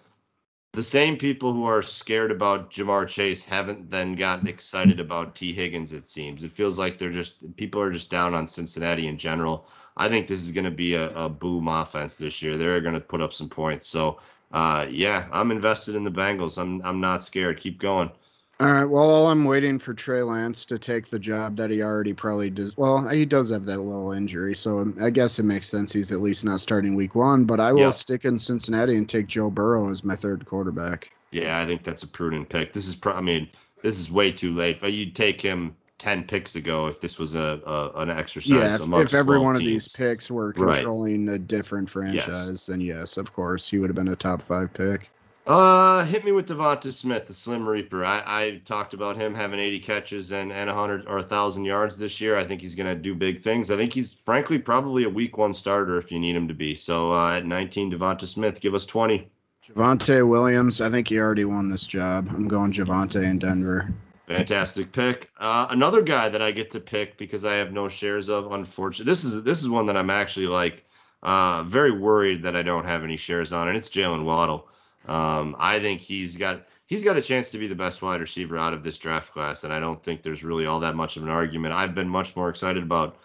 the 0.77 0.83
same 0.83 1.17
people 1.17 1.55
who 1.55 1.65
are 1.65 1.83
scared 1.83 2.31
about 2.31 2.71
Ja'Marr 2.71 3.09
Chase 3.09 3.43
haven't 3.47 3.91
then 3.91 4.15
gotten 4.15 4.47
excited 4.47 5.01
about 5.01 5.35
Tee 5.35 5.55
Higgins, 5.55 5.91
it 5.95 6.05
seems. 6.05 6.45
It 6.45 6.53
feels 6.53 6.79
like 6.79 6.99
they're 6.99 7.11
just, 7.11 7.57
people 7.57 7.81
are 7.81 7.91
just 7.91 8.11
down 8.11 8.35
on 8.35 8.47
Cincinnati 8.47 9.09
in 9.09 9.17
general. 9.17 9.67
I 9.97 10.11
think 10.11 10.27
this 10.27 10.43
is 10.43 10.53
going 10.53 10.67
to 10.67 10.71
be 10.71 10.95
a, 10.95 11.11
a 11.17 11.31
boom 11.31 11.67
offense 11.67 12.19
this 12.19 12.43
year. 12.43 12.59
They're 12.59 12.83
going 12.83 12.93
to 12.95 13.01
put 13.01 13.23
up 13.23 13.33
some 13.33 13.49
points. 13.49 13.87
So, 13.87 14.21
uh, 14.53 14.87
yeah, 14.91 15.29
I'm 15.33 15.51
invested 15.51 15.95
in 15.95 16.05
the 16.05 16.11
Bengals. 16.11 16.59
I'm 16.59 16.83
I'm 16.83 17.01
not 17.01 17.23
scared. 17.23 17.59
Keep 17.59 17.81
going. 17.81 18.11
All 18.59 18.73
right. 18.73 18.85
Well, 18.87 19.27
I'm 19.27 19.45
waiting 19.45 19.79
for 19.79 19.93
Trey 19.93 20.23
Lance 20.23 20.65
to 20.65 20.79
take 20.79 21.09
the 21.09 21.19
job 21.19 21.57
that 21.59 21.71
he 21.71 21.83
already 21.83 22.15
probably 22.15 22.49
does. 22.49 22.75
Well, 22.79 23.07
he 23.09 23.27
does 23.27 23.51
have 23.51 23.67
that 23.67 23.79
little 23.81 24.13
injury, 24.13 24.55
so 24.55 24.91
I 25.03 25.11
guess 25.11 25.39
it 25.39 25.43
makes 25.43 25.67
sense 25.67 25.93
he's 25.93 26.11
at 26.11 26.21
least 26.21 26.43
not 26.43 26.61
starting 26.61 26.95
week 26.95 27.15
one. 27.15 27.45
But 27.45 27.61
I 27.61 27.73
will 27.73 27.81
Yeah. 27.81 27.91
stick 27.91 28.25
in 28.25 28.39
Cincinnati 28.39 28.97
and 28.97 29.07
take 29.07 29.27
Joe 29.27 29.51
Burrow 29.51 29.91
as 29.91 30.05
my 30.05 30.17
third 30.17 30.47
quarterback. 30.47 31.11
Yeah, 31.33 31.59
I 31.61 31.67
think 31.67 31.85
that's 31.85 32.03
a 32.03 32.07
prudent 32.07 32.49
pick. 32.49 32.73
This 32.73 32.89
is, 32.89 32.97
pro- 32.97 33.13
I 33.13 33.21
mean, 33.21 33.47
this 33.83 33.99
is 33.99 34.11
way 34.11 34.33
too 34.33 34.55
late. 34.55 34.81
But 34.81 34.95
you'd 34.95 35.15
take 35.15 35.39
him 35.39 35.77
ten 35.99 36.25
picks 36.25 36.55
ago 36.55 36.87
if 36.87 36.99
this 36.99 37.19
was 37.19 37.35
a, 37.35 37.61
a 37.67 38.01
an 38.01 38.09
exercise. 38.09 38.51
yeah, 38.51 38.75
if, 38.77 38.81
if 39.07 39.13
every 39.13 39.37
12 39.37 39.43
one 39.43 39.57
of 39.57 39.61
these 39.61 39.87
picks 39.89 40.31
were 40.31 40.55
Right. 40.57 40.77
controlling 40.77 41.29
a 41.29 41.39
different 41.39 41.91
franchise, 41.91 42.65
then 42.65 42.81
yes, 42.81 43.19
of 43.19 43.35
course, 43.35 43.69
he 43.69 43.79
would 43.81 43.91
have 43.91 43.97
been 43.97 44.09
a 44.09 44.17
top 44.17 44.41
five 44.41 44.73
pick. 44.73 45.11
Uh, 45.47 46.05
hit 46.07 46.25
me 46.25 46.33
with 46.33 46.49
DeVonta 46.49 46.93
Smith, 46.93 47.27
the 47.27 47.33
Slim 47.33 47.69
Reaper. 47.69 48.05
I, 48.05 48.23
I 48.27 48.63
talked 48.65 48.95
about 48.95 49.17
him 49.17 49.33
having 49.33 49.61
80 49.61 49.79
catches 49.79 50.33
and, 50.33 50.53
and 50.53 50.69
100 50.69 51.07
or 51.07 51.17
1,000 51.19 51.65
yards 51.65 51.97
this 51.97 52.21
year. 52.21 52.37
I 52.37 52.43
think 52.43 52.61
he's 52.61 52.75
going 52.75 52.89
to 52.89 53.01
do 53.01 53.15
big 53.15 53.41
things. 53.41 53.71
I 53.71 53.77
think 53.77 53.93
he's, 53.93 54.13
frankly, 54.13 54.59
probably 54.59 55.05
a 55.05 55.09
week 55.09 55.39
one 55.39 55.55
starter 55.55 55.99
if 55.99 56.11
you 56.11 56.19
need 56.19 56.35
him 56.35 56.49
to 56.49 56.55
be. 56.55 56.75
So 56.75 57.13
uh, 57.13 57.37
at 57.37 57.47
19, 57.47 57.93
DeVonta 57.93 58.27
Smith, 58.27 58.61
give 58.61 58.75
us 58.75 58.87
20. 58.87 59.31
Javonte 59.65 60.29
Williams, 60.29 60.81
I 60.81 60.91
think 60.91 61.07
he 61.07 61.21
already 61.21 61.45
won 61.45 61.71
this 61.71 61.87
job. 61.87 62.27
I'm 62.31 62.49
going 62.49 62.73
Javonte 62.73 63.23
in 63.23 63.39
Denver. 63.39 63.95
Fantastic 64.27 64.91
pick. 64.91 65.31
Uh, 65.39 65.69
another 65.71 66.03
guy 66.03 66.29
that 66.29 66.43
I 66.43 66.51
get 66.51 66.73
to 66.73 66.81
pick 66.81 67.17
because 67.19 67.45
I 67.45 67.55
have 67.55 67.73
no 67.73 67.89
shares 67.89 68.29
of. 68.29 68.51
Unfortunately, 68.51 69.09
this 69.09 69.23
is 69.23 69.45
this 69.45 69.63
is 69.63 69.69
one 69.69 69.87
that 69.87 69.97
I'm 69.97 70.11
actually 70.11 70.49
like 70.49 70.85
uh, 71.23 71.63
very 71.63 71.93
worried 71.93 72.43
that 72.43 72.57
I 72.57 72.63
don't 72.63 72.85
have 72.85 73.05
any 73.05 73.17
shares 73.17 73.53
on, 73.53 73.69
and 73.69 73.77
it's 73.77 73.89
Jaylen 73.89 74.25
Waddle. 74.25 74.69
Um, 75.09 75.57
I 75.59 75.79
think 75.79 76.01
he's 76.01 76.37
got 76.37 76.67
he's 76.87 77.05
got 77.05 77.17
a 77.17 77.23
chance 77.23 77.51
to 77.51 77.59
be 77.59 77.67
the 77.67 77.75
best 77.75 78.03
wide 78.03 78.21
receiver 78.21 78.57
out 78.59 78.73
of 78.73 78.83
this 78.83 78.99
draft 78.99 79.33
class, 79.33 79.65
and 79.65 79.73
I 79.73 79.81
don't 79.81 80.03
think 80.03 80.23
there's 80.23 80.45
really 80.45 80.67
all 80.67 80.81
that 80.81 80.97
much 80.97 81.17
of 81.17 81.23
an 81.23 81.29
argument. 81.29 81.75
I've 81.75 81.95
been 81.95 82.09
much 82.09 82.37
more 82.37 82.49
excited 82.49 82.83
about 82.83 83.19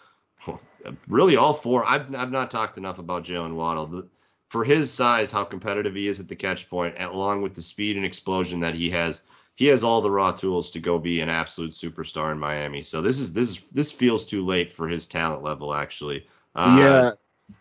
really 1.08 1.36
all 1.36 1.54
four. 1.54 1.86
I've 1.86 2.14
I've 2.16 2.32
not 2.32 2.52
talked 2.52 2.78
enough 2.78 3.00
about 3.00 3.24
Jaylen 3.24 3.56
Waddle. 3.56 4.04
For 4.50 4.66
his 4.66 4.92
size, 4.92 5.32
how 5.32 5.46
competitive 5.46 5.96
he 5.96 6.10
is 6.10 6.20
at 6.20 6.28
the 6.28 6.36
catch 6.36 6.70
point, 6.70 6.96
along 7.00 7.42
with 7.42 7.56
the 7.56 7.62
speed 7.62 7.96
and 7.96 8.06
explosion 8.06 8.60
that 8.60 8.76
he 8.76 8.90
has, 8.90 9.24
he 9.56 9.66
has 9.68 9.82
all 9.82 10.02
the 10.02 10.12
raw 10.12 10.34
tools 10.34 10.70
to 10.72 10.80
go 10.80 11.00
be 11.00 11.22
an 11.22 11.30
absolute 11.30 11.72
superstar 11.72 12.34
in 12.34 12.38
Miami. 12.38 12.82
So 12.82 13.02
this 13.02 13.20
is 13.20 13.32
this 13.32 13.50
is 13.50 13.64
this 13.72 13.92
feels 13.92 14.26
too 14.26 14.46
late 14.46 14.74
for 14.74 14.88
his 14.90 15.08
talent 15.08 15.44
level, 15.44 15.74
actually. 15.74 16.28
Uh, 16.54 16.76
yeah, 16.78 17.12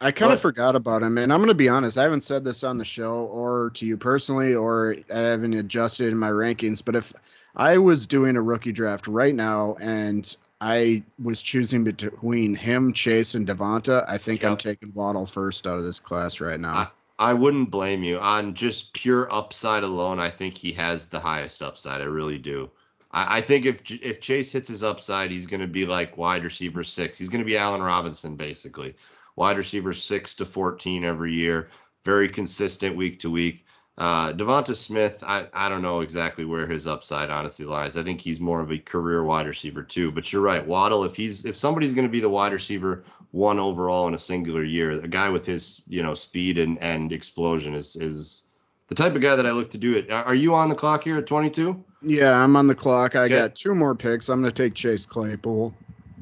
I 0.01 0.11
kind 0.11 0.33
of 0.33 0.41
forgot 0.41 0.77
about 0.77 1.03
him, 1.03 1.19
and 1.19 1.33
I'm 1.33 1.41
going 1.41 1.49
to 1.49 1.55
be 1.55 1.69
honest. 1.69 1.99
I 1.99 2.03
haven't 2.03 2.23
said 2.23 2.45
this 2.45 2.65
on 2.65 2.77
the 2.79 2.85
show 2.85 3.27
or 3.27 3.71
to 3.75 3.87
you 3.87 3.97
personally, 3.97 4.55
or 4.55 4.97
I 5.13 5.19
haven't 5.19 5.55
adjusted 5.55 6.09
in 6.09 6.19
my 6.19 6.31
rankings. 6.31 6.85
But 6.85 6.97
if 6.97 7.13
I 7.57 7.79
was 7.79 8.07
doing 8.07 8.37
a 8.37 8.43
rookie 8.43 8.73
draft 8.73 9.07
right 9.07 9.35
now 9.35 9.77
and 9.81 10.37
I 10.61 11.03
was 11.23 11.43
choosing 11.43 11.85
between 11.85 12.55
him, 12.55 12.93
Chase, 12.93 13.35
and 13.35 13.47
DeVonta, 13.47 14.05
I 14.09 14.19
think 14.19 14.45
I'm 14.45 14.57
taking 14.57 14.93
Waddle 14.95 15.27
first 15.27 15.67
out 15.67 15.79
of 15.79 15.85
this 15.85 16.01
class 16.01 16.41
right 16.41 16.61
now. 16.61 16.91
I 17.19 17.35
wouldn't 17.35 17.71
blame 17.71 18.03
you 18.03 18.19
on 18.19 18.55
just 18.55 18.95
pure 18.95 19.33
upside 19.33 19.83
alone. 19.83 20.19
I 20.19 20.31
think 20.31 20.57
he 20.57 20.73
has 20.73 21.09
the 21.09 21.21
highest 21.21 21.61
upside. 21.61 22.01
I 22.01 22.05
really 22.05 22.39
do. 22.39 22.71
I, 23.13 23.39
I 23.39 23.41
think 23.43 23.67
if 23.67 23.91
if 23.91 24.21
Chase 24.21 24.51
hits 24.51 24.69
his 24.69 24.83
upside, 24.83 25.31
he's 25.31 25.47
going 25.47 25.61
to 25.61 25.67
be 25.67 25.85
like 25.85 26.17
wide 26.17 26.45
receiver 26.45 26.83
six. 26.83 27.19
He's 27.19 27.29
going 27.29 27.41
to 27.41 27.45
be 27.45 27.59
Allen 27.59 27.83
Robinson 27.83 28.37
basically, 28.37 28.95
wide 29.41 29.57
receiver 29.57 29.95
six 29.95 30.35
to 30.35 30.45
fourteen 30.45 31.03
every 31.03 31.33
year, 31.33 31.71
very 32.05 32.29
consistent 32.29 32.95
week 32.95 33.19
to 33.21 33.31
week. 33.31 33.65
Uh, 33.97 34.35
DeVonta 34.35 34.75
Smith, 34.75 35.25
I, 35.27 35.47
I 35.55 35.69
don't 35.71 35.81
know 35.81 36.01
exactly 36.01 36.45
where 36.45 36.67
his 36.67 36.87
upside 36.87 37.31
honestly 37.31 37.65
lies. 37.65 37.97
I 37.97 38.03
think 38.03 38.21
he's 38.21 38.39
more 38.39 38.61
of 38.61 38.71
a 38.71 38.79
career 38.79 39.25
wide 39.25 39.47
receiver 39.47 39.83
too. 39.83 40.13
But 40.13 40.31
you're 40.31 40.43
right, 40.43 40.65
Waddle. 40.67 41.05
If 41.05 41.17
he's 41.17 41.47
if 41.47 41.57
somebody's 41.57 41.95
going 41.95 42.07
to 42.07 42.13
be 42.13 42.21
the 42.21 42.29
wide 42.29 42.53
receiver 42.53 43.03
one 43.31 43.59
overall 43.59 44.07
in 44.09 44.13
a 44.15 44.19
singular 44.19 44.63
year, 44.63 44.91
a 44.91 45.09
guy 45.09 45.31
with 45.31 45.47
his 45.47 45.81
you 45.89 46.03
know 46.03 46.13
speed 46.13 46.59
and 46.59 46.79
and 46.83 47.11
explosion 47.11 47.73
is 47.75 47.97
is 47.97 48.45
the 48.89 48.95
type 48.95 49.15
of 49.15 49.23
guy 49.23 49.37
that 49.37 49.47
I 49.47 49.53
look 49.53 49.71
to 49.71 49.79
do 49.79 49.97
it. 49.97 50.11
Are 50.11 50.25
are 50.25 50.35
you 50.35 50.55
on 50.55 50.69
the 50.69 50.75
clock 50.75 51.05
here 51.05 51.17
at 51.17 51.27
22? 51.27 51.83
yeah, 52.03 52.45
I'm 52.45 52.57
on 52.57 52.67
the 52.67 52.75
clock. 52.75 53.17
I 53.17 53.25
Okay. 53.25 53.37
got 53.37 53.55
two 53.55 53.75
more 53.75 53.95
picks. 53.95 54.29
I'm 54.29 54.43
going 54.43 54.53
to 54.53 54.63
take 54.63 54.75
Chase 54.75 55.07
Claypool. 55.07 55.73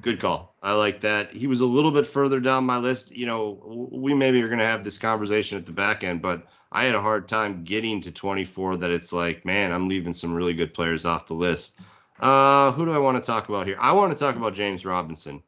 Good 0.03 0.21
call. 0.21 0.48
I 0.63 0.73
like 0.73 1.01
that. 1.01 1.33
He 1.33 1.47
was 1.47 1.61
a 1.61 1.67
little 1.67 1.93
bit 1.93 2.07
further 2.07 2.41
down 2.41 2.65
my 2.65 2.79
list. 2.79 3.15
You 3.17 3.27
know, 3.27 3.89
we 3.93 4.15
maybe 4.15 4.43
are 4.43 4.49
going 4.49 4.59
to 4.59 4.65
have 4.65 4.85
this 4.85 4.99
conversation 4.99 5.57
at 5.57 5.67
the 5.67 5.73
back 5.73 6.03
end, 6.03 6.21
but 6.21 6.47
I 6.73 6.85
had 6.85 6.95
a 6.95 7.01
hard 7.01 7.29
time 7.29 7.65
getting 7.65 8.01
to 8.03 8.11
24 8.11 8.79
that 8.79 8.91
it's 8.91 9.13
like, 9.13 9.45
man, 9.45 9.73
I'm 9.73 9.89
leaving 9.89 10.15
some 10.15 10.35
really 10.35 10.55
good 10.55 10.75
players 10.75 11.07
off 11.07 11.27
the 11.27 11.35
list. 11.35 11.79
Uh, 12.21 12.73
who 12.73 12.85
do 12.85 12.91
I 12.91 12.99
want 12.99 13.17
to 13.17 13.23
talk 13.23 13.49
about 13.49 13.67
here? 13.67 13.77
I 13.79 13.93
want 13.93 14.13
to 14.13 14.19
talk 14.19 14.37
about 14.37 14.55
James 14.55 14.85
Robinson. 14.85 15.43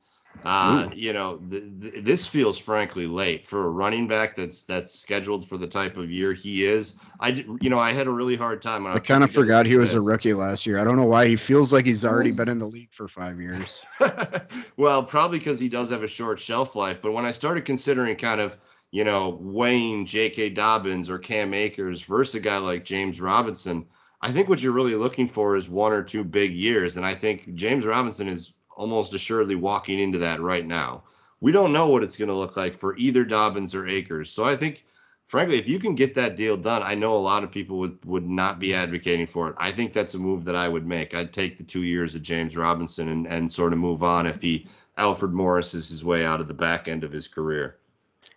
Uh, 0.44 0.88
you 0.94 1.12
know, 1.12 1.36
th- 1.50 1.64
th- 1.80 2.04
this 2.04 2.26
feels 2.26 2.56
frankly 2.56 3.06
late 3.06 3.46
for 3.46 3.66
a 3.66 3.68
running 3.68 4.08
back 4.08 4.34
that's 4.34 4.64
that's 4.64 4.90
scheduled 4.90 5.46
for 5.46 5.58
the 5.58 5.66
type 5.66 5.98
of 5.98 6.10
year 6.10 6.32
he 6.32 6.64
is. 6.64 6.94
I, 7.18 7.30
did, 7.32 7.46
you 7.60 7.68
know, 7.68 7.78
I 7.78 7.92
had 7.92 8.06
a 8.06 8.10
really 8.10 8.36
hard 8.36 8.62
time. 8.62 8.86
I, 8.86 8.94
I 8.94 8.98
kind 9.00 9.22
of 9.22 9.30
forgot 9.30 9.66
he 9.66 9.76
was 9.76 9.90
this. 9.90 9.98
a 9.98 10.00
rookie 10.00 10.32
last 10.32 10.66
year. 10.66 10.78
I 10.78 10.84
don't 10.84 10.96
know 10.96 11.04
why 11.04 11.26
he 11.26 11.36
feels 11.36 11.72
like 11.72 11.84
he's 11.84 12.04
already 12.04 12.32
been 12.32 12.48
in 12.48 12.58
the 12.58 12.66
league 12.66 12.92
for 12.92 13.06
five 13.06 13.38
years. 13.38 13.82
well, 14.78 15.02
probably 15.02 15.38
because 15.38 15.60
he 15.60 15.68
does 15.68 15.90
have 15.90 16.02
a 16.02 16.08
short 16.08 16.40
shelf 16.40 16.74
life. 16.74 17.00
But 17.02 17.12
when 17.12 17.26
I 17.26 17.32
started 17.32 17.66
considering 17.66 18.16
kind 18.16 18.40
of, 18.40 18.56
you 18.92 19.04
know, 19.04 19.38
Wayne, 19.40 20.06
J.K. 20.06 20.50
Dobbins, 20.50 21.10
or 21.10 21.18
Cam 21.18 21.52
Akers 21.52 22.00
versus 22.02 22.36
a 22.36 22.40
guy 22.40 22.56
like 22.56 22.84
James 22.84 23.20
Robinson, 23.20 23.84
I 24.22 24.32
think 24.32 24.48
what 24.48 24.62
you're 24.62 24.72
really 24.72 24.94
looking 24.94 25.28
for 25.28 25.54
is 25.54 25.68
one 25.68 25.92
or 25.92 26.02
two 26.02 26.24
big 26.24 26.52
years. 26.54 26.96
And 26.96 27.04
I 27.04 27.14
think 27.14 27.54
James 27.54 27.84
Robinson 27.84 28.26
is 28.26 28.54
almost 28.80 29.12
assuredly 29.12 29.56
walking 29.56 29.98
into 29.98 30.16
that 30.18 30.40
right 30.40 30.66
now. 30.66 31.02
We 31.40 31.52
don't 31.52 31.72
know 31.72 31.88
what 31.88 32.02
it's 32.02 32.16
going 32.16 32.28
to 32.28 32.34
look 32.34 32.56
like 32.56 32.74
for 32.74 32.96
either 32.96 33.24
Dobbins 33.24 33.74
or 33.74 33.86
Akers. 33.86 34.30
So 34.30 34.44
I 34.44 34.56
think, 34.56 34.86
frankly, 35.26 35.58
if 35.58 35.68
you 35.68 35.78
can 35.78 35.94
get 35.94 36.14
that 36.14 36.36
deal 36.36 36.56
done, 36.56 36.82
I 36.82 36.94
know 36.94 37.14
a 37.14 37.18
lot 37.18 37.44
of 37.44 37.50
people 37.50 37.78
would, 37.78 38.02
would 38.06 38.26
not 38.26 38.58
be 38.58 38.74
advocating 38.74 39.26
for 39.26 39.50
it. 39.50 39.54
I 39.58 39.70
think 39.70 39.92
that's 39.92 40.14
a 40.14 40.18
move 40.18 40.46
that 40.46 40.56
I 40.56 40.66
would 40.66 40.86
make. 40.86 41.14
I'd 41.14 41.34
take 41.34 41.58
the 41.58 41.62
two 41.62 41.82
years 41.82 42.14
of 42.14 42.22
James 42.22 42.56
Robinson 42.56 43.08
and, 43.08 43.26
and 43.26 43.52
sort 43.52 43.74
of 43.74 43.78
move 43.78 44.02
on 44.02 44.26
if 44.26 44.40
he 44.40 44.66
Alfred 44.96 45.32
Morris 45.32 45.74
is 45.74 45.88
his 45.88 46.02
way 46.02 46.24
out 46.24 46.40
of 46.40 46.48
the 46.48 46.54
back 46.54 46.88
end 46.88 47.04
of 47.04 47.12
his 47.12 47.28
career. 47.28 47.76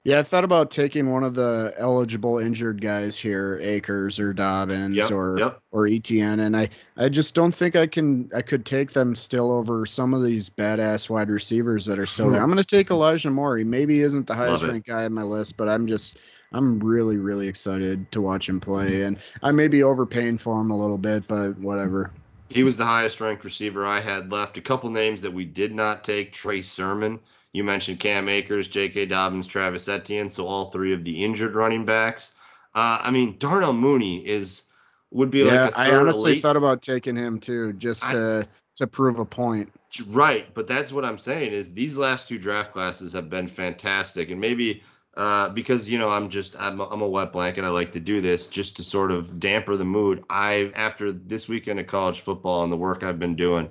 Yeah, 0.06 0.20
I 0.20 0.24
thought 0.24 0.44
about 0.44 0.70
taking 0.70 1.12
one 1.12 1.24
of 1.24 1.34
the 1.34 1.74
eligible 1.78 2.38
injured 2.38 2.82
guys 2.82 3.18
here, 3.18 3.58
Akers 3.62 4.20
or 4.20 4.34
Dobbins 4.34 4.98
yep, 4.98 5.12
or 5.12 5.38
yep. 5.40 5.62
or 5.72 5.88
Etienne, 5.88 6.42
and 6.42 6.58
I 6.58 6.68
I 6.98 7.08
just 7.08 7.34
don't 7.34 7.56
think 7.56 7.78
I 7.78 7.88
can 7.88 8.30
I 8.36 8.42
could 8.42 8.66
take 8.66 8.92
them 8.92 9.16
still 9.16 9.50
over 9.50 9.86
some 9.86 10.14
of 10.14 10.22
these 10.22 10.50
badass 10.50 11.10
wide 11.10 11.30
receivers 11.30 11.86
that 11.86 12.00
are 12.00 12.06
still 12.06 12.30
there. 12.30 12.42
I'm 12.44 12.48
going 12.48 12.58
to 12.58 12.66
take 12.66 12.92
Elijah 12.92 13.30
Moore. 13.30 13.58
He 13.58 13.64
maybe 13.64 14.02
isn't 14.02 14.28
the 14.28 14.36
highest 14.36 14.66
ranked 14.66 14.88
guy 14.88 15.06
on 15.06 15.14
my 15.14 15.24
list, 15.24 15.56
but 15.56 15.70
I'm 15.70 15.88
just 15.88 16.18
I'm 16.52 16.82
really 16.82 17.16
really 17.16 17.48
excited 17.48 18.12
to 18.12 18.20
watch 18.20 18.50
him 18.50 18.60
play, 18.60 19.04
and 19.04 19.18
I 19.42 19.54
may 19.54 19.70
be 19.70 19.84
overpaying 19.84 20.38
for 20.38 20.60
him 20.60 20.70
a 20.70 20.78
little 20.78 20.98
bit, 20.98 21.30
but 21.30 21.58
whatever. 21.60 22.12
He 22.50 22.64
was 22.64 22.76
the 22.76 22.86
highest 22.86 23.22
ranked 23.22 23.46
receiver 23.46 23.86
I 23.86 24.02
had 24.02 24.34
left. 24.34 24.58
A 24.58 24.62
couple 24.62 24.90
names 24.90 25.22
that 25.22 25.32
we 25.32 25.46
did 25.46 25.74
not 25.74 26.04
take: 26.04 26.34
Trey 26.34 26.62
Sermon 26.62 27.22
you 27.54 27.64
mentioned 27.64 28.00
Cam 28.00 28.28
Akers, 28.28 28.68
J.K. 28.68 29.06
Dobbins, 29.06 29.48
Travis 29.48 29.88
Etienne, 29.88 30.30
so 30.30 30.48
all 30.48 30.72
three 30.72 30.92
of 30.92 31.04
the 31.04 31.24
injured 31.24 31.54
running 31.54 31.86
backs. 31.86 32.34
Uh, 32.74 32.98
I 33.02 33.12
mean, 33.12 33.38
Darnell 33.38 33.74
Mooney 33.74 34.28
is 34.28 34.64
would 35.12 35.30
be 35.30 35.40
yeah, 35.40 35.66
like. 35.66 35.78
I 35.78 35.96
honestly 35.96 36.32
elite. 36.32 36.42
thought 36.42 36.58
about 36.58 36.82
taking 36.82 37.16
him 37.16 37.40
too, 37.40 37.74
just 37.74 38.02
to 38.10 38.48
I, 38.48 38.56
to 38.78 38.88
prove 38.88 39.20
a 39.20 39.26
point. 39.26 39.72
Right, 40.08 40.52
but 40.56 40.68
that's 40.68 40.92
what 40.92 41.06
I'm 41.06 41.20
saying 41.20 41.52
is 41.52 41.74
these 41.74 42.00
last 42.00 42.28
two 42.28 42.40
draft 42.40 42.72
classes 42.72 43.14
have 43.14 43.30
been 43.30 43.48
fantastic, 43.48 44.32
and 44.32 44.42
maybe 44.42 44.82
uh, 45.16 45.50
because 45.50 45.88
you 45.88 46.00
know 46.00 46.10
I'm 46.10 46.30
just 46.30 46.56
I'm 46.60 46.80
a, 46.80 46.90
I'm 46.90 47.02
a 47.02 47.08
wet 47.08 47.32
blanket. 47.32 47.64
I 47.64 47.70
like 47.70 47.92
to 47.92 48.00
do 48.00 48.20
this 48.20 48.48
just 48.48 48.76
to 48.78 48.84
sort 48.84 49.12
of 49.12 49.40
damper 49.40 49.78
the 49.78 49.86
mood. 49.86 50.24
I 50.32 50.72
after 50.74 51.12
this 51.12 51.48
weekend 51.48 51.80
of 51.80 51.86
college 51.86 52.22
football 52.22 52.64
and 52.64 52.74
the 52.74 52.78
work 52.78 53.04
I've 53.04 53.20
been 53.20 53.36
doing, 53.36 53.70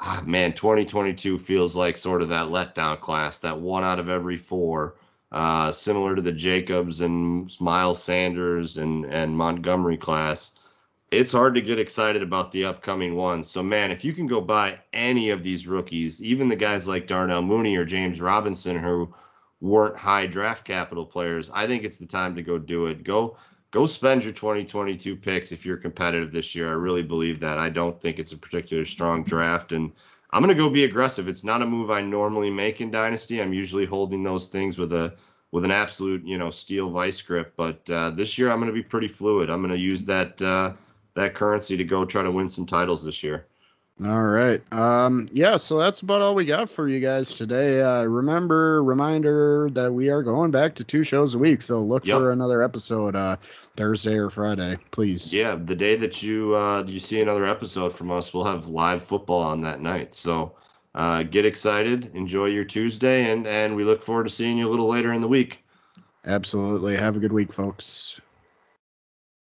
ah, 0.00 0.22
man, 0.26 0.52
2022 0.52 1.38
feels 1.38 1.74
like 1.76 1.96
sort 1.96 2.22
of 2.22 2.28
that 2.28 2.48
letdown 2.48 3.00
class, 3.00 3.40
that 3.40 3.60
one 3.60 3.84
out 3.84 3.98
of 3.98 4.08
every 4.08 4.36
four, 4.36 4.96
uh, 5.32 5.72
similar 5.72 6.14
to 6.14 6.22
the 6.22 6.32
Jacobs 6.32 7.00
and 7.00 7.54
Miles 7.60 8.02
Sanders 8.02 8.78
and 8.78 9.04
and 9.06 9.36
Montgomery 9.36 9.96
class. 9.96 10.54
It's 11.10 11.32
hard 11.32 11.54
to 11.54 11.62
get 11.62 11.78
excited 11.78 12.22
about 12.22 12.52
the 12.52 12.66
upcoming 12.66 13.16
ones. 13.16 13.50
So, 13.50 13.62
man, 13.62 13.90
if 13.90 14.04
you 14.04 14.12
can 14.12 14.26
go 14.26 14.42
buy 14.42 14.78
any 14.92 15.30
of 15.30 15.42
these 15.42 15.66
rookies, 15.66 16.22
even 16.22 16.48
the 16.48 16.56
guys 16.56 16.86
like 16.86 17.06
Darnell 17.06 17.42
Mooney 17.42 17.76
or 17.76 17.86
James 17.86 18.20
Robinson, 18.20 18.78
who 18.78 19.14
weren't 19.60 19.96
high 19.96 20.26
draft 20.26 20.64
capital 20.64 21.06
players, 21.06 21.50
I 21.52 21.66
think 21.66 21.84
it's 21.84 21.98
the 21.98 22.06
time 22.06 22.34
to 22.36 22.42
go 22.42 22.58
do 22.58 22.86
it. 22.86 23.04
Go 23.04 23.38
go 23.70 23.86
spend 23.86 24.24
your 24.24 24.32
2022 24.32 25.16
picks 25.16 25.52
if 25.52 25.64
you're 25.66 25.76
competitive 25.76 26.32
this 26.32 26.54
year. 26.54 26.68
I 26.68 26.72
really 26.72 27.02
believe 27.02 27.40
that. 27.40 27.58
I 27.58 27.68
don't 27.68 28.00
think 28.00 28.18
it's 28.18 28.32
a 28.32 28.38
particularly 28.38 28.88
strong 28.88 29.24
draft, 29.24 29.72
and 29.72 29.92
I'm 30.30 30.42
going 30.42 30.54
to 30.54 30.62
go 30.62 30.70
be 30.70 30.84
aggressive. 30.84 31.28
It's 31.28 31.44
not 31.44 31.62
a 31.62 31.66
move 31.66 31.90
I 31.90 32.02
normally 32.02 32.50
make 32.50 32.80
in 32.80 32.90
Dynasty. 32.90 33.40
I'm 33.40 33.52
usually 33.52 33.86
holding 33.86 34.22
those 34.22 34.48
things 34.48 34.78
with 34.78 34.92
a 34.92 35.14
with 35.50 35.64
an 35.64 35.70
absolute 35.70 36.26
you 36.26 36.38
know 36.38 36.50
steel 36.50 36.90
vice 36.90 37.20
grip, 37.22 37.54
but 37.56 37.88
uh, 37.90 38.10
this 38.10 38.38
year 38.38 38.50
I'm 38.50 38.58
going 38.58 38.68
to 38.68 38.72
be 38.72 38.82
pretty 38.82 39.08
fluid. 39.08 39.50
I'm 39.50 39.60
going 39.60 39.72
to 39.72 39.78
use 39.78 40.04
that 40.06 40.40
uh, 40.42 40.74
that 41.14 41.34
currency 41.34 41.76
to 41.76 41.84
go 41.84 42.04
try 42.04 42.22
to 42.22 42.30
win 42.30 42.48
some 42.48 42.66
titles 42.66 43.04
this 43.04 43.22
year. 43.22 43.46
All 44.04 44.26
right. 44.26 44.62
Um, 44.72 45.26
yeah, 45.32 45.56
so 45.56 45.76
that's 45.76 46.02
about 46.02 46.22
all 46.22 46.36
we 46.36 46.44
got 46.44 46.68
for 46.68 46.88
you 46.88 47.00
guys 47.00 47.34
today. 47.34 47.82
Uh, 47.82 48.04
remember, 48.04 48.84
reminder 48.84 49.68
that 49.72 49.92
we 49.92 50.08
are 50.08 50.22
going 50.22 50.52
back 50.52 50.76
to 50.76 50.84
two 50.84 51.02
shows 51.02 51.34
a 51.34 51.38
week. 51.38 51.62
So 51.62 51.80
look 51.80 52.06
yep. 52.06 52.18
for 52.18 52.30
another 52.30 52.62
episode 52.62 53.16
uh, 53.16 53.36
Thursday 53.76 54.16
or 54.16 54.30
Friday, 54.30 54.76
please. 54.92 55.34
Yeah, 55.34 55.56
the 55.56 55.74
day 55.74 55.96
that 55.96 56.22
you 56.22 56.54
uh, 56.54 56.84
you 56.86 57.00
see 57.00 57.20
another 57.20 57.44
episode 57.44 57.92
from 57.92 58.12
us, 58.12 58.32
we'll 58.32 58.44
have 58.44 58.68
live 58.68 59.02
football 59.02 59.42
on 59.42 59.62
that 59.62 59.80
night. 59.80 60.14
So 60.14 60.54
uh, 60.94 61.24
get 61.24 61.44
excited, 61.44 62.12
enjoy 62.14 62.46
your 62.46 62.64
Tuesday, 62.64 63.28
and 63.32 63.48
and 63.48 63.74
we 63.74 63.82
look 63.82 64.00
forward 64.00 64.28
to 64.28 64.30
seeing 64.30 64.58
you 64.58 64.68
a 64.68 64.70
little 64.70 64.88
later 64.88 65.12
in 65.12 65.20
the 65.20 65.28
week. 65.28 65.64
Absolutely. 66.24 66.96
Have 66.96 67.16
a 67.16 67.20
good 67.20 67.32
week, 67.32 67.52
folks. 67.52 68.20